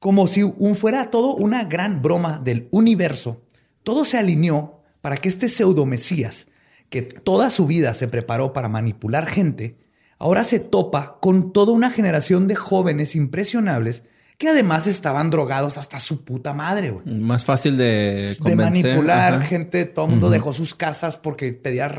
Como 0.00 0.26
si 0.26 0.42
un 0.42 0.74
fuera 0.74 1.12
todo 1.12 1.36
una 1.36 1.62
gran 1.62 2.02
broma 2.02 2.40
del 2.42 2.66
universo, 2.72 3.44
todo 3.84 4.04
se 4.04 4.18
alineó 4.18 4.80
para 5.00 5.16
que 5.16 5.28
este 5.28 5.48
pseudo 5.48 5.86
mesías, 5.86 6.48
que 6.90 7.02
toda 7.02 7.50
su 7.50 7.68
vida 7.68 7.94
se 7.94 8.08
preparó 8.08 8.52
para 8.52 8.68
manipular 8.68 9.26
gente, 9.26 9.78
ahora 10.18 10.42
se 10.42 10.58
topa 10.58 11.18
con 11.20 11.52
toda 11.52 11.70
una 11.70 11.90
generación 11.90 12.48
de 12.48 12.56
jóvenes 12.56 13.14
impresionables 13.14 14.02
que 14.38 14.48
además 14.48 14.86
estaban 14.86 15.30
drogados 15.30 15.78
hasta 15.78 15.98
su 15.98 16.22
puta 16.24 16.52
madre, 16.52 16.90
güey. 16.90 17.06
Más 17.18 17.44
fácil 17.44 17.76
de 17.76 18.36
manipular 18.54 19.34
Ajá. 19.34 19.42
gente, 19.44 19.84
todo 19.86 20.04
el 20.06 20.10
mundo 20.12 20.28
dejó 20.30 20.52
sus 20.52 20.74
casas 20.74 21.16
porque 21.16 21.52
pedías 21.52 21.90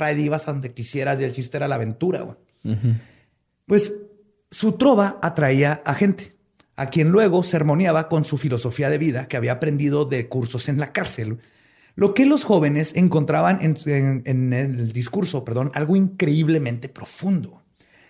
a 0.47 0.51
donde 0.51 0.71
quisieras 0.73 1.19
y 1.19 1.23
el 1.23 1.31
chiste 1.33 1.57
era 1.57 1.67
la 1.67 1.75
aventura, 1.75 2.21
güey. 2.21 2.37
Pues 3.65 3.93
su 4.51 4.73
trova 4.73 5.19
atraía 5.21 5.81
a 5.85 5.93
gente, 5.93 6.35
a 6.75 6.87
quien 6.89 7.09
luego 7.09 7.43
sermoneaba 7.43 8.07
con 8.07 8.23
su 8.23 8.37
filosofía 8.37 8.89
de 8.89 8.97
vida 8.97 9.27
que 9.27 9.37
había 9.37 9.53
aprendido 9.53 10.05
de 10.05 10.27
cursos 10.29 10.69
en 10.69 10.79
la 10.79 10.91
cárcel. 10.93 11.39
Lo 11.95 12.13
que 12.13 12.25
los 12.27 12.43
jóvenes 12.43 12.91
encontraban 12.95 13.59
en, 13.61 13.75
en- 13.87 14.21
en 14.25 14.53
el 14.53 14.93
discurso, 14.93 15.43
perdón, 15.43 15.71
algo 15.73 15.95
increíblemente 15.95 16.87
profundo, 16.87 17.63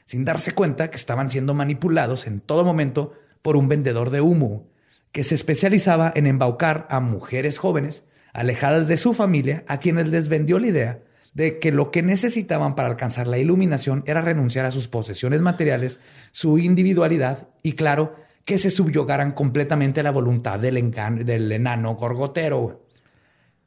sin 0.05 0.25
darse 0.25 0.51
cuenta 0.51 0.89
que 0.91 0.97
estaban 0.97 1.29
siendo 1.29 1.53
manipulados 1.53 2.27
en 2.27 2.41
todo 2.41 2.65
momento 2.65 3.13
por 3.41 3.57
un 3.57 3.67
vendedor 3.67 4.09
de 4.09 4.21
humo 4.21 4.67
que 5.11 5.23
se 5.23 5.35
especializaba 5.35 6.11
en 6.15 6.27
embaucar 6.27 6.87
a 6.89 6.99
mujeres 6.99 7.57
jóvenes 7.57 8.03
alejadas 8.33 8.87
de 8.87 8.97
su 8.97 9.13
familia, 9.13 9.63
a 9.67 9.79
quienes 9.79 10.07
les 10.09 10.29
vendió 10.29 10.59
la 10.59 10.67
idea 10.67 10.99
de 11.33 11.59
que 11.59 11.71
lo 11.71 11.91
que 11.91 12.03
necesitaban 12.03 12.75
para 12.75 12.89
alcanzar 12.89 13.27
la 13.27 13.37
iluminación 13.37 14.03
era 14.05 14.21
renunciar 14.21 14.65
a 14.65 14.71
sus 14.71 14.87
posesiones 14.87 15.41
materiales, 15.41 15.99
su 16.31 16.57
individualidad 16.57 17.47
y, 17.63 17.73
claro, 17.73 18.15
que 18.43 18.57
se 18.57 18.69
subyugaran 18.69 19.33
completamente 19.33 19.99
a 19.99 20.03
la 20.03 20.11
voluntad 20.11 20.59
del, 20.59 20.91
del 21.25 21.51
enano 21.51 21.95
gorgotero. 21.95 22.85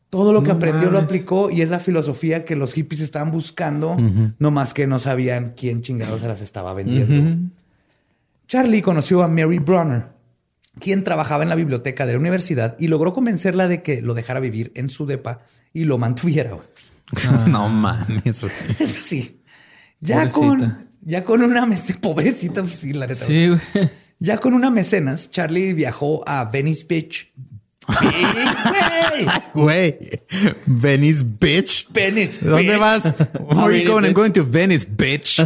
Todo 0.08 0.32
lo 0.32 0.42
que 0.42 0.48
No 0.48 0.54
aprendió 0.54 0.90
lo 0.90 0.98
aplicó 0.98 1.50
y 1.50 1.62
es 1.62 1.68
la 1.68 1.78
filosofía 1.78 2.44
que 2.44 2.56
los 2.56 2.72
hippies 2.72 3.00
estaban 3.00 3.30
buscando, 3.30 3.96
no 4.38 4.50
más 4.50 4.74
que 4.74 4.88
no 4.88 4.98
sabían 4.98 5.54
quién 5.56 5.82
chingados 5.82 6.22
se 6.22 6.28
las 6.28 6.40
estaba 6.40 6.74
vendiendo. 6.74 7.52
Charlie 8.50 8.82
conoció 8.82 9.22
a 9.22 9.28
Mary 9.28 9.60
Bronner, 9.60 10.06
quien 10.80 11.04
trabajaba 11.04 11.44
en 11.44 11.50
la 11.50 11.54
biblioteca 11.54 12.04
de 12.04 12.14
la 12.14 12.18
universidad 12.18 12.74
y 12.80 12.88
logró 12.88 13.12
convencerla 13.12 13.68
de 13.68 13.80
que 13.80 14.02
lo 14.02 14.12
dejara 14.12 14.40
vivir 14.40 14.72
en 14.74 14.90
su 14.90 15.06
depa 15.06 15.42
y 15.72 15.84
lo 15.84 15.98
mantuviera. 15.98 16.58
no 17.46 17.68
mames. 17.68 18.22
Eso 18.24 18.48
sí. 18.80 19.40
Ya 20.00 20.16
Pobrecita. 20.16 20.40
con, 20.40 20.88
ya 21.00 21.24
con 21.24 21.44
una 21.44 21.64
mecenas, 21.64 21.98
pobrecita, 22.02 22.62
pues 22.62 22.74
sí, 22.74 22.92
la 22.92 23.06
neta. 23.06 23.24
Sí, 23.24 23.46
güey. 23.46 23.60
Ya 24.18 24.38
con 24.38 24.54
una 24.54 24.68
mecenas, 24.68 25.30
Charlie 25.30 25.72
viajó 25.72 26.28
a 26.28 26.44
Venice 26.46 26.84
Beach. 26.88 27.32
Güey, 27.86 29.26
Güey, 29.54 30.22
Venice, 30.66 31.24
bitch. 31.24 31.86
Venice 31.92 32.44
¿Dónde 32.44 32.76
vas? 32.76 33.14
Where 33.38 33.60
are 33.60 33.80
you 33.80 33.88
going? 33.88 34.06
I'm 34.06 34.12
going 34.12 34.32
to 34.32 34.44
Venice, 34.44 34.84
bitch. 34.88 35.38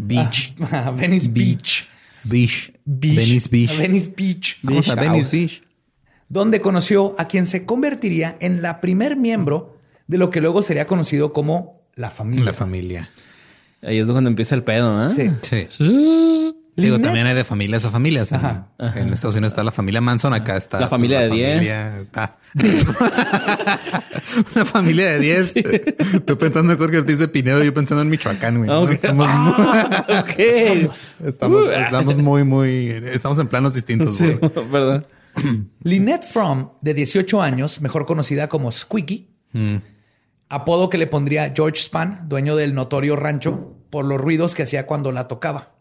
Beach. 0.00 0.54
Ah, 0.72 0.90
Venice 0.96 1.28
Beach. 1.28 1.86
Beach. 2.24 2.72
Beach. 2.84 3.16
Venice 3.16 3.48
Beach. 3.50 3.78
Venice 3.78 4.10
Beach. 4.14 4.58
Vamos 4.62 4.88
a 4.88 4.94
Beach 4.94 5.10
Venice. 5.10 5.36
Beach. 5.36 5.62
donde 6.28 6.60
conoció 6.60 7.14
a 7.18 7.26
quien 7.26 7.46
se 7.46 7.64
convertiría 7.64 8.36
en 8.40 8.62
la 8.62 8.80
primer 8.80 9.16
miembro 9.16 9.76
de 10.06 10.18
lo 10.18 10.30
que 10.30 10.40
luego 10.40 10.62
sería 10.62 10.86
conocido 10.86 11.32
como 11.32 11.80
la 11.96 12.10
familia. 12.10 12.44
La 12.44 12.52
familia. 12.52 13.10
Ahí 13.82 13.98
es 13.98 14.10
cuando 14.10 14.28
empieza 14.30 14.54
el 14.54 14.62
pedo, 14.62 15.10
¿eh? 15.10 15.14
Sí. 15.42 15.66
Sí. 15.70 16.56
Digo, 16.80 16.98
también 17.00 17.26
hay 17.26 17.34
de 17.34 17.44
familias 17.44 17.84
a 17.84 17.90
familias. 17.90 18.30
En, 18.32 18.38
Ajá. 18.38 18.66
en 18.78 19.12
Estados 19.12 19.34
Unidos 19.36 19.52
está 19.52 19.62
la 19.64 19.72
familia 19.72 20.00
Manson, 20.00 20.32
acá 20.34 20.56
está 20.56 20.80
La 20.80 20.88
familia 20.88 21.18
pues, 21.20 21.30
de 21.30 21.36
10. 21.36 21.54
familia- 21.54 22.04
ah. 22.14 22.36
Una 24.54 24.64
familia 24.64 25.06
de 25.12 25.18
10. 25.20 25.54
Tú 26.26 26.38
pensando 26.38 26.72
en 26.72 26.78
Jorge 26.78 26.98
Ortiz 26.98 27.18
de 27.18 27.28
Pinedo, 27.28 27.62
yo 27.62 27.72
pensando 27.74 28.02
en 28.02 28.10
Michoacán, 28.10 28.58
güey. 28.64 28.94
Estamos, 28.94 29.26
Ah, 29.30 30.24
ok. 30.24 30.38
estamos, 31.24 31.68
estamos 31.68 32.16
muy, 32.16 32.44
muy, 32.44 32.88
estamos 33.12 33.38
en 33.38 33.48
planos 33.48 33.74
distintos, 33.74 34.16
Sí, 34.16 34.36
perdón. 34.70 35.06
Lynette 35.82 36.24
Fromm, 36.26 36.70
de 36.80 36.94
18 36.94 37.40
años, 37.42 37.80
mejor 37.80 38.06
conocida 38.06 38.48
como 38.48 38.70
Squeaky, 38.72 39.28
Mm. 39.52 39.76
apodo 40.48 40.88
que 40.90 40.96
le 40.98 41.08
pondría 41.08 41.52
George 41.54 41.82
Span, 41.82 42.28
dueño 42.28 42.54
del 42.54 42.72
notorio 42.74 43.16
rancho, 43.16 43.74
por 43.90 44.04
los 44.04 44.20
ruidos 44.20 44.54
que 44.54 44.62
hacía 44.62 44.86
cuando 44.86 45.10
la 45.10 45.26
tocaba. 45.26 45.72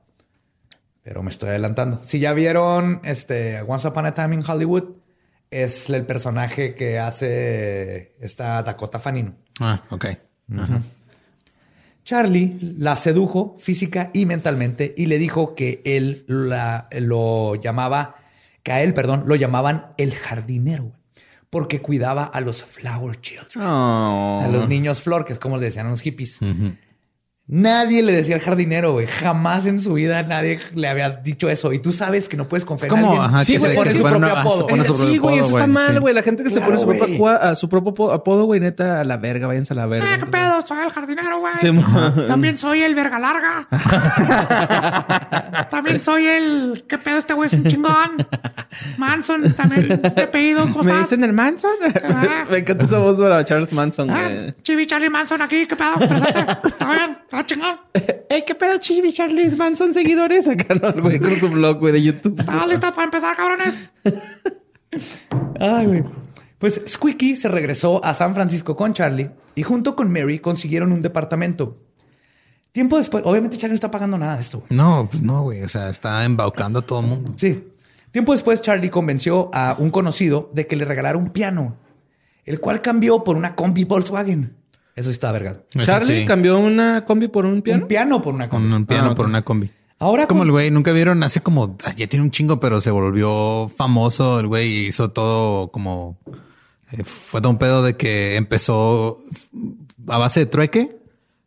Pero 1.09 1.23
me 1.23 1.31
estoy 1.31 1.49
adelantando. 1.49 2.01
Si 2.03 2.19
ya 2.19 2.33
vieron 2.33 3.01
este 3.03 3.63
Once 3.63 3.87
Upon 3.87 4.05
a 4.05 4.13
Time 4.13 4.35
in 4.35 4.43
Hollywood, 4.47 4.83
es 5.49 5.89
el 5.89 6.05
personaje 6.05 6.75
que 6.75 6.99
hace 6.99 8.13
esta 8.19 8.61
Dakota 8.61 8.99
Fanning. 8.99 9.33
Ah, 9.59 9.81
ok. 9.89 10.05
Charlie 12.05 12.75
la 12.77 12.95
sedujo 12.95 13.55
física 13.57 14.11
y 14.13 14.27
mentalmente 14.27 14.93
y 14.95 15.07
le 15.07 15.17
dijo 15.17 15.55
que 15.55 15.81
él 15.83 16.25
la, 16.27 16.87
lo 16.91 17.55
llamaba, 17.55 18.17
que 18.61 18.71
a 18.71 18.83
él, 18.83 18.93
perdón, 18.93 19.23
lo 19.25 19.35
llamaban 19.35 19.93
el 19.97 20.13
jardinero, 20.13 20.91
porque 21.49 21.81
cuidaba 21.81 22.23
a 22.25 22.39
los 22.39 22.63
flower 22.63 23.19
children, 23.19 23.65
Oh. 23.65 24.43
a 24.45 24.47
los 24.47 24.67
niños 24.69 25.01
flor, 25.01 25.25
que 25.25 25.33
es 25.33 25.39
como 25.39 25.57
le 25.57 25.65
decían 25.65 25.87
a 25.87 25.89
los 25.89 26.01
hippies. 26.01 26.37
Nadie 27.51 28.03
le 28.03 28.11
decía 28.13 28.35
al 28.35 28.41
jardinero, 28.41 28.91
güey. 28.93 29.07
Jamás 29.07 29.65
en 29.65 29.79
su 29.79 29.93
vida 29.93 30.21
nadie 30.21 30.59
le 30.75 30.87
había 30.87 31.09
dicho 31.09 31.49
eso. 31.49 31.73
Y 31.73 31.79
tú 31.79 31.91
sabes 31.91 32.29
que 32.29 32.37
no 32.37 32.47
puedes 32.47 32.63
confiar 32.63 32.91
en 32.93 33.01
como, 33.01 33.11
alguien. 33.13 33.29
ajá, 33.35 33.43
Sí, 33.45 33.53
que 33.53 33.57
güey, 33.59 33.71
se- 33.71 33.75
pone 33.77 33.89
que 33.91 33.97
su 33.97 34.03
propio 34.03 34.17
una- 34.19 34.39
apodo. 34.41 34.59
su 34.59 34.65
propio 34.67 34.83
sí, 35.07 35.17
güey, 35.17 35.35
eso 35.39 35.45
apodo, 35.47 35.57
está 35.57 35.59
güey, 35.61 35.67
mal, 35.67 35.93
sí. 35.93 35.99
güey. 35.99 36.13
La 36.13 36.21
gente 36.21 36.43
que 36.43 36.49
se 36.51 36.61
pone 36.61 36.77
su 36.77 36.85
propio, 36.85 37.05
güey. 37.05 37.15
acua- 37.15 37.35
a 37.37 37.55
su 37.55 37.67
propio 37.67 37.91
apo- 37.93 38.11
apodo, 38.13 38.45
güey, 38.45 38.59
neta, 38.59 39.01
a 39.01 39.03
la 39.03 39.17
verga, 39.17 39.47
váyanse 39.47 39.73
a 39.73 39.77
la 39.77 39.85
verga. 39.87 40.19
¿Qué 40.19 40.25
pedo? 40.27 40.49
soy 40.67 40.77
el 40.85 40.91
jardinero, 40.91 41.39
güey. 41.39 41.53
Sí, 41.59 41.69
También 42.27 42.57
soy 42.57 42.83
el 42.83 42.93
verga 42.93 43.17
larga. 43.17 43.67
también 45.71 46.01
soy 46.01 46.27
el... 46.27 46.83
¿Qué 46.87 46.97
pedo 46.97 47.17
este 47.17 47.33
güey? 47.33 47.47
Es 47.47 47.53
un 47.53 47.63
chingón. 47.65 48.27
Manson, 48.97 49.53
también 49.53 49.99
he 50.15 50.27
pedido. 50.27 50.61
¿Cómo 50.71 50.83
¿Me 50.83 50.97
dicen 50.97 51.23
el 51.23 51.33
Manson? 51.33 51.71
Ah. 52.03 52.45
Me 52.51 52.57
encanta 52.57 52.85
esa 52.85 52.99
voz 52.99 53.19
para 53.19 53.43
Charles 53.43 53.73
Manson, 53.73 54.09
Ah, 54.09 54.21
güey. 54.29 54.53
Chibi 54.63 54.85
Charlie 54.85 55.09
Manson 55.09 55.41
aquí. 55.41 55.65
¿Qué 55.65 55.75
pedo? 55.75 55.95
Presente. 55.95 56.45
¿Está 56.67 56.91
bien? 56.91 57.17
¿Está 57.39 57.55
chingón? 57.55 57.79
Ey, 58.29 58.43
¿qué 58.45 58.53
pedo, 58.53 58.77
Chibi 58.79 59.13
Charles 59.13 59.57
Manson 59.57 59.93
seguidores? 59.93 60.45
Acá 60.49 60.75
no, 60.75 60.91
güey, 61.01 61.19
con 61.19 61.33
su 61.37 61.47
blog, 61.47 61.79
güey, 61.79 61.93
de 61.93 62.03
YouTube. 62.03 62.37
¿Estás 62.37 62.67
listo 62.67 62.91
para 62.91 63.03
empezar, 63.05 63.35
cabrones? 63.37 63.75
Ay, 65.57 65.85
güey. 65.85 66.03
Pues 66.57 66.81
Squeaky 66.85 67.37
se 67.37 67.47
regresó 67.47 68.03
a 68.03 68.13
San 68.13 68.35
Francisco 68.35 68.75
con 68.75 68.93
Charlie 68.93 69.31
y 69.55 69.63
junto 69.63 69.95
con 69.95 70.11
Mary 70.11 70.39
consiguieron 70.39 70.91
un 70.91 71.01
departamento. 71.01 71.77
Tiempo 72.73 72.97
después, 72.97 73.23
obviamente 73.25 73.55
Charlie 73.55 73.71
no 73.71 73.75
está 73.75 73.89
pagando 73.89 74.17
nada 74.17 74.35
de 74.35 74.41
esto. 74.41 74.59
güey. 74.59 74.77
No, 74.77 75.07
pues 75.09 75.23
no, 75.23 75.43
güey. 75.43 75.63
O 75.63 75.69
sea, 75.69 75.89
está 75.89 76.25
embaucando 76.25 76.79
a 76.79 76.81
todo 76.81 76.99
el 76.99 77.07
mundo. 77.07 77.31
Sí. 77.37 77.69
Tiempo 78.11 78.33
después 78.33 78.61
Charlie 78.61 78.89
convenció 78.89 79.49
a 79.53 79.77
un 79.79 79.91
conocido 79.91 80.51
de 80.53 80.67
que 80.67 80.75
le 80.75 80.83
regalara 80.83 81.17
un 81.17 81.29
piano, 81.29 81.77
el 82.43 82.59
cual 82.59 82.81
cambió 82.81 83.23
por 83.23 83.37
una 83.37 83.55
combi 83.55 83.85
Volkswagen. 83.85 84.58
Eso 84.99 85.09
sí 85.09 85.13
está 85.13 85.31
verga. 85.31 85.61
Eso 85.73 85.85
Charlie 85.85 86.21
sí. 86.21 86.25
cambió 86.25 86.59
una 86.59 87.05
combi 87.05 87.29
por 87.29 87.45
un 87.45 87.61
piano. 87.61 87.83
Un 87.83 87.87
piano 87.87 88.21
por 88.21 88.33
una 88.33 88.49
combi. 88.49 88.73
Un 88.73 88.85
piano 88.85 89.09
Ah, 89.11 89.15
por 89.15 89.25
una 89.27 89.41
combi. 89.43 89.71
Ahora 89.97 90.23
es 90.23 90.27
como 90.27 90.41
con- 90.41 90.47
el 90.47 90.51
güey, 90.51 90.71
nunca 90.71 90.91
vieron, 90.91 91.23
hace 91.23 91.41
como, 91.41 91.77
ya 91.95 92.07
tiene 92.07 92.23
un 92.23 92.31
chingo, 92.31 92.59
pero 92.59 92.81
se 92.81 92.91
volvió 92.91 93.69
famoso 93.69 94.39
el 94.39 94.47
güey 94.47 94.67
y 94.69 94.87
hizo 94.87 95.11
todo 95.11 95.71
como, 95.71 96.17
eh, 96.91 97.03
fue 97.05 97.39
todo 97.41 97.51
un 97.51 97.57
pedo 97.59 97.81
de 97.83 97.95
que 97.97 98.35
empezó 98.35 99.21
a 100.07 100.17
base 100.17 100.41
de 100.41 100.45
trueque, 100.47 100.97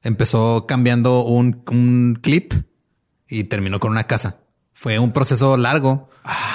empezó 0.03 0.67
cambiando 0.67 1.25
un, 1.25 1.63
un 1.71 2.19
clip 2.23 2.55
y 3.29 3.45
terminó 3.45 3.81
con 3.81 3.91
una 3.91 4.07
casa. 4.07 4.37
Fue 4.83 4.99
un 4.99 5.13
proceso 5.13 5.57
largo, 5.57 6.09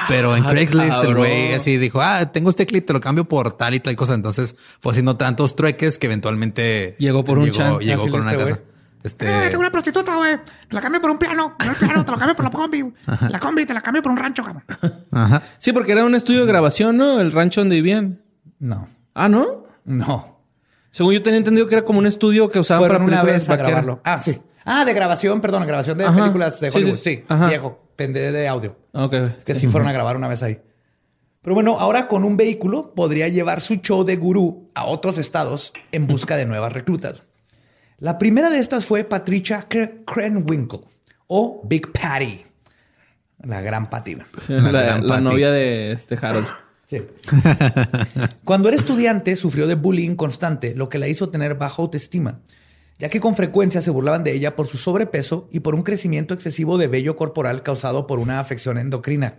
pero 0.09 0.36
en 0.36 0.43
Craigslist 0.43 1.01
el 1.01 1.15
güey 1.15 1.53
así 1.53 1.78
dijo, 1.78 2.01
ah, 2.01 2.30
tengo 2.30 2.49
este 2.49 2.65
clip, 2.65 2.86
te 2.86 2.91
lo 2.91 2.99
cambio 2.99 3.23
por 3.23 3.53
tal 3.53 3.73
y 3.73 3.80
tal 3.80 3.95
cosa. 3.95 4.15
Entonces 4.15 4.57
fue 4.82 4.91
haciendo 4.91 5.15
tantos 5.15 5.55
trueques 5.55 5.97
que 5.97 6.07
eventualmente 6.07 6.95
Llegó 6.99 7.23
por 7.23 7.39
un 7.39 7.51
chan. 7.51 7.80
llegó 7.80 8.05
con 8.09 8.19
una 8.21 8.32
este 8.34 8.43
casa. 8.43 8.59
Este, 9.03 9.25
Eh, 9.45 9.47
tengo 9.49 9.61
una 9.61 9.71
prostituta, 9.71 10.13
güey. 10.17 10.36
Te 10.67 10.75
la 10.75 10.82
cambio 10.82 10.99
por 10.99 11.11
un 11.11 11.17
piano. 11.17 11.55
No 11.63 11.69
el 11.71 11.78
piano, 11.78 12.03
te 12.03 12.11
lo 12.11 12.17
cambio 12.17 12.36
por 12.36 12.43
la 12.43 12.51
combi. 12.51 12.93
La 13.30 13.39
combi 13.39 13.65
te 13.65 13.73
la 13.73 13.80
cambio 13.82 14.01
por 14.03 14.11
un 14.11 14.17
rancho, 14.17 14.43
cabrón. 14.43 14.63
ajá. 15.13 15.41
Sí, 15.57 15.71
porque 15.71 15.93
era 15.93 16.03
un 16.03 16.13
estudio 16.13 16.41
de 16.41 16.47
grabación, 16.47 16.97
¿no? 16.97 17.21
El 17.21 17.32
rancho 17.32 17.61
donde 17.61 17.78
vivían. 17.78 18.19
No, 18.59 18.89
Ah, 19.13 19.30
¿no? 19.30 19.63
no. 19.86 20.41
Según 20.91 21.13
yo 21.13 21.23
tenía 21.23 21.38
entendido 21.38 21.65
que 21.67 21.75
era 21.75 21.86
como 21.86 21.99
un 21.99 22.07
estudio 22.07 22.49
que 22.49 22.59
usaban 22.59 22.82
Fueron 22.89 23.05
para 23.05 23.21
una 23.21 23.23
vez 23.23 23.49
a 23.49 23.55
grabarlo. 23.55 24.01
Ah, 24.03 24.19
sí. 24.19 24.41
Ah, 24.65 24.84
de 24.84 24.93
grabación, 24.93 25.39
perdón, 25.39 25.65
grabación 25.65 25.97
de 25.97 26.03
Ajá. 26.05 26.17
películas 26.19 26.59
de 26.59 26.69
Hollywood. 26.71 26.95
sí, 26.95 27.01
Sí, 27.03 27.15
sí. 27.17 27.23
Ajá. 27.30 27.47
viejo, 27.47 27.86
pende 27.97 28.31
de 28.31 28.47
audio. 28.47 28.77
Ah, 28.93 29.03
Ok. 29.05 29.43
Que 29.43 29.55
sí. 29.55 29.67
fueron 29.67 29.89
a 29.89 29.91
grabar 29.91 30.15
una 30.15 30.29
vez 30.29 30.41
ahí. 30.43 30.61
Pero 31.41 31.53
bueno, 31.53 31.79
ahora 31.79 32.07
con 32.07 32.23
un 32.23 32.37
vehículo 32.37 32.93
podría 32.93 33.27
llevar 33.27 33.59
su 33.59 33.75
show 33.75 34.03
de 34.05 34.15
gurú 34.15 34.69
a 34.73 34.85
otros 34.85 35.17
estados 35.17 35.73
en 35.91 36.07
busca 36.07 36.35
de 36.37 36.45
nuevas 36.45 36.71
reclutas. 36.73 37.23
La 37.99 38.17
primera 38.17 38.49
de 38.49 38.59
estas 38.59 38.85
fue 38.85 39.03
Patricia 39.03 39.67
Kre- 39.69 40.03
Krenwinkel 40.05 40.81
o 41.27 41.61
Big 41.65 41.91
Patty. 41.91 42.41
La 43.43 43.61
gran 43.61 43.89
Patty. 43.89 44.17
Sí, 44.41 44.53
La 44.53 44.71
la, 44.71 44.81
gran 44.83 45.01
la 45.07 45.13
Patty. 45.15 45.23
novia 45.23 45.51
de 45.51 45.91
este 45.91 46.17
Harold. 46.21 46.47
Sí. 46.85 47.01
Cuando 48.43 48.67
era 48.69 48.77
estudiante, 48.77 49.35
sufrió 49.35 49.67
de 49.67 49.75
bullying 49.75 50.15
constante, 50.15 50.73
lo 50.75 50.89
que 50.89 50.97
la 50.99 51.07
hizo 51.07 51.29
tener 51.29 51.55
baja 51.55 51.81
autoestima, 51.81 52.39
ya 52.99 53.09
que 53.09 53.19
con 53.19 53.35
frecuencia 53.35 53.81
se 53.81 53.91
burlaban 53.91 54.23
de 54.23 54.33
ella 54.33 54.55
por 54.55 54.67
su 54.67 54.77
sobrepeso 54.77 55.47
y 55.51 55.59
por 55.59 55.75
un 55.75 55.83
crecimiento 55.83 56.33
excesivo 56.33 56.77
de 56.77 56.87
vello 56.87 57.15
corporal 57.15 57.63
causado 57.63 58.07
por 58.07 58.19
una 58.19 58.39
afección 58.39 58.77
endocrina. 58.77 59.35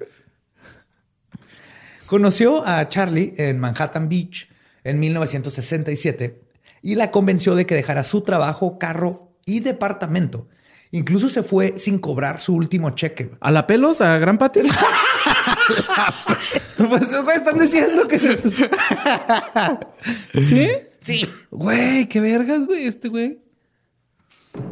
Conoció 2.06 2.66
a 2.66 2.88
Charlie 2.88 3.34
en 3.36 3.58
Manhattan 3.58 4.08
Beach 4.08 4.48
en 4.84 5.00
1967 5.00 6.40
y 6.82 6.94
la 6.94 7.10
convenció 7.10 7.54
de 7.54 7.66
que 7.66 7.74
dejara 7.74 8.04
su 8.04 8.22
trabajo, 8.22 8.78
carro 8.78 9.32
y 9.44 9.60
departamento. 9.60 10.48
Incluso 10.90 11.28
se 11.28 11.42
fue 11.42 11.74
sin 11.76 11.98
cobrar 11.98 12.40
su 12.40 12.54
último 12.54 12.90
cheque. 12.90 13.32
¿A 13.40 13.50
la 13.50 13.66
pelos? 13.66 14.00
¿A 14.00 14.16
Gran 14.18 14.38
Patty? 14.38 14.60
pues 16.88 17.02
están 17.02 17.58
diciendo 17.58 18.08
que... 18.08 18.18
¿Sí? 20.40 20.68
Sí. 21.02 21.28
Güey, 21.50 22.08
qué 22.08 22.20
vergas, 22.20 22.66
güey, 22.66 22.86
este 22.86 23.08
güey. 23.08 23.38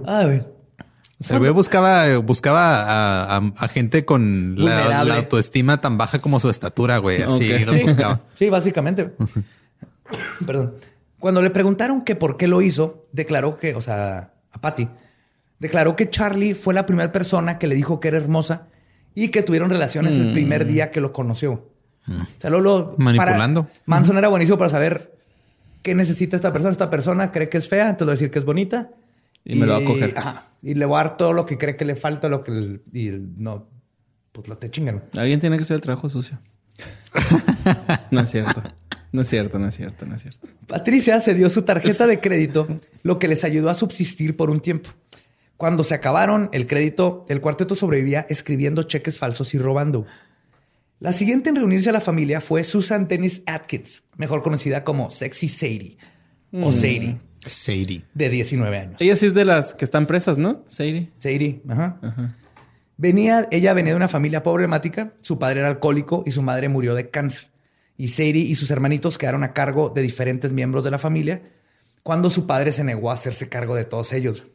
Ay, 0.06 0.24
güey. 0.24 0.42
El 1.30 1.38
güey 1.38 1.50
buscaba, 1.50 2.18
buscaba 2.18 2.82
a, 2.82 3.36
a- 3.38 3.52
a 3.56 3.68
gente 3.68 4.04
con 4.04 4.54
la, 4.62 5.00
autoestima 5.16 5.80
tan 5.80 5.96
baja 5.96 6.18
como 6.18 6.40
su 6.40 6.50
estatura, 6.50 6.98
güey. 6.98 7.22
Así 7.22 7.58
los 7.64 7.74
Sí. 7.74 7.82
buscaba. 7.84 8.20
Sí, 8.34 8.50
básicamente. 8.50 9.12
Perdón. 10.46 10.74
Cuando 11.18 11.40
le 11.42 11.50
preguntaron 11.50 12.02
que 12.02 12.14
por 12.16 12.36
qué 12.36 12.46
lo 12.46 12.60
hizo, 12.62 13.04
declaró 13.12 13.56
que, 13.56 13.74
o 13.74 13.80
sea, 13.80 14.32
a 14.52 14.60
Patty, 14.60 14.88
declaró 15.58 15.96
que 15.96 16.10
Charlie 16.10 16.54
fue 16.54 16.74
la 16.74 16.84
primera 16.86 17.10
persona 17.10 17.58
que 17.58 17.66
le 17.66 17.74
dijo 17.74 17.98
que 17.98 18.08
era 18.08 18.18
hermosa 18.18 18.66
y 19.14 19.28
que 19.28 19.42
tuvieron 19.42 19.70
relaciones 19.70 20.14
el 20.16 20.32
primer 20.32 20.66
día 20.66 20.90
que 20.90 21.00
lo 21.00 21.12
conoció. 21.12 21.70
O 22.08 22.40
sea, 22.40 22.50
luego 22.50 22.62
lo- 22.64 22.94
Manipulando. 22.98 23.64
para- 23.64 23.80
Manson 23.86 24.18
era 24.18 24.28
buenísimo 24.28 24.58
para 24.58 24.68
saber 24.70 25.16
qué 25.82 25.94
necesita 25.94 26.36
esta 26.36 26.52
persona. 26.52 26.72
Esta 26.72 26.90
persona 26.90 27.32
cree 27.32 27.48
que 27.48 27.56
es 27.58 27.68
fea, 27.68 27.88
entonces 27.88 28.08
a 28.08 28.12
decir 28.12 28.30
que 28.30 28.38
es 28.38 28.44
bonita. 28.44 28.90
Y 29.46 29.54
me 29.54 29.64
lo 29.64 29.72
va 29.74 29.78
a 29.78 29.84
coger. 29.84 30.14
ajá, 30.16 30.50
y 30.60 30.74
le 30.74 30.84
voy 30.84 30.98
a 30.98 31.04
dar 31.04 31.16
todo 31.16 31.32
lo 31.32 31.46
que 31.46 31.56
cree 31.56 31.76
que 31.76 31.84
le 31.84 31.94
falta, 31.94 32.28
lo 32.28 32.42
que... 32.42 32.80
y 32.92 33.10
no, 33.36 33.68
pues 34.32 34.48
lo 34.48 34.58
te 34.58 34.70
chingan. 34.70 35.04
Alguien 35.16 35.40
tiene 35.40 35.56
que 35.56 35.62
hacer 35.62 35.76
el 35.76 35.80
trabajo 35.80 36.08
sucio. 36.08 36.38
no 38.10 38.20
es 38.20 38.30
cierto. 38.30 38.62
No 39.12 39.22
es 39.22 39.28
cierto, 39.28 39.58
no 39.58 39.68
es 39.68 39.76
cierto, 39.76 40.04
no 40.04 40.16
es 40.16 40.22
cierto. 40.22 40.46
Patricia 40.66 41.20
se 41.20 41.34
dio 41.34 41.48
su 41.48 41.62
tarjeta 41.62 42.06
de 42.06 42.20
crédito, 42.20 42.66
lo 43.02 43.18
que 43.18 43.28
les 43.28 43.44
ayudó 43.44 43.70
a 43.70 43.74
subsistir 43.74 44.36
por 44.36 44.50
un 44.50 44.60
tiempo. 44.60 44.90
Cuando 45.56 45.84
se 45.84 45.94
acabaron 45.94 46.50
el 46.52 46.66
crédito, 46.66 47.24
el 47.28 47.40
cuarteto 47.40 47.74
sobrevivía 47.74 48.26
escribiendo 48.28 48.82
cheques 48.82 49.18
falsos 49.18 49.54
y 49.54 49.58
robando. 49.58 50.04
La 50.98 51.12
siguiente 51.12 51.48
en 51.48 51.56
reunirse 51.56 51.88
a 51.88 51.92
la 51.92 52.00
familia 52.00 52.40
fue 52.40 52.64
Susan 52.64 53.08
Dennis 53.08 53.42
Atkins, 53.46 54.02
mejor 54.16 54.42
conocida 54.42 54.84
como 54.84 55.08
Sexy 55.10 55.48
Sadie 55.48 55.96
o 56.52 56.72
Sadie, 56.72 57.18
Sadie. 57.46 58.04
de 58.14 58.28
19 58.28 58.78
años. 58.78 59.00
Ella 59.00 59.16
sí 59.16 59.26
es 59.26 59.34
de 59.34 59.44
las 59.44 59.74
que 59.74 59.84
están 59.84 60.06
presas, 60.06 60.38
¿no? 60.38 60.62
Sadie. 60.66 61.10
Sadie, 61.18 61.62
ajá. 61.68 61.98
Venía, 62.96 63.46
ella 63.50 63.74
venía 63.74 63.92
de 63.92 63.96
una 63.96 64.08
familia 64.08 64.42
problemática, 64.42 65.12
su 65.20 65.38
padre 65.38 65.60
era 65.60 65.68
alcohólico 65.68 66.22
y 66.26 66.30
su 66.30 66.42
madre 66.42 66.68
murió 66.68 66.94
de 66.94 67.10
cáncer. 67.10 67.48
Y 67.98 68.08
Sadie 68.08 68.38
y 68.38 68.54
sus 68.54 68.70
hermanitos 68.70 69.18
quedaron 69.18 69.44
a 69.44 69.52
cargo 69.52 69.90
de 69.90 70.02
diferentes 70.02 70.52
miembros 70.52 70.84
de 70.84 70.90
la 70.90 70.98
familia 70.98 71.42
cuando 72.02 72.30
su 72.30 72.46
padre 72.46 72.72
se 72.72 72.84
negó 72.84 73.10
a 73.10 73.14
hacerse 73.14 73.48
cargo 73.48 73.74
de 73.74 73.84
todos 73.84 74.12
ellos. 74.12 74.46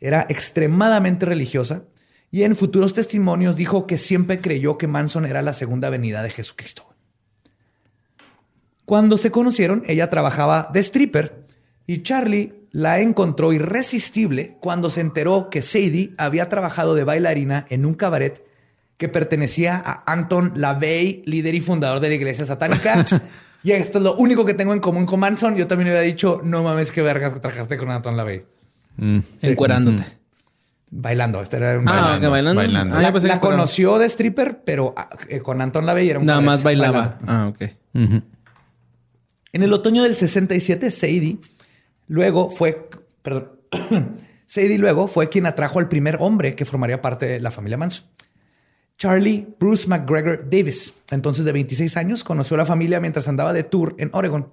Era 0.00 0.26
extremadamente 0.28 1.24
religiosa 1.24 1.84
y 2.30 2.42
en 2.42 2.56
futuros 2.56 2.92
testimonios 2.92 3.56
dijo 3.56 3.86
que 3.86 3.96
siempre 3.96 4.40
creyó 4.40 4.76
que 4.76 4.86
Manson 4.86 5.24
era 5.24 5.40
la 5.40 5.52
segunda 5.52 5.88
venida 5.88 6.22
de 6.22 6.30
Jesucristo. 6.30 6.94
Cuando 8.84 9.16
se 9.16 9.30
conocieron, 9.30 9.82
ella 9.86 10.10
trabajaba 10.10 10.68
de 10.72 10.80
stripper 10.80 11.43
y 11.86 12.02
Charlie 12.02 12.54
la 12.70 13.00
encontró 13.00 13.52
irresistible 13.52 14.56
cuando 14.60 14.90
se 14.90 15.00
enteró 15.00 15.48
que 15.50 15.62
Sadie 15.62 16.12
había 16.18 16.48
trabajado 16.48 16.94
de 16.94 17.04
bailarina 17.04 17.66
en 17.70 17.86
un 17.86 17.94
cabaret 17.94 18.44
que 18.96 19.08
pertenecía 19.08 19.80
a 19.84 20.10
Anton 20.12 20.52
LaVey, 20.56 21.22
líder 21.26 21.54
y 21.54 21.60
fundador 21.60 22.00
de 22.00 22.08
la 22.08 22.14
iglesia 22.14 22.44
satánica. 22.44 23.04
y 23.62 23.72
esto 23.72 23.98
es 23.98 24.04
lo 24.04 24.14
único 24.16 24.44
que 24.44 24.54
tengo 24.54 24.72
en 24.72 24.80
común 24.80 25.06
con 25.06 25.20
Manson. 25.20 25.56
Yo 25.56 25.66
también 25.66 25.90
le 25.90 25.96
había 25.98 26.08
dicho, 26.08 26.40
no 26.44 26.62
mames, 26.62 26.90
qué 26.90 27.02
vergas 27.02 27.32
que 27.32 27.40
trabajaste 27.40 27.76
con 27.76 27.90
Anton 27.90 28.16
LaVey. 28.16 28.44
Mm. 28.96 29.18
Encuerándote. 29.42 30.04
Bailando. 30.90 31.42
Este 31.42 31.56
era 31.56 31.78
un 31.78 31.88
Ah, 31.88 31.92
bailando. 32.20 32.30
bailando. 32.30 32.60
bailando. 32.94 33.28
La 33.28 33.40
conoció 33.40 33.98
de 33.98 34.06
stripper, 34.06 34.62
pero 34.64 34.94
ah, 34.96 35.10
eh, 35.28 35.40
con 35.40 35.60
Anton 35.60 35.86
LaVey 35.86 36.08
era 36.10 36.18
un 36.20 36.26
Nada 36.26 36.38
cabaret 36.40 36.52
más 36.52 36.62
bailaba. 36.62 37.18
bailando. 37.20 37.24
Ah, 37.32 37.48
ok. 37.48 37.62
En 39.52 39.62
el 39.62 39.72
otoño 39.72 40.02
del 40.02 40.16
67, 40.16 40.90
Sadie 40.90 41.38
luego 42.06 42.50
fue, 42.50 42.88
perdón, 43.22 43.52
Sadie 44.46 44.78
luego 44.78 45.08
fue 45.08 45.28
quien 45.28 45.46
atrajo 45.46 45.78
al 45.78 45.88
primer 45.88 46.18
hombre 46.20 46.54
que 46.54 46.64
formaría 46.64 47.02
parte 47.02 47.26
de 47.26 47.40
la 47.40 47.50
familia 47.50 47.76
Manson. 47.76 48.06
Charlie 48.96 49.48
Bruce 49.58 49.88
McGregor 49.88 50.48
Davis, 50.48 50.94
entonces 51.10 51.44
de 51.44 51.52
26 51.52 51.96
años, 51.96 52.22
conoció 52.22 52.54
a 52.54 52.58
la 52.58 52.64
familia 52.64 53.00
mientras 53.00 53.26
andaba 53.26 53.52
de 53.52 53.64
tour 53.64 53.94
en 53.98 54.10
Oregon. 54.12 54.52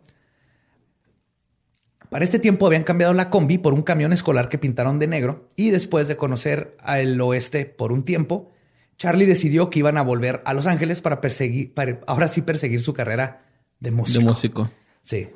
Para 2.10 2.26
este 2.26 2.40
tiempo 2.40 2.65
habían 2.65 2.84
cambiado 2.84 3.14
la 3.14 3.30
combi 3.30 3.57
por 3.57 3.73
un 3.73 3.84
camión 3.84 4.11
escolar 4.11 4.49
que 4.49 4.57
pintaron 4.57 4.99
de 4.99 5.07
negro 5.07 5.48
y 5.56 5.69
después 5.69 6.07
de 6.07 6.18
conocer 6.18 6.76
al 6.80 7.22
oeste 7.22 7.65
por 7.65 7.94
un 7.94 8.03
tiempo, 8.03 8.52
Charlie 8.98 9.26
decidió 9.26 9.69
que 9.69 9.80
iban 9.80 9.98
a 9.98 10.02
volver 10.02 10.41
a 10.45 10.53
Los 10.53 10.68
Ángeles 10.68 11.02
para 11.02 11.22
perseguir, 11.22 11.73
para 11.73 11.99
ahora 12.07 12.28
sí 12.28 12.41
perseguir 12.41 12.82
su 12.82 12.94
carrera 12.94 13.45
de 13.80 13.91
músico. 13.91 14.19
De 14.19 14.26
músico. 14.26 14.69
Sí. 15.02 15.30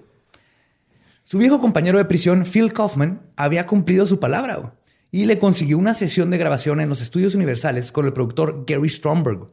Su 1.25 1.37
viejo 1.39 1.59
compañero 1.59 1.97
de 1.97 2.05
prisión, 2.05 2.45
Phil 2.45 2.71
Kaufman, 2.71 3.19
había 3.35 3.65
cumplido 3.65 4.05
su 4.05 4.19
palabra 4.19 4.55
güey, 4.57 4.69
y 5.11 5.25
le 5.25 5.37
consiguió 5.39 5.77
una 5.77 5.93
sesión 5.93 6.29
de 6.29 6.37
grabación 6.37 6.79
en 6.79 6.87
los 6.87 7.01
estudios 7.01 7.35
universales 7.35 7.91
con 7.91 8.05
el 8.05 8.13
productor 8.13 8.63
Gary 8.65 8.87
Stromberg. 8.89 9.47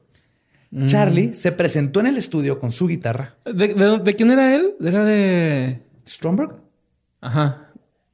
Charlie 0.87 1.35
se 1.35 1.53
presentó 1.53 2.01
en 2.01 2.07
el 2.07 2.17
estudio 2.17 2.59
con 2.59 2.73
su 2.73 2.87
guitarra. 2.87 3.35
¿De, 3.45 3.75
de- 3.75 3.99
de 3.99 4.15
quién 4.15 4.31
era 4.31 4.55
él? 4.55 4.75
Era 4.81 5.05
de... 5.05 5.83
¿Stromberg? 6.07 6.55
Ajá. 7.21 7.69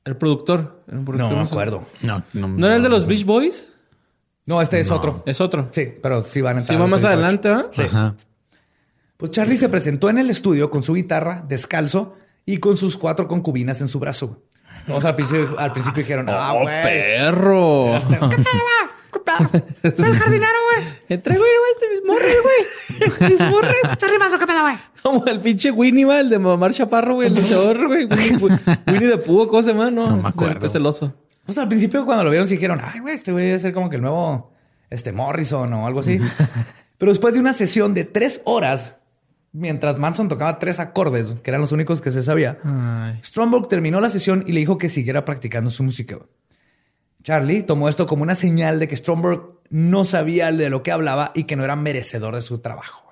El 0.05 0.17
productor. 0.17 0.83
Productor, 0.87 1.31
No 1.31 1.37
me 1.37 1.43
acuerdo. 1.43 1.87
No, 2.03 2.23
no, 2.33 2.49
¿No 2.49 2.67
era 2.67 2.77
el 2.77 2.83
de 2.83 2.89
los 2.89 3.07
Beach 3.07 3.25
Boys? 3.25 3.67
No, 4.47 4.61
este 4.63 4.81
es 4.81 4.91
otro. 4.91 5.23
Es 5.27 5.41
otro. 5.41 5.69
Sí, 5.71 5.87
pero 6.03 6.25
sí 6.25 6.41
van 6.41 6.59
a 6.59 6.63
Sí, 6.63 6.73
entrar. 6.73 6.81
va 6.81 6.85
en 6.85 6.91
más 6.91 7.01
el 7.03 7.07
adelante, 7.09 7.49
¿ah? 7.49 7.67
Ajá. 7.77 8.17
Pues 9.17 9.31
Charlie 9.31 9.57
se 9.57 9.69
presentó 9.69 10.09
en 10.11 10.19
el 10.19 10.31
estudio 10.31 10.71
con 10.71 10.83
su 10.83 10.95
guitarra, 10.95 11.45
descalzo 11.49 12.17
y 12.51 12.57
con 12.59 12.79
sus 12.79 12.97
cuatro 12.97 13.29
concubinas 13.29 13.81
en 13.83 13.89
su 13.89 13.99
brazo. 14.01 14.43
Todos 14.87 15.05
al 15.05 15.15
principio, 15.17 15.55
al 15.59 15.71
principio 15.73 16.03
dijeron, 16.03 16.29
ah, 16.31 16.55
¡Oh, 16.55 16.61
güey. 16.63 16.83
perro! 16.83 17.99
¿Qué 18.09 18.17
pedo? 18.17 18.29
¿Qué 18.31 19.21
pedo? 19.21 19.97
Soy 19.97 20.07
el 20.07 20.17
jardinero, 20.19 20.53
güey. 20.73 20.87
Te 21.09 21.19
traigo 21.19 21.45
igual 21.45 21.93
mis 21.93 22.05
morres, 22.07 22.37
güey. 22.43 23.31
Mis 23.31 23.41
morres. 23.51 23.75
Charlie 23.99 24.19
Manson, 24.19 24.39
¿qué 24.39 24.47
pedo, 24.47 24.63
güey? 24.63 24.77
Como 25.03 25.27
el 25.27 25.41
pinche 25.41 25.71
Winnie, 25.71 26.05
va, 26.07 26.21
el 26.21 26.31
de 26.31 26.39
Mamar 26.39 26.73
Chaparro, 26.73 27.15
güey, 27.17 27.29
el 27.29 27.35
luchador, 27.35 27.87
güey. 27.87 28.07
Winnie, 28.07 28.39
Winnie 28.87 29.09
de 29.09 29.19
Púa, 29.19 29.47
¿cómo 29.47 29.63
se 29.63 29.73
llama? 29.73 29.91
No, 29.91 30.07
No 30.09 30.13
me 30.17 30.19
es 30.21 30.25
el 30.25 30.31
acuerdo. 30.31 30.69
celoso. 30.71 31.15
Pues 31.45 31.59
al 31.59 31.69
principio 31.69 32.05
cuando 32.07 32.25
lo 32.25 32.31
vieron 32.31 32.49
sí 32.49 32.55
dijeron, 32.55 32.81
ay, 32.83 33.01
güey, 33.01 33.15
este 33.15 33.31
güey 33.33 33.47
debe 33.47 33.59
ser 33.59 33.73
como 33.75 33.91
que 33.91 33.97
el 33.97 34.03
nuevo 34.03 34.53
este 34.91 35.13
Morrison 35.13 35.71
o 35.75 35.87
algo 35.87 36.01
así. 36.01 36.19
Pero 36.97 37.13
después 37.13 37.35
de 37.35 37.41
una 37.41 37.53
sesión 37.53 37.93
de 37.95 38.05
tres 38.05 38.41
horas, 38.45 38.97
mientras 39.53 39.99
Manson 39.99 40.29
tocaba 40.29 40.59
tres 40.59 40.79
acordes, 40.81 41.35
que 41.43 41.51
eran 41.51 41.61
los 41.61 41.73
únicos 41.73 42.01
que 42.01 42.13
se 42.13 42.23
sabía, 42.23 42.59
Ay. 42.65 43.19
Stromberg 43.23 43.69
terminó 43.69 44.01
la 44.01 44.11
sesión 44.11 44.45
y 44.47 44.53
le 44.53 44.61
dijo 44.61 44.79
que 44.79 44.89
siguiera 44.89 45.25
practicando 45.25 45.71
su 45.71 45.83
música. 45.83 46.19
Charlie 47.23 47.63
tomó 47.63 47.89
esto 47.89 48.07
como 48.07 48.23
una 48.23 48.35
señal 48.35 48.79
de 48.79 48.89
que 48.89 48.97
Stromberg 48.97 49.41
no 49.71 50.05
sabía 50.05 50.53
de 50.53 50.71
lo 50.71 50.83
que 50.83 50.93
hablaba 50.93 51.33
y 51.35 51.45
que 51.45 51.57
no 51.57 51.65
era 51.65 51.77
merecedor 51.77 52.35
de 52.35 52.43
su 52.43 52.59
trabajo. 52.61 53.05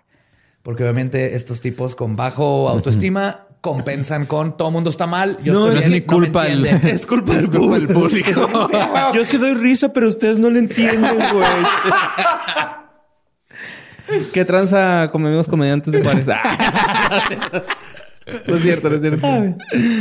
Porque 0.62 0.82
obviamente 0.84 1.34
estos 1.36 1.60
tipos 1.60 1.94
con 1.96 2.16
bajo 2.16 2.68
autoestima 2.70 3.42
compensan 3.60 4.26
con 4.26 4.56
todo 4.56 4.70
mundo 4.70 4.90
está 4.90 5.06
mal. 5.08 5.38
Yo 5.42 5.52
No, 5.52 5.66
estoy 5.68 5.74
es 5.74 5.80
bien, 5.90 5.92
mi 5.92 6.06
no 6.06 6.12
culpa 6.12 6.46
el- 6.46 6.64
entienden". 6.66 6.90
Es 6.96 7.04
culpa 7.06 7.32
del 7.34 7.44
Es 7.44 7.50
culpa 7.50 7.74
del 7.78 7.88
público. 7.88 8.48
Yo 9.14 9.24
sí 9.24 9.36
doy 9.38 9.54
risa, 9.54 9.92
pero 9.92 10.06
ustedes 10.08 10.38
no 10.38 10.50
lo 10.50 10.58
entienden, 10.58 11.16
güey. 11.32 11.46
¿Qué 14.32 14.44
tranza 14.44 15.08
con 15.12 15.24
amigos 15.26 15.48
comediantes 15.48 15.92
de 15.92 16.02
Juárez? 16.02 16.26
no 18.46 18.56
es 18.56 18.62
cierto, 18.62 18.90
no 18.90 18.96
es 18.96 19.00
cierto. 19.02 19.26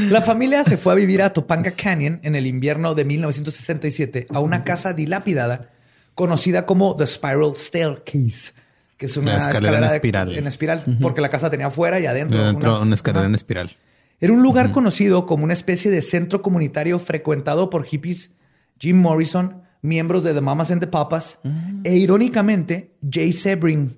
La 0.10 0.22
familia 0.22 0.64
se 0.64 0.78
fue 0.78 0.94
a 0.94 0.96
vivir 0.96 1.22
a 1.22 1.32
Topanga 1.32 1.72
Canyon 1.72 2.20
en 2.24 2.36
el 2.36 2.48
invierno 2.48 2.96
de 2.96 3.06
1967 3.06 4.28
a 4.34 4.40
una 4.40 4.64
casa 4.64 4.94
dilapidada 4.94 5.70
conocida 6.14 6.66
como 6.66 6.96
The 6.96 7.08
Spiral 7.08 7.54
Staircase, 7.56 8.54
que 8.98 9.06
es 9.08 9.18
una 9.18 9.34
La 9.34 9.38
escalera 9.40 9.78
en 9.78 9.82
de- 9.88 9.96
espiral. 9.96 10.38
en 10.38 10.48
espiral, 10.48 10.98
porque 11.02 11.22
la 11.22 11.30
casa 11.30 11.50
tenía 11.50 11.68
afuera 11.68 12.00
y 12.00 12.06
adentro. 12.06 12.44
Dentro 12.44 12.72
unas- 12.72 12.82
una 12.84 12.96
escalera 12.96 13.26
en 13.26 13.36
espiral. 13.36 13.76
Era 14.22 14.32
un 14.32 14.42
lugar 14.42 14.72
conocido 14.72 15.26
como 15.26 15.44
una 15.44 15.54
especie 15.54 15.92
de 15.92 16.02
centro 16.02 16.42
comunitario 16.42 17.00
frecuentado 17.00 17.70
por 17.70 17.84
hippies, 17.84 18.32
Jim 18.80 18.98
Morrison, 18.98 19.64
miembros 19.86 20.24
de 20.24 20.34
The 20.34 20.42
Mamas 20.42 20.72
and 20.72 20.82
the 20.82 20.88
Papas 20.88 21.40
e 21.84 21.96
irónicamente 21.96 22.96
Jay 23.10 23.32
Sebring, 23.32 23.96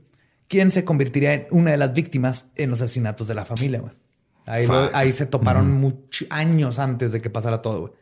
quien 0.48 0.70
se 0.72 0.86
convertiría 0.86 1.34
en 1.34 1.48
una 1.52 1.72
de 1.72 1.78
las 1.78 1.94
víctimas 1.94 2.46
en 2.56 2.70
los 2.70 2.82
asesinatos 2.82 3.28
de 3.28 3.34
la 3.36 3.46
familia. 3.46 3.80
güey. 3.80 3.94
Ahí, 4.46 4.66
lo- 4.68 4.90
ahí 4.94 5.12
se 5.12 5.26
toparon 5.26 5.82
much- 5.82 6.26
años 6.30 6.80
antes 6.80 7.12
de 7.12 7.20
que 7.22 7.30
pasara 7.30 7.62
todo. 7.62 7.80
güey. 7.82 7.94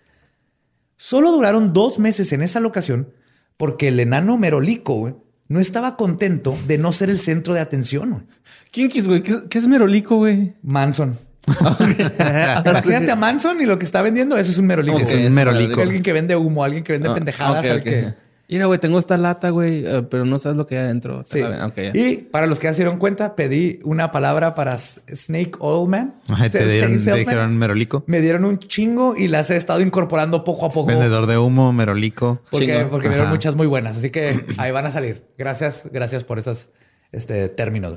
Solo 0.98 1.32
duraron 1.32 1.74
dos 1.74 2.00
meses 2.00 2.32
en 2.34 2.42
esa 2.42 2.60
locación 2.60 3.14
porque 3.58 3.88
el 3.90 4.00
enano 4.00 4.38
Merolico 4.38 4.96
güey, 4.96 5.16
no 5.48 5.60
estaba 5.60 5.96
contento 5.98 6.58
de 6.68 6.78
no 6.78 6.92
ser 6.92 7.10
el 7.10 7.20
centro 7.20 7.54
de 7.54 7.60
atención. 7.62 8.10
güey. 8.12 8.24
¿Quién 8.72 8.90
quis, 8.90 9.08
güey? 9.08 9.22
¿Qué, 9.22 9.44
qué 9.50 9.58
es 9.58 9.68
Merolico, 9.68 10.18
güey? 10.18 10.54
Manson. 10.62 11.18
Imagínate 11.48 13.12
a 13.12 13.16
Manson 13.16 13.62
y 13.62 13.66
lo 13.66 13.78
que 13.78 13.86
está 13.86 14.02
vendiendo, 14.02 14.38
eso 14.38 14.52
es 14.52 14.58
un 14.58 14.68
merolico. 14.68 15.00
Es 15.00 15.12
güey. 15.12 15.28
un 15.28 15.34
merolico. 15.34 15.82
Alguien 15.82 16.04
que 16.04 16.14
vende 16.14 16.36
humo, 16.36 16.64
alguien 16.64 16.84
que 16.84 16.94
vende 16.94 17.10
Ah, 17.10 17.14
pendejadas. 17.14 17.66
ok, 17.66 17.72
al 17.72 17.84
que- 17.84 18.26
Mira, 18.48 18.68
güey, 18.68 18.80
tengo 18.80 19.00
esta 19.00 19.18
lata, 19.18 19.50
güey, 19.50 19.84
eh, 19.88 20.04
pero 20.08 20.24
no 20.24 20.38
sabes 20.38 20.56
lo 20.56 20.68
que 20.68 20.78
hay 20.78 20.84
adentro. 20.86 21.24
Sí. 21.26 21.40
la- 21.40 21.66
ok, 21.66 21.76
ya. 21.78 21.92
Y 21.96 22.18
para 22.18 22.46
los 22.46 22.60
que 22.60 22.66
ya 22.68 22.74
se 22.74 22.84
dieron 22.84 23.00
cuenta, 23.00 23.36
pedí 23.36 23.80
una 23.84 24.12
palabra 24.12 24.54
para 24.54 24.78
Snake 24.78 25.54
Oil 25.58 25.90
Man. 25.90 26.14
Ajá, 26.30 26.48
Se- 26.50 26.60
te 26.60 26.68
dieron, 26.68 27.04
te 27.04 27.14
dijeron 27.16 27.58
merolico. 27.58 28.04
Me 28.06 28.22
dieron 28.22 28.46
un 28.46 28.60
chingo 28.60 29.16
y 29.18 29.30
las 29.30 29.50
he 29.50 29.56
estado 29.56 29.82
incorporando 29.82 30.44
poco 30.44 30.68
a 30.68 30.70
poco. 30.70 30.86
Vendedor 30.86 31.26
de 31.26 31.40
humo, 31.40 31.74
merolico. 31.74 32.40
Porque, 32.52 32.68
Chingo. 32.68 32.90
porque 32.92 33.08
vieron 33.08 33.26
Ajá. 33.26 33.34
muchas 33.34 33.56
muy 33.56 33.66
buenas. 33.66 33.98
Así 33.98 34.12
que 34.12 34.46
ahí 34.58 34.72
van 34.72 34.86
a 34.86 34.92
salir. 34.92 35.24
Gracias, 35.40 35.90
gracias 35.92 36.24
por 36.24 36.38
esos 36.38 36.70
este, 37.12 37.50
términos. 37.50 37.96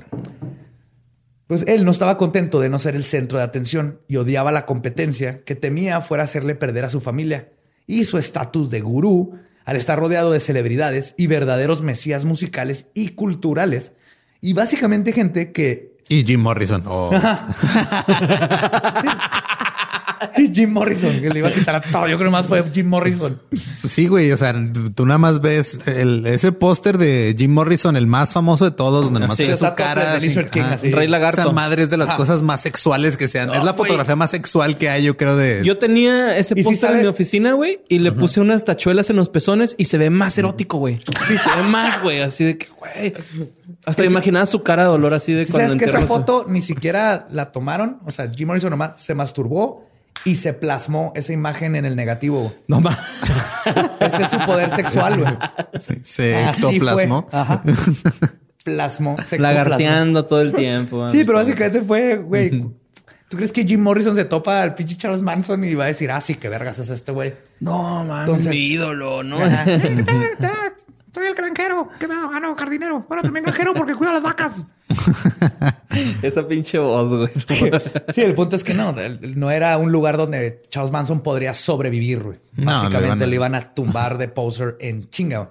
Pues 1.49 1.65
él 1.67 1.85
no 1.87 1.91
estaba 1.91 2.19
contento 2.19 2.61
de 2.61 2.69
no 2.69 2.79
ser 2.79 2.95
el 2.95 3.05
centro 3.05 3.39
de 3.39 3.45
atención 3.45 4.01
y 4.07 4.17
odiaba 4.17 4.53
la 4.53 4.67
competencia 4.67 5.43
que 5.45 5.57
temía 5.57 6.03
fuera 6.03 6.23
hacerle 6.25 6.55
perder 6.55 6.85
a 6.85 6.91
su 6.91 7.01
familia 7.01 7.49
y 7.87 8.05
su 8.05 8.19
estatus 8.19 8.71
de 8.71 8.83
gurú 8.83 9.33
al 9.65 9.77
estar 9.77 9.99
rodeado 9.99 10.31
de 10.31 10.41
celebridades 10.41 11.15
y 11.17 11.27
verdaderos 11.27 11.83
mesías 11.83 12.27
musicales 12.27 12.87
y 12.93 13.09
culturales 13.11 13.93
y 14.43 14.53
básicamente 14.53 15.13
gente 15.13 15.51
que 15.51 15.97
Y 16.11 16.25
Jim 16.25 16.41
Morrison. 16.41 16.85
Oh. 16.87 17.11
Jim 20.53 20.71
Morrison 20.73 21.21
que 21.21 21.31
le 21.31 21.39
iba 21.39 21.49
a 21.49 21.53
quitar 21.53 21.75
a 21.77 21.81
todo. 21.81 22.09
Yo 22.09 22.19
creo 22.19 22.31
más 22.31 22.47
fue 22.47 22.63
Jim 22.73 22.89
Morrison. 22.89 23.41
Sí, 23.87 24.07
güey. 24.09 24.33
O 24.33 24.37
sea, 24.37 24.55
tú 24.95 25.07
nada 25.07 25.19
más 25.19 25.41
ves 25.41 25.81
el- 25.87 26.27
ese 26.27 26.53
póster 26.53 26.99
de 26.99 27.35
Jim 27.39 27.53
Morrison, 27.53 27.97
el 27.97 28.07
más 28.07 28.33
famoso 28.33 28.65
de 28.65 28.71
todos, 28.73 29.05
donde 29.07 29.21
nomás 29.21 29.37
Sí, 29.37 29.45
se 29.45 29.51
ve 29.51 29.57
su 29.57 29.75
cara. 29.75 30.15
así, 30.15 30.35
King, 30.51 30.63
así. 30.63 30.91
Rey 30.93 31.09
Lagarto. 31.09 31.41
Esa 31.43 31.53
madre 31.53 31.85
es 31.85 31.91
de 31.91 31.97
las 31.97 32.13
cosas 32.13 32.43
más 32.43 32.61
sexuales 32.61 33.17
que 33.17 33.29
sean. 33.29 33.49
es 33.51 33.57
la 33.65 33.73
güey. 33.73 33.77
fotografía 33.89 34.17
más 34.17 34.31
sexual 34.31 34.77
que 34.79 34.89
hay, 34.91 35.05
yo 35.05 35.17
creo, 35.17 35.37
de. 35.37 35.63
Yo 35.65 35.79
tenía 35.79 36.37
ese 36.39 36.55
¿Y 36.55 36.59
si 36.59 36.65
póster 36.65 36.81
sabe- 36.89 36.97
en 36.99 37.03
mi 37.03 37.09
oficina, 37.09 37.53
güey, 37.53 37.81
y 37.89 37.99
le 38.01 38.13
puse 38.13 38.41
unas 38.41 38.65
tachuelas 38.65 39.11
en 39.11 39.17
los 39.17 39.29
pezones 39.29 39.75
y 39.79 39.85
se 39.87 39.99
ve 39.99 40.11
más 40.11 40.37
erótico, 40.39 40.79
güey. 40.79 40.99
Sí, 41.27 41.37
se 41.39 41.51
ve 41.57 41.63
más, 41.69 42.03
güey, 42.03 42.21
así 42.21 42.45
de 42.45 42.59
que, 42.59 42.67
güey. 42.79 43.13
Hasta 43.87 44.05
imaginaba 44.05 44.45
su 44.47 44.63
cara 44.63 44.83
de 44.83 44.89
dolor 44.89 45.15
así 45.15 45.33
de 45.33 45.47
cuando 45.47 45.75
¿Sabes 45.75 45.79
que 45.79 45.85
esa 45.97 46.07
foto 46.07 46.45
ni 46.49 46.61
siquiera 46.61 47.27
la 47.31 47.53
tomaron? 47.53 47.99
O 48.07 48.11
sea, 48.11 48.31
Jim 48.35 48.47
Morrison 48.49 48.71
nomás 48.71 49.01
se 49.01 49.15
masturbó 49.15 49.88
y 50.25 50.37
se 50.37 50.53
plasmó 50.53 51.13
esa 51.15 51.33
imagen 51.33 51.77
en 51.77 51.85
el 51.85 51.97
negativo. 51.97 52.55
No 52.67 52.81
más. 52.81 52.99
Ese 54.01 54.23
es 54.25 54.31
su 54.31 54.39
poder 54.41 54.71
sexual, 54.71 55.21
güey. 55.21 55.33
Sí, 55.81 55.95
se 56.03 56.49
ectoplasmó. 56.49 57.29
Ajá. 57.33 57.63
Plasmó. 58.65 59.17
Lagarteando 59.39 60.27
todo 60.27 60.43
el 60.43 60.53
tiempo. 60.53 61.09
Sí, 61.11 61.25
pero 61.25 61.39
básicamente 61.39 61.81
fue, 61.81 62.17
güey. 62.17 62.51
¿Tú 63.29 63.37
crees 63.37 63.53
que 63.53 63.65
Jim 63.65 63.81
Morrison 63.81 64.17
se 64.17 64.25
topa 64.25 64.63
al 64.63 64.75
pinche 64.75 64.97
Charles 64.97 65.21
Manson 65.23 65.63
y 65.65 65.75
va 65.75 65.85
a 65.85 65.87
decir, 65.89 66.11
ah, 66.11 66.21
sí, 66.21 66.35
qué 66.35 66.49
vergas 66.49 66.79
es 66.79 66.89
este 66.91 67.13
güey? 67.13 67.35
No, 67.61 68.05
mames, 68.05 68.21
Entonces- 68.21 68.49
mi 68.49 68.57
ídolo, 68.59 69.23
¿no? 69.23 69.39
Soy 71.19 71.27
el 71.27 71.35
granjero. 71.35 71.89
¿Qué 71.99 72.07
pedo? 72.07 72.31
Ah, 72.33 72.39
no, 72.41 72.55
jardinero. 72.55 73.05
Bueno, 73.09 73.23
también 73.25 73.45
granjero 73.45 73.75
porque 73.75 73.95
cuida 73.95 74.13
las 74.13 74.23
vacas. 74.23 74.65
Esa 76.23 76.47
pinche 76.47 76.79
voz, 76.79 77.09
güey. 77.09 77.31
Sí, 78.15 78.23
el 78.23 78.35
punto 78.35 78.55
es 78.57 78.63
que 78.65 78.75
no, 78.75 78.95
no 79.21 79.51
era 79.51 79.77
un 79.79 79.91
lugar 79.91 80.17
donde 80.17 80.63
Charles 80.69 80.93
Manson 80.93 81.21
podría 81.23 81.55
sobrevivir, 81.55 82.23
güey. 82.23 82.39
No, 82.57 82.67
Básicamente 82.73 83.27
le 83.27 83.35
iban 83.35 83.55
a- 83.55 83.59
le 83.61 83.63
iban 83.63 83.71
a 83.71 83.75
tumbar 83.75 84.19
de 84.19 84.29
poser 84.29 84.77
en 84.81 85.11
chinga. 85.11 85.51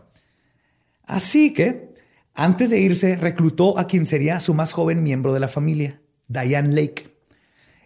Así 1.05 1.53
que, 1.53 1.93
antes 2.33 2.69
de 2.69 2.79
irse, 2.79 3.15
reclutó 3.15 3.77
a 3.77 3.87
quien 3.87 4.05
sería 4.05 4.39
su 4.39 4.53
más 4.53 4.73
joven 4.73 5.03
miembro 5.03 5.33
de 5.33 5.39
la 5.39 5.47
familia, 5.47 6.01
Diane 6.27 6.73
Lake. 6.73 7.17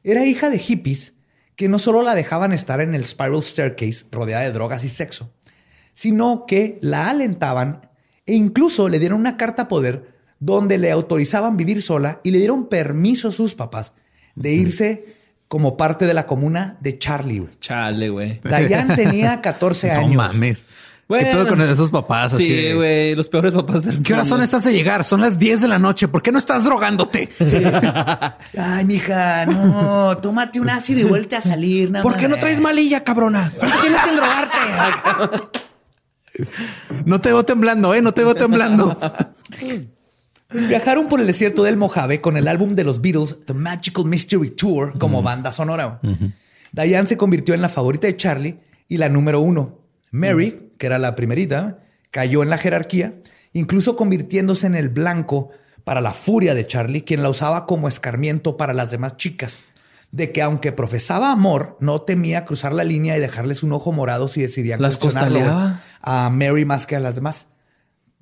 Era 0.04 0.26
hija 0.26 0.50
de 0.50 0.58
hippies 0.60 1.14
que 1.56 1.68
no 1.70 1.78
solo 1.80 2.02
la 2.02 2.16
dejaban 2.16 2.54
estar 2.54 2.82
en 2.82 2.96
el 2.96 3.06
Spiral 3.06 3.44
Staircase 3.44 4.06
rodeada 4.12 4.44
de 4.44 4.52
drogas 4.52 4.84
y 4.84 4.90
sexo, 4.90 5.32
sino 6.02 6.46
que 6.48 6.80
la 6.82 7.10
alentaban 7.10 7.88
e 8.26 8.34
incluso 8.34 8.90
le 8.90 8.98
dieron 8.98 9.20
una 9.20 9.38
carta 9.38 9.68
poder 9.68 10.16
donde 10.40 10.80
le 10.80 10.90
autorizaban 10.90 11.58
vivir 11.58 11.80
sola 11.84 12.20
y 12.24 12.32
le 12.32 12.40
dieron 12.40 12.68
permiso 12.70 13.28
a 13.28 13.32
sus 13.32 13.54
papás 13.54 13.94
de 14.34 14.52
irse 14.54 15.06
como 15.48 15.78
parte 15.78 16.08
de 16.08 16.16
la 16.16 16.26
comuna 16.26 16.78
de 16.80 16.98
Charlie. 16.98 17.38
güey. 17.40 17.52
Chale, 17.60 18.10
güey. 18.10 18.40
Diane 18.44 18.96
tenía 18.96 19.42
14 19.44 19.90
No 19.90 19.94
años. 20.00 20.16
mames. 20.16 20.66
Bueno. 21.08 21.26
¿Qué 21.28 21.32
pedo 21.34 21.48
con 21.50 21.62
esos 21.62 21.92
papás? 21.92 22.34
Así 22.34 22.48
Sí, 22.48 22.54
de, 22.54 22.74
güey. 22.74 23.16
Los 23.16 23.28
peores 23.30 23.52
papás 23.54 23.84
del 23.84 24.02
¿Qué 24.02 24.14
horas 24.14 24.28
son 24.28 24.38
mundo. 24.40 24.46
estas 24.46 24.64
de 24.64 24.72
llegar? 24.74 25.04
Son 25.04 25.22
las 25.22 25.38
10 25.38 25.62
de 25.62 25.68
la 25.68 25.78
noche. 25.78 26.08
¿Por 26.08 26.22
qué 26.24 26.32
no 26.32 26.40
estás 26.40 26.64
drogándote? 26.64 27.30
Ay, 28.58 28.86
mija, 28.86 29.46
no, 29.46 30.18
tómate 30.20 30.60
un 30.62 30.70
ácido 30.70 31.02
y 31.02 31.04
vuelta 31.04 31.38
a 31.38 31.42
salir. 31.42 31.92
nada 31.92 32.02
¿Por 32.02 32.16
qué 32.18 32.28
no 32.28 32.38
traes 32.38 32.60
malilla, 32.62 33.04
cabrona? 33.04 33.52
¿Por 33.60 33.70
qué 33.70 33.78
tienes 33.82 34.02
que 34.02 34.16
drogarte? 34.16 35.60
No 37.06 37.22
te 37.22 37.30
veo 37.30 37.44
temblando, 37.44 37.94
¿eh? 37.94 38.02
No 38.02 38.14
te 38.14 38.24
veo 38.24 38.36
temblando. 38.36 38.98
Pues 40.52 40.68
viajaron 40.68 41.08
por 41.08 41.22
el 41.22 41.28
desierto 41.28 41.64
del 41.64 41.78
Mojave 41.78 42.20
con 42.20 42.36
el 42.36 42.50
álbum 42.50 42.76
de 42.76 42.84
los 42.84 43.00
Beatles, 43.00 43.38
The 43.46 43.54
Magical 43.54 44.04
Mystery 44.04 44.50
Tour, 44.50 45.00
como 45.00 45.22
banda 45.22 45.54
sonora. 45.54 46.02
Diane 46.74 47.08
se 47.08 47.16
convirtió 47.16 47.54
en 47.54 47.62
la 47.62 47.70
favorita 47.70 48.08
de 48.08 48.18
Charlie 48.18 48.60
y 48.90 48.98
la 48.98 49.08
número 49.08 49.40
uno. 49.40 49.80
Mary, 50.12 50.74
que 50.78 50.88
era 50.88 51.00
la 51.00 51.16
primerita, 51.16 51.80
cayó 52.12 52.44
en 52.44 52.50
la 52.50 52.58
jerarquía, 52.58 53.14
incluso 53.54 53.96
convirtiéndose 53.96 54.68
en 54.68 54.76
el 54.76 54.90
blanco 54.90 55.52
para 55.86 56.02
la 56.02 56.12
furia 56.12 56.54
de 56.54 56.68
Charlie, 56.68 57.04
quien 57.04 57.24
la 57.24 57.30
usaba 57.30 57.66
como 57.66 57.88
escarmiento 57.88 58.58
para 58.58 58.74
las 58.74 58.92
demás 58.92 59.16
chicas. 59.16 59.64
De 60.12 60.32
que 60.32 60.42
aunque 60.42 60.72
profesaba 60.72 61.32
amor, 61.32 61.78
no 61.80 62.02
temía 62.02 62.44
cruzar 62.44 62.74
la 62.74 62.84
línea 62.84 63.16
y 63.18 63.20
dejarles 63.20 63.64
un 63.64 63.72
ojo 63.72 63.92
morado 63.92 64.28
si 64.28 64.42
decidían 64.42 64.82
Las 64.82 64.98
costaleaba. 64.98 65.82
a 66.02 66.30
Mary 66.30 66.66
más 66.66 66.86
que 66.86 66.96
a 66.96 67.00
las 67.00 67.16
demás. 67.16 67.48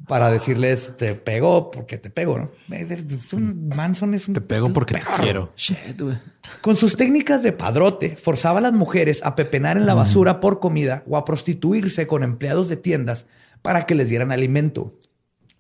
Para 0.08 0.32
decirles, 0.32 0.94
te 0.96 1.14
pego 1.14 1.72
porque 1.72 1.98
te 1.98 2.10
pego, 2.10 2.38
¿no? 2.38 2.52
Es 2.74 3.34
un, 3.34 3.68
Manson 3.76 4.14
es 4.14 4.28
un... 4.28 4.34
Te 4.34 4.42
pego 4.42 4.72
porque 4.72 4.94
te 4.94 5.02
quiero. 5.20 5.52
Shit, 5.58 6.00
güey. 6.00 6.18
Con 6.62 6.78
sus 6.78 6.96
técnicas 6.96 7.44
de 7.44 7.52
padrote, 7.52 8.16
forzaba 8.16 8.60
a 8.60 8.62
las 8.62 8.72
mujeres 8.72 9.22
a 9.26 9.36
pepenar 9.36 9.76
en 9.76 9.86
la 9.86 9.96
basura 9.96 10.40
por 10.40 10.60
comida 10.60 11.04
o 11.06 11.18
a 11.18 11.26
prostituirse 11.26 12.08
con 12.08 12.24
empleados 12.24 12.70
de 12.70 12.78
tiendas 12.78 13.26
para 13.62 13.86
que 13.86 13.96
les 13.96 14.08
dieran 14.08 14.32
alimento. 14.32 14.96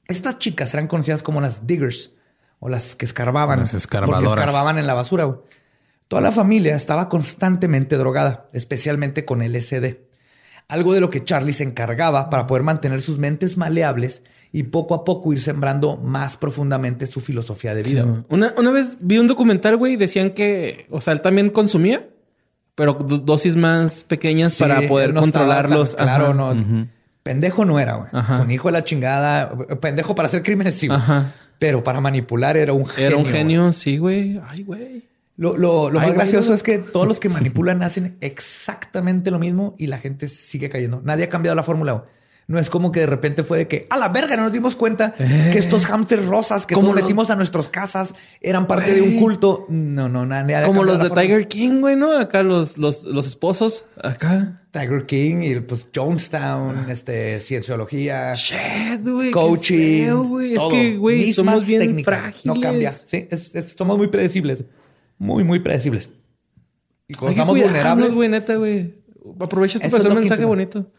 Estas 0.08 0.40
chicas 0.40 0.74
eran 0.74 0.88
conocidas 0.88 1.22
como 1.22 1.42
las 1.42 1.68
diggers 1.68 2.14
o 2.60 2.70
las 2.70 2.96
que 2.96 3.06
escarbaban. 3.06 3.60
Las 3.60 3.74
escarbadoras. 3.74 4.24
Porque 4.24 4.42
escarbaban 4.42 4.78
en 4.78 4.88
la 4.88 4.94
basura. 4.94 5.38
Toda 6.10 6.22
la 6.22 6.32
familia 6.34 6.76
estaba 6.76 7.08
constantemente 7.08 7.96
drogada, 7.96 8.48
especialmente 8.52 9.24
con 9.24 9.42
LSD. 9.42 10.00
Algo 10.68 10.94
de 10.94 11.00
lo 11.00 11.10
que 11.10 11.24
Charlie 11.24 11.54
se 11.54 11.64
encargaba 11.64 12.30
para 12.30 12.46
poder 12.46 12.64
mantener 12.64 13.02
sus 13.02 13.18
mentes 13.18 13.58
maleables 13.58 14.22
y 14.52 14.64
poco 14.64 14.94
a 14.96 15.04
poco 15.04 15.32
ir 15.34 15.40
sembrando 15.42 15.98
más 15.98 16.36
profundamente 16.38 17.06
su 17.08 17.22
filosofía 17.22 17.74
de 17.74 17.84
vida. 17.84 18.04
güey. 18.04 18.24
Una, 18.30 18.54
una 18.58 18.70
vez 18.72 18.98
vi 19.00 19.18
un 19.18 19.28
documental, 19.28 19.78
güey, 19.78 19.94
y 19.94 19.96
decían 19.96 20.32
que, 20.32 20.86
o 20.92 21.00
sea, 21.02 21.14
él 21.14 21.22
también 21.22 21.50
consumía, 21.50 22.08
pero 22.76 22.94
do- 22.94 23.18
dosis 23.20 23.56
más 23.56 24.04
pequeñas 24.04 24.54
Sí, 24.54 24.64
para 24.64 24.82
poder 24.88 25.14
no 25.14 25.22
controlarlos. 25.22 25.96
tan- 25.96 26.06
claro, 26.06 26.26
Ajá. 26.26 26.34
no. 26.56 26.88
Pendejo 27.24 27.66
no 27.66 27.80
era, 27.80 27.94
güey. 27.96 28.10
Ajá. 28.14 28.42
Un 28.42 28.50
hijo 28.52 28.68
de 28.68 28.72
la 28.74 28.84
chingada. 28.84 29.52
Pendejo 29.82 30.16
para 30.16 30.28
hacer 30.28 30.42
crímenes, 30.44 30.76
sí. 30.76 30.88
güey. 30.88 31.00
Ajá. 31.00 31.34
Pero 31.60 31.84
para 31.84 32.00
manipular 32.00 32.58
era 32.58 32.74
un 32.74 32.86
genio. 32.86 33.08
Era 33.08 33.18
un 33.18 33.24
güey. 33.24 33.34
genio, 33.36 33.74
sí, 33.74 33.98
güey. 33.98 34.40
Ay, 34.48 34.64
güey. 34.64 35.09
Lo, 35.40 35.56
lo- 35.56 35.90
lo 35.90 36.00
Ay, 36.02 36.08
más 36.08 36.16
gracioso 36.16 36.54
es 36.54 36.64
que 36.64 36.80
todos 36.80 37.08
los 37.08 37.20
que 37.22 37.30
manipulan 37.30 37.82
hacen 37.82 38.18
exactamente 38.20 39.32
lo 39.32 39.40
mismo 39.40 39.74
y 39.78 39.88
la 39.88 39.98
gente 39.98 40.28
sigue 40.28 40.70
cayendo. 40.70 41.02
Nadie 41.04 41.24
ha 41.24 41.30
cambiado 41.30 41.56
la 41.56 41.64
fórmula. 41.64 42.04
No 42.48 42.58
es 42.60 42.70
como 42.70 42.92
que 42.92 43.02
de 43.02 43.06
repente 43.06 43.44
fue 43.44 43.60
de 43.60 43.68
que 43.68 43.86
a 43.92 43.98
la 43.98 44.10
verga 44.10 44.36
no 44.36 44.42
nos 44.44 44.52
dimos 44.52 44.76
cuenta 44.76 45.14
que 45.14 45.58
estos 45.60 45.86
hamsters 45.86 46.26
rosas 46.26 46.66
que 46.66 46.74
Como 46.76 46.94
los- 46.94 47.02
metimos 47.04 47.30
a 47.30 47.36
nuestras 47.38 47.70
casas 47.70 48.16
eran 48.42 48.68
parte 48.68 48.94
de 48.94 49.02
un 49.02 49.18
culto. 49.18 49.66
No, 49.70 50.10
no, 50.10 50.26
nadie 50.26 50.56
ha 50.56 50.64
Como 50.64 50.84
los 50.84 50.98
de 50.98 51.10
fórmula. 51.10 51.22
Tiger 51.22 51.48
King, 51.48 51.80
güey, 51.80 51.96
¿no? 51.96 52.12
Acá 52.18 52.44
los, 52.44 52.78
los, 52.78 53.04
los 53.06 53.26
esposos. 53.28 53.86
Acá. 54.04 54.62
Tiger 54.72 55.06
King 55.06 55.42
y 55.44 55.60
pues 55.62 55.88
Jonestown, 55.96 56.90
este, 56.90 57.40
cienciología. 57.40 58.34
Shit, 58.36 59.04
güey. 59.08 59.28
qué 59.28 59.32
coaching. 59.32 60.04
feo. 60.06 60.42
Es 60.42 60.60
que, 60.72 60.98
güey, 60.98 61.32
somos 61.34 61.66
bien 61.66 61.82
técnicas, 61.82 62.14
frágiles. 62.20 62.46
No 62.46 62.60
cambia. 62.60 62.92
Sí, 62.92 63.28
es- 63.30 63.54
es- 63.56 63.68
somos 63.78 63.96
muy 63.98 64.08
predecibles. 64.10 64.64
Muy, 65.20 65.44
muy 65.44 65.60
predecibles. 65.60 66.10
Y 67.08 67.14
cuando 67.14 67.32
estamos 67.32 67.60
vulnerables, 67.60 68.16
güey, 68.16 68.30
neta, 68.30 68.56
güey. 68.56 68.96
Aprovecha 69.40 69.78
esto 69.78 69.88
Eso 69.88 69.98
para 69.98 70.02
hacer 70.02 70.12
un 70.14 70.20
mensaje 70.20 70.46
bonito. 70.46 70.92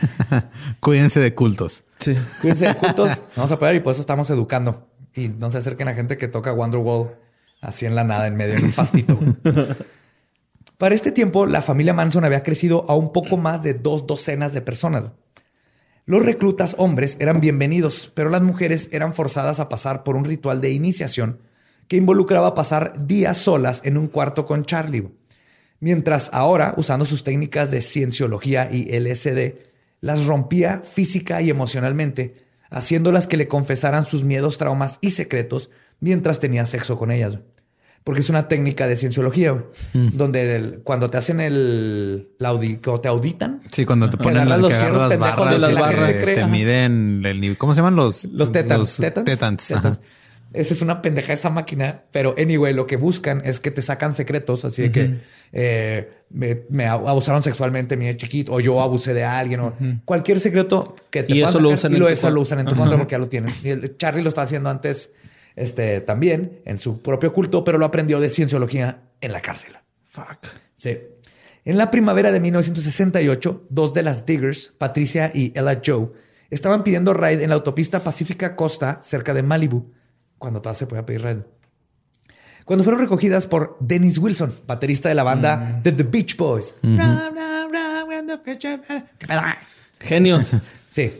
Cuídense 0.80 1.20
de 1.20 1.34
cultos. 1.34 1.84
Sí. 1.98 2.16
cuídense 2.40 2.68
de 2.68 2.74
cultos. 2.76 3.22
Vamos 3.36 3.50
a 3.50 3.54
apoyar 3.56 3.74
y 3.74 3.80
por 3.80 3.92
eso 3.92 4.00
estamos 4.00 4.30
educando. 4.30 4.88
Y 5.14 5.28
no 5.28 5.50
se 5.50 5.58
acerquen 5.58 5.88
a 5.88 5.94
gente 5.94 6.16
que 6.16 6.28
toca 6.28 6.52
Wonderwall 6.52 7.10
así 7.60 7.86
en 7.86 7.96
la 7.96 8.04
nada, 8.04 8.28
en 8.28 8.36
medio 8.36 8.56
de 8.56 8.64
un 8.64 8.72
pastito. 8.72 9.18
Para 10.78 10.94
este 10.94 11.10
tiempo, 11.10 11.44
la 11.46 11.60
familia 11.60 11.92
Manson 11.92 12.24
había 12.24 12.44
crecido 12.44 12.86
a 12.88 12.94
un 12.94 13.12
poco 13.12 13.36
más 13.36 13.64
de 13.64 13.74
dos 13.74 14.06
docenas 14.06 14.52
de 14.52 14.60
personas. 14.60 15.06
Los 16.06 16.24
reclutas 16.24 16.76
hombres 16.78 17.16
eran 17.18 17.40
bienvenidos, 17.40 18.12
pero 18.14 18.30
las 18.30 18.42
mujeres 18.42 18.88
eran 18.92 19.12
forzadas 19.12 19.58
a 19.58 19.68
pasar 19.68 20.04
por 20.04 20.14
un 20.14 20.24
ritual 20.24 20.60
de 20.60 20.70
iniciación 20.70 21.40
que 21.88 21.96
involucraba 21.96 22.54
pasar 22.54 23.06
días 23.06 23.38
solas 23.38 23.80
en 23.84 23.96
un 23.96 24.08
cuarto 24.08 24.46
con 24.46 24.64
Charlie. 24.64 25.08
Mientras 25.80 26.28
ahora, 26.32 26.74
usando 26.76 27.04
sus 27.04 27.22
técnicas 27.24 27.70
de 27.70 27.82
cienciología 27.82 28.68
y 28.72 28.90
LSD, 28.98 29.54
las 30.00 30.26
rompía 30.26 30.82
física 30.84 31.40
y 31.40 31.50
emocionalmente, 31.50 32.34
haciéndolas 32.70 33.26
que 33.26 33.36
le 33.36 33.48
confesaran 33.48 34.04
sus 34.06 34.24
miedos, 34.24 34.58
traumas 34.58 34.98
y 35.00 35.10
secretos 35.10 35.70
mientras 36.00 36.40
tenía 36.40 36.66
sexo 36.66 36.98
con 36.98 37.10
ellas. 37.10 37.38
Porque 38.04 38.20
es 38.20 38.30
una 38.30 38.48
técnica 38.48 38.88
de 38.88 38.96
cienciología, 38.96 39.50
güey, 39.52 39.64
donde 40.14 40.56
el- 40.56 40.80
cuando 40.82 41.10
te 41.10 41.18
hacen 41.18 41.40
el... 41.40 42.28
la 42.38 42.52
audi- 42.52 42.80
cuando 42.82 43.00
te 43.00 43.08
auditan, 43.08 43.60
Sí, 43.70 43.84
cuando 43.84 44.08
te 44.08 44.16
ponen 44.16 44.48
los 44.48 44.72
cierros 44.72 45.08
las 45.10 45.18
barras, 45.18 45.60
las 45.60 45.74
barras. 45.74 46.16
te 46.24 46.44
miden 46.46 47.22
el 47.24 47.40
nivel. 47.40 47.58
¿Cómo 47.58 47.74
se 47.74 47.78
llaman 47.80 47.96
los? 47.96 48.24
Los 48.24 48.50
tetans. 48.50 48.78
los 48.80 48.96
tetans. 48.96 49.24
tetans, 49.26 49.66
tetans. 49.66 50.00
Esa 50.52 50.74
es 50.74 50.82
una 50.82 51.02
pendeja 51.02 51.32
esa 51.32 51.50
máquina. 51.50 52.04
Pero 52.10 52.34
anyway, 52.38 52.72
lo 52.72 52.86
que 52.86 52.96
buscan 52.96 53.42
es 53.44 53.60
que 53.60 53.70
te 53.70 53.82
sacan 53.82 54.14
secretos. 54.14 54.64
Así 54.64 54.82
de 54.82 54.92
que 54.92 55.14
eh, 55.52 56.10
me, 56.30 56.62
me 56.70 56.86
abusaron 56.86 57.42
sexualmente 57.42 57.96
mi 57.96 58.14
chiquito 58.16 58.52
o 58.52 58.60
yo 58.60 58.80
abusé 58.80 59.14
de 59.14 59.24
alguien 59.24 59.60
o 59.60 59.74
cualquier 60.04 60.40
secreto 60.40 60.96
que 61.10 61.22
te 61.22 61.34
Y 61.34 61.42
eso 61.42 61.60
lo 61.60 61.70
usan 61.70 61.92
y 61.94 61.96
lo, 61.96 62.08
eso 62.08 62.30
lo 62.30 62.40
usan 62.40 62.60
en 62.60 62.66
tu 62.66 62.74
contra 62.74 62.96
porque 62.96 63.12
ya 63.12 63.18
lo 63.18 63.28
tienen. 63.28 63.54
Y 63.62 63.70
el 63.70 63.96
Charlie 63.96 64.22
lo 64.22 64.28
está 64.28 64.42
haciendo 64.42 64.70
antes 64.70 65.10
este, 65.56 66.00
también 66.00 66.60
en 66.64 66.78
su 66.78 67.02
propio 67.02 67.32
culto, 67.32 67.64
pero 67.64 67.78
lo 67.78 67.84
aprendió 67.84 68.20
de 68.20 68.30
cienciología 68.30 69.02
en 69.20 69.32
la 69.32 69.40
cárcel. 69.40 69.72
Fuck. 70.06 70.46
Sí. 70.76 70.98
En 71.64 71.76
la 71.76 71.90
primavera 71.90 72.30
de 72.30 72.40
1968, 72.40 73.66
dos 73.68 73.92
de 73.92 74.02
las 74.02 74.24
Diggers, 74.24 74.72
Patricia 74.78 75.30
y 75.34 75.52
Ella 75.54 75.82
Joe, 75.84 76.08
estaban 76.50 76.82
pidiendo 76.82 77.12
raid 77.12 77.40
en 77.40 77.50
la 77.50 77.56
autopista 77.56 78.02
Pacífica 78.02 78.56
Costa, 78.56 79.00
cerca 79.02 79.34
de 79.34 79.42
Malibu, 79.42 79.92
cuando 80.38 80.60
todavía 80.60 80.78
se 80.78 80.86
podía 80.86 81.04
pedir 81.06 81.22
raid. 81.22 81.38
Cuando 82.64 82.84
fueron 82.84 83.00
recogidas 83.00 83.46
por 83.46 83.76
Dennis 83.80 84.18
Wilson, 84.18 84.54
baterista 84.66 85.08
de 85.08 85.14
la 85.14 85.22
banda 85.22 85.80
The, 85.82 85.92
The 85.92 86.02
Beach 86.04 86.36
Boys. 86.36 86.76
Genios. 90.00 90.52
Sí. 90.90 91.12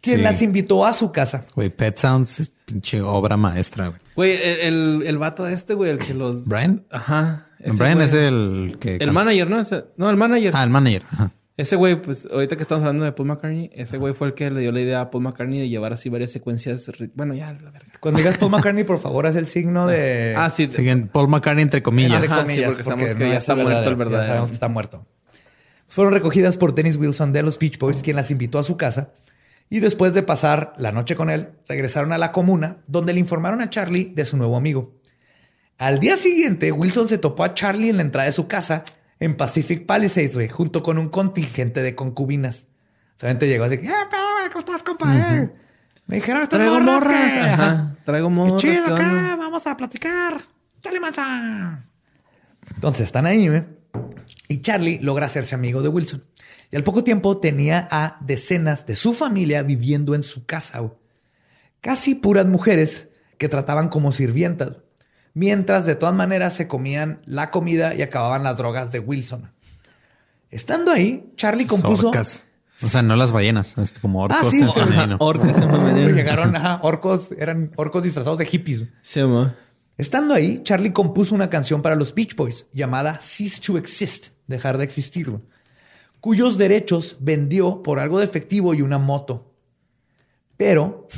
Quien 0.00 0.16
Sí. 0.16 0.22
las 0.22 0.42
invitó 0.42 0.84
a 0.84 0.92
su 0.92 1.12
casa. 1.12 1.44
Güey, 1.54 1.70
Pet 1.70 1.96
Sounds 1.96 2.40
es 2.40 2.48
pinche 2.50 3.00
obra 3.02 3.36
maestra, 3.36 3.88
güey. 3.88 4.00
Güey, 4.16 4.32
el, 4.32 4.60
el, 4.60 5.02
el 5.06 5.18
vato 5.18 5.46
este, 5.46 5.74
güey, 5.74 5.90
el 5.90 5.98
que 5.98 6.12
los... 6.14 6.46
¿Brian? 6.48 6.84
Ajá. 6.90 7.46
ese 7.60 7.76
Brian 7.76 7.96
güey. 7.98 8.08
es 8.08 8.14
el 8.14 8.76
que... 8.80 8.96
El 8.96 9.12
manager, 9.12 9.48
¿no? 9.48 9.60
Ese- 9.60 9.84
no, 9.96 10.10
el 10.10 10.16
manager. 10.16 10.52
Ah, 10.56 10.64
el 10.64 10.70
manager. 10.70 11.02
Ajá. 11.10 11.30
Ese 11.56 11.74
güey, 11.76 12.00
pues 12.02 12.28
ahorita 12.30 12.56
que 12.56 12.62
estamos 12.62 12.82
hablando 12.82 13.04
de 13.04 13.12
Paul 13.12 13.28
McCartney, 13.28 13.70
ese 13.72 13.96
güey 13.96 14.12
fue 14.12 14.26
el 14.28 14.34
que 14.34 14.50
le 14.50 14.60
dio 14.60 14.72
la 14.72 14.80
idea 14.80 15.00
a 15.00 15.10
Paul 15.10 15.24
McCartney 15.24 15.58
de 15.58 15.68
llevar 15.70 15.94
así 15.94 16.10
varias 16.10 16.30
secuencias. 16.30 16.92
Bueno, 17.14 17.32
ya, 17.32 17.54
la 17.54 17.70
verga. 17.70 17.92
Cuando 17.98 18.18
digas 18.18 18.36
Paul 18.36 18.50
McCartney, 18.50 18.84
por 18.84 18.98
favor, 18.98 19.26
haz 19.26 19.36
el 19.36 19.46
signo 19.46 19.86
de... 19.86 20.34
Ah, 20.36 20.50
sí. 20.50 20.68
Siguen 20.70 21.08
Paul 21.08 21.28
McCartney 21.28 21.62
entre 21.62 21.82
comillas. 21.82 22.22
Entre 22.22 22.26
Ajá, 22.30 22.42
sí, 22.42 22.46
comillas, 22.48 22.68
porque 22.74 22.84
sabemos 22.84 23.14
que 23.14 23.24
no 23.24 23.30
ya 23.30 23.36
es 23.36 23.42
está 23.42 23.54
muerto 23.54 23.78
el 23.78 23.84
ya 23.84 23.94
verdadero. 23.94 24.26
sabemos 24.28 24.50
que 24.50 24.54
está 24.54 24.68
muerto. 24.68 25.06
Fueron 25.88 26.12
recogidas 26.12 26.58
por 26.58 26.74
Dennis 26.74 26.96
Wilson 26.96 27.32
de 27.32 27.42
los 27.42 27.58
Beach 27.58 27.78
Boys, 27.78 28.02
quien 28.02 28.16
las 28.16 28.30
invitó 28.30 28.58
a 28.58 28.62
su 28.62 28.76
casa. 28.76 29.12
Y 29.70 29.80
después 29.80 30.12
de 30.12 30.22
pasar 30.22 30.74
la 30.76 30.92
noche 30.92 31.16
con 31.16 31.30
él, 31.30 31.48
regresaron 31.68 32.12
a 32.12 32.18
la 32.18 32.32
comuna, 32.32 32.78
donde 32.86 33.14
le 33.14 33.20
informaron 33.20 33.62
a 33.62 33.70
Charlie 33.70 34.12
de 34.14 34.26
su 34.26 34.36
nuevo 34.36 34.58
amigo. 34.58 34.94
Al 35.78 36.00
día 36.00 36.16
siguiente, 36.16 36.70
Wilson 36.70 37.08
se 37.08 37.18
topó 37.18 37.44
a 37.44 37.54
Charlie 37.54 37.88
en 37.88 37.96
la 37.96 38.02
entrada 38.02 38.26
de 38.26 38.32
su 38.32 38.46
casa 38.46 38.84
en 39.20 39.36
Pacific 39.36 39.86
Palisades, 39.86 40.34
güey, 40.34 40.48
junto 40.48 40.82
con 40.82 40.98
un 40.98 41.08
contingente 41.08 41.82
de 41.82 41.94
concubinas. 41.94 42.66
Solamente 43.16 43.48
llegó 43.48 43.64
así, 43.64 43.74
Eh, 43.76 43.80
pedo, 44.10 44.32
güey, 44.38 44.48
¿cómo 44.48 44.58
estás, 44.60 44.82
compa? 44.82 45.14
Eh, 45.36 45.50
Me 46.06 46.16
dijeron 46.16 46.42
estas 46.42 46.58
Traigo 46.58 46.80
morras 46.80 47.00
morras. 47.04 47.32
que- 47.32 47.40
Ajá. 47.40 47.96
Traigo 48.04 48.28
Qué 48.28 48.34
morras. 48.34 48.56
chido 48.62 48.84
¿qué 48.86 48.92
acá, 48.92 49.08
onda? 49.08 49.36
vamos 49.36 49.66
a 49.66 49.76
platicar. 49.76 50.40
Chale, 50.82 51.00
manza. 51.00 51.84
Entonces 52.74 53.02
están 53.04 53.26
ahí, 53.26 53.48
¿eh? 53.48 53.64
Y 54.48 54.58
Charlie 54.58 54.98
logra 55.00 55.26
hacerse 55.26 55.54
amigo 55.54 55.82
de 55.82 55.88
Wilson. 55.88 56.22
Y 56.70 56.76
al 56.76 56.84
poco 56.84 57.02
tiempo 57.02 57.38
tenía 57.38 57.88
a 57.90 58.18
decenas 58.20 58.86
de 58.86 58.94
su 58.94 59.14
familia 59.14 59.62
viviendo 59.62 60.14
en 60.14 60.22
su 60.22 60.44
casa. 60.46 60.78
güey. 60.80 60.92
Casi 61.80 62.14
puras 62.14 62.46
mujeres 62.46 63.08
que 63.38 63.48
trataban 63.48 63.88
como 63.88 64.12
sirvientas. 64.12 64.72
Mientras 65.36 65.84
de 65.84 65.96
todas 65.96 66.14
maneras 66.14 66.54
se 66.54 66.66
comían 66.66 67.20
la 67.26 67.50
comida 67.50 67.94
y 67.94 68.00
acababan 68.00 68.42
las 68.42 68.56
drogas 68.56 68.90
de 68.90 69.00
Wilson. 69.00 69.50
Estando 70.50 70.90
ahí, 70.90 71.30
Charlie 71.36 71.66
compuso... 71.66 72.08
Orcas. 72.08 72.46
O 72.82 72.88
sea, 72.88 73.02
no 73.02 73.16
las 73.16 73.32
ballenas, 73.32 73.74
como 74.00 74.22
orcos 74.22 74.38
Ah, 74.40 74.48
sí, 74.50 74.62
en 74.62 74.72
femenino. 74.72 75.16
Orcas 75.20 75.58
en 75.58 75.70
femenino. 75.70 76.08
Llegaron, 76.08 76.56
ajá, 76.56 76.80
orcos, 76.82 77.32
eran 77.32 77.70
orcos 77.76 78.02
disfrazados 78.02 78.38
de 78.38 78.46
hippies. 78.46 78.84
Sí, 79.02 79.20
amor. 79.20 79.52
Estando 79.98 80.32
ahí, 80.32 80.62
Charlie 80.62 80.94
compuso 80.94 81.34
una 81.34 81.50
canción 81.50 81.82
para 81.82 81.96
los 81.96 82.14
Beach 82.14 82.34
Boys 82.34 82.66
llamada 82.72 83.18
Cease 83.20 83.60
to 83.60 83.76
Exist, 83.76 84.28
dejar 84.46 84.78
de 84.78 84.84
existir, 84.84 85.30
cuyos 86.20 86.56
derechos 86.56 87.18
vendió 87.20 87.82
por 87.82 87.98
algo 87.98 88.20
de 88.20 88.24
efectivo 88.24 88.72
y 88.72 88.80
una 88.80 88.96
moto. 88.96 89.52
Pero, 90.56 91.08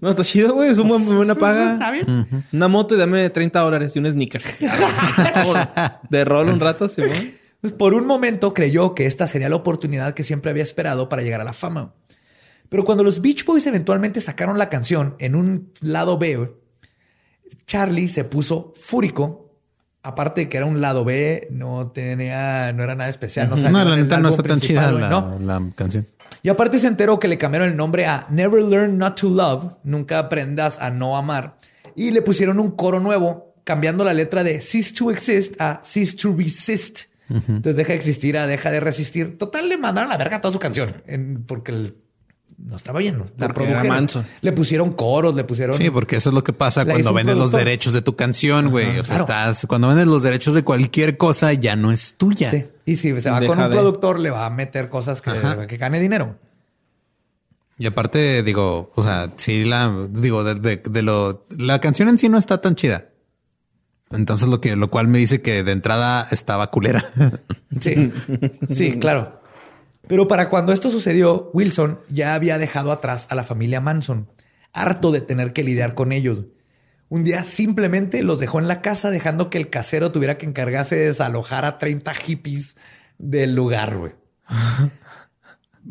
No, 0.00 0.10
está 0.10 0.24
chido, 0.24 0.54
güey. 0.54 0.70
Es 0.70 0.78
una 0.78 0.98
muy 0.98 1.14
buena 1.14 1.34
paga. 1.34 1.74
Está 1.74 1.90
bien. 1.90 2.44
Una 2.52 2.68
moto 2.68 2.94
y 2.94 2.98
dame 2.98 3.30
30 3.30 3.60
dólares 3.60 3.94
y 3.94 3.98
un 3.98 4.10
sneaker. 4.10 4.42
de 6.10 6.24
rol 6.24 6.48
un 6.48 6.60
rato, 6.60 6.88
sí, 6.88 7.02
güey. 7.02 7.42
Pues 7.60 7.72
por 7.72 7.94
un 7.94 8.06
momento 8.06 8.52
creyó 8.52 8.94
que 8.94 9.06
esta 9.06 9.26
sería 9.28 9.48
la 9.48 9.56
oportunidad 9.56 10.14
que 10.14 10.24
siempre 10.24 10.50
había 10.50 10.64
esperado 10.64 11.08
para 11.08 11.22
llegar 11.22 11.40
a 11.40 11.44
la 11.44 11.52
fama. 11.52 11.94
Pero 12.68 12.84
cuando 12.84 13.04
los 13.04 13.20
Beach 13.20 13.44
Boys 13.44 13.66
eventualmente 13.66 14.20
sacaron 14.20 14.58
la 14.58 14.68
canción 14.68 15.14
en 15.18 15.36
un 15.36 15.72
lado 15.80 16.18
B, 16.18 16.50
Charlie 17.66 18.08
se 18.08 18.24
puso 18.24 18.72
fúrico. 18.74 19.41
Aparte 20.04 20.42
de 20.42 20.48
que 20.48 20.56
era 20.56 20.66
un 20.66 20.80
lado 20.80 21.04
B, 21.04 21.46
no 21.52 21.92
tenía, 21.92 22.72
no 22.72 22.82
era 22.82 22.94
nada 22.94 23.08
especial. 23.08 23.48
No, 23.50 23.56
No, 23.56 23.84
la 23.84 23.96
neta 23.96 24.18
no 24.18 24.28
está 24.30 24.42
tan 24.42 24.58
chida 24.60 24.90
la, 24.90 24.92
güey, 24.92 25.08
¿no? 25.08 25.38
la 25.40 25.62
canción. 25.76 26.06
Y 26.42 26.48
aparte 26.48 26.78
se 26.80 26.88
enteró 26.88 27.20
que 27.20 27.28
le 27.28 27.38
cambiaron 27.38 27.68
el 27.68 27.76
nombre 27.76 28.06
a 28.06 28.26
Never 28.30 28.62
Learn 28.64 28.98
Not 28.98 29.20
to 29.20 29.28
Love, 29.28 29.74
nunca 29.84 30.18
aprendas 30.18 30.78
a 30.80 30.90
no 30.90 31.16
amar, 31.16 31.56
y 31.94 32.10
le 32.10 32.20
pusieron 32.22 32.58
un 32.58 32.72
coro 32.72 32.98
nuevo, 32.98 33.54
cambiando 33.62 34.02
la 34.04 34.12
letra 34.12 34.42
de 34.42 34.60
Cease 34.60 34.92
to 34.92 35.12
Exist 35.12 35.60
a 35.60 35.80
Cease 35.84 36.16
to 36.16 36.34
Resist. 36.36 37.02
Entonces 37.30 37.76
deja 37.76 37.90
de 37.92 37.96
existir 37.98 38.36
a 38.36 38.46
deja 38.48 38.70
de 38.72 38.80
resistir. 38.80 39.38
Total, 39.38 39.68
le 39.68 39.78
mandaron 39.78 40.10
a 40.10 40.14
la 40.14 40.18
verga 40.18 40.40
toda 40.40 40.52
su 40.52 40.58
canción, 40.58 41.02
en- 41.06 41.44
porque 41.44 41.70
el- 41.72 41.96
no 42.58 42.76
estaba 42.76 42.98
bien. 43.00 43.18
¿no? 43.18 43.26
La 43.36 43.48
produjeron. 43.48 44.08
Le 44.40 44.52
pusieron 44.52 44.92
coros, 44.92 45.34
le 45.34 45.44
pusieron... 45.44 45.76
Sí, 45.76 45.90
porque 45.90 46.16
eso 46.16 46.30
es 46.30 46.34
lo 46.34 46.42
que 46.44 46.52
pasa 46.52 46.84
La 46.84 46.92
cuando 46.94 47.12
vendes 47.12 47.36
los 47.36 47.50
derechos 47.52 47.92
de 47.92 48.02
tu 48.02 48.16
canción, 48.16 48.70
güey. 48.70 48.98
O 48.98 49.04
sea, 49.04 49.16
claro. 49.16 49.22
estás, 49.24 49.66
cuando 49.66 49.88
vendes 49.88 50.06
los 50.06 50.22
derechos 50.22 50.54
de 50.54 50.62
cualquier 50.62 51.16
cosa, 51.16 51.52
ya 51.52 51.76
no 51.76 51.92
es 51.92 52.14
tuya. 52.16 52.50
Sí. 52.50 52.64
Y 52.86 52.96
si 52.96 53.20
se 53.20 53.30
va 53.30 53.40
Deja 53.40 53.52
con 53.54 53.62
un 53.64 53.70
de- 53.70 53.76
productor, 53.76 54.18
le 54.18 54.30
va 54.30 54.46
a 54.46 54.50
meter 54.50 54.88
cosas 54.88 55.20
que, 55.22 55.30
que 55.68 55.76
gane 55.76 56.00
dinero. 56.00 56.36
Y 57.78 57.86
aparte, 57.86 58.42
digo, 58.42 58.92
o 58.94 59.02
sea, 59.02 59.30
sí, 59.36 59.64
la, 59.64 59.92
digo, 60.10 60.44
de, 60.44 60.54
de- 60.54 60.82
de 60.88 61.02
lo, 61.02 61.46
la 61.58 61.80
canción 61.80 62.08
en 62.08 62.18
sí 62.18 62.28
no 62.28 62.38
está 62.38 62.60
tan 62.60 62.74
chida. 62.76 63.06
Entonces, 64.10 64.46
lo 64.48 64.60
que, 64.60 64.76
lo 64.76 64.90
cual 64.90 65.08
me 65.08 65.18
dice 65.18 65.40
que 65.40 65.62
de 65.64 65.72
entrada 65.72 66.28
estaba 66.30 66.70
culera. 66.70 67.04
Sí, 67.80 68.12
sí, 68.70 68.98
claro. 68.98 69.40
Pero 70.06 70.26
para 70.28 70.48
cuando 70.48 70.72
esto 70.72 70.90
sucedió, 70.90 71.50
Wilson 71.52 72.00
ya 72.08 72.34
había 72.34 72.58
dejado 72.58 72.92
atrás 72.92 73.26
a 73.30 73.34
la 73.34 73.44
familia 73.44 73.80
Manson, 73.80 74.28
harto 74.72 75.12
de 75.12 75.20
tener 75.20 75.52
que 75.52 75.64
lidiar 75.64 75.94
con 75.94 76.12
ellos. 76.12 76.46
Un 77.08 77.24
día 77.24 77.44
simplemente 77.44 78.22
los 78.22 78.40
dejó 78.40 78.58
en 78.58 78.68
la 78.68 78.80
casa, 78.80 79.10
dejando 79.10 79.50
que 79.50 79.58
el 79.58 79.70
casero 79.70 80.12
tuviera 80.12 80.38
que 80.38 80.46
encargarse 80.46 80.96
de 80.96 81.06
desalojar 81.06 81.64
a 81.64 81.78
30 81.78 82.14
hippies 82.14 82.76
del 83.18 83.54
lugar, 83.54 83.96
güey. 83.96 84.12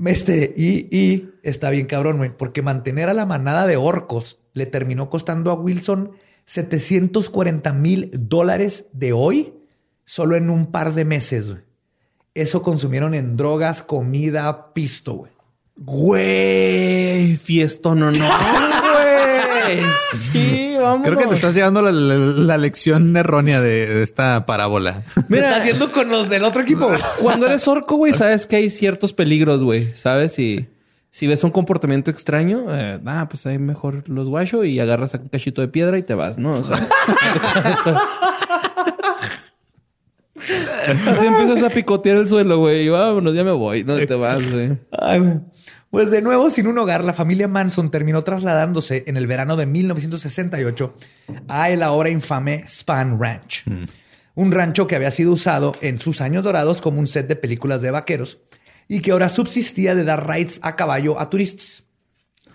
Este, 0.05 0.53
y, 0.55 0.87
y 0.97 1.31
está 1.43 1.69
bien 1.69 1.85
cabrón, 1.85 2.15
güey, 2.15 2.29
porque 2.29 2.61
mantener 2.61 3.09
a 3.09 3.13
la 3.13 3.25
manada 3.25 3.67
de 3.67 3.75
orcos 3.75 4.39
le 4.53 4.65
terminó 4.65 5.09
costando 5.09 5.51
a 5.51 5.55
Wilson 5.55 6.11
740 6.45 7.73
mil 7.73 8.09
dólares 8.13 8.85
de 8.93 9.11
hoy 9.11 9.53
solo 10.05 10.37
en 10.37 10.49
un 10.49 10.71
par 10.71 10.93
de 10.93 11.03
meses, 11.03 11.49
güey. 11.49 11.63
Eso 12.33 12.61
consumieron 12.61 13.13
en 13.13 13.35
drogas, 13.35 13.83
comida, 13.83 14.73
pisto, 14.73 15.13
güey. 15.13 15.31
Güey, 15.75 17.37
fiestón, 17.37 17.99
no, 17.99 18.11
no. 18.11 18.29
Sí, 20.31 20.75
vamos. 20.77 21.07
Creo 21.07 21.17
que 21.17 21.27
te 21.27 21.35
estás 21.35 21.53
llevando 21.55 21.81
la, 21.81 21.91
la- 21.93 22.15
la 22.15 22.57
lección 22.57 23.15
errónea 23.15 23.61
de, 23.61 23.85
de 23.87 24.03
esta 24.03 24.45
parábola. 24.45 25.03
Mira, 25.29 25.45
está 25.49 25.61
haciendo 25.61 25.91
con 25.93 26.09
los 26.09 26.27
del 26.29 26.43
otro 26.43 26.61
equipo. 26.63 26.91
Cuando 27.21 27.45
eres 27.45 27.65
orco, 27.69 27.95
güey, 27.95 28.11
sabes 28.11 28.45
que 28.47 28.57
hay 28.57 28.69
ciertos 28.69 29.13
peligros, 29.13 29.63
güey. 29.63 29.95
¿Sabes? 29.95 30.39
Y 30.39 30.67
si 31.09 31.27
ves 31.27 31.43
un 31.45 31.51
comportamiento 31.51 32.11
extraño, 32.11 32.65
eh, 32.69 32.99
ah, 33.05 33.27
pues 33.29 33.45
ahí 33.45 33.59
mejor 33.59 34.03
los 34.09 34.27
guacho 34.27 34.65
y 34.65 34.77
agarras 34.79 35.13
un 35.13 35.27
cachito 35.29 35.61
de 35.61 35.69
piedra 35.69 35.97
y 35.97 36.03
te 36.03 36.15
vas, 36.15 36.37
¿no? 36.37 36.51
O 36.51 36.63
sea, 36.65 36.75
así 41.07 41.25
empiezas 41.25 41.63
a 41.63 41.69
picotear 41.69 42.17
el 42.17 42.27
suelo, 42.27 42.59
güey. 42.59 42.89
Vámonos, 42.89 43.33
ya 43.33 43.43
me 43.43 43.51
voy. 43.51 43.83
¿Dónde 43.83 44.07
te 44.07 44.15
vas, 44.15 44.51
güey? 44.51 44.77
Ay, 44.91 45.19
güey. 45.19 45.39
Pues 45.91 46.09
de 46.09 46.21
nuevo, 46.21 46.49
sin 46.49 46.67
un 46.67 46.77
hogar, 46.77 47.03
la 47.03 47.11
familia 47.11 47.49
Manson 47.49 47.91
terminó 47.91 48.23
trasladándose 48.23 49.03
en 49.07 49.17
el 49.17 49.27
verano 49.27 49.57
de 49.57 49.65
1968 49.65 50.95
a 51.49 51.69
el 51.69 51.83
ahora 51.83 52.09
infame 52.09 52.63
Span 52.65 53.19
Ranch. 53.19 53.65
Un 54.33 54.51
rancho 54.53 54.87
que 54.87 54.95
había 54.95 55.11
sido 55.11 55.33
usado 55.33 55.75
en 55.81 55.99
sus 55.99 56.21
años 56.21 56.45
dorados 56.45 56.79
como 56.79 56.99
un 56.99 57.07
set 57.07 57.27
de 57.27 57.35
películas 57.35 57.81
de 57.81 57.91
vaqueros 57.91 58.39
y 58.87 59.01
que 59.01 59.11
ahora 59.11 59.27
subsistía 59.27 59.93
de 59.93 60.05
dar 60.05 60.29
rides 60.29 60.61
a 60.63 60.77
caballo 60.77 61.19
a 61.19 61.29
turistas. 61.29 61.83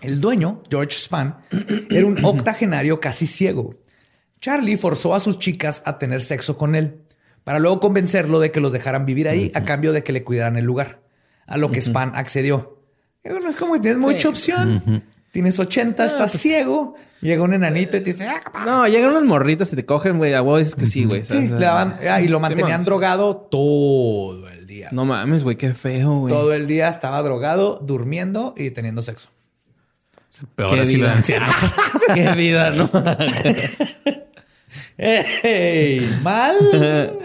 El 0.01 0.19
dueño, 0.19 0.63
George 0.69 0.97
Span, 0.97 1.37
era 1.91 2.07
un 2.07 2.23
octogenario 2.25 2.99
casi 2.99 3.27
ciego. 3.27 3.75
Charlie 4.39 4.77
forzó 4.77 5.13
a 5.13 5.19
sus 5.19 5.37
chicas 5.37 5.83
a 5.85 5.99
tener 5.99 6.23
sexo 6.23 6.57
con 6.57 6.73
él, 6.73 7.01
para 7.47 7.59
luego 7.59 7.79
convencerlo 7.79 8.41
de 8.41 8.51
que 8.51 8.59
los 8.59 8.73
dejaran 8.73 9.05
vivir 9.05 9.29
ahí 9.29 9.53
a 9.55 9.63
cambio 9.63 9.93
de 9.93 10.03
que 10.03 10.11
le 10.11 10.21
cuidaran 10.25 10.57
el 10.57 10.65
lugar. 10.65 10.99
A 11.45 11.55
lo 11.57 11.71
que 11.71 11.81
Span 11.81 12.11
accedió. 12.13 12.81
Bueno, 13.23 13.47
es 13.47 13.55
como 13.55 13.75
que 13.75 13.79
tienes 13.79 13.99
mucha 13.99 14.27
opción. 14.27 15.01
Tienes 15.31 15.57
80, 15.57 16.05
estás 16.05 16.33
ciego. 16.33 16.95
Llega 17.21 17.43
un 17.43 17.53
enanito 17.53 17.95
y 17.95 18.01
te 18.01 18.11
dice, 18.11 18.27
"Ah, 18.27 18.41
capaz". 18.43 18.65
No, 18.65 18.85
llegan 18.85 19.11
unas 19.11 19.23
morritas 19.23 19.71
y 19.71 19.77
te 19.77 19.85
cogen, 19.85 20.17
güey. 20.17 20.33
A 20.33 20.41
huevo 20.41 20.57
dices 20.57 20.75
que 20.75 20.87
sí, 20.87 21.05
güey. 21.05 21.23
Sí, 21.23 21.29
¿sabes? 21.47 21.51
le 21.51 21.65
daban- 21.65 21.97
ah, 22.09 22.19
y 22.19 22.27
lo 22.27 22.41
mantenían 22.41 22.83
Simón. 22.83 22.85
drogado 22.85 23.37
todo 23.37 24.49
el 24.49 24.67
día. 24.67 24.89
No 24.91 25.05
mames, 25.05 25.45
güey, 25.45 25.55
qué 25.55 25.73
feo, 25.73 26.19
güey. 26.19 26.33
Todo 26.33 26.51
el 26.53 26.67
día 26.67 26.89
estaba 26.89 27.21
drogado, 27.23 27.79
durmiendo 27.81 28.55
y 28.57 28.71
teniendo 28.71 29.01
sexo. 29.01 29.29
Peor 30.55 30.75
Qué 30.75 30.81
vida. 30.81 31.07
de 31.07 31.13
ancianos. 31.13 31.55
qué 32.13 32.31
vida, 32.33 32.71
¿no? 32.71 32.89
¿Mal? 36.23 36.55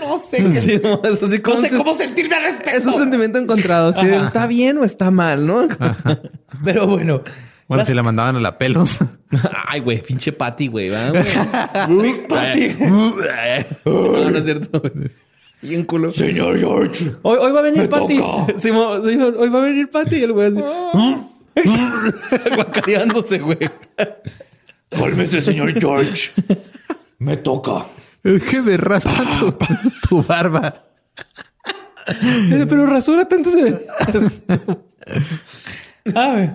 No 0.01 0.19
sé. 0.19 0.61
Sí, 0.61 0.81
no, 0.83 1.01
es 1.05 1.23
así 1.23 1.39
como 1.41 1.57
no 1.57 1.63
sé 1.63 1.69
se- 1.71 1.77
cómo 1.77 1.95
sentirme 1.95 2.35
al 2.37 2.43
respecto. 2.45 2.79
Es 2.79 2.87
un 2.87 2.95
sentimiento 2.99 3.39
encontrado. 3.39 3.93
Si 3.93 4.07
está 4.07 4.47
bien 4.47 4.79
o 4.79 4.85
está 4.85 5.11
mal, 5.11 5.47
¿no? 5.47 5.69
Pero 6.65 6.87
bueno. 6.87 7.23
Bueno, 7.69 7.81
las- 7.83 7.89
si 7.89 7.95
la 7.95 8.03
mandaban 8.03 8.37
a 8.37 8.41
la 8.41 8.59
pelos. 8.59 8.99
Ay, 9.69 9.81
güey, 9.81 10.03
pinche 10.03 10.33
Patty, 10.33 10.67
güey. 10.69 10.91
Patty. 12.29 12.75
no, 12.81 14.31
no 14.31 14.37
es 14.39 14.45
cierto. 14.45 14.81
güey. 14.81 14.93
Bien 15.63 15.85
culo. 15.85 16.11
Señor 16.11 16.59
George. 16.59 17.13
Hoy, 17.23 17.39
hoy 17.41 17.53
va 17.53 17.61
a 17.61 17.63
venir 17.63 17.89
Patty. 17.89 18.19
hoy 18.19 19.49
va 19.49 19.59
a 19.59 19.63
venir 19.63 19.89
Patty. 19.89 20.17
Y 20.17 20.23
el 20.25 20.33
güey 20.33 20.49
así. 20.49 20.61
Guacareándose, 22.55 23.39
güey. 23.39 23.59
Cálmese, 24.91 25.41
señor 25.41 25.79
George. 25.81 26.31
Me 27.23 27.37
toca. 27.37 27.87
Es 28.25 28.43
que 28.43 28.61
me 28.61 28.77
raspa 28.77 29.25
tu, 29.39 29.53
tu 30.09 30.23
barba. 30.25 30.87
Dice, 32.49 32.67
Pero 32.67 32.85
rasúrate 32.87 33.37
antes 33.37 33.55
de... 33.55 33.87
A 36.17 36.29
ver. 36.33 36.51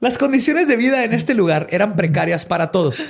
Las 0.00 0.18
condiciones 0.18 0.66
de 0.66 0.76
vida 0.76 1.04
en 1.04 1.12
este 1.12 1.34
lugar 1.34 1.68
eran 1.70 1.94
precarias 1.94 2.46
para 2.46 2.72
todos. 2.72 3.00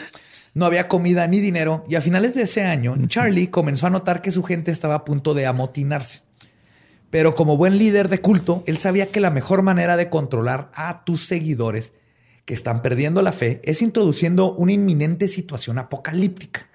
No 0.52 0.66
había 0.66 0.86
comida 0.86 1.26
ni 1.26 1.40
dinero 1.40 1.84
y 1.88 1.94
a 1.94 2.02
finales 2.02 2.34
de 2.34 2.42
ese 2.42 2.62
año, 2.64 2.94
Charlie 3.06 3.48
comenzó 3.48 3.86
a 3.86 3.90
notar 3.90 4.20
que 4.20 4.30
su 4.30 4.42
gente 4.42 4.70
estaba 4.70 4.96
a 4.96 5.04
punto 5.06 5.32
de 5.32 5.46
amotinarse. 5.46 6.20
Pero 7.08 7.34
como 7.34 7.56
buen 7.56 7.78
líder 7.78 8.10
de 8.10 8.20
culto, 8.20 8.64
él 8.66 8.76
sabía 8.76 9.10
que 9.10 9.20
la 9.20 9.30
mejor 9.30 9.62
manera 9.62 9.96
de 9.96 10.10
controlar 10.10 10.70
a 10.74 11.04
tus 11.04 11.24
seguidores 11.24 11.94
que 12.50 12.54
están 12.54 12.82
perdiendo 12.82 13.22
la 13.22 13.30
fe 13.30 13.60
es 13.62 13.80
introduciendo 13.80 14.54
una 14.54 14.72
inminente 14.72 15.28
situación 15.28 15.78
apocalíptica. 15.78 16.66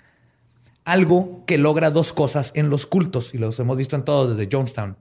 Algo 0.86 1.44
que 1.46 1.58
logra 1.58 1.92
dos 1.92 2.14
cosas 2.14 2.54
en 2.56 2.70
los 2.70 2.86
cultos, 2.86 3.34
y 3.34 3.40
los 3.40 3.60
hemos 3.60 3.76
visto 3.76 3.98
en 3.98 4.06
todos 4.06 4.38
desde 4.38 4.50
Jonestown. 4.50 4.96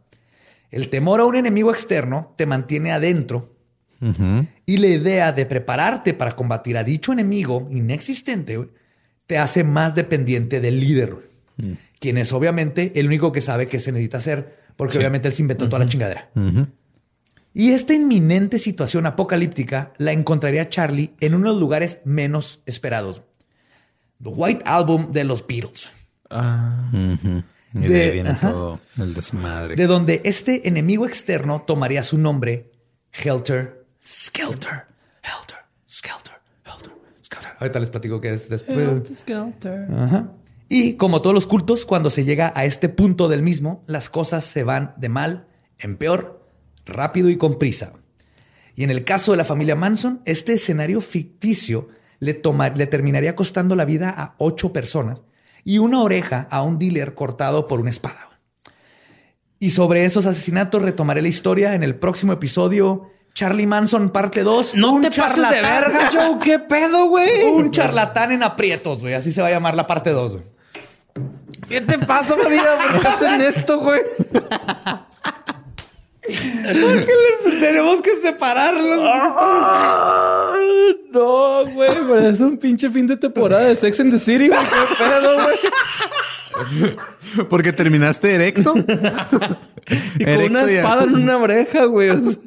El 0.73 0.89
temor 0.89 1.21
a 1.21 1.27
un 1.27 1.37
enemigo 1.37 1.71
externo 1.71 2.35
te 2.35 2.45
mantiene 2.47 2.91
adentro 2.91 3.55
y 4.67 4.77
la 4.79 4.89
idea 4.89 5.31
de 5.31 5.47
prepararte 5.47 6.13
para 6.13 6.33
combatir 6.33 6.77
a 6.77 6.83
dicho 6.83 7.13
enemigo 7.13 7.69
inexistente 7.71 8.69
te 9.29 9.39
hace 9.39 9.63
más 9.63 9.95
dependiente 9.95 10.61
del 10.61 10.81
líder, 10.81 11.15
güey, 11.15 11.77
quien 12.01 12.19
es 12.19 12.33
obviamente 12.33 12.91
el 12.97 13.07
único 13.07 13.31
que 13.31 13.43
sabe 13.43 13.69
qué 13.69 13.79
se 13.79 13.93
necesita 13.93 14.17
hacer, 14.17 14.59
porque 14.75 14.99
obviamente 14.99 15.29
él 15.29 15.35
se 15.35 15.43
inventó 15.43 15.69
toda 15.69 15.79
la 15.79 15.87
chingadera. 15.87 16.31
Y 17.57 17.71
esta 17.71 17.95
inminente 17.95 18.59
situación 18.59 19.07
apocalíptica 19.07 19.93
la 19.97 20.11
encontraría 20.13 20.69
Charlie 20.69 21.15
en 21.21 21.35
unos 21.37 21.57
lugares 21.57 22.01
menos 22.05 22.61
esperados. 22.67 23.23
The 24.23 24.29
White 24.31 24.65
Album 24.67 25.13
de 25.13 25.25
los 25.25 25.47
Beatles. 25.47 25.91
Y 27.75 27.79
de, 27.79 27.89
De- 27.89 28.03
ahí 28.03 28.11
viene 28.11 28.31
ajá. 28.31 28.51
todo 28.51 28.81
el 28.99 29.15
desmadre. 29.15 29.77
de 29.77 29.87
donde 29.87 30.21
este 30.25 30.69
enemigo 30.69 31.07
externo 31.07 31.63
tomaría 31.67 32.03
su 32.03 32.19
nombre, 32.19 32.73
Helter 33.13 33.87
Skelter. 34.05 34.87
Helter 35.23 35.59
Skelter. 35.89 36.35
Helter 36.65 36.93
Skelter. 37.25 37.53
Ahorita 37.61 37.79
les 37.81 37.91
platico 37.91 38.21
qué 38.21 38.35
es 38.35 38.49
después. 38.49 39.25
Ajá. 39.97 40.33
Y 40.69 40.95
como 40.95 41.21
todos 41.23 41.35
los 41.35 41.47
cultos, 41.47 41.85
cuando 41.87 42.11
se 42.11 42.25
llega 42.25 42.53
a 42.55 42.65
este 42.65 42.89
punto 42.89 43.29
del 43.29 43.43
mismo, 43.43 43.85
las 43.87 44.09
cosas 44.09 44.45
se 44.45 44.65
van 44.65 44.95
de 44.97 45.09
mal 45.09 45.47
en 45.79 45.97
peor, 45.97 46.34
rápido 46.87 47.29
y 47.31 47.37
con 47.37 47.59
prisa. 47.59 47.93
Y 48.77 48.85
en 48.85 48.91
el 48.91 49.05
caso 49.05 49.31
de 49.33 49.37
la 49.39 49.45
familia 49.45 49.77
Manson, 49.77 50.21
este 50.25 50.55
escenario 50.55 51.01
ficticio 51.01 51.89
le, 52.21 52.35
toma- 52.35 52.71
le 52.71 52.87
terminaría 52.87 53.37
costando 53.37 53.77
la 53.77 53.85
vida 53.85 54.11
a 54.11 54.35
ocho 54.39 54.73
personas 54.73 55.23
y 55.65 55.79
una 55.79 56.01
oreja 56.03 56.47
a 56.51 56.63
un 56.63 56.79
dealer 56.79 57.15
cortado 57.15 57.69
por 57.69 57.81
una 57.81 57.91
espada. 57.91 58.31
Y 59.59 59.71
sobre 59.71 60.05
esos 60.05 60.27
asesinatos 60.27 60.83
retomaré 60.83 61.23
la 61.23 61.29
historia 61.29 61.75
en 61.75 61.83
el 61.83 61.95
próximo 61.95 62.33
episodio. 62.33 63.11
Charlie 63.33 63.67
Manson, 63.67 64.11
parte 64.11 64.43
2. 64.43 64.75
No 64.75 65.01
te 65.01 65.11
pases 65.11 65.49
de 65.51 65.61
verga, 65.63 66.11
Joe. 66.13 66.39
¿Qué 66.43 66.59
pedo, 66.59 67.07
güey? 67.09 67.45
Un 67.45 67.71
charlatán 67.71 68.33
en 68.33 68.43
aprietos, 68.43 69.01
güey. 69.01 69.15
Así 69.15 69.33
se 69.33 69.41
va 69.41 69.49
a 69.49 69.51
llamar 69.53 69.75
la 69.75 69.87
parte 69.87 70.11
2. 70.11 70.39
¿Qué 71.69 71.81
te 71.81 71.99
pasa, 71.99 72.37
María? 72.37 72.63
¿Por 72.93 73.01
qué 73.01 73.09
hacen 73.09 73.41
esto, 73.41 73.81
güey? 73.81 74.01
Tenemos 77.61 78.01
que 78.03 78.11
separarlos. 78.23 78.99
No, 81.13 81.67
güey. 81.67 81.91
Es 82.27 82.41
un 82.41 82.57
pinche 82.59 82.89
fin 82.91 83.07
de 83.07 83.17
temporada 83.17 83.67
de 83.67 83.77
Sex 83.77 84.01
and 84.01 84.13
the 84.13 84.19
City, 84.19 84.49
güey. 84.49 84.61
¿Qué 84.61 84.95
pedo, 85.05 85.35
güey? 85.45 85.57
Porque 87.49 87.73
terminaste 87.73 88.35
erecto. 88.35 88.75
Y 90.19 90.25
con 90.25 90.43
una 90.45 90.65
espada 90.65 91.05
en 91.05 91.15
una 91.15 91.37
oreja, 91.37 91.85
güey. 91.85 92.11
O 92.11 92.17
sea, 92.17 92.39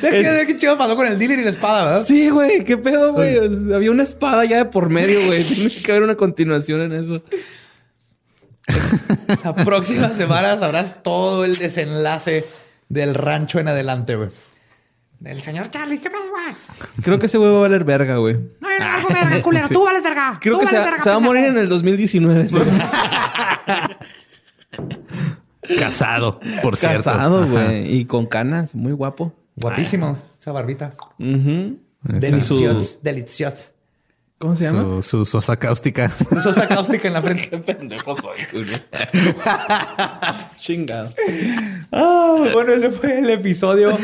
¿Qué, 0.00 0.44
qué 0.46 0.56
chido 0.56 0.78
pasó 0.78 0.94
con 0.94 1.08
el 1.08 1.18
dealer 1.18 1.40
y 1.40 1.44
la 1.44 1.50
espada, 1.50 1.84
verdad? 1.84 2.04
Sí, 2.04 2.28
güey. 2.30 2.62
¿Qué 2.62 2.76
pedo, 2.76 3.14
güey? 3.14 3.36
O 3.38 3.66
sea, 3.66 3.76
había 3.76 3.90
una 3.90 4.04
espada 4.04 4.44
ya 4.44 4.58
de 4.58 4.64
por 4.66 4.90
medio, 4.90 5.24
güey. 5.26 5.42
Tiene 5.44 5.70
que 5.70 5.90
haber 5.90 6.04
una 6.04 6.14
continuación 6.16 6.82
en 6.82 6.92
eso. 6.92 7.22
La 9.44 9.54
próxima 9.54 10.10
semana 10.10 10.58
sabrás 10.58 11.02
todo 11.02 11.44
el 11.44 11.56
desenlace 11.56 12.46
del 12.88 13.14
rancho 13.14 13.58
en 13.58 13.68
adelante, 13.68 14.16
güey. 14.16 14.28
El 15.24 15.42
señor 15.42 15.68
Charlie, 15.70 15.98
¿qué 15.98 16.10
pedo, 16.10 16.20
güey? 16.30 16.54
Creo 17.02 17.18
que 17.18 17.26
ese 17.26 17.38
güey 17.38 17.50
va 17.50 17.58
a 17.58 17.60
valer 17.62 17.82
verga, 17.84 18.16
güey. 18.18 18.34
No, 18.34 18.68
yo 18.70 18.78
no 18.78 18.86
valgo 18.88 19.08
verga, 19.08 19.42
culero. 19.42 19.68
Tú 19.68 19.84
vales 19.84 20.02
verga. 20.04 20.38
Creo 20.40 20.54
Tú 20.54 20.60
que 20.60 20.66
se, 20.66 20.72
vales 20.76 20.86
va- 20.86 20.90
verga, 20.92 21.04
se 21.04 21.10
va 21.10 21.16
a 21.16 21.20
morir 21.20 21.44
en 21.46 21.58
el 21.58 21.68
2019. 21.68 22.48
sí. 22.48 22.58
Casado, 25.78 26.40
por 26.62 26.76
cierto. 26.76 27.04
Casado, 27.04 27.46
güey. 27.46 27.94
Y 27.96 28.04
con 28.06 28.26
canas. 28.26 28.74
Muy 28.74 28.92
guapo. 28.92 29.34
Guapísimo, 29.56 30.16
esa 30.40 30.52
barbita. 30.52 30.94
Ujú. 31.18 31.78
Delicioso. 32.04 32.98
Delicioso. 33.02 33.70
¿Cómo 34.38 34.54
se 34.56 34.64
llama? 34.64 34.82
Su, 34.84 35.02
su 35.02 35.26
sosa 35.26 35.56
cáustica. 35.56 36.10
Sosa 36.42 36.68
cáustica 36.68 37.08
en 37.08 37.14
la 37.14 37.22
frente. 37.22 37.58
pendejo 37.58 38.14
soy. 38.16 38.38
Chingado. 40.58 41.10
Ah, 41.92 42.44
bueno, 42.52 42.72
ese 42.72 42.90
fue 42.90 43.18
el 43.18 43.30
episodio 43.30 43.96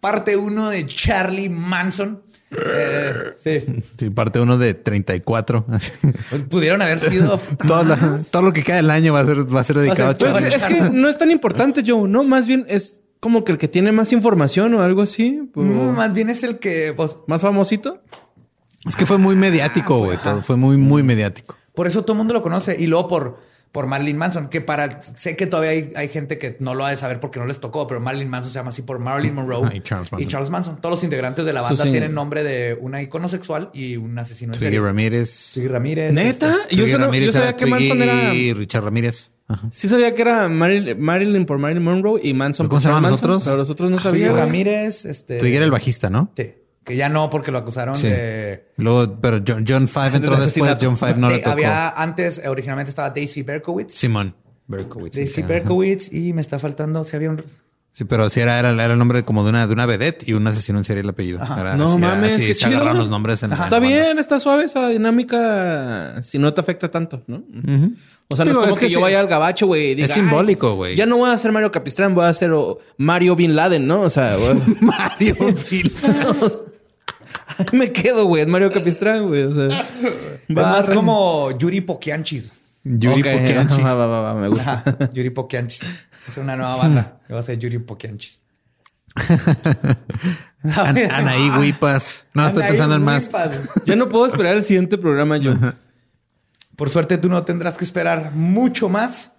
parte 0.00 0.36
1 0.36 0.70
de 0.70 0.86
Charlie 0.86 1.48
Manson. 1.48 2.22
Eh, 2.50 3.32
sí, 3.42 3.82
Sí, 3.98 4.10
parte 4.10 4.38
uno 4.38 4.58
de 4.58 4.74
34. 4.74 5.64
Así. 5.70 5.92
pues 6.28 6.42
pudieron 6.42 6.82
haber 6.82 7.00
sido 7.00 7.38
todo, 7.66 7.82
la- 7.82 8.20
todo 8.30 8.42
lo 8.42 8.52
que 8.52 8.62
queda 8.62 8.76
del 8.76 8.90
año 8.90 9.14
va 9.14 9.20
a 9.20 9.24
ser, 9.26 9.54
va 9.54 9.60
a 9.60 9.64
ser 9.64 9.78
dedicado 9.78 10.10
a 10.10 10.12
ser- 10.12 10.18
Charlie. 10.18 10.40
Pues 10.50 10.54
es 10.54 10.64
que 10.66 10.90
no 10.90 11.08
es 11.08 11.16
tan 11.18 11.30
importante, 11.30 11.82
Joe, 11.86 12.08
¿no? 12.08 12.24
Más 12.24 12.46
bien 12.46 12.66
es 12.68 13.00
como 13.20 13.44
que 13.44 13.52
el 13.52 13.58
que 13.58 13.68
tiene 13.68 13.90
más 13.92 14.12
información 14.12 14.74
o 14.74 14.82
algo 14.82 15.02
así. 15.02 15.48
Mm, 15.54 15.90
más 15.96 16.12
bien 16.12 16.28
es 16.28 16.42
el 16.44 16.58
que 16.58 16.92
pues, 16.94 17.16
Más 17.26 17.40
famosito. 17.42 18.02
Es 18.86 18.96
que 18.96 19.06
fue 19.06 19.18
muy 19.18 19.36
mediático, 19.36 19.98
güey. 19.98 20.18
Fue 20.42 20.56
muy, 20.56 20.76
muy 20.76 21.02
mediático. 21.02 21.56
por 21.74 21.86
eso 21.86 22.02
todo 22.02 22.12
el 22.12 22.18
mundo 22.18 22.34
lo 22.34 22.42
conoce 22.42 22.76
y 22.78 22.86
luego 22.86 23.08
por 23.08 23.52
por 23.72 23.86
Marilyn 23.86 24.18
Manson, 24.18 24.50
que 24.50 24.60
para 24.60 25.00
sé 25.00 25.34
que 25.34 25.46
todavía 25.46 25.70
hay, 25.70 25.92
hay 25.96 26.08
gente 26.08 26.36
que 26.36 26.58
no 26.60 26.74
lo 26.74 26.84
ha 26.84 26.90
de 26.90 26.98
saber 26.98 27.20
porque 27.20 27.40
no 27.40 27.46
les 27.46 27.58
tocó, 27.58 27.86
pero 27.86 28.00
Marilyn 28.00 28.28
Manson 28.28 28.52
se 28.52 28.58
llama 28.58 28.68
así 28.68 28.82
por 28.82 28.98
Marilyn 28.98 29.34
Monroe 29.34 29.62
Ah, 29.64 29.74
y 30.18 30.26
Charles 30.26 30.50
Manson. 30.50 30.76
Todos 30.78 30.90
los 30.96 31.04
integrantes 31.04 31.46
de 31.46 31.54
la 31.54 31.62
banda 31.62 31.84
sí. 31.84 31.90
tienen 31.90 32.12
nombre 32.12 32.44
de 32.44 32.76
una 32.78 33.00
icono 33.00 33.30
sexual 33.30 33.70
y 33.72 33.96
un 33.96 34.18
asesino 34.18 34.52
en 34.52 34.58
Twiggy 34.58 34.74
serie. 34.74 34.86
Ramírez. 34.86 35.52
Twiggy 35.54 35.68
Ramírez. 35.68 36.12
¿Neta? 36.14 36.48
este, 36.50 36.76
yo, 36.76 36.82
Twiggy 36.82 36.90
solo- 36.92 36.98
yo 37.04 37.06
Ramírez 37.06 37.32
sabía 37.32 37.56
que 37.56 37.64
Manson 37.66 38.02
era... 38.02 38.34
y 38.34 38.52
Richard 38.52 38.84
Ramírez. 38.84 39.30
Ajá. 39.48 39.62
Sí 39.72 39.88
sabía 39.88 40.14
que 40.14 40.20
era 40.20 40.50
Marilyn, 40.50 41.00
Marilyn 41.00 41.46
por 41.46 41.56
Marilyn 41.56 41.82
Monroe 41.82 42.20
y 42.22 42.34
Manson 42.34 42.68
¿Cómo 42.68 42.78
por 42.78 42.82
Charles? 42.82 43.10
Manson, 43.10 43.40
Pero 43.42 43.56
los 43.56 43.70
otros 43.70 43.90
no 43.90 43.96
Twiggy 43.96 44.02
sabía. 44.20 44.32
güey. 44.32 44.42
Ramírez, 44.42 45.06
este. 45.06 45.38
Twiggy 45.38 45.56
era 45.56 45.64
el 45.64 45.70
bajista, 45.70 46.10
¿no? 46.10 46.30
Sí. 46.36 46.52
Que 46.84 46.96
ya 46.96 47.08
no, 47.08 47.30
porque 47.30 47.50
lo 47.52 47.58
acusaron 47.58 47.94
Sí. 47.94 48.08
de. 48.08 48.72
Luego, 48.76 49.18
pero 49.20 49.40
John, 49.46 49.64
John 49.68 49.86
Five 49.88 50.16
entró 50.16 50.36
Del 50.36 50.46
después. 50.46 50.76
John 50.80 50.96
Five 50.96 51.14
no 51.16 51.28
le 51.28 51.34
de- 51.36 51.40
tocó. 51.40 51.52
había 51.52 51.90
antes, 51.90 52.42
originalmente 52.44 52.90
estaba 52.90 53.10
Daisy 53.10 53.42
Berkowitz. 53.42 53.94
Simón. 53.94 54.34
Berkowitz. 54.66 55.14
Daisy. 55.16 55.42
Berkowitz 55.42 56.12
y 56.12 56.32
me 56.32 56.40
está 56.40 56.58
faltando, 56.58 57.04
si 57.04 57.14
había 57.16 57.30
un. 57.30 57.42
Sí, 57.94 58.04
pero 58.04 58.30
sí 58.30 58.40
era, 58.40 58.58
era, 58.58 58.70
era 58.70 58.86
el 58.94 58.98
nombre 58.98 59.22
como 59.22 59.44
de 59.44 59.50
una, 59.50 59.66
de 59.66 59.72
una 59.74 59.84
vedette 59.84 60.26
y 60.26 60.32
un 60.32 60.46
asesino 60.46 60.78
en 60.78 60.84
serie 60.84 61.02
el 61.02 61.08
apellido. 61.10 61.40
Era 61.42 61.76
No 61.76 61.90
así, 61.90 61.98
mames, 61.98 62.36
así 62.36 62.46
se 62.48 62.54
chido. 62.54 62.70
agarraron 62.76 62.96
los 62.98 63.10
nombres 63.10 63.42
en, 63.42 63.52
Está 63.52 63.78
bien, 63.80 64.18
está 64.18 64.40
suave 64.40 64.64
esa 64.64 64.88
dinámica 64.88 66.22
si 66.22 66.38
no 66.38 66.54
te 66.54 66.60
afecta 66.62 66.90
tanto, 66.90 67.22
¿no? 67.26 67.42
O 68.28 68.34
sea, 68.36 68.46
no 68.46 68.52
Digo, 68.52 68.62
es 68.62 68.68
como 68.68 68.72
es 68.72 68.78
que, 68.78 68.86
que 68.86 68.92
yo 68.94 69.00
vaya 69.02 69.18
es- 69.18 69.24
al 69.24 69.28
gabacho, 69.28 69.66
güey. 69.66 69.90
y 69.90 69.94
diga, 69.94 70.06
es 70.06 70.14
simbólico, 70.14 70.70
"Ay, 70.70 70.74
güey". 70.76 70.96
Ya 70.96 71.04
no 71.04 71.18
voy 71.18 71.28
a 71.28 71.36
ser 71.36 71.52
Mario 71.52 71.70
Capistrán, 71.70 72.14
voy 72.14 72.24
a 72.24 72.32
ser 72.32 72.50
Mario 72.96 73.36
Bin 73.36 73.54
Laden, 73.54 73.86
¿no? 73.86 74.00
O 74.00 74.08
sea, 74.10 74.36
güey. 74.36 74.54
Mario 74.80 75.36
Bin 75.70 75.92
Ahí 76.02 76.50
me 77.72 77.92
quedo, 77.92 78.26
güey. 78.26 78.42
Es 78.42 78.48
Mario 78.48 78.70
Capistrán, 78.72 79.26
güey. 79.28 79.42
O 79.44 79.52
sea, 79.54 79.88
más 80.48 80.88
como 80.88 81.56
Yuri 81.58 81.80
Poquianchis. 81.80 82.52
Yuri 82.84 83.20
Ok, 83.20 83.26
Poquianchis. 83.40 83.78
Va, 83.84 83.94
va, 83.94 84.06
va, 84.06 84.20
va, 84.20 84.34
me 84.34 84.48
gusta. 84.48 84.82
Ajá, 84.86 85.10
Yuri 85.12 85.30
Poquianchis. 85.30 85.82
Es 86.28 86.36
una 86.36 86.56
nueva 86.56 86.76
banda. 86.76 87.20
que 87.26 87.34
Va 87.34 87.40
a 87.40 87.42
ser 87.42 87.58
Yuri 87.58 87.78
Poquianchis. 87.78 88.40
An- 90.64 90.98
Anaí 91.10 91.50
Huipas. 91.50 92.24
No, 92.34 92.46
estoy 92.46 92.62
pensando 92.64 92.94
en 92.96 93.02
más. 93.02 93.24
Huipas. 93.26 93.68
Ya 93.84 93.96
no 93.96 94.08
puedo 94.08 94.26
esperar 94.26 94.56
el 94.56 94.62
siguiente 94.64 94.98
programa 94.98 95.36
yo. 95.36 95.54
Por 96.76 96.90
suerte 96.90 97.18
tú 97.18 97.28
no 97.28 97.44
tendrás 97.44 97.74
que 97.76 97.84
esperar 97.84 98.32
mucho 98.32 98.88
más. 98.88 99.32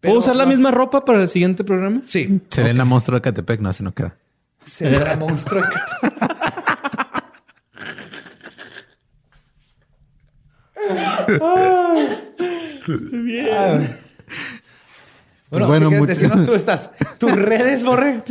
¿Puedo 0.00 0.18
usar 0.18 0.34
la 0.34 0.46
misma 0.46 0.70
ropa 0.72 1.04
para 1.04 1.22
el 1.22 1.28
siguiente 1.28 1.62
programa? 1.62 2.00
Sí. 2.06 2.40
Serena 2.50 2.84
Monstruo 2.84 3.16
de 3.18 3.22
Catepec. 3.22 3.60
No, 3.60 3.72
se 3.72 3.84
no 3.84 3.92
queda. 3.94 4.16
Será 4.64 5.16
monstruo. 5.16 5.62
Bien. 13.12 13.96
Bueno, 15.50 15.66
Pues 15.66 15.66
bueno, 15.66 15.90
si 15.90 15.96
quieres 15.96 16.00
mucho- 16.00 16.06
decirnos 16.06 16.46
tú 16.46 16.54
estás. 16.54 16.90
Tus 17.18 17.32
redes, 17.32 17.84
Borre. 17.84 18.22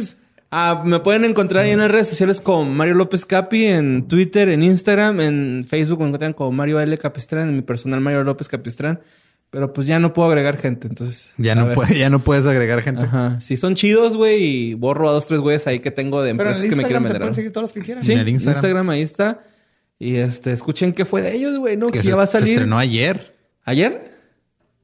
Ah, 0.53 0.81
me 0.85 0.99
pueden 0.99 1.23
encontrar 1.23 1.63
ahí 1.65 1.71
en 1.71 1.79
las 1.79 1.89
redes 1.91 2.09
sociales 2.09 2.41
con 2.41 2.75
Mario 2.75 2.95
López 2.95 3.25
Capi, 3.25 3.65
en 3.67 4.07
Twitter, 4.07 4.49
en 4.49 4.63
Instagram, 4.63 5.21
en 5.21 5.65
Facebook 5.67 5.99
me 5.99 6.07
encuentran 6.07 6.33
como 6.33 6.51
Mario 6.51 6.79
L. 6.81 6.97
Capistrán, 6.97 7.49
en 7.49 7.55
mi 7.55 7.61
personal 7.61 8.01
Mario 8.01 8.23
López 8.23 8.47
Capistrán. 8.49 8.99
Pero 9.49 9.73
pues 9.73 9.85
ya 9.85 9.99
no 9.99 10.13
puedo 10.13 10.29
agregar 10.29 10.57
gente, 10.57 10.87
entonces. 10.87 11.33
Ya 11.37 11.55
no, 11.55 11.73
puede, 11.73 11.97
ya 11.97 12.09
no 12.09 12.19
puedes 12.19 12.45
agregar 12.47 12.81
gente. 12.81 13.03
Ajá. 13.03 13.39
Si 13.41 13.57
son 13.57 13.75
chidos, 13.75 14.15
güey, 14.15 14.43
y 14.43 14.73
borro 14.75 15.09
a 15.09 15.11
dos, 15.11 15.27
tres 15.27 15.41
güeyes 15.41 15.67
ahí 15.67 15.79
que 15.81 15.91
tengo 15.91 16.21
de 16.23 16.31
Pero 16.35 16.43
en 16.43 16.47
empresas 16.55 16.63
el 16.63 16.69
que 16.69 16.75
me 16.77 16.83
quieren 16.83 17.03
vender. 17.03 17.19
pueden 17.21 17.35
seguir 17.35 17.51
todos 17.51 17.63
los 17.65 17.73
que 17.73 17.81
quieran. 17.81 18.01
Sí, 18.01 18.13
en 18.13 18.19
el 18.19 18.29
Instagram. 18.29 18.55
Instagram. 18.57 18.89
ahí 18.89 19.01
está. 19.01 19.41
Y 20.03 20.15
este, 20.15 20.51
escuchen 20.51 20.93
qué 20.93 21.05
fue 21.05 21.21
de 21.21 21.35
ellos, 21.35 21.59
güey, 21.59 21.77
¿no? 21.77 21.85
Que, 21.85 21.99
Que 21.99 22.05
ya 22.05 22.11
se, 22.13 22.17
va 22.17 22.23
a 22.23 22.27
se 22.27 22.39
salir. 22.39 22.53
estrenó 22.53 22.79
ayer. 22.79 23.35
¿Ayer? 23.63 24.17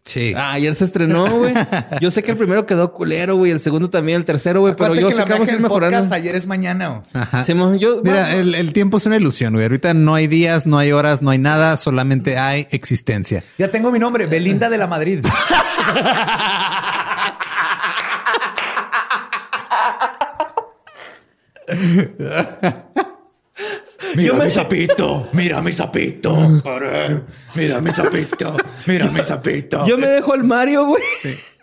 Sí. 0.05 0.33
Ah, 0.37 0.51
ayer 0.51 0.75
se 0.75 0.85
estrenó, 0.85 1.39
güey. 1.39 1.55
Yo 2.01 2.11
sé 2.11 2.21
que 2.21 2.29
el 2.29 2.37
primero 2.37 2.67
quedó 2.67 2.93
culero, 2.93 3.35
güey. 3.35 3.51
El 3.51 3.59
segundo 3.59 3.89
también, 3.89 4.17
el 4.19 4.25
tercero, 4.25 4.61
güey. 4.61 4.75
Pero 4.77 4.93
yo 4.93 5.07
que 5.07 5.13
sé 5.13 5.19
la 5.21 5.25
que 5.25 5.33
vamos 5.33 5.49
a 5.49 5.51
ir 5.53 5.57
del 5.57 5.67
podcast 5.67 5.91
mejorando. 5.91 6.13
ayer 6.15 6.35
es 6.35 6.45
mañana. 6.45 6.89
güey. 6.89 7.01
Ajá. 7.13 7.43
Yo, 7.77 8.01
Mira, 8.03 8.31
el 8.35 8.73
tiempo 8.73 8.97
es 8.99 9.07
una 9.07 9.17
ilusión, 9.17 9.53
güey. 9.53 9.65
Ahorita 9.65 9.95
no 9.95 10.13
hay 10.13 10.27
días, 10.27 10.67
no 10.67 10.77
hay 10.77 10.91
horas, 10.91 11.23
no 11.23 11.31
hay 11.31 11.39
nada, 11.39 11.75
solamente 11.77 12.37
hay 12.37 12.67
existencia. 12.69 13.43
Ya 13.57 13.71
tengo 13.71 13.91
mi 13.91 13.97
nombre, 13.97 14.27
Belinda 14.27 14.69
de 14.69 14.77
la 14.77 14.85
Madrid. 14.85 15.25
Mira 24.17 24.33
mi 24.33 24.49
sapito, 24.49 25.29
mira 25.33 25.61
mi 25.61 25.71
sapito, 25.71 26.35
mira 27.55 27.79
mi 27.81 27.91
sapito, 27.91 28.55
mira 28.85 29.09
mi 29.11 29.21
sapito. 29.21 29.85
yo 29.85 29.97
me 29.97 30.07
dejo 30.07 30.33
el 30.35 30.43
Mario, 30.43 30.85
güey. 30.85 31.03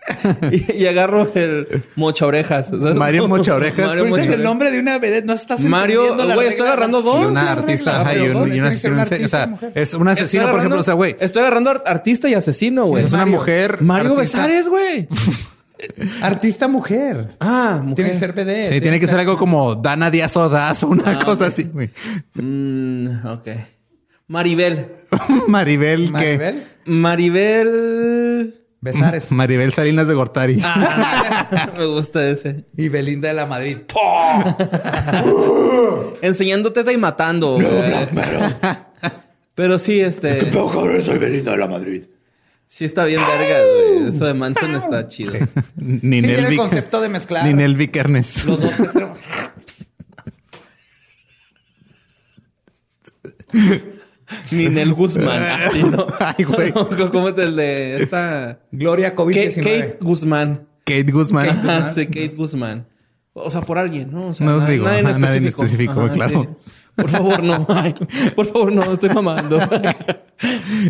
y, 0.51 0.83
y 0.83 0.87
agarro 0.87 1.27
el 1.35 1.83
mocha 1.97 2.27
orejas. 2.27 2.69
¿sabes? 2.69 2.95
Mario 2.95 3.27
Mocha 3.27 3.55
Orejas. 3.55 3.87
Mario 3.87 4.05
Mocha 4.07 4.23
es 4.23 4.29
el 4.29 4.43
nombre 4.43 4.71
de 4.71 4.79
una 4.79 4.99
vedette, 4.99 5.25
no 5.25 5.33
estás 5.33 5.61
Mario, 5.61 6.15
güey, 6.15 6.49
estoy 6.49 6.67
agarrando 6.67 7.01
dos. 7.01 7.23
Y 7.23 7.25
una 7.25 7.43
Sí, 7.43 7.49
artista, 7.49 8.01
ajá, 8.03 8.15
y 8.15 8.29
un, 8.29 8.55
y 8.55 8.59
asesino 8.61 8.95
una 8.95 9.05
serie. 9.07 9.25
O 9.27 9.29
sea, 9.31 9.47
mujer. 9.47 9.73
es 9.75 9.95
un 9.95 10.07
asesino, 10.09 10.51
por 10.51 10.59
ejemplo, 10.61 10.81
o 10.81 10.83
sea, 10.83 10.93
güey. 10.95 11.17
Estoy 11.21 11.41
agarrando 11.41 11.71
art- 11.71 11.89
artista 11.89 12.29
y 12.29 12.35
asesino, 12.35 12.85
güey. 12.85 13.03
Es 13.05 13.13
una 13.15 13.25
mujer 13.27 13.81
Mario 13.81 14.13
artista. 14.13 14.39
Besares, 14.47 14.69
güey. 14.69 15.09
Artista 16.23 16.69
mujer. 16.69 17.37
Ah, 17.41 17.81
mujer. 17.83 17.95
Tiene 17.97 18.11
que 18.13 18.19
ser 18.19 18.33
vedette. 18.33 18.73
Sí, 18.73 18.81
tiene 18.81 19.01
que 19.01 19.07
ser 19.07 19.19
algo 19.21 19.37
como 19.37 19.75
Dana 19.75 20.11
Díaz 20.11 20.37
Ordaz 20.37 20.83
o 20.83 20.89
una 20.89 21.19
cosa 21.25 21.47
así, 21.47 21.65
güey. 21.65 21.91
Mm, 22.35 23.27
ok. 23.27 23.49
Maribel. 24.29 24.87
Maribel, 25.49 26.07
que 26.07 26.39
Maribel. 26.39 26.63
Maribel. 26.87 28.61
Besares. 28.81 29.31
Maribel 29.31 29.73
Salinas 29.73 30.07
de 30.09 30.15
Gortari. 30.15 30.63
Me 31.79 31.87
gusta 31.87 32.29
ese. 32.29 32.65
Y 32.77 32.89
Belinda 32.89 33.29
de 33.29 33.35
la 33.35 33.47
Madrid. 33.47 33.79
Enseñándote 36.23 36.93
y 36.93 36.97
matando. 36.97 37.55
güey. 37.55 37.69
Pero 39.55 39.79
sí, 39.79 40.01
este. 40.01 40.51
cabrón, 40.51 41.01
soy 41.03 41.19
Belinda 41.19 41.53
de 41.53 41.59
la 41.59 41.69
Madrid. 41.69 42.05
Sí 42.75 42.85
está 42.87 43.05
bien 43.05 43.21
verga, 43.21 43.57
güey. 43.73 44.09
Eso 44.09 44.25
de 44.25 44.35
Manson 44.35 44.75
está 44.75 45.07
chido. 45.07 45.33
Ni 45.77 46.21
Sí, 46.21 46.29
el 46.29 46.57
concepto 46.57 47.01
de 47.01 47.09
mezclar 47.09 47.47
Ni 47.47 47.75
Vikernes. 47.75 48.45
los 48.45 48.61
dos 48.61 48.81
extremos. 48.81 49.17
Ninel 54.51 54.93
Guzmán. 54.93 55.41
Así, 55.63 55.85
¿no? 55.85 56.05
Ay, 56.19 56.43
güey. 56.43 56.73
¿Cómo 56.73 57.29
es 57.29 57.39
el 57.39 57.55
de 57.55 58.03
esta? 58.03 58.59
Gloria 58.73 59.15
Kate, 59.15 59.23
COVID-19. 59.23 59.63
Kate 59.63 59.99
Guzmán. 60.01 60.67
Kate 60.85 61.13
Guzmán. 61.13 61.49
Ajá, 61.51 61.93
sí, 61.93 62.07
Kate 62.07 62.33
Guzmán. 62.35 62.89
O 63.35 63.53
sea, 63.53 63.61
por 63.61 63.79
alguien, 63.79 64.11
¿no? 64.11 64.31
O 64.31 64.35
sea, 64.35 64.47
No 64.47 64.67
digo, 64.67 64.87
nadie 64.87 64.99
en 64.99 65.07
ajá, 65.07 65.19
nadie 65.21 65.37
en 65.37 65.47
específico. 65.47 65.93
específico, 66.07 66.13
claro. 66.13 66.59
Por 66.97 67.09
favor, 67.11 67.43
no. 67.43 67.67
Ay, 67.69 67.95
por 68.35 68.47
favor, 68.47 68.73
no. 68.73 68.83
Estoy 68.93 69.11
mamando. 69.11 69.59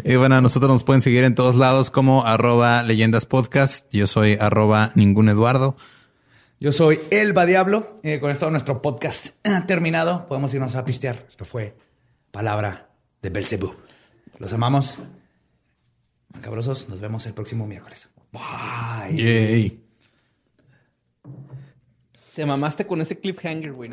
Y 0.04 0.16
bueno, 0.16 0.36
a 0.36 0.40
nosotros 0.40 0.72
nos 0.72 0.84
pueden 0.84 1.02
seguir 1.02 1.22
en 1.22 1.34
todos 1.34 1.54
lados 1.54 1.90
como 1.90 2.24
arroba 2.24 2.82
leyendas 2.82 3.26
podcast. 3.26 3.86
Yo 3.94 4.06
soy 4.06 4.38
arroba 4.40 4.90
ningún 4.94 5.28
Eduardo. 5.28 5.76
Yo 6.58 6.72
soy 6.72 7.00
Elba 7.10 7.44
Diablo. 7.44 7.98
Eh, 8.02 8.20
con 8.20 8.30
esto 8.30 8.50
nuestro 8.50 8.80
podcast 8.80 9.28
ha 9.44 9.66
terminado. 9.66 10.26
Podemos 10.28 10.52
irnos 10.54 10.74
a 10.76 10.84
pistear. 10.84 11.26
Esto 11.28 11.44
fue 11.44 11.76
Palabra 12.30 12.88
de 13.20 13.30
Belzebú. 13.30 13.74
Los 14.38 14.52
amamos. 14.54 14.98
Macabrosos, 16.32 16.88
nos 16.88 17.00
vemos 17.00 17.26
el 17.26 17.34
próximo 17.34 17.66
miércoles. 17.66 18.08
Bye. 18.32 19.16
Yay. 19.16 19.84
Te 22.34 22.44
mamaste 22.44 22.86
con 22.86 23.00
ese 23.00 23.20
cliffhanger, 23.20 23.72
güey. 23.72 23.90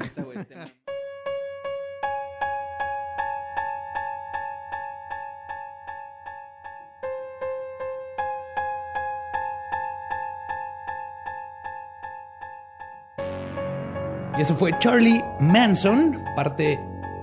Y 14.38 14.42
eso 14.42 14.56
fue 14.56 14.78
Charlie 14.80 15.24
Manson, 15.40 16.18
parte 16.36 16.80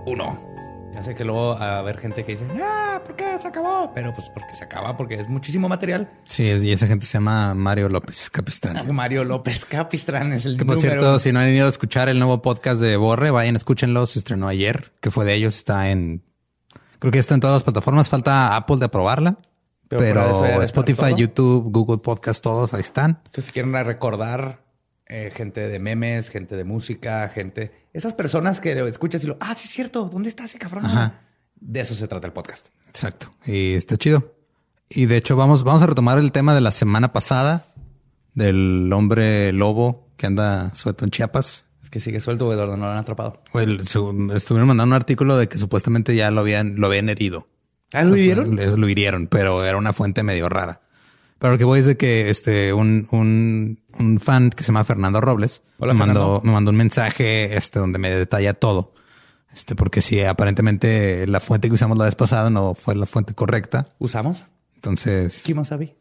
1. 0.06 0.48
Ya 0.94 1.02
sé 1.02 1.14
que 1.14 1.24
luego 1.24 1.50
va 1.58 1.76
a 1.76 1.78
haber 1.78 1.98
gente 1.98 2.24
que 2.24 2.32
dice, 2.32 2.44
ah, 2.62 3.00
¿por 3.04 3.14
qué 3.16 3.38
se 3.40 3.48
acabó? 3.48 3.90
Pero 3.94 4.12
pues 4.12 4.28
porque 4.30 4.54
se 4.54 4.64
acaba, 4.64 4.96
porque 4.96 5.14
es 5.14 5.28
muchísimo 5.28 5.68
material. 5.68 6.08
Sí, 6.24 6.48
es- 6.48 6.62
y 6.64 6.72
esa 6.72 6.86
gente 6.86 7.06
se 7.06 7.14
llama 7.14 7.54
Mario 7.54 7.88
López 7.88 8.28
Capistrán. 8.30 8.84
Mario 8.94 9.24
López 9.24 9.64
Capistrán 9.64 10.32
es 10.32 10.44
el 10.46 10.56
Que 10.56 10.64
por 10.64 10.76
número 10.76 11.00
cierto, 11.00 11.18
si 11.20 11.32
no 11.32 11.38
han 11.40 11.48
ido 11.48 11.66
a 11.66 11.70
escuchar 11.70 12.08
el 12.08 12.18
nuevo 12.18 12.42
podcast 12.42 12.80
de 12.80 12.96
Borre, 12.96 13.30
vayan, 13.30 13.56
escúchenlo. 13.56 14.06
Se 14.06 14.18
estrenó 14.18 14.48
ayer, 14.48 14.92
que 15.00 15.10
fue 15.10 15.24
de 15.24 15.34
ellos. 15.34 15.56
Está 15.56 15.90
en, 15.90 16.24
creo 16.98 17.12
que 17.12 17.18
está 17.20 17.34
en 17.34 17.40
todas 17.40 17.54
las 17.56 17.62
plataformas. 17.62 18.08
Falta 18.08 18.54
Apple 18.56 18.76
de 18.78 18.86
aprobarla. 18.86 19.38
Pero 19.88 20.00
Pero, 20.02 20.62
Spotify. 20.64 21.14
YouTube, 21.16 21.70
Google 21.72 21.98
Podcast, 21.98 22.42
todos 22.42 22.74
ahí 22.74 22.80
están. 22.80 23.20
Entonces, 23.24 23.46
si 23.46 23.52
quieren 23.52 23.72
recordar 23.72 24.60
eh, 25.08 25.30
gente 25.34 25.68
de 25.68 25.78
memes, 25.78 26.28
gente 26.30 26.56
de 26.56 26.64
música, 26.64 27.28
gente... 27.28 27.86
Esas 27.92 28.14
personas 28.14 28.60
que 28.60 28.74
lo 28.74 28.86
escuchas 28.86 29.24
y 29.24 29.26
lo... 29.26 29.36
Ah, 29.40 29.54
sí 29.54 29.64
es 29.66 29.70
cierto. 29.72 30.08
¿Dónde 30.08 30.28
está 30.28 30.44
ese 30.44 30.58
cabrón? 30.58 30.86
Ajá. 30.86 31.20
De 31.60 31.80
eso 31.80 31.94
se 31.94 32.06
trata 32.06 32.26
el 32.26 32.32
podcast. 32.32 32.68
Exacto. 32.88 33.34
Y 33.44 33.74
está 33.74 33.96
chido. 33.96 34.34
Y 34.88 35.06
de 35.06 35.16
hecho, 35.16 35.34
vamos, 35.36 35.64
vamos 35.64 35.82
a 35.82 35.86
retomar 35.86 36.18
el 36.18 36.30
tema 36.32 36.54
de 36.54 36.60
la 36.60 36.70
semana 36.70 37.12
pasada 37.12 37.66
del 38.34 38.90
hombre 38.92 39.52
lobo 39.52 40.08
que 40.16 40.26
anda 40.26 40.74
suelto 40.74 41.04
en 41.04 41.10
Chiapas. 41.10 41.64
Es 41.82 41.90
que 41.90 42.00
sigue 42.00 42.20
suelto, 42.20 42.52
Eduardo. 42.52 42.76
No 42.76 42.86
lo 42.86 42.92
han 42.92 42.98
atrapado. 42.98 43.42
Su- 43.84 44.32
estuvieron 44.34 44.68
mandando 44.68 44.94
un 44.94 45.00
artículo 45.00 45.36
de 45.36 45.48
que 45.48 45.58
supuestamente 45.58 46.14
ya 46.14 46.30
lo 46.30 46.40
habían, 46.40 46.76
lo 46.76 46.86
habían 46.86 47.08
herido. 47.08 47.48
¿Ah, 47.92 48.04
lo 48.04 48.16
hirieron? 48.16 48.56
Lo, 48.56 48.76
lo 48.76 48.88
hirieron, 48.88 49.26
pero 49.26 49.64
era 49.64 49.76
una 49.78 49.92
fuente 49.92 50.22
medio 50.22 50.48
rara. 50.48 50.82
Pero 51.38 51.52
lo 51.52 51.58
que 51.58 51.64
voy 51.64 51.80
es 51.80 51.86
de 51.86 51.96
que 51.96 52.30
este, 52.30 52.72
un, 52.72 53.06
un, 53.12 53.80
un 53.98 54.18
fan 54.20 54.50
que 54.50 54.62
se 54.64 54.68
llama 54.68 54.84
Fernando 54.84 55.20
Robles 55.20 55.62
Hola, 55.78 55.92
me, 55.92 55.98
mandó, 56.00 56.14
Fernando. 56.20 56.40
me 56.44 56.52
mandó 56.52 56.70
un 56.72 56.76
mensaje 56.76 57.56
este, 57.56 57.78
donde 57.78 57.98
me 57.98 58.10
detalla 58.10 58.54
todo. 58.54 58.92
Este, 59.54 59.74
porque 59.74 60.00
si 60.02 60.20
aparentemente 60.22 61.26
la 61.26 61.40
fuente 61.40 61.68
que 61.68 61.74
usamos 61.74 61.96
la 61.96 62.04
vez 62.04 62.14
pasada 62.14 62.50
no 62.50 62.74
fue 62.74 62.94
la 62.96 63.06
fuente 63.06 63.34
correcta. 63.34 63.86
¿Usamos? 63.98 64.46
Entonces 64.74 65.42
Kimosabi. 65.44 65.94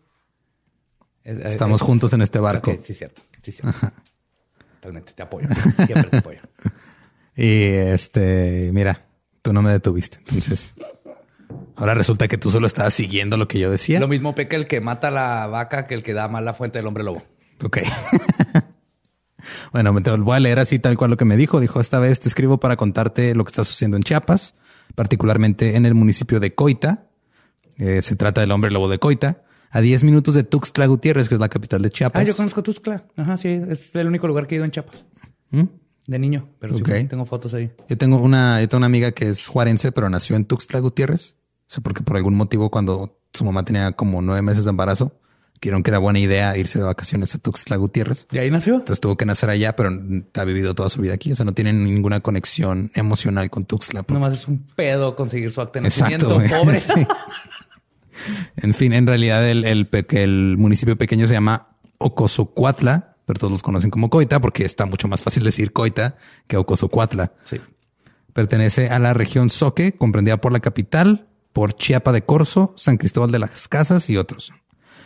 Es- 1.24 1.38
estamos 1.40 1.82
es- 1.82 1.86
juntos 1.88 2.14
en 2.14 2.22
este 2.22 2.40
barco. 2.40 2.76
Sí, 2.84 2.94
cierto. 2.94 3.22
Sí, 3.44 3.52
cierto. 3.52 3.78
Totalmente. 4.80 5.14
Te 5.14 5.24
apoyo. 5.24 5.48
Siempre 5.86 6.10
te 6.10 6.18
apoyo. 6.18 6.40
Y 7.40 7.66
este, 7.66 8.72
mira, 8.74 9.06
tú 9.44 9.54
no 9.54 9.62
me 9.62 9.70
detuviste. 9.72 10.18
Entonces, 10.18 10.74
ahora 11.78 11.94
resulta 11.94 12.28
que 12.28 12.38
tú 12.38 12.52
solo 12.52 12.68
estabas 12.68 12.94
siguiendo 12.94 13.38
lo 13.38 13.48
que 13.48 13.60
yo 13.60 13.72
decía. 13.72 14.00
Lo 14.00 14.08
mismo 14.08 14.36
peca 14.36 14.56
el 14.58 14.68
que 14.68 14.82
mata 14.82 15.10
la 15.12 15.48
vaca 15.48 15.88
que 15.88 15.94
el 15.94 16.04
que 16.04 16.14
da 16.14 16.28
mal 16.28 16.44
la 16.44 16.54
fuente 16.54 16.80
del 16.80 16.88
hombre 16.88 17.04
lobo. 17.04 17.24
Ok. 17.64 17.80
bueno, 19.72 19.94
me 19.94 20.02
te 20.02 20.12
voy 20.12 20.36
a 20.36 20.40
leer 20.40 20.60
así 20.60 20.80
tal 20.80 20.98
cual 20.98 21.12
lo 21.12 21.18
que 21.18 21.26
me 21.26 21.38
dijo. 21.38 21.60
Dijo, 21.60 21.80
esta 21.80 22.00
vez 22.00 22.20
te 22.20 22.28
escribo 22.28 22.60
para 22.60 22.76
contarte 22.76 23.34
lo 23.36 23.44
que 23.46 23.50
está 23.50 23.64
sucediendo 23.64 23.98
en 23.98 24.04
Chiapas, 24.04 24.56
particularmente 24.96 25.76
en 25.76 25.86
el 25.86 25.94
municipio 25.96 26.40
de 26.40 26.54
Coita. 26.54 27.08
Eh, 27.78 28.02
se 28.02 28.16
trata 28.16 28.42
del 28.42 28.52
hombre 28.52 28.72
lobo 28.72 28.90
de 28.90 28.98
Coita, 29.00 29.44
a 29.70 29.82
10 29.82 30.04
minutos 30.04 30.34
de 30.34 30.44
Tuxtla 30.44 30.86
Gutiérrez, 30.88 31.30
que 31.30 31.36
es 31.36 31.42
la 31.42 31.50
capital 31.50 31.82
de 31.82 31.92
Chiapas. 31.92 32.22
Ah, 32.22 32.26
yo 32.26 32.36
conozco 32.36 32.64
Tuxtla. 32.64 33.06
Ajá, 33.16 33.38
sí. 33.38 33.50
Es 33.70 33.96
el 33.96 34.08
único 34.08 34.28
lugar 34.28 34.48
que 34.48 34.56
he 34.56 34.58
ido 34.58 34.66
en 34.66 34.72
Chiapas. 34.72 35.06
¿Mm? 35.52 35.64
De 36.08 36.20
niño. 36.20 36.50
Pero 36.60 36.76
sí, 36.76 36.82
Ok. 36.82 37.10
tengo 37.10 37.26
fotos 37.26 37.54
ahí. 37.54 37.72
Yo 37.90 37.98
tengo 37.98 38.18
una, 38.20 38.62
yo 38.62 38.68
tengo 38.70 38.80
una 38.80 38.86
amiga 38.88 39.12
que 39.12 39.30
es 39.30 39.48
juarense, 39.48 39.92
pero 39.92 40.10
nació 40.10 40.36
en 40.36 40.46
Tuxtla 40.46 40.80
Gutiérrez. 40.80 41.36
O 41.68 41.70
sea, 41.70 41.84
porque 41.84 42.02
por 42.02 42.18
algún 42.18 42.36
motivo 42.36 42.70
cuando 42.70 43.20
su 43.34 43.44
mamá 43.46 43.64
tenía 43.64 43.92
como 43.92 44.22
nueve 44.22 44.42
meses 44.42 44.64
de 44.64 44.70
embarazo, 44.70 45.14
Vieron 45.62 45.82
que 45.84 45.90
era 45.90 45.98
buena 45.98 46.20
idea 46.20 46.56
irse 46.58 46.80
de 46.80 46.86
vacaciones 46.86 47.34
a 47.34 47.40
Tuxtla 47.40 47.78
Gutiérrez. 47.78 48.28
¿Y 48.32 48.38
ahí 48.38 48.52
nació? 48.52 48.76
Entonces 48.76 49.00
tuvo 49.00 49.18
que 49.18 49.26
nacer 49.26 49.50
allá, 49.50 49.76
pero 49.76 49.90
ha 50.36 50.44
vivido 50.44 50.76
toda 50.76 50.90
su 50.90 51.02
vida 51.02 51.14
aquí. 51.14 51.32
O 51.32 51.36
sea, 51.36 51.46
no 51.46 51.54
tiene 51.54 51.74
ninguna 51.74 52.20
conexión 52.20 52.92
emocional 52.94 53.50
con 53.50 53.64
Tuxtla. 53.64 54.06
Nomás 54.08 54.34
es 54.34 54.48
un 54.48 54.68
pedo 54.76 55.16
conseguir 55.16 55.52
su 55.52 55.62
acta 55.62 55.80
de 55.80 55.88
Exacto. 55.88 56.30
nacimiento, 56.30 56.36
güey. 56.36 56.50
pobre. 56.50 56.80
Sí. 56.98 57.06
En 58.58 58.74
fin, 58.74 58.94
en 58.94 59.06
realidad 59.06 59.48
el, 59.48 59.64
el, 59.64 59.88
el 60.10 60.56
municipio 60.58 60.98
pequeño 60.98 61.28
se 61.28 61.36
llama 61.36 61.68
Ocosocuatla, 62.00 63.16
pero 63.26 63.40
todos 63.40 63.52
los 63.52 63.62
conocen 63.62 63.92
como 63.92 64.10
Coita 64.10 64.42
porque 64.42 64.66
está 64.66 64.88
mucho 64.88 65.08
más 65.08 65.22
fácil 65.22 65.44
decir 65.44 65.72
Coita 65.72 66.18
que 66.48 66.58
Ocosocuatla. 66.58 67.34
Sí. 67.44 67.62
Pertenece 68.34 68.90
a 68.90 68.98
la 68.98 69.14
región 69.14 69.52
Soque, 69.52 69.94
comprendida 69.94 70.38
por 70.38 70.52
la 70.52 70.60
capital, 70.60 71.28
por 71.58 71.74
Chiapa 71.74 72.12
de 72.12 72.22
Corzo, 72.22 72.76
San 72.78 72.98
Cristóbal 72.98 73.32
de 73.32 73.40
las 73.40 73.68
Casas 73.68 74.12
y 74.12 74.18
otros. 74.18 74.52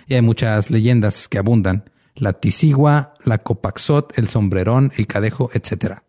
Y 0.06 0.16
hay 0.16 0.22
muchas 0.22 0.70
leyendas 0.70 1.30
que 1.30 1.38
abundan. 1.38 1.90
La 2.14 2.34
Tisigua, 2.34 3.14
la 3.24 3.38
Copaxot, 3.38 4.18
el 4.18 4.28
Sombrerón, 4.28 4.92
el 4.98 5.08
Cadejo, 5.08 5.50
etcétera. 5.54 6.04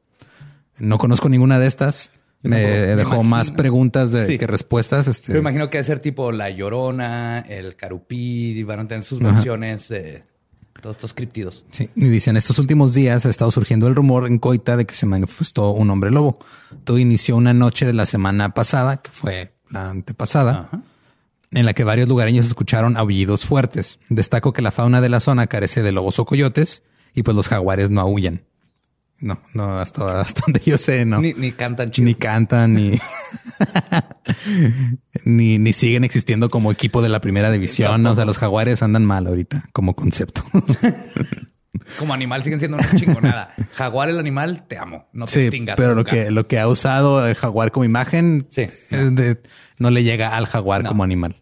No 0.78 0.98
conozco 0.98 1.28
ninguna 1.28 1.60
de 1.60 1.68
estas. 1.68 2.10
Yo 2.42 2.50
Me 2.50 2.58
dejó 2.58 3.10
imagino. 3.14 3.22
más 3.22 3.52
preguntas 3.52 4.10
de, 4.10 4.26
Sí. 4.26 4.36
que 4.36 4.48
respuestas. 4.48 5.06
Este, 5.06 5.28
Pero 5.28 5.38
imagino 5.38 5.70
que 5.70 5.78
debe 5.78 5.84
ser 5.86 6.00
tipo 6.00 6.32
La 6.32 6.50
Llorona, 6.50 7.38
el 7.48 7.76
Carupí, 7.76 8.58
y 8.58 8.62
van 8.64 8.80
a 8.80 8.88
tener 8.88 9.04
sus 9.04 9.20
versiones 9.20 9.90
de 9.90 10.24
todos 10.80 10.96
estos 10.96 11.14
criptidos. 11.14 11.64
Sí, 11.70 11.88
y 11.94 12.06
dicen, 12.08 12.36
estos 12.36 12.58
últimos 12.58 12.94
días 12.94 13.24
ha 13.26 13.30
estado 13.30 13.52
surgiendo 13.52 13.86
el 13.86 13.94
rumor 13.94 14.26
en 14.26 14.40
Coita 14.40 14.76
de 14.76 14.86
que 14.86 14.94
se 14.96 15.06
manifestó 15.06 15.70
un 15.70 15.88
hombre 15.90 16.10
lobo. 16.10 16.40
Todo 16.82 16.98
inició 16.98 17.36
una 17.36 17.54
noche 17.54 17.86
de 17.86 17.92
la 17.92 18.06
semana 18.06 18.54
pasada, 18.54 19.02
que 19.02 19.12
fue 19.12 19.51
la 19.72 19.90
antepasada, 19.90 20.68
Ajá. 20.68 20.82
en 21.50 21.66
la 21.66 21.74
que 21.74 21.84
varios 21.84 22.08
lugareños 22.08 22.46
escucharon 22.46 22.96
aullidos 22.96 23.44
fuertes. 23.44 23.98
Destaco 24.08 24.52
que 24.52 24.62
la 24.62 24.70
fauna 24.70 25.00
de 25.00 25.08
la 25.08 25.20
zona 25.20 25.46
carece 25.46 25.82
de 25.82 25.92
lobos 25.92 26.18
o 26.18 26.24
coyotes 26.24 26.82
y 27.14 27.22
pues 27.22 27.36
los 27.36 27.48
jaguares 27.48 27.90
no 27.90 28.00
aullan. 28.00 28.42
No, 29.18 29.40
no, 29.54 29.78
hasta, 29.78 30.20
hasta 30.20 30.42
donde 30.46 30.60
yo 30.60 30.76
sé, 30.76 31.04
no. 31.04 31.20
Ni, 31.20 31.32
ni 31.34 31.52
cantan 31.52 31.90
chido. 31.90 32.06
Ni 32.06 32.14
cantan, 32.14 32.74
ni, 32.74 32.98
ni, 35.24 35.58
ni 35.58 35.72
siguen 35.72 36.02
existiendo 36.04 36.50
como 36.50 36.72
equipo 36.72 37.02
de 37.02 37.08
la 37.08 37.20
primera 37.20 37.50
división. 37.50 38.04
O 38.06 38.14
sea, 38.14 38.24
los 38.24 38.38
jaguares 38.38 38.82
andan 38.82 39.04
mal 39.04 39.26
ahorita 39.26 39.68
como 39.72 39.94
concepto. 39.94 40.42
Como 41.98 42.12
animal 42.14 42.42
siguen 42.42 42.58
siendo 42.58 42.76
una 42.76 42.90
chingonada. 42.96 43.54
Jaguar, 43.72 44.08
el 44.10 44.18
animal, 44.18 44.64
te 44.66 44.78
amo. 44.78 45.08
No 45.12 45.26
te 45.26 45.32
Sí, 45.32 45.40
extingas. 45.40 45.76
pero 45.76 45.94
lo 45.94 46.04
que, 46.04 46.30
lo 46.30 46.46
que 46.46 46.58
ha 46.58 46.68
usado 46.68 47.26
el 47.26 47.34
jaguar 47.34 47.72
como 47.72 47.84
imagen 47.84 48.46
Sí. 48.50 48.66
de- 48.90 49.40
no 49.78 49.90
le 49.90 50.04
llega 50.04 50.36
al 50.36 50.46
jaguar 50.46 50.82
No. 50.82 50.90
como 50.90 51.02
animal. 51.04 51.36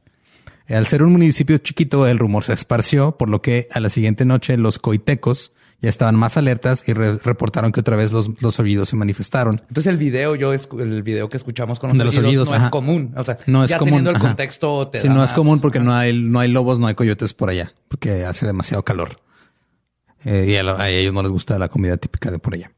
Al 0.68 0.86
ser 0.86 1.02
un 1.02 1.10
municipio 1.12 1.58
chiquito, 1.58 2.06
el 2.06 2.18
rumor 2.18 2.44
se 2.44 2.52
esparció, 2.52 3.16
por 3.18 3.28
lo 3.28 3.42
que 3.42 3.66
a 3.72 3.80
la 3.80 3.90
siguiente 3.90 4.24
noche 4.24 4.56
los 4.56 4.78
coitecos 4.78 5.52
ya 5.82 5.88
estaban 5.88 6.14
más 6.14 6.36
alertas 6.36 6.84
y 6.86 6.92
re- 6.92 7.18
reportaron 7.18 7.72
que 7.72 7.80
otra 7.80 7.96
vez 7.96 8.12
los, 8.12 8.30
los 8.42 8.60
oídos 8.60 8.90
se 8.90 8.96
manifestaron. 8.96 9.62
Entonces 9.68 9.86
el 9.88 9.96
video, 9.96 10.36
yo 10.36 10.52
el 10.52 11.02
video 11.02 11.28
que 11.28 11.38
escuchamos 11.38 11.80
con 11.80 11.88
los, 11.88 11.98
De 11.98 12.04
los 12.04 12.16
oídos 12.18 12.48
no 12.48 12.54
ajá. 12.54 12.66
es 12.66 12.70
común. 12.70 13.12
O 13.16 13.24
sea, 13.24 13.38
No 13.46 13.64
es 13.64 13.70
ya 13.70 13.78
común. 13.78 13.88
teniendo 13.90 14.10
el 14.10 14.16
ajá. 14.16 14.26
contexto 14.28 14.88
te 14.88 15.00
Sí, 15.00 15.08
da 15.08 15.14
no 15.14 15.24
es 15.24 15.32
común 15.32 15.58
porque 15.60 15.80
no 15.80 15.92
hay, 15.94 16.12
no 16.22 16.38
hay 16.38 16.50
lobos, 16.52 16.78
no 16.78 16.86
hay 16.86 16.94
coyotes 16.94 17.34
por 17.34 17.48
allá, 17.50 17.72
porque 17.88 18.24
hace 18.26 18.46
demasiado 18.46 18.84
calor. 18.84 19.16
Eh, 20.24 20.46
y 20.50 20.56
a, 20.56 20.62
lo- 20.62 20.78
a 20.78 20.88
ellos 20.90 21.12
no 21.14 21.22
les 21.22 21.32
gusta 21.32 21.58
la 21.58 21.68
comida 21.68 21.96
típica 21.96 22.30
de 22.30 22.38
por 22.38 22.54
allá. 22.54 22.72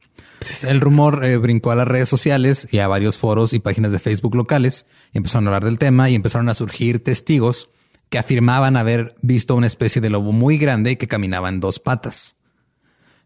El 0.65 0.81
rumor 0.81 1.25
eh, 1.25 1.37
brincó 1.37 1.71
a 1.71 1.75
las 1.77 1.87
redes 1.89 2.09
sociales 2.09 2.69
y 2.73 2.79
a 2.79 2.89
varios 2.89 3.17
foros 3.19 3.53
y 3.53 3.61
páginas 3.61 3.93
de 3.93 3.99
Facebook 4.01 4.35
locales 4.35 4.87
y 5.13 5.19
empezaron 5.19 5.47
a 5.47 5.51
hablar 5.51 5.65
del 5.65 5.79
tema 5.79 6.11
y 6.11 6.15
empezaron 6.17 6.49
a 6.49 6.55
surgir 6.55 7.03
testigos 7.03 7.71
que 8.11 8.19
afirmaban 8.19 8.77
haber 8.77 9.15
visto 9.23 9.55
una 9.55 9.67
especie 9.69 10.01
de 10.03 10.11
lobo 10.11 10.33
muy 10.33 10.59
grande 10.59 10.99
que 10.99 11.07
caminaba 11.09 11.49
en 11.49 11.61
dos 11.61 11.79
patas. 11.79 12.37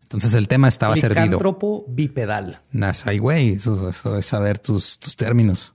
Entonces 0.02 0.34
el 0.34 0.47
tema 0.47 0.68
estaba 0.68 0.94
servido. 0.94 1.24
Licántropo 1.24 1.84
bipedal. 1.88 2.60
Nas- 2.72 3.02
Ay, 3.06 3.18
güey, 3.18 3.52
eso, 3.55 3.88
eso 3.88 4.16
es 4.16 4.26
saber 4.26 4.59
tus, 4.59 4.98
tus 5.01 5.16
términos. 5.16 5.74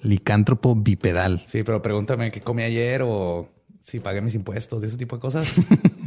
Licántropo 0.00 0.74
bipedal. 0.74 1.44
Sí, 1.46 1.62
pero 1.62 1.80
pregúntame 1.80 2.30
qué 2.32 2.40
comí 2.40 2.64
ayer 2.64 3.02
o 3.04 3.48
si 3.84 4.00
pagué 4.00 4.20
mis 4.20 4.34
impuestos, 4.34 4.82
ese 4.82 4.96
tipo 4.98 5.16
de 5.16 5.20
cosas. 5.20 5.48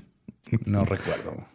no 0.65 0.85
recuerdo. 0.85 1.47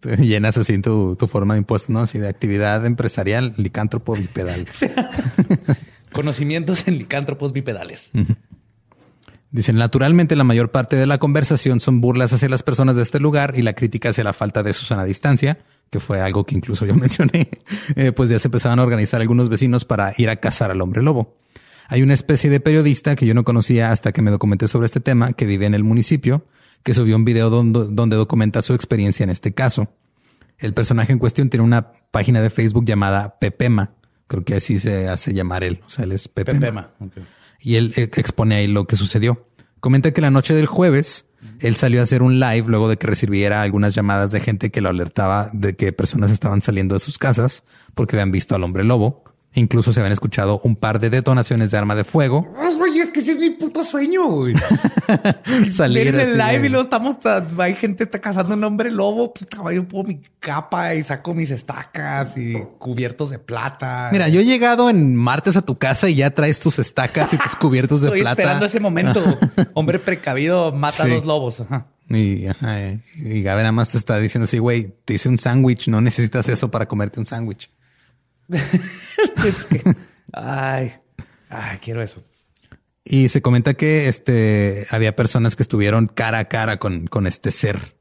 Llenas 0.18 0.56
así 0.58 0.78
tu, 0.78 1.16
tu 1.16 1.26
forma 1.26 1.54
de 1.54 1.58
impuesto, 1.58 1.92
¿no? 1.92 2.00
Así 2.00 2.18
de 2.18 2.28
actividad 2.28 2.84
empresarial, 2.86 3.54
licántropo 3.56 4.14
bipedal. 4.14 4.66
Conocimientos 6.12 6.86
en 6.88 6.98
licántropos 6.98 7.52
bipedales. 7.52 8.10
Dicen, 9.50 9.76
naturalmente 9.76 10.36
la 10.36 10.44
mayor 10.44 10.70
parte 10.70 10.96
de 10.96 11.06
la 11.06 11.18
conversación 11.18 11.80
son 11.80 12.00
burlas 12.00 12.32
hacia 12.32 12.48
las 12.48 12.62
personas 12.62 12.96
de 12.96 13.02
este 13.02 13.20
lugar 13.20 13.54
y 13.56 13.62
la 13.62 13.74
crítica 13.74 14.10
hacia 14.10 14.24
la 14.24 14.32
falta 14.32 14.62
de 14.62 14.72
Susana 14.72 15.04
distancia, 15.04 15.58
que 15.90 16.00
fue 16.00 16.20
algo 16.20 16.44
que 16.44 16.54
incluso 16.54 16.86
yo 16.86 16.94
mencioné, 16.96 17.48
Eh, 17.96 18.12
pues 18.12 18.30
ya 18.30 18.38
se 18.38 18.48
empezaban 18.48 18.78
a 18.78 18.82
organizar 18.82 19.20
algunos 19.20 19.48
vecinos 19.48 19.84
para 19.84 20.14
ir 20.16 20.30
a 20.30 20.36
cazar 20.36 20.70
al 20.70 20.80
hombre 20.80 21.02
lobo. 21.02 21.36
Hay 21.88 22.02
una 22.02 22.14
especie 22.14 22.48
de 22.48 22.60
periodista 22.60 23.16
que 23.16 23.26
yo 23.26 23.34
no 23.34 23.44
conocía 23.44 23.90
hasta 23.90 24.12
que 24.12 24.22
me 24.22 24.30
documenté 24.30 24.68
sobre 24.68 24.86
este 24.86 25.00
tema, 25.00 25.34
que 25.34 25.44
vive 25.44 25.66
en 25.66 25.74
el 25.74 25.84
municipio, 25.84 26.46
que 26.82 26.94
subió 26.94 27.16
un 27.16 27.24
video 27.24 27.50
donde, 27.50 27.86
donde 27.90 28.16
documenta 28.16 28.62
su 28.62 28.74
experiencia 28.74 29.24
en 29.24 29.30
este 29.30 29.52
caso. 29.52 29.88
El 30.58 30.74
personaje 30.74 31.12
en 31.12 31.18
cuestión 31.18 31.50
tiene 31.50 31.64
una 31.64 31.92
página 32.10 32.40
de 32.40 32.50
Facebook 32.50 32.84
llamada 32.84 33.38
Pepema. 33.38 33.94
Creo 34.26 34.44
que 34.44 34.54
así 34.54 34.78
se 34.78 35.08
hace 35.08 35.34
llamar 35.34 35.64
él. 35.64 35.80
O 35.86 35.90
sea, 35.90 36.04
él 36.04 36.12
es 36.12 36.28
Pepema. 36.28 36.60
Pepema. 36.60 36.90
Y 37.60 37.76
él 37.76 37.92
eh, 37.96 38.08
expone 38.16 38.56
ahí 38.56 38.66
lo 38.66 38.86
que 38.86 38.96
sucedió. 38.96 39.46
Comenta 39.80 40.12
que 40.12 40.20
la 40.20 40.30
noche 40.30 40.54
del 40.54 40.66
jueves, 40.66 41.26
él 41.58 41.74
salió 41.74 42.00
a 42.00 42.04
hacer 42.04 42.22
un 42.22 42.38
live 42.38 42.64
luego 42.68 42.88
de 42.88 42.96
que 42.96 43.06
recibiera 43.06 43.62
algunas 43.62 43.94
llamadas 43.94 44.30
de 44.30 44.40
gente 44.40 44.70
que 44.70 44.80
lo 44.80 44.88
alertaba 44.88 45.50
de 45.52 45.74
que 45.74 45.92
personas 45.92 46.30
estaban 46.30 46.62
saliendo 46.62 46.94
de 46.94 47.00
sus 47.00 47.18
casas 47.18 47.64
porque 47.94 48.16
habían 48.16 48.30
visto 48.30 48.54
al 48.54 48.62
hombre 48.62 48.84
lobo. 48.84 49.24
Incluso 49.54 49.92
se 49.92 50.00
habían 50.00 50.12
escuchado 50.12 50.60
un 50.64 50.76
par 50.76 50.98
de 50.98 51.10
detonaciones 51.10 51.70
de 51.70 51.76
arma 51.78 51.94
de 51.94 52.04
fuego. 52.04 52.46
Güey, 52.78 53.00
es 53.00 53.10
que 53.10 53.20
ese 53.20 53.32
es 53.32 53.38
mi 53.38 53.50
puto 53.50 53.84
sueño, 53.84 54.26
güey. 54.28 54.54
Salir 55.70 56.08
en 56.08 56.20
el 56.20 56.38
live 56.38 56.60
de- 56.60 56.66
y 56.66 56.68
luego 56.68 56.84
estamos, 56.84 57.20
ta- 57.20 57.46
hay 57.58 57.74
gente 57.74 58.04
está 58.04 58.20
cazando 58.20 58.54
un 58.54 58.64
hombre 58.64 58.90
lobo, 58.90 59.32
puta, 59.32 59.58
yo 59.72 59.86
pongo 59.86 60.04
mi 60.08 60.20
capa 60.40 60.94
y 60.94 61.02
saco 61.02 61.34
mis 61.34 61.50
estacas 61.50 62.36
y 62.36 62.54
cubiertos 62.78 63.30
de 63.30 63.38
plata. 63.38 64.08
Mira, 64.12 64.28
yo 64.28 64.40
he 64.40 64.44
llegado 64.44 64.90
en 64.90 65.14
martes 65.16 65.56
a 65.56 65.62
tu 65.62 65.76
casa 65.78 66.08
y 66.08 66.14
ya 66.16 66.30
traes 66.30 66.60
tus 66.60 66.78
estacas 66.78 67.32
y 67.34 67.38
tus 67.38 67.54
cubiertos 67.56 68.00
de 68.00 68.06
Estoy 68.08 68.20
plata. 68.22 68.42
esperando 68.42 68.66
ese 68.66 68.80
momento. 68.80 69.22
Hombre 69.74 69.98
precavido 69.98 70.72
mata 70.72 71.04
Sí. 71.04 71.10
a 71.10 71.14
los 71.14 71.24
lobos. 71.24 71.60
Ajá. 71.60 71.86
Y, 72.08 72.46
ajá, 72.46 72.78
y 73.16 73.42
Gabe 73.42 73.62
nada 73.62 73.72
más 73.72 73.90
te 73.90 73.98
está 73.98 74.18
diciendo 74.18 74.44
así, 74.44 74.58
güey, 74.58 74.94
te 75.04 75.14
hice 75.14 75.28
un 75.28 75.38
sándwich, 75.38 75.88
no 75.88 76.00
necesitas 76.00 76.48
eso 76.48 76.70
para 76.70 76.86
comerte 76.86 77.20
un 77.20 77.26
sándwich. 77.26 77.70
Es 78.52 79.64
que- 79.68 79.82
ay, 80.32 80.92
ay, 81.48 81.78
quiero 81.80 82.02
eso. 82.02 82.22
Y 83.04 83.28
se 83.30 83.42
comenta 83.42 83.74
que 83.74 84.08
este 84.08 84.86
había 84.90 85.16
personas 85.16 85.56
que 85.56 85.62
estuvieron 85.62 86.06
cara 86.06 86.38
a 86.38 86.44
cara 86.48 86.78
con, 86.78 87.06
con 87.08 87.26
este 87.26 87.50
ser. 87.50 87.96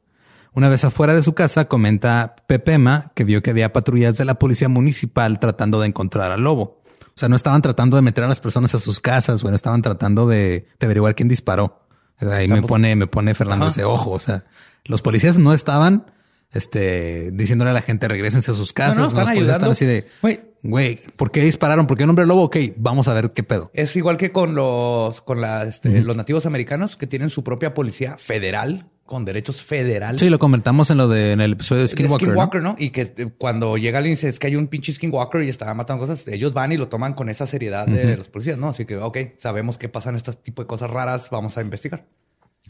Una 0.54 0.70
vez 0.70 0.84
afuera 0.84 1.14
de 1.14 1.24
su 1.24 1.34
casa, 1.34 1.66
comenta 1.66 2.36
Pepema 2.48 3.12
que 3.16 3.24
vio 3.24 3.42
que 3.42 3.50
había 3.52 3.74
patrullas 3.74 4.18
de 4.18 4.26
la 4.26 4.36
policía 4.36 4.68
municipal 4.70 5.40
tratando 5.40 5.80
de 5.80 5.88
encontrar 5.88 6.32
al 6.32 6.44
lobo. 6.44 6.84
O 7.08 7.14
sea, 7.22 7.30
no 7.30 7.36
estaban 7.36 7.62
tratando 7.62 7.96
de 7.96 8.02
meter 8.04 8.24
a 8.24 8.28
las 8.28 8.40
personas 8.40 8.74
a 8.76 8.80
sus 8.80 9.00
casas, 9.00 9.42
bueno, 9.44 9.56
estaban 9.56 9.82
tratando 9.82 10.28
de, 10.28 10.68
de 10.80 10.86
averiguar 10.86 11.16
quién 11.16 11.28
disparó. 11.30 11.88
Ahí 12.20 12.48
me 12.48 12.62
pone, 12.62 12.96
me 12.96 13.08
pone 13.08 13.34
Fernando 13.34 13.66
Ajá. 13.66 13.72
ese 13.74 13.84
ojo. 13.84 14.12
O 14.12 14.20
sea, 14.20 14.46
los 14.86 15.02
policías 15.02 15.38
no 15.40 15.54
estaban 15.54 16.06
este, 16.54 17.32
diciéndole 17.32 17.72
a 17.72 17.74
la 17.74 17.82
gente 17.82 18.08
regresense 18.08 18.52
a 18.52 18.54
sus 18.54 18.74
casas. 18.74 18.98
no, 18.98 19.04
Los 19.04 19.14
están 19.14 19.30
ayudando. 19.30 19.54
están 19.56 19.72
así 19.72 19.86
de, 19.86 20.08
Güey. 20.22 20.40
güey, 20.64 21.00
¿por 21.16 21.32
qué 21.32 21.42
dispararon? 21.42 21.88
¿Por 21.88 21.98
qué 21.98 22.04
un 22.04 22.10
hombre 22.12 22.26
lobo? 22.26 22.44
Ok, 22.44 22.58
vamos 22.78 23.08
a 23.08 23.14
ver 23.14 23.32
qué 23.32 23.44
pedo. 23.44 23.72
Es 23.74 23.96
igual 23.96 24.18
que 24.18 24.32
con 24.32 24.54
los, 24.56 25.22
con 25.22 25.42
la, 25.42 25.64
este, 25.64 26.02
los 26.02 26.18
nativos 26.18 26.46
americanos 26.46 26.96
que 26.98 27.08
tienen 27.08 27.30
su 27.30 27.44
propia 27.44 27.74
policía 27.74 28.18
federal 28.18 28.88
con 29.06 29.26
derechos 29.26 29.62
federales. 29.62 30.22
Sí, 30.22 30.30
lo 30.30 30.40
comentamos 30.40 30.90
en 30.90 30.98
lo 30.98 31.10
de 31.10 31.34
en 31.34 31.42
el 31.42 31.52
episodio 31.54 31.82
de 31.82 31.88
de 31.88 31.92
Skinwalker. 31.92 32.28
¿no? 32.30 32.32
Skinwalker, 32.34 32.62
¿no? 32.62 32.76
Y 32.78 32.92
que 32.92 33.14
eh, 33.18 33.30
cuando 33.38 33.76
llega 33.76 33.98
alguien 33.98 34.14
y 34.14 34.16
dice 34.16 34.30
es 34.30 34.40
que 34.40 34.48
hay 34.48 34.56
un 34.56 34.68
pinche 34.68 34.94
Skinwalker 34.94 35.44
y 35.44 35.50
está 35.50 35.74
matando 35.74 36.00
cosas, 36.06 36.26
ellos 36.30 36.54
van 36.54 36.72
y 36.72 36.78
lo 36.78 36.88
toman 36.88 37.14
con 37.14 37.28
esa 37.28 37.46
seriedad 37.46 37.86
de 37.88 38.16
los 38.16 38.30
policías, 38.30 38.58
¿no? 38.58 38.70
Así 38.70 38.86
que, 38.86 38.96
ok, 38.98 39.18
sabemos 39.38 39.78
que 39.78 39.90
pasan 39.90 40.16
este 40.16 40.32
tipo 40.34 40.62
de 40.62 40.68
cosas 40.68 40.90
raras, 40.92 41.30
vamos 41.30 41.58
a 41.58 41.62
investigar. 41.62 42.06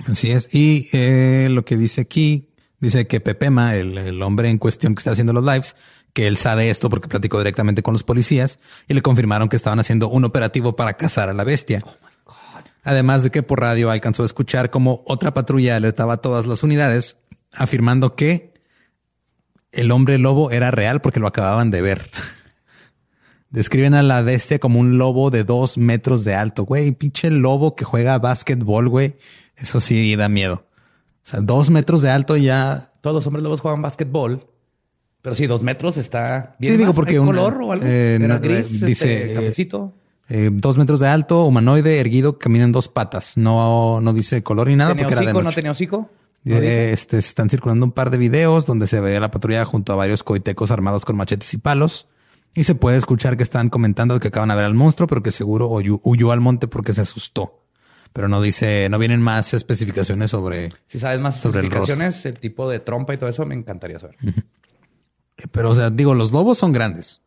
Así 0.07 0.31
es. 0.31 0.47
Y 0.51 0.87
eh, 0.93 1.47
lo 1.51 1.63
que 1.63 1.77
dice 1.77 2.01
aquí, 2.01 2.49
dice 2.81 3.07
que 3.07 3.21
Pepema, 3.21 3.75
el, 3.75 3.97
el 3.97 4.21
hombre 4.21 4.49
en 4.49 4.57
cuestión 4.57 4.93
que 4.93 4.99
está 4.99 5.11
haciendo 5.11 5.31
los 5.31 5.45
lives, 5.45 5.75
que 6.13 6.27
él 6.27 6.37
sabe 6.37 6.69
esto 6.69 6.89
porque 6.89 7.07
platicó 7.07 7.37
directamente 7.37 7.83
con 7.83 7.93
los 7.93 8.03
policías 8.03 8.59
y 8.87 8.93
le 8.93 9.01
confirmaron 9.01 9.47
que 9.47 9.55
estaban 9.55 9.79
haciendo 9.79 10.09
un 10.09 10.25
operativo 10.25 10.75
para 10.75 10.95
cazar 10.95 11.29
a 11.29 11.33
la 11.33 11.43
bestia. 11.43 11.83
Además 12.83 13.23
de 13.23 13.29
que 13.29 13.43
por 13.43 13.61
radio 13.61 13.91
alcanzó 13.91 14.23
a 14.23 14.25
escuchar 14.25 14.71
como 14.71 15.03
otra 15.05 15.33
patrulla 15.33 15.75
alertaba 15.75 16.15
a 16.15 16.17
todas 16.17 16.47
las 16.47 16.63
unidades, 16.63 17.17
afirmando 17.53 18.15
que 18.15 18.53
el 19.71 19.91
hombre 19.91 20.17
lobo 20.17 20.51
era 20.51 20.71
real 20.71 21.01
porque 21.01 21.19
lo 21.19 21.27
acababan 21.27 21.71
de 21.71 21.81
ver. 21.81 22.09
Describen 23.49 23.93
a 23.93 24.01
la 24.01 24.21
bestia 24.21 24.59
como 24.59 24.79
un 24.79 24.97
lobo 24.97 25.29
de 25.29 25.43
dos 25.43 25.77
metros 25.77 26.23
de 26.23 26.35
alto, 26.35 26.63
güey. 26.63 26.91
Pinche 26.93 27.29
lobo 27.29 27.75
que 27.75 27.85
juega 27.85 28.17
básquetbol, 28.17 28.89
güey. 28.89 29.17
Eso 29.55 29.79
sí 29.79 30.15
da 30.15 30.29
miedo. 30.29 30.65
O 31.23 31.27
sea, 31.31 31.39
dos 31.41 31.69
metros 31.69 32.01
de 32.01 32.09
alto 32.09 32.35
ya. 32.37 32.91
Todos 33.01 33.15
los 33.15 33.27
hombres 33.27 33.43
lobos 33.43 33.61
juegan 33.61 33.81
básquetbol, 33.81 34.45
pero 35.21 35.35
sí, 35.35 35.47
dos 35.47 35.61
metros 35.61 35.97
está 35.97 36.55
bien. 36.59 36.73
Sí, 36.73 36.77
digo, 36.77 36.93
porque 36.93 37.11
¿Hay 37.13 37.17
un- 37.19 37.27
color 37.27 37.61
o 37.61 37.71
algo? 37.71 37.85
eh, 37.85 38.15
Era 38.15 38.27
no, 38.35 38.39
gris, 38.39 38.81
eh, 38.81 38.85
dice, 38.85 38.89
este, 39.21 39.31
eh, 39.31 39.35
cafecito. 39.35 39.93
eh, 40.29 40.49
dos 40.51 40.77
metros 40.77 40.99
de 40.99 41.07
alto, 41.07 41.45
humanoide, 41.45 41.99
erguido, 41.99 42.37
camina 42.39 42.63
en 42.65 42.71
dos 42.71 42.87
patas. 42.89 43.37
No, 43.37 44.01
no 44.01 44.13
dice 44.13 44.41
color 44.43 44.67
ni 44.67 44.75
nada 44.75 44.91
¿Tenía 44.91 45.05
porque 45.05 45.13
era 45.13 45.21
de 45.21 45.27
hocico? 45.31 45.43
¿No 45.43 45.51
tenía 45.51 45.71
hocico? 45.71 46.09
¿No 46.43 46.55
Eh, 46.55 46.91
este, 46.91 47.17
están 47.19 47.49
circulando 47.51 47.85
un 47.85 47.91
par 47.91 48.09
de 48.09 48.17
videos 48.17 48.65
donde 48.65 48.87
se 48.87 48.99
ve 48.99 49.15
a 49.17 49.19
la 49.19 49.29
patrulla 49.29 49.63
junto 49.63 49.93
a 49.93 49.95
varios 49.95 50.23
coitecos 50.23 50.71
armados 50.71 51.05
con 51.05 51.15
machetes 51.15 51.53
y 51.53 51.57
palos. 51.57 52.07
Y 52.55 52.63
se 52.65 52.73
puede 52.75 52.97
escuchar 52.97 53.37
que 53.37 53.43
están 53.43 53.69
comentando 53.69 54.19
que 54.19 54.27
acaban 54.29 54.49
de 54.49 54.55
ver 54.55 54.65
al 54.65 54.73
monstruo, 54.73 55.07
pero 55.07 55.21
que 55.23 55.31
seguro 55.31 55.67
huyó, 55.69 55.99
huyó 56.03 56.31
al 56.31 56.39
monte 56.41 56.67
porque 56.67 56.93
se 56.93 57.01
asustó. 57.01 57.63
Pero 58.13 58.27
no 58.27 58.41
dice, 58.41 58.87
no 58.89 58.97
vienen 58.99 59.21
más 59.21 59.53
especificaciones 59.53 60.31
sobre. 60.31 60.69
Si 60.85 60.99
sabes 60.99 61.19
más 61.19 61.37
sobre 61.39 61.59
especificaciones, 61.61 62.25
el, 62.25 62.33
tipo 62.39 62.69
de 62.69 62.79
trompa 62.79 63.13
y 63.13 63.17
todo 63.17 63.29
eso, 63.29 63.45
me 63.45 63.55
encantaría 63.55 63.99
saber. 63.99 64.17
Pero, 65.51 65.69
o 65.71 65.75
sea, 65.75 65.89
digo, 65.89 66.13
los 66.13 66.31
lobos 66.31 66.57
son 66.57 66.71
grandes. 66.73 67.21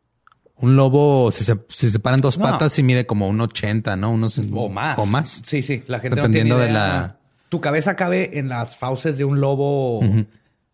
Un 0.57 0.77
lobo, 0.77 1.33
si 1.33 1.43
se, 1.43 1.59
si 1.69 1.91
se 1.91 1.99
paran 1.99 2.21
dos 2.21 2.39
No. 2.39 2.45
patas, 2.45 2.73
sí 2.73 2.83
mide 2.83 3.07
como 3.07 3.29
un 3.29 3.41
80, 3.41 3.97
¿no? 3.97 4.13
Unos, 4.13 4.39
O 4.53 4.69
más. 4.69 4.99
O 4.99 5.07
más. 5.07 5.43
Sí, 5.45 5.63
sí. 5.63 5.83
La 5.89 5.99
gente 6.01 6.17
Dependiendo 6.17 6.55
no 6.55 6.61
de 6.61 6.67
tiene 6.67 6.79
idea. 6.79 6.89
la- 6.99 7.19
Tu 7.49 7.61
cabeza 7.61 7.97
cabe 7.97 8.39
en 8.39 8.49
las 8.49 8.77
fauces 8.77 9.17
de 9.19 9.25
un 9.25 9.41
lobo, 9.41 10.01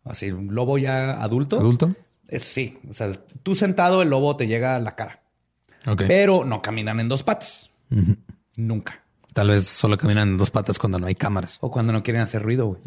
así, 0.05 0.31
un 0.31 0.55
lobo 0.55 0.77
ya 0.77 1.23
adulto. 1.23 1.59
¿Adulto? 1.59 1.95
Es, 2.29 2.43
sí. 2.45 2.79
O 2.91 2.95
sea, 2.95 3.13
tú 3.43 3.55
sentado, 3.55 4.03
el 4.03 4.11
lobo 4.11 4.37
te 4.37 4.47
llega 4.47 4.77
a 4.77 4.81
la 4.81 4.95
cara. 4.97 5.23
Pero 5.97 6.45
no 6.45 6.61
caminan 6.61 7.01
en 7.01 7.09
dos 7.09 7.23
patas. 7.23 7.71
Nunca. 8.57 9.00
Tal 9.33 9.49
vez 9.49 9.69
solo 9.69 9.97
caminan 9.97 10.31
en 10.31 10.37
dos 10.37 10.51
patas 10.51 10.79
cuando 10.79 10.99
no 10.99 11.07
hay 11.07 11.15
cámaras. 11.15 11.59
O 11.61 11.71
cuando 11.71 11.93
no 11.93 12.03
quieren 12.03 12.23
hacer 12.23 12.43
ruido, 12.43 12.67
güey. 12.67 12.81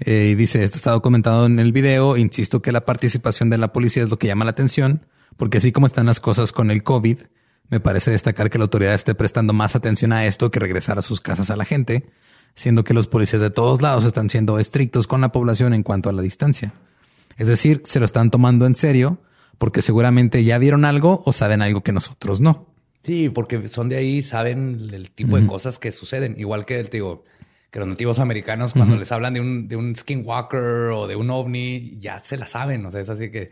Eh, 0.00 0.28
y 0.30 0.34
dice, 0.36 0.62
esto 0.62 0.76
está 0.76 0.92
documentado 0.92 1.46
en 1.46 1.58
el 1.58 1.72
video. 1.72 2.16
Insisto 2.16 2.62
que 2.62 2.72
la 2.72 2.84
participación 2.84 3.50
de 3.50 3.58
la 3.58 3.72
policía 3.72 4.04
es 4.04 4.10
lo 4.10 4.18
que 4.18 4.28
llama 4.28 4.44
la 4.44 4.52
atención, 4.52 5.06
porque 5.36 5.58
así 5.58 5.72
como 5.72 5.86
están 5.86 6.06
las 6.06 6.20
cosas 6.20 6.52
con 6.52 6.70
el 6.70 6.82
COVID, 6.82 7.18
me 7.68 7.80
parece 7.80 8.10
destacar 8.10 8.48
que 8.48 8.58
la 8.58 8.64
autoridad 8.64 8.94
esté 8.94 9.14
prestando 9.14 9.52
más 9.52 9.74
atención 9.74 10.12
a 10.12 10.24
esto 10.24 10.50
que 10.50 10.60
regresar 10.60 10.98
a 10.98 11.02
sus 11.02 11.20
casas 11.20 11.50
a 11.50 11.56
la 11.56 11.64
gente, 11.64 12.06
siendo 12.54 12.84
que 12.84 12.94
los 12.94 13.06
policías 13.06 13.42
de 13.42 13.50
todos 13.50 13.82
lados 13.82 14.04
están 14.04 14.30
siendo 14.30 14.58
estrictos 14.58 15.06
con 15.06 15.20
la 15.20 15.32
población 15.32 15.74
en 15.74 15.82
cuanto 15.82 16.08
a 16.08 16.12
la 16.12 16.22
distancia. 16.22 16.72
Es 17.36 17.48
decir, 17.48 17.82
se 17.84 18.00
lo 18.00 18.06
están 18.06 18.30
tomando 18.30 18.66
en 18.66 18.74
serio 18.74 19.20
porque 19.58 19.82
seguramente 19.82 20.44
ya 20.44 20.58
vieron 20.58 20.84
algo 20.84 21.22
o 21.26 21.32
saben 21.32 21.62
algo 21.62 21.82
que 21.82 21.92
nosotros 21.92 22.40
no. 22.40 22.66
Sí, 23.02 23.28
porque 23.28 23.68
son 23.68 23.88
de 23.88 23.96
ahí, 23.96 24.22
saben 24.22 24.90
el 24.92 25.10
tipo 25.10 25.38
de 25.38 25.46
cosas 25.46 25.78
que 25.78 25.92
suceden. 25.92 26.34
Igual 26.38 26.66
que, 26.66 26.82
te 26.84 26.98
digo, 26.98 27.24
que 27.70 27.78
los 27.78 27.88
nativos 27.88 28.18
americanos, 28.18 28.72
cuando 28.72 28.96
les 28.96 29.10
hablan 29.12 29.34
de 29.34 29.40
un, 29.40 29.68
de 29.68 29.76
un 29.76 29.94
skinwalker 29.96 30.90
o 30.92 31.06
de 31.06 31.16
un 31.16 31.30
ovni, 31.30 31.96
ya 31.98 32.20
se 32.24 32.36
la 32.36 32.46
saben. 32.46 32.84
O 32.86 32.90
sea, 32.90 33.00
es 33.00 33.08
así 33.08 33.30
que 33.30 33.50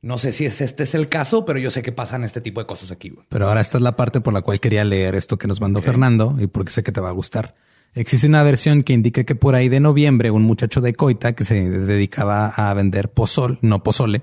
no 0.00 0.16
sé 0.18 0.32
si 0.32 0.46
es, 0.46 0.60
este 0.60 0.84
es 0.84 0.94
el 0.94 1.08
caso, 1.08 1.44
pero 1.44 1.58
yo 1.58 1.70
sé 1.70 1.82
que 1.82 1.90
pasan 1.90 2.22
este 2.22 2.40
tipo 2.40 2.60
de 2.60 2.66
cosas 2.66 2.92
aquí. 2.92 3.12
Pero 3.28 3.48
ahora 3.48 3.60
esta 3.60 3.78
es 3.78 3.82
la 3.82 3.96
parte 3.96 4.20
por 4.20 4.32
la 4.32 4.42
cual 4.42 4.60
quería 4.60 4.84
leer 4.84 5.14
esto 5.14 5.38
que 5.38 5.48
nos 5.48 5.60
mandó 5.60 5.82
Fernando 5.82 6.36
y 6.38 6.46
porque 6.46 6.70
sé 6.70 6.82
que 6.82 6.92
te 6.92 7.00
va 7.00 7.08
a 7.08 7.12
gustar. 7.12 7.54
Existe 7.94 8.26
una 8.26 8.42
versión 8.42 8.82
que 8.82 8.92
indica 8.92 9.24
que 9.24 9.34
por 9.34 9.54
ahí 9.54 9.68
de 9.68 9.80
noviembre 9.80 10.30
un 10.30 10.42
muchacho 10.42 10.80
de 10.80 10.94
Coita 10.94 11.34
que 11.34 11.44
se 11.44 11.68
dedicaba 11.68 12.48
a 12.48 12.72
vender 12.74 13.10
pozol, 13.10 13.58
no 13.62 13.82
pozole. 13.82 14.22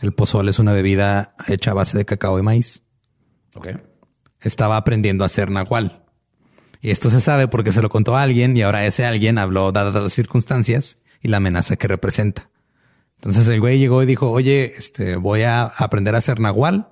El 0.00 0.12
pozol 0.12 0.48
es 0.48 0.58
una 0.58 0.72
bebida 0.72 1.34
hecha 1.48 1.70
a 1.70 1.74
base 1.74 1.96
de 1.96 2.04
cacao 2.04 2.38
y 2.38 2.42
maíz. 2.42 2.82
Ok. 3.54 3.68
Estaba 4.40 4.76
aprendiendo 4.76 5.24
a 5.24 5.26
hacer 5.26 5.50
nahual. 5.50 6.04
Y 6.82 6.90
esto 6.90 7.10
se 7.10 7.20
sabe 7.20 7.48
porque 7.48 7.72
se 7.72 7.82
lo 7.82 7.88
contó 7.88 8.16
a 8.16 8.22
alguien 8.22 8.56
y 8.56 8.62
ahora 8.62 8.86
ese 8.86 9.06
alguien 9.06 9.38
habló 9.38 9.72
dadas 9.72 9.94
las 9.94 10.12
circunstancias 10.12 10.98
y 11.22 11.28
la 11.28 11.38
amenaza 11.38 11.76
que 11.76 11.88
representa. 11.88 12.50
Entonces 13.16 13.48
el 13.48 13.60
güey 13.60 13.78
llegó 13.78 14.02
y 14.02 14.06
dijo, 14.06 14.30
oye, 14.30 14.74
este, 14.76 15.16
voy 15.16 15.42
a 15.42 15.62
aprender 15.64 16.14
a 16.14 16.18
hacer 16.18 16.38
nahual. 16.38 16.88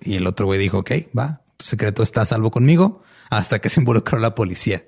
Y 0.00 0.16
el 0.16 0.26
otro 0.26 0.46
güey 0.46 0.58
dijo, 0.58 0.78
ok, 0.78 0.92
va, 1.16 1.42
tu 1.56 1.66
secreto 1.66 2.02
está 2.02 2.22
a 2.22 2.26
salvo 2.26 2.50
conmigo 2.50 3.02
hasta 3.30 3.58
que 3.58 3.68
se 3.68 3.80
involucró 3.80 4.18
la 4.18 4.34
policía. 4.34 4.84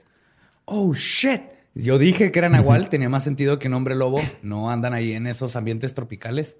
Oh, 0.64 0.94
shit. 0.94 1.42
Yo 1.74 1.98
dije 1.98 2.32
que 2.32 2.38
era 2.38 2.48
nahual, 2.48 2.88
tenía 2.88 3.08
más 3.08 3.24
sentido 3.24 3.58
que 3.58 3.68
nombre 3.68 3.94
lobo. 3.94 4.20
No 4.42 4.70
andan 4.70 4.94
ahí 4.94 5.12
en 5.12 5.26
esos 5.26 5.54
ambientes 5.56 5.94
tropicales. 5.94 6.56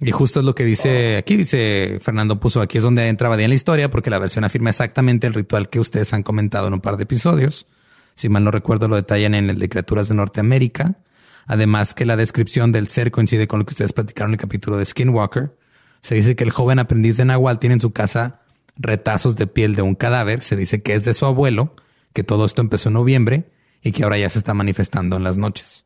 Y 0.00 0.10
justo 0.10 0.40
es 0.40 0.46
lo 0.46 0.54
que 0.54 0.64
dice 0.64 1.16
aquí, 1.16 1.36
dice 1.36 1.98
Fernando 2.02 2.40
puso 2.40 2.60
aquí 2.60 2.78
es 2.78 2.84
donde 2.84 3.08
entraba 3.08 3.36
bien 3.36 3.50
la 3.50 3.54
historia 3.54 3.90
porque 3.90 4.10
la 4.10 4.18
versión 4.18 4.44
afirma 4.44 4.70
exactamente 4.70 5.26
el 5.26 5.34
ritual 5.34 5.68
que 5.70 5.80
ustedes 5.80 6.12
han 6.12 6.22
comentado 6.22 6.66
en 6.66 6.74
un 6.74 6.80
par 6.80 6.96
de 6.96 7.04
episodios. 7.04 7.66
Si 8.14 8.28
mal 8.28 8.44
no 8.44 8.50
recuerdo 8.50 8.88
lo 8.88 8.96
detallan 8.96 9.34
en 9.34 9.50
el 9.50 9.58
de 9.58 9.68
criaturas 9.68 10.08
de 10.08 10.14
Norteamérica. 10.14 10.98
Además 11.46 11.94
que 11.94 12.06
la 12.06 12.16
descripción 12.16 12.72
del 12.72 12.88
ser 12.88 13.10
coincide 13.10 13.46
con 13.46 13.60
lo 13.60 13.66
que 13.66 13.72
ustedes 13.72 13.92
platicaron 13.92 14.30
en 14.30 14.34
el 14.34 14.40
capítulo 14.40 14.76
de 14.76 14.84
Skinwalker. 14.84 15.56
Se 16.00 16.14
dice 16.14 16.36
que 16.36 16.44
el 16.44 16.50
joven 16.50 16.78
aprendiz 16.78 17.16
de 17.16 17.24
Nahual 17.24 17.58
tiene 17.58 17.74
en 17.74 17.80
su 17.80 17.92
casa 17.92 18.40
retazos 18.76 19.36
de 19.36 19.46
piel 19.46 19.74
de 19.74 19.82
un 19.82 19.94
cadáver. 19.94 20.42
Se 20.42 20.56
dice 20.56 20.82
que 20.82 20.94
es 20.94 21.04
de 21.04 21.14
su 21.14 21.26
abuelo, 21.26 21.74
que 22.12 22.24
todo 22.24 22.46
esto 22.46 22.62
empezó 22.62 22.88
en 22.88 22.94
noviembre 22.94 23.50
y 23.82 23.92
que 23.92 24.04
ahora 24.04 24.18
ya 24.18 24.30
se 24.30 24.38
está 24.38 24.54
manifestando 24.54 25.16
en 25.16 25.24
las 25.24 25.36
noches. 25.36 25.84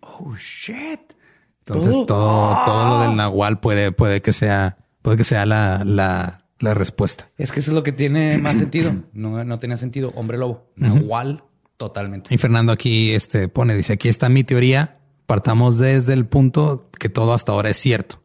Oh, 0.00 0.34
shit. 0.36 1.09
Entonces 1.74 2.06
todo, 2.06 2.56
todo 2.64 2.88
lo 2.88 3.00
del 3.02 3.16
Nahual 3.16 3.60
puede, 3.60 3.92
puede 3.92 4.22
que 4.22 4.32
sea, 4.32 4.78
puede 5.02 5.16
que 5.16 5.24
sea 5.24 5.46
la, 5.46 5.82
la, 5.84 6.44
la 6.58 6.74
respuesta. 6.74 7.30
Es 7.38 7.52
que 7.52 7.60
eso 7.60 7.70
es 7.70 7.74
lo 7.74 7.82
que 7.82 7.92
tiene 7.92 8.38
más 8.38 8.58
sentido. 8.58 8.92
No, 9.12 9.44
no 9.44 9.58
tenía 9.58 9.76
sentido. 9.76 10.12
Hombre 10.16 10.38
lobo. 10.38 10.70
Nahual, 10.76 11.44
totalmente. 11.76 12.34
Y 12.34 12.38
Fernando 12.38 12.72
aquí 12.72 13.12
este, 13.12 13.48
pone, 13.48 13.74
dice, 13.74 13.94
aquí 13.94 14.08
está 14.08 14.28
mi 14.28 14.44
teoría. 14.44 14.98
Partamos 15.26 15.78
desde 15.78 16.12
el 16.12 16.26
punto 16.26 16.88
que 16.98 17.08
todo 17.08 17.34
hasta 17.34 17.52
ahora 17.52 17.70
es 17.70 17.76
cierto. 17.76 18.20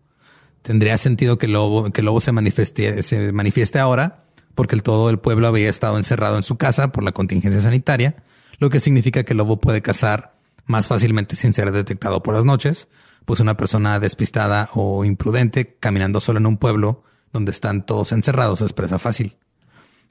Tendría 0.62 0.98
sentido 0.98 1.38
que 1.38 1.46
el 1.46 1.54
lobo, 1.54 1.92
que 1.92 2.02
el 2.02 2.06
lobo 2.06 2.22
se 2.22 2.32
manifieste, 2.32 3.04
se 3.04 3.32
manifieste 3.32 3.78
ahora 3.78 4.26
porque 4.56 4.76
el, 4.76 4.84
todo 4.84 5.10
el 5.10 5.20
pueblo 5.20 5.48
había 5.48 5.70
estado 5.70 5.98
encerrado 5.98 6.38
en 6.38 6.44
su 6.44 6.58
casa 6.58 6.92
por 6.92 7.04
la 7.04 7.12
contingencia 7.12 7.62
sanitaria, 7.62 8.16
lo 8.58 8.70
que 8.70 8.80
significa 8.80 9.24
que 9.24 9.34
el 9.34 9.38
lobo 9.38 9.60
puede 9.60 9.82
cazar 9.82 10.36
más 10.66 10.88
fácilmente 10.88 11.36
sin 11.36 11.54
ser 11.54 11.72
detectado 11.72 12.24
por 12.24 12.34
las 12.34 12.46
noches, 12.46 12.88
pues 13.26 13.40
una 13.40 13.58
persona 13.58 14.00
despistada 14.00 14.70
o 14.74 15.04
imprudente 15.06 15.76
caminando 15.80 16.22
solo 16.22 16.40
en 16.40 16.46
un 16.46 16.58
pueblo 16.58 17.04
donde 17.34 17.52
están 17.52 17.86
todos 17.86 18.12
encerrados 18.12 18.62
es 18.62 18.72
presa 18.74 19.00
fácil. 19.00 19.38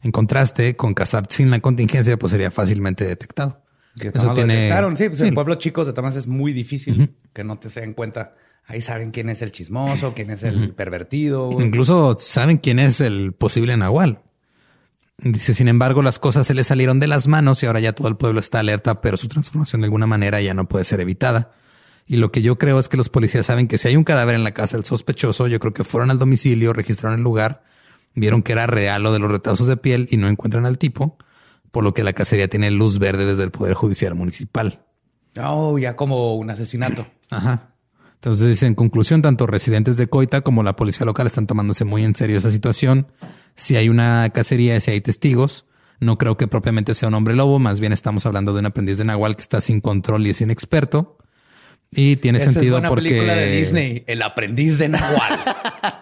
En 0.03 0.11
contraste, 0.13 0.77
con 0.77 0.93
cazar 0.93 1.27
sin 1.31 1.51
la 1.51 1.61
contingencia, 1.61 2.19
pues 2.19 2.33
sería 2.33 2.51
fácilmente 2.51 3.07
detectado. 3.07 3.63
Que 3.99 4.09
Eso 4.09 4.35
tiene- 4.35 4.55
detectaron. 4.57 4.97
Sí, 4.97 5.09
pues 5.09 5.21
sí. 5.21 5.29
en 5.29 5.35
pueblos 5.35 5.59
chicos 5.59 5.87
de 5.87 5.93
maneras 5.95 6.17
es 6.17 6.27
muy 6.27 6.53
difícil 6.53 7.15
que 7.33 7.45
no 7.45 7.59
te 7.59 7.71
se 7.71 7.81
den 7.81 7.95
cuenta. 7.95 8.35
Ahí 8.67 8.81
saben 8.81 9.11
quién 9.13 9.29
es 9.31 9.41
el 9.43 9.53
chismoso, 9.53 10.13
quién 10.15 10.31
es 10.31 10.43
el 10.43 10.73
pervertido. 10.75 11.51
Incluso 11.61 12.17
saben 12.19 12.59
quién 12.59 12.79
es 12.79 13.01
el 13.01 13.33
posible 13.33 13.77
Nahual. 13.77 14.21
Dice, 15.19 15.55
sin 15.55 15.69
embargo, 15.69 16.03
las 16.03 16.19
cosas 16.19 16.47
se 16.47 16.55
le 16.55 16.65
salieron 16.65 16.99
de 16.99 17.07
las 17.07 17.29
manos 17.29 17.63
y 17.63 17.67
ahora 17.67 17.79
ya 17.81 17.93
todo 17.93 18.09
el 18.09 18.17
pueblo 18.17 18.41
está 18.41 18.59
alerta, 18.61 19.01
pero 19.01 19.17
su 19.17 19.29
transformación 19.29 19.81
de 19.81 19.85
alguna 19.87 20.07
manera 20.07 20.41
ya 20.41 20.55
no 20.55 20.69
puede 20.69 20.85
ser 20.85 21.01
evitada. 21.01 21.53
Y 22.07 22.17
lo 22.17 22.31
que 22.31 22.43
yo 22.43 22.59
creo 22.59 22.79
es 22.79 22.89
que 22.89 22.97
los 22.97 23.09
policías 23.09 23.47
saben 23.47 23.67
que 23.67 23.79
si 23.79 23.89
hay 23.89 23.97
un 23.97 24.05
cadáver 24.05 24.35
en 24.35 24.45
la 24.45 24.53
casa 24.53 24.77
del 24.77 24.85
sospechoso, 24.85 25.47
yo 25.47 25.59
creo 25.59 25.73
que 25.73 25.85
fueron 25.85 26.11
al 26.11 26.19
domicilio, 26.19 26.73
registraron 26.73 27.19
el 27.19 27.25
lugar, 27.25 27.65
vieron 28.15 28.43
que 28.43 28.53
era 28.53 28.67
real 28.67 29.03
lo 29.03 29.13
de 29.13 29.19
los 29.19 29.31
retazos 29.31 29.69
de 29.69 29.77
piel 29.77 30.07
y 30.11 30.17
no 30.17 30.29
encuentran 30.29 30.67
al 30.67 30.79
tipo, 30.79 31.17
por 31.71 31.83
lo 31.83 31.95
que 31.95 32.05
la 32.05 32.13
cacería 32.13 32.49
tiene 32.49 32.71
luz 32.71 32.99
verde 32.99 33.25
desde 33.25 33.43
el 33.43 33.51
Poder 33.51 33.75
Judicial 33.75 34.15
Municipal. 34.15 34.85
Oh, 35.43 35.79
ya 35.79 35.97
como 35.97 36.37
un 36.37 36.51
asesinato. 36.51 37.07
Ajá. 37.31 37.71
Entonces 38.15 38.49
dice, 38.49 38.67
en 38.67 38.75
conclusión, 38.75 39.21
tanto 39.21 39.47
residentes 39.47 39.97
de 39.97 40.07
Coita 40.07 40.43
como 40.43 40.63
la 40.63 40.77
policía 40.77 41.05
local 41.05 41.27
están 41.27 41.47
tomándose 41.47 41.85
muy 41.85 42.05
en 42.05 42.15
serio 42.15 42.39
esa 42.39 42.51
situación. 42.51 43.09
Si 43.55 43.77
hay 43.77 43.89
una 43.89 44.31
cacería, 44.31 44.81
si 44.81 44.91
hay 44.91 45.01
testigos, 45.01 45.67
no 46.01 46.17
creo 46.17 46.37
que 46.37 46.49
propiamente 46.49 46.95
sea 46.95 47.09
un 47.09 47.15
hombre 47.15 47.35
lobo, 47.35 47.59
más 47.59 47.81
bien 47.81 47.93
estamos 47.93 48.25
hablando 48.25 48.53
de 48.53 48.61
un 48.61 48.67
aprendiz 48.67 48.99
de 48.99 49.05
Nahual 49.05 49.37
que 49.37 49.43
está 49.43 49.61
sin 49.61 49.81
control 49.81 50.27
y 50.27 50.31
es 50.31 50.41
inexperto. 50.41 51.19
Y 51.95 52.17
tiene 52.17 52.39
Esa 52.39 52.53
sentido 52.53 52.77
es 52.77 52.81
una 52.81 52.89
porque... 52.89 53.09
película 53.11 53.35
de 53.35 53.57
Disney, 53.57 54.05
El 54.07 54.23
aprendiz 54.23 54.79
de 54.79 54.89
Nahual. 54.89 55.39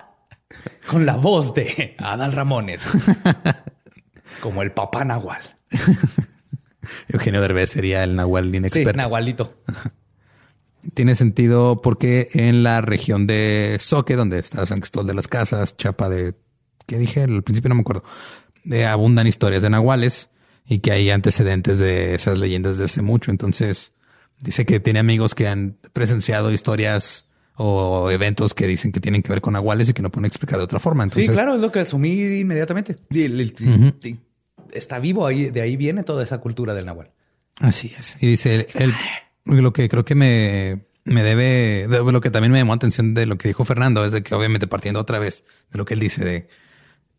Con 0.87 1.07
la 1.07 1.17
voz 1.17 1.55
de 1.55 1.95
Adal 1.99 2.33
Ramones. 2.33 2.81
Como 4.41 4.63
el 4.63 4.73
papá 4.73 5.05
Nahual. 5.05 5.41
Eugenio 7.09 7.41
Derbez 7.41 7.71
sería 7.71 8.05
el 8.05 8.17
Nahual 8.17 8.51
Sí, 8.51 8.57
inexperto. 8.57 8.93
Nahualito. 8.95 9.55
Tiene 10.95 11.15
sentido 11.15 11.81
porque 11.81 12.29
en 12.35 12.63
la 12.65 12.81
región 12.81 13.27
de 13.27 13.77
Soque, 13.81 14.17
donde 14.17 14.39
está 14.39 14.67
San 14.67 14.81
Cristóbal 14.81 15.07
de 15.07 15.15
las 15.15 15.29
Casas, 15.29 15.77
Chapa 15.77 16.09
de, 16.09 16.35
¿qué 16.87 16.99
dije? 16.99 17.23
Al 17.23 17.43
principio 17.43 17.69
no 17.69 17.77
me 17.77 17.83
acuerdo. 17.83 18.03
De 18.65 18.87
abundan 18.87 19.27
historias 19.27 19.63
de 19.63 19.71
nahuales 19.71 20.31
y 20.67 20.81
que 20.81 20.91
hay 20.93 21.11
antecedentes 21.11 21.79
de 21.79 22.15
esas 22.15 22.39
leyendas 22.39 22.79
de 22.79 22.87
hace 22.87 23.03
mucho. 23.03 23.31
Entonces 23.31 23.95
dice 24.43 24.67
que 24.67 24.81
tiene 24.81 24.99
amigos 24.99 25.35
que 25.35 25.49
han 25.49 25.77
presenciado 25.93 26.53
historias 26.53 27.27
o 27.57 28.11
eventos 28.11 28.55
que 28.55 28.67
dicen 28.67 28.93
que 28.93 29.01
tienen 29.01 29.23
que 29.23 29.29
ver 29.31 29.41
con 29.41 29.53
nahuales 29.55 29.89
y 29.89 29.93
que 29.93 30.03
no 30.03 30.11
pueden 30.11 30.27
explicar 30.27 30.59
de 30.59 30.65
otra 30.65 30.81
forma. 30.81 31.05
Entonces, 31.05 31.27
sí, 31.29 31.33
claro, 31.33 31.55
es 31.55 31.61
lo 31.61 31.71
que 31.73 31.81
asumí 31.81 32.13
inmediatamente. 32.41 32.97
Y 33.11 33.23
el- 33.23 33.41
el- 33.41 33.95
sí, 34.01 34.19
Está 34.73 34.99
vivo 34.99 35.27
ahí, 35.27 35.51
de 35.51 35.61
ahí 35.61 35.77
viene 35.77 36.03
toda 36.03 36.23
esa 36.23 36.39
cultura 36.39 36.73
del 36.75 36.87
Nahual. 36.87 37.11
Así 37.61 37.93
es. 37.99 38.17
Y 38.23 38.27
dice, 38.29 38.67
el, 38.75 38.95
lo 39.45 39.73
que 39.75 39.87
creo 39.91 40.05
que 40.07 40.15
me, 40.15 40.87
me 41.05 41.23
debe, 41.23 41.87
de- 41.89 42.11
lo 42.13 42.21
que 42.23 42.31
también 42.31 42.53
me 42.53 42.59
llamó 42.59 42.73
atención 42.73 43.13
de 43.13 43.27
lo 43.27 43.37
que 43.37 43.49
dijo 43.49 43.67
Fernando 43.67 44.05
es 44.07 44.13
de 44.13 44.23
que 44.23 44.35
obviamente 44.35 44.67
partiendo 44.67 44.99
otra 45.01 45.19
vez 45.19 45.45
de 45.71 45.77
lo 45.79 45.85
que 45.85 45.93
él 45.95 46.01
dice 46.01 46.25
de 46.25 46.49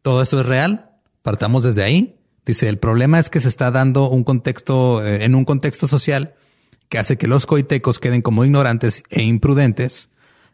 todo 0.01 0.21
esto 0.23 0.41
es 0.41 0.47
real, 0.47 0.89
partamos 1.21 1.63
desde 1.63 1.83
ahí. 1.83 2.17
Dice, 2.45 2.67
el 2.67 2.79
problema 2.79 3.19
es 3.19 3.29
que 3.29 3.39
se 3.39 3.47
está 3.49 3.69
dando 3.71 4.09
un 4.09 4.23
contexto, 4.23 5.05
eh, 5.05 5.23
en 5.23 5.35
un 5.35 5.45
contexto 5.45 5.87
social 5.87 6.33
que 6.89 6.97
hace 6.99 7.17
que 7.17 7.27
los 7.27 7.45
coitecos 7.45 7.99
queden 7.99 8.21
como 8.21 8.45
ignorantes 8.45 9.03
e 9.09 9.23
imprudentes, 9.23 10.09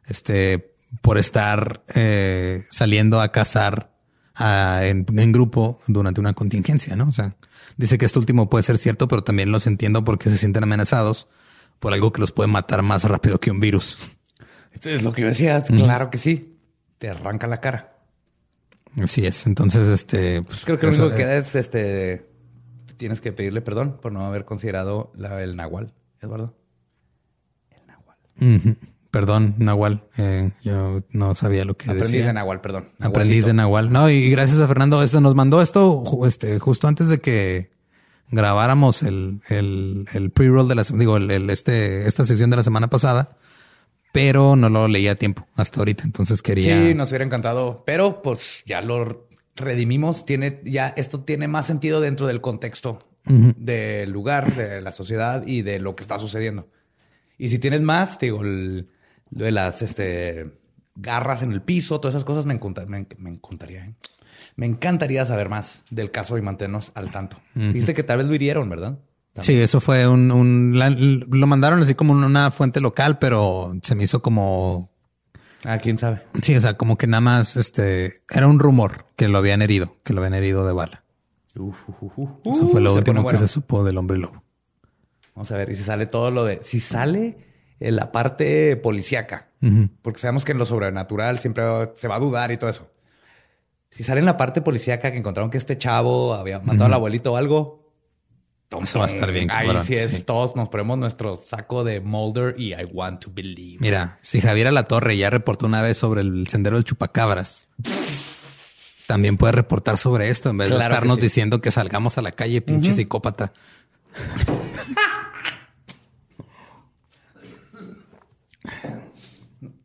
este, 0.07 0.73
por 1.01 1.17
estar 1.17 1.83
eh, 1.95 2.63
saliendo 2.71 3.21
a 3.21 3.31
cazar 3.31 3.91
a- 4.35 4.81
en, 4.83 5.05
en 5.17 5.31
grupo 5.31 5.79
durante 5.87 6.19
una 6.21 6.33
contingencia, 6.33 6.95
¿no? 6.95 7.09
O 7.09 7.11
sea, 7.11 7.35
dice 7.77 7.97
que 7.97 8.05
esto 8.05 8.19
último 8.19 8.49
puede 8.49 8.63
ser 8.63 8.77
cierto, 8.77 9.07
pero 9.07 9.23
también 9.23 9.51
los 9.51 9.67
entiendo 9.67 10.03
porque 10.03 10.29
se 10.29 10.37
sienten 10.37 10.63
amenazados 10.63 11.27
por 11.79 11.93
algo 11.93 12.11
que 12.13 12.21
los 12.21 12.31
puede 12.31 12.47
matar 12.47 12.81
más 12.81 13.03
rápido 13.03 13.39
que 13.39 13.51
un 13.51 13.59
virus. 13.59 14.09
Esto 14.71 14.89
es 14.89 15.03
lo 15.03 15.13
que 15.13 15.21
yo 15.23 15.27
decía. 15.27 15.61
Claro 15.61 16.09
que 16.09 16.17
sí. 16.17 16.57
Te 16.97 17.09
arranca 17.09 17.47
la 17.47 17.59
cara. 17.61 17.95
Así 19.01 19.25
es. 19.25 19.45
Entonces, 19.45 19.87
este, 19.87 20.41
pues, 20.41 20.65
Creo 20.65 20.77
que 20.79 20.87
lo 20.87 20.91
único 20.93 21.09
que 21.09 21.15
eh, 21.15 21.17
queda 21.17 21.37
es 21.37 21.55
este. 21.55 22.25
Tienes 22.97 23.21
que 23.21 23.31
pedirle 23.31 23.61
perdón 23.61 23.97
por 24.01 24.11
no 24.11 24.25
haber 24.25 24.43
considerado 24.45 25.11
la- 25.15 25.41
el 25.41 25.55
Nahual, 25.55 25.93
Eduardo. 26.21 26.55
El 27.71 27.87
Nahual. 27.87 28.77
Perdón, 29.11 29.55
Nahual. 29.57 30.03
Eh, 30.17 30.51
yo 30.63 31.01
no 31.11 31.33
sabía 31.35 31.65
lo 31.65 31.75
que 31.77 31.85
Aprendiz 31.89 32.11
decía. 32.11 32.27
de 32.27 32.33
Nahual, 32.33 32.61
perdón. 32.61 32.89
Aprendiz 32.99 33.45
de 33.45 33.53
Nahual. 33.53 33.91
No, 33.91 34.09
y 34.09 34.29
gracias 34.29 34.59
a 34.59 34.67
Fernando. 34.67 35.01
Este 35.01 35.19
nos 35.21 35.35
mandó 35.35 35.61
esto 35.61 36.03
este, 36.25 36.59
justo 36.59 36.87
antes 36.87 37.07
de 37.07 37.19
que 37.19 37.71
grabáramos 38.31 39.01
el, 39.01 39.41
el, 39.49 40.07
el 40.13 40.29
pre-roll 40.29 40.67
de 40.67 40.75
la 40.75 40.83
digo, 40.83 41.17
el, 41.17 41.31
el- 41.31 41.49
este, 41.49 42.07
esta 42.07 42.25
sección 42.25 42.49
de 42.51 42.57
la 42.57 42.63
semana 42.63 42.87
pasada, 42.89 43.37
pero 44.11 44.55
no 44.55 44.69
lo 44.69 44.87
leí 44.87 45.07
a 45.07 45.15
tiempo 45.15 45.47
hasta 45.55 45.79
ahorita. 45.79 46.03
Entonces 46.03 46.41
quería. 46.43 46.79
Sí, 46.89 46.93
nos 46.93 47.09
hubiera 47.09 47.25
encantado, 47.25 47.83
pero 47.87 48.21
pues 48.21 48.63
ya 48.67 48.81
lo 48.81 49.27
redimimos. 49.55 50.25
Tiene 50.25 50.61
ya 50.63 50.89
esto 50.89 51.21
tiene 51.21 51.47
más 51.47 51.65
sentido 51.65 51.99
dentro 52.01 52.27
del 52.27 52.41
contexto 52.41 52.99
del 53.25 54.11
lugar, 54.11 54.55
de 54.55 54.81
la 54.81 54.91
sociedad 54.91 55.43
y 55.45 55.61
de 55.61 55.79
lo 55.79 55.95
que 55.95 56.03
está 56.03 56.17
sucediendo. 56.19 56.67
Y 57.37 57.49
si 57.49 57.59
tienes 57.59 57.81
más, 57.81 58.17
te 58.17 58.27
digo, 58.27 58.41
el- 58.41 58.89
de 59.29 59.51
las 59.51 59.81
este, 59.81 60.51
garras 60.95 61.43
en 61.43 61.51
el 61.51 61.61
piso, 61.61 61.99
todas 61.99 62.15
esas 62.15 62.25
cosas 62.25 62.45
me, 62.45 62.53
encanta- 62.53 62.85
me, 62.87 63.05
me 63.17 63.29
encantaría. 63.29 63.85
¿eh? 63.85 63.93
Me 64.55 64.65
encantaría 64.65 65.23
saber 65.25 65.47
más 65.49 65.83
del 65.91 66.11
caso 66.11 66.37
y 66.37 66.41
mantenernos 66.41 66.91
al 66.95 67.11
tanto. 67.11 67.37
Dijiste 67.53 67.93
que 67.93 68.03
tal 68.03 68.17
vez 68.19 68.27
lo 68.27 68.35
hirieron, 68.35 68.69
¿verdad? 68.69 68.97
Sí, 69.41 69.53
eso 69.53 69.79
fue 69.79 70.05
un, 70.07 70.31
un 70.31 70.77
la- 70.77 70.89
lo 70.89 71.47
mandaron 71.47 71.81
así 71.81 71.93
como 71.95 72.11
una 72.13 72.51
fuente 72.51 72.81
local, 72.81 73.19
pero 73.19 73.73
se 73.83 73.95
me 73.95 74.03
hizo 74.03 74.21
como 74.21 74.91
Ah, 75.63 75.77
quién 75.77 75.97
sabe. 75.97 76.23
sí, 76.41 76.55
o 76.55 76.61
sea, 76.61 76.75
como 76.75 76.97
que 76.97 77.05
nada 77.07 77.21
más 77.21 77.55
este 77.55 78.23
era 78.29 78.47
un 78.47 78.59
rumor 78.59 79.05
que 79.15 79.27
lo 79.29 79.37
habían 79.37 79.61
herido, 79.61 79.95
que 80.03 80.13
lo 80.13 80.19
habían 80.21 80.33
herido 80.33 80.65
de 80.65 80.73
bala. 80.73 81.03
Uf, 81.59 81.89
uf, 81.89 82.03
uf, 82.03 82.17
uf. 82.17 82.29
Eso 82.55 82.67
fue 82.69 82.81
lo 82.81 82.91
Uh, 82.91 82.93
se 82.93 82.97
último 82.99 83.15
pone 83.15 83.23
bueno. 83.23 83.39
que 83.39 83.45
se 83.45 83.51
supo 83.51 83.83
del 83.83 83.97
hombre 83.97 84.17
lobo. 84.17 84.43
Vamos 85.35 85.51
a 85.51 85.57
ver, 85.57 85.69
y 85.69 85.75
si 85.75 85.83
sale 85.83 86.05
todo 86.05 86.31
lo 86.31 86.43
de. 86.45 86.59
Si 86.63 86.79
sale 86.79 87.37
en 87.79 87.95
la 87.95 88.11
parte 88.11 88.75
policíaca, 88.77 89.49
porque 90.01 90.19
sabemos 90.19 90.43
que 90.45 90.51
en 90.51 90.57
lo 90.57 90.65
sobrenatural 90.65 91.39
siempre 91.39 91.63
se 91.95 92.07
va 92.07 92.15
a 92.15 92.19
dudar 92.19 92.51
y 92.51 92.57
todo 92.57 92.69
eso. 92.69 92.89
Si 93.89 94.03
sale 94.03 94.19
en 94.19 94.25
la 94.25 94.37
parte 94.37 94.61
policíaca 94.61 95.11
que 95.11 95.17
encontraron 95.17 95.49
que 95.49 95.57
este 95.57 95.77
chavo 95.77 96.33
había 96.33 96.59
matado 96.59 96.85
al 96.85 96.93
abuelito 96.93 97.33
o 97.33 97.37
algo. 97.37 97.79
Eso 98.83 98.99
va 98.99 99.05
a 99.05 99.07
estar 99.07 99.31
bien, 99.31 99.49
Ahí 99.49 99.65
cabrón, 99.65 99.83
sí 99.83 99.95
es, 99.95 100.11
sí. 100.11 100.21
todos 100.23 100.55
nos 100.55 100.69
ponemos 100.69 100.95
nuestro 100.99 101.35
saco 101.37 101.83
de 101.83 102.01
Mulder 102.01 102.53
y 102.59 102.73
I 102.73 102.85
want 102.93 103.19
to 103.23 103.31
believe. 103.33 103.79
Mira, 103.79 104.19
si 104.21 104.41
Javier 104.41 104.71
La 104.71 104.83
Torre 104.83 105.17
ya 105.17 105.31
reportó 105.31 105.65
una 105.65 105.81
vez 105.81 105.97
sobre 105.97 106.21
el 106.21 106.47
sendero 106.47 106.75
del 106.75 106.83
chupacabras, 106.85 107.67
también 109.09 109.37
puede 109.37 109.53
reportar 109.53 109.97
sobre 109.97 110.29
esto 110.29 110.51
en 110.51 110.59
vez 110.59 110.69
de 110.69 110.75
que 110.75 110.83
estarnos 110.83 111.15
sí. 111.15 111.21
diciendo 111.23 111.61
que 111.61 111.71
salgamos 111.71 112.19
a 112.19 112.21
la 112.21 112.31
calle, 112.31 112.61
pinche 112.61 112.93
psicópata. 112.93 113.51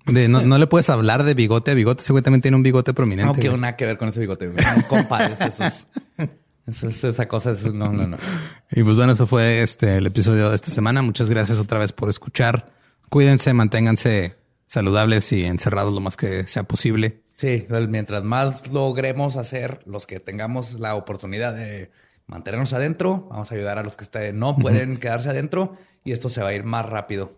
De, 0.06 0.28
no, 0.28 0.42
no 0.42 0.58
le 0.58 0.66
puedes 0.66 0.90
hablar 0.90 1.22
de 1.22 1.32
bigote 1.32 1.70
a 1.70 1.74
bigote. 1.74 2.02
Ese 2.02 2.12
güey 2.12 2.22
también 2.22 2.42
tiene 2.42 2.56
un 2.58 2.62
bigote 2.62 2.92
prominente. 2.92 3.42
No 3.42 3.50
güey. 3.50 3.60
nada 3.60 3.76
que 3.76 3.86
ver 3.86 3.96
con 3.96 4.10
ese 4.10 4.20
bigote. 4.20 4.48
güey. 4.48 4.62
No 4.62 4.86
compares 4.88 5.40
esos. 5.40 5.88
Eso 6.66 6.88
es- 6.88 7.04
esa 7.04 7.26
cosa 7.28 7.52
es 7.52 7.72
no, 7.72 7.86
no, 7.86 8.06
no. 8.06 8.16
Y 8.72 8.82
pues 8.82 8.96
bueno, 8.96 9.12
eso 9.12 9.26
fue 9.26 9.62
este 9.62 9.96
el 9.96 10.06
episodio 10.06 10.50
de 10.50 10.56
esta 10.56 10.70
semana. 10.70 11.00
Muchas 11.00 11.30
gracias 11.30 11.56
otra 11.58 11.78
vez 11.78 11.92
por 11.92 12.10
escuchar. 12.10 12.72
Cuídense, 13.08 13.54
manténganse 13.54 14.36
saludables 14.66 15.32
y 15.32 15.44
encerrados 15.44 15.94
lo 15.94 16.00
más 16.00 16.16
que 16.18 16.46
sea 16.46 16.64
posible. 16.64 17.23
Sí, 17.34 17.66
pues, 17.68 17.88
mientras 17.88 18.22
más 18.22 18.68
logremos 18.68 19.36
hacer, 19.36 19.80
los 19.86 20.06
que 20.06 20.20
tengamos 20.20 20.74
la 20.74 20.94
oportunidad 20.94 21.54
de 21.54 21.90
mantenernos 22.26 22.72
adentro, 22.72 23.26
vamos 23.30 23.50
a 23.50 23.54
ayudar 23.54 23.78
a 23.78 23.82
los 23.82 23.96
que 23.96 24.32
no 24.32 24.56
pueden 24.56 24.98
quedarse 24.98 25.28
adentro 25.28 25.76
y 26.04 26.12
esto 26.12 26.28
se 26.28 26.42
va 26.42 26.48
a 26.48 26.54
ir 26.54 26.64
más 26.64 26.86
rápido. 26.86 27.36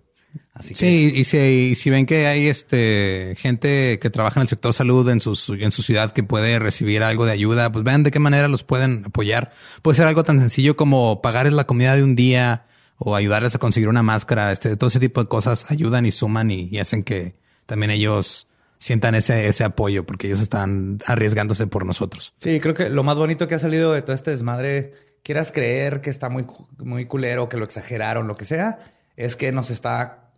Así 0.52 0.74
que 0.74 0.80
Sí, 0.80 1.12
y 1.14 1.24
si, 1.24 1.38
y 1.38 1.74
si 1.76 1.88
ven 1.88 2.04
que 2.04 2.26
hay 2.26 2.46
este 2.48 3.34
gente 3.38 3.98
que 3.98 4.10
trabaja 4.10 4.38
en 4.38 4.42
el 4.42 4.48
sector 4.48 4.74
salud 4.74 5.08
en 5.08 5.20
su, 5.20 5.30
en 5.54 5.70
su 5.70 5.82
ciudad 5.82 6.12
que 6.12 6.22
puede 6.22 6.58
recibir 6.58 7.02
algo 7.02 7.24
de 7.24 7.32
ayuda, 7.32 7.72
pues 7.72 7.82
vean 7.82 8.02
de 8.02 8.10
qué 8.10 8.18
manera 8.18 8.48
los 8.48 8.62
pueden 8.62 9.04
apoyar. 9.06 9.52
Puede 9.80 9.96
ser 9.96 10.06
algo 10.06 10.24
tan 10.24 10.38
sencillo 10.38 10.76
como 10.76 11.22
pagarles 11.22 11.54
la 11.54 11.64
comida 11.64 11.96
de 11.96 12.04
un 12.04 12.16
día 12.16 12.66
o 12.98 13.16
ayudarles 13.16 13.54
a 13.54 13.58
conseguir 13.58 13.88
una 13.88 14.02
máscara. 14.02 14.52
Este, 14.52 14.76
todo 14.76 14.88
ese 14.88 15.00
tipo 15.00 15.22
de 15.22 15.28
cosas 15.28 15.70
ayudan 15.70 16.04
y 16.04 16.12
suman 16.12 16.50
y, 16.50 16.68
y 16.70 16.78
hacen 16.80 17.02
que 17.02 17.34
también 17.64 17.90
ellos 17.90 18.48
sientan 18.78 19.14
ese, 19.14 19.48
ese 19.48 19.64
apoyo 19.64 20.04
porque 20.04 20.26
ellos 20.26 20.40
están 20.40 20.98
arriesgándose 21.06 21.66
por 21.66 21.84
nosotros. 21.86 22.34
Sí, 22.40 22.60
creo 22.60 22.74
que 22.74 22.88
lo 22.88 23.02
más 23.02 23.16
bonito 23.16 23.48
que 23.48 23.54
ha 23.54 23.58
salido 23.58 23.92
de 23.92 24.02
todo 24.02 24.14
este 24.14 24.30
desmadre, 24.30 24.94
quieras 25.22 25.52
creer 25.52 26.00
que 26.00 26.10
está 26.10 26.28
muy, 26.28 26.46
muy 26.78 27.06
culero, 27.06 27.48
que 27.48 27.56
lo 27.56 27.64
exageraron, 27.64 28.26
lo 28.26 28.36
que 28.36 28.44
sea, 28.44 28.78
es 29.16 29.36
que 29.36 29.52
nos 29.52 29.70
está 29.70 30.30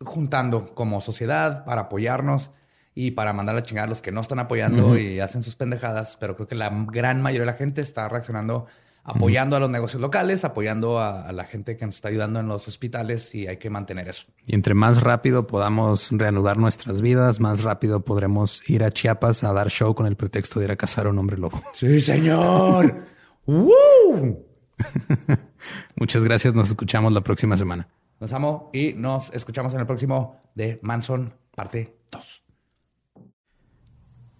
juntando 0.00 0.74
como 0.74 1.00
sociedad 1.00 1.64
para 1.64 1.82
apoyarnos 1.82 2.50
y 2.94 3.12
para 3.12 3.32
mandar 3.32 3.56
a 3.56 3.62
chingar 3.62 3.84
a 3.84 3.88
los 3.88 4.02
que 4.02 4.12
no 4.12 4.20
están 4.20 4.38
apoyando 4.38 4.96
y 4.98 5.18
hacen 5.18 5.42
sus 5.42 5.56
pendejadas. 5.56 6.16
Pero 6.20 6.36
creo 6.36 6.46
que 6.46 6.54
la 6.54 6.70
gran 6.90 7.22
mayoría 7.22 7.46
de 7.46 7.52
la 7.52 7.58
gente 7.58 7.80
está 7.80 8.08
reaccionando 8.08 8.66
apoyando 9.04 9.54
a 9.56 9.60
los 9.60 9.70
negocios 9.70 10.00
locales, 10.00 10.44
apoyando 10.44 10.98
a, 10.98 11.22
a 11.28 11.32
la 11.32 11.44
gente 11.44 11.76
que 11.76 11.86
nos 11.86 11.96
está 11.96 12.08
ayudando 12.08 12.40
en 12.40 12.48
los 12.48 12.66
hospitales 12.66 13.34
y 13.34 13.46
hay 13.46 13.58
que 13.58 13.70
mantener 13.70 14.08
eso. 14.08 14.24
Y 14.46 14.54
entre 14.54 14.74
más 14.74 15.02
rápido 15.02 15.46
podamos 15.46 16.08
reanudar 16.10 16.56
nuestras 16.56 17.02
vidas, 17.02 17.38
más 17.38 17.62
rápido 17.62 18.00
podremos 18.00 18.68
ir 18.68 18.82
a 18.82 18.90
Chiapas 18.90 19.44
a 19.44 19.52
dar 19.52 19.68
show 19.70 19.94
con 19.94 20.06
el 20.06 20.16
pretexto 20.16 20.58
de 20.58 20.66
ir 20.66 20.72
a 20.72 20.76
cazar 20.76 21.06
a 21.06 21.10
un 21.10 21.18
hombre 21.18 21.36
lobo. 21.36 21.62
Sí, 21.74 22.00
señor. 22.00 23.04
¡Woo! 23.46 24.44
Muchas 25.96 26.22
gracias. 26.24 26.54
Nos 26.54 26.70
escuchamos 26.70 27.12
la 27.12 27.20
próxima 27.20 27.56
semana. 27.56 27.88
Los 28.20 28.32
amo 28.32 28.70
y 28.72 28.94
nos 28.94 29.32
escuchamos 29.32 29.74
en 29.74 29.80
el 29.80 29.86
próximo 29.86 30.40
de 30.54 30.78
Manson, 30.82 31.34
parte 31.54 31.98
2. 32.10 32.43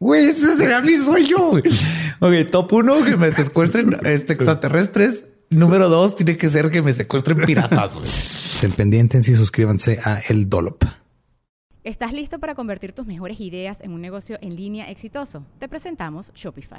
Güey, 0.00 0.28
ese 0.28 0.56
será 0.56 0.80
mi 0.80 0.96
sueño. 0.96 1.50
güey. 1.50 1.62
Ok, 2.20 2.50
top 2.50 2.72
uno, 2.72 3.04
que 3.04 3.16
me 3.16 3.30
secuestren 3.32 3.96
este, 4.04 4.32
extraterrestres. 4.32 5.26
Número 5.50 5.88
dos, 5.88 6.16
tiene 6.16 6.36
que 6.36 6.48
ser 6.48 6.70
que 6.70 6.80
me 6.80 6.92
secuestren 6.92 7.38
piratas. 7.44 7.96
güey. 7.96 8.08
Estén 8.08 8.72
pendientes 8.72 9.28
y 9.28 9.34
suscríbanse 9.36 10.00
a 10.04 10.18
El 10.28 10.48
Dolop. 10.48 10.84
¿Estás 11.84 12.12
listo 12.12 12.38
para 12.38 12.54
convertir 12.54 12.92
tus 12.92 13.06
mejores 13.06 13.40
ideas 13.40 13.80
en 13.80 13.92
un 13.92 14.00
negocio 14.00 14.38
en 14.42 14.54
línea 14.56 14.90
exitoso? 14.90 15.44
Te 15.58 15.68
presentamos 15.68 16.30
Shopify. 16.34 16.78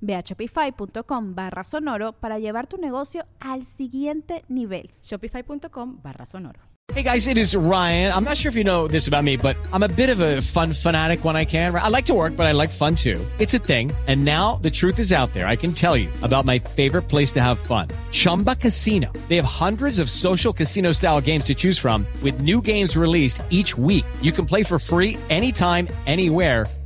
Ve 0.00 0.14
a 0.14 0.22
shopify.com 0.22 1.34
barra 1.34 1.64
sonoro 1.64 2.12
para 2.12 2.38
llevar 2.38 2.66
tu 2.66 2.76
negocio 2.76 3.26
al 3.40 3.64
siguiente 3.64 4.44
nivel. 4.48 4.90
Shopify.com 5.02 6.00
barra 6.02 6.26
sonoro. 6.26 6.68
Hey 6.94 7.02
guys, 7.02 7.28
it 7.28 7.36
is 7.36 7.54
Ryan. 7.54 8.14
I'm 8.14 8.24
not 8.24 8.38
sure 8.38 8.48
if 8.48 8.56
you 8.56 8.64
know 8.64 8.88
this 8.88 9.08
about 9.08 9.22
me, 9.22 9.36
but 9.36 9.56
I'm 9.74 9.82
a 9.82 9.88
bit 9.88 10.08
of 10.08 10.20
a 10.20 10.40
fun 10.40 10.72
fanatic 10.72 11.22
when 11.22 11.36
I 11.36 11.44
can. 11.44 11.74
I 11.74 11.88
like 11.88 12.06
to 12.06 12.14
work, 12.14 12.34
but 12.34 12.46
I 12.46 12.52
like 12.52 12.70
fun 12.70 12.96
too. 12.96 13.24
It's 13.38 13.52
a 13.52 13.58
thing. 13.58 13.92
And 14.06 14.24
now 14.24 14.56
the 14.62 14.70
truth 14.70 14.98
is 14.98 15.12
out 15.12 15.32
there. 15.34 15.46
I 15.46 15.54
can 15.54 15.74
tell 15.74 15.98
you 15.98 16.08
about 16.22 16.46
my 16.46 16.58
favorite 16.58 17.02
place 17.02 17.30
to 17.32 17.42
have 17.42 17.58
fun. 17.58 17.88
Chumba 18.10 18.56
Casino. 18.56 19.12
They 19.28 19.36
have 19.36 19.44
hundreds 19.44 19.98
of 19.98 20.10
social 20.10 20.52
casino 20.52 20.92
style 20.92 21.20
games 21.20 21.44
to 21.44 21.54
choose 21.54 21.78
from 21.78 22.06
with 22.22 22.40
new 22.40 22.62
games 22.62 22.96
released 22.96 23.42
each 23.50 23.76
week. 23.76 24.06
You 24.22 24.32
can 24.32 24.46
play 24.46 24.64
for 24.64 24.78
free 24.78 25.18
anytime, 25.28 25.88
anywhere 26.06 26.66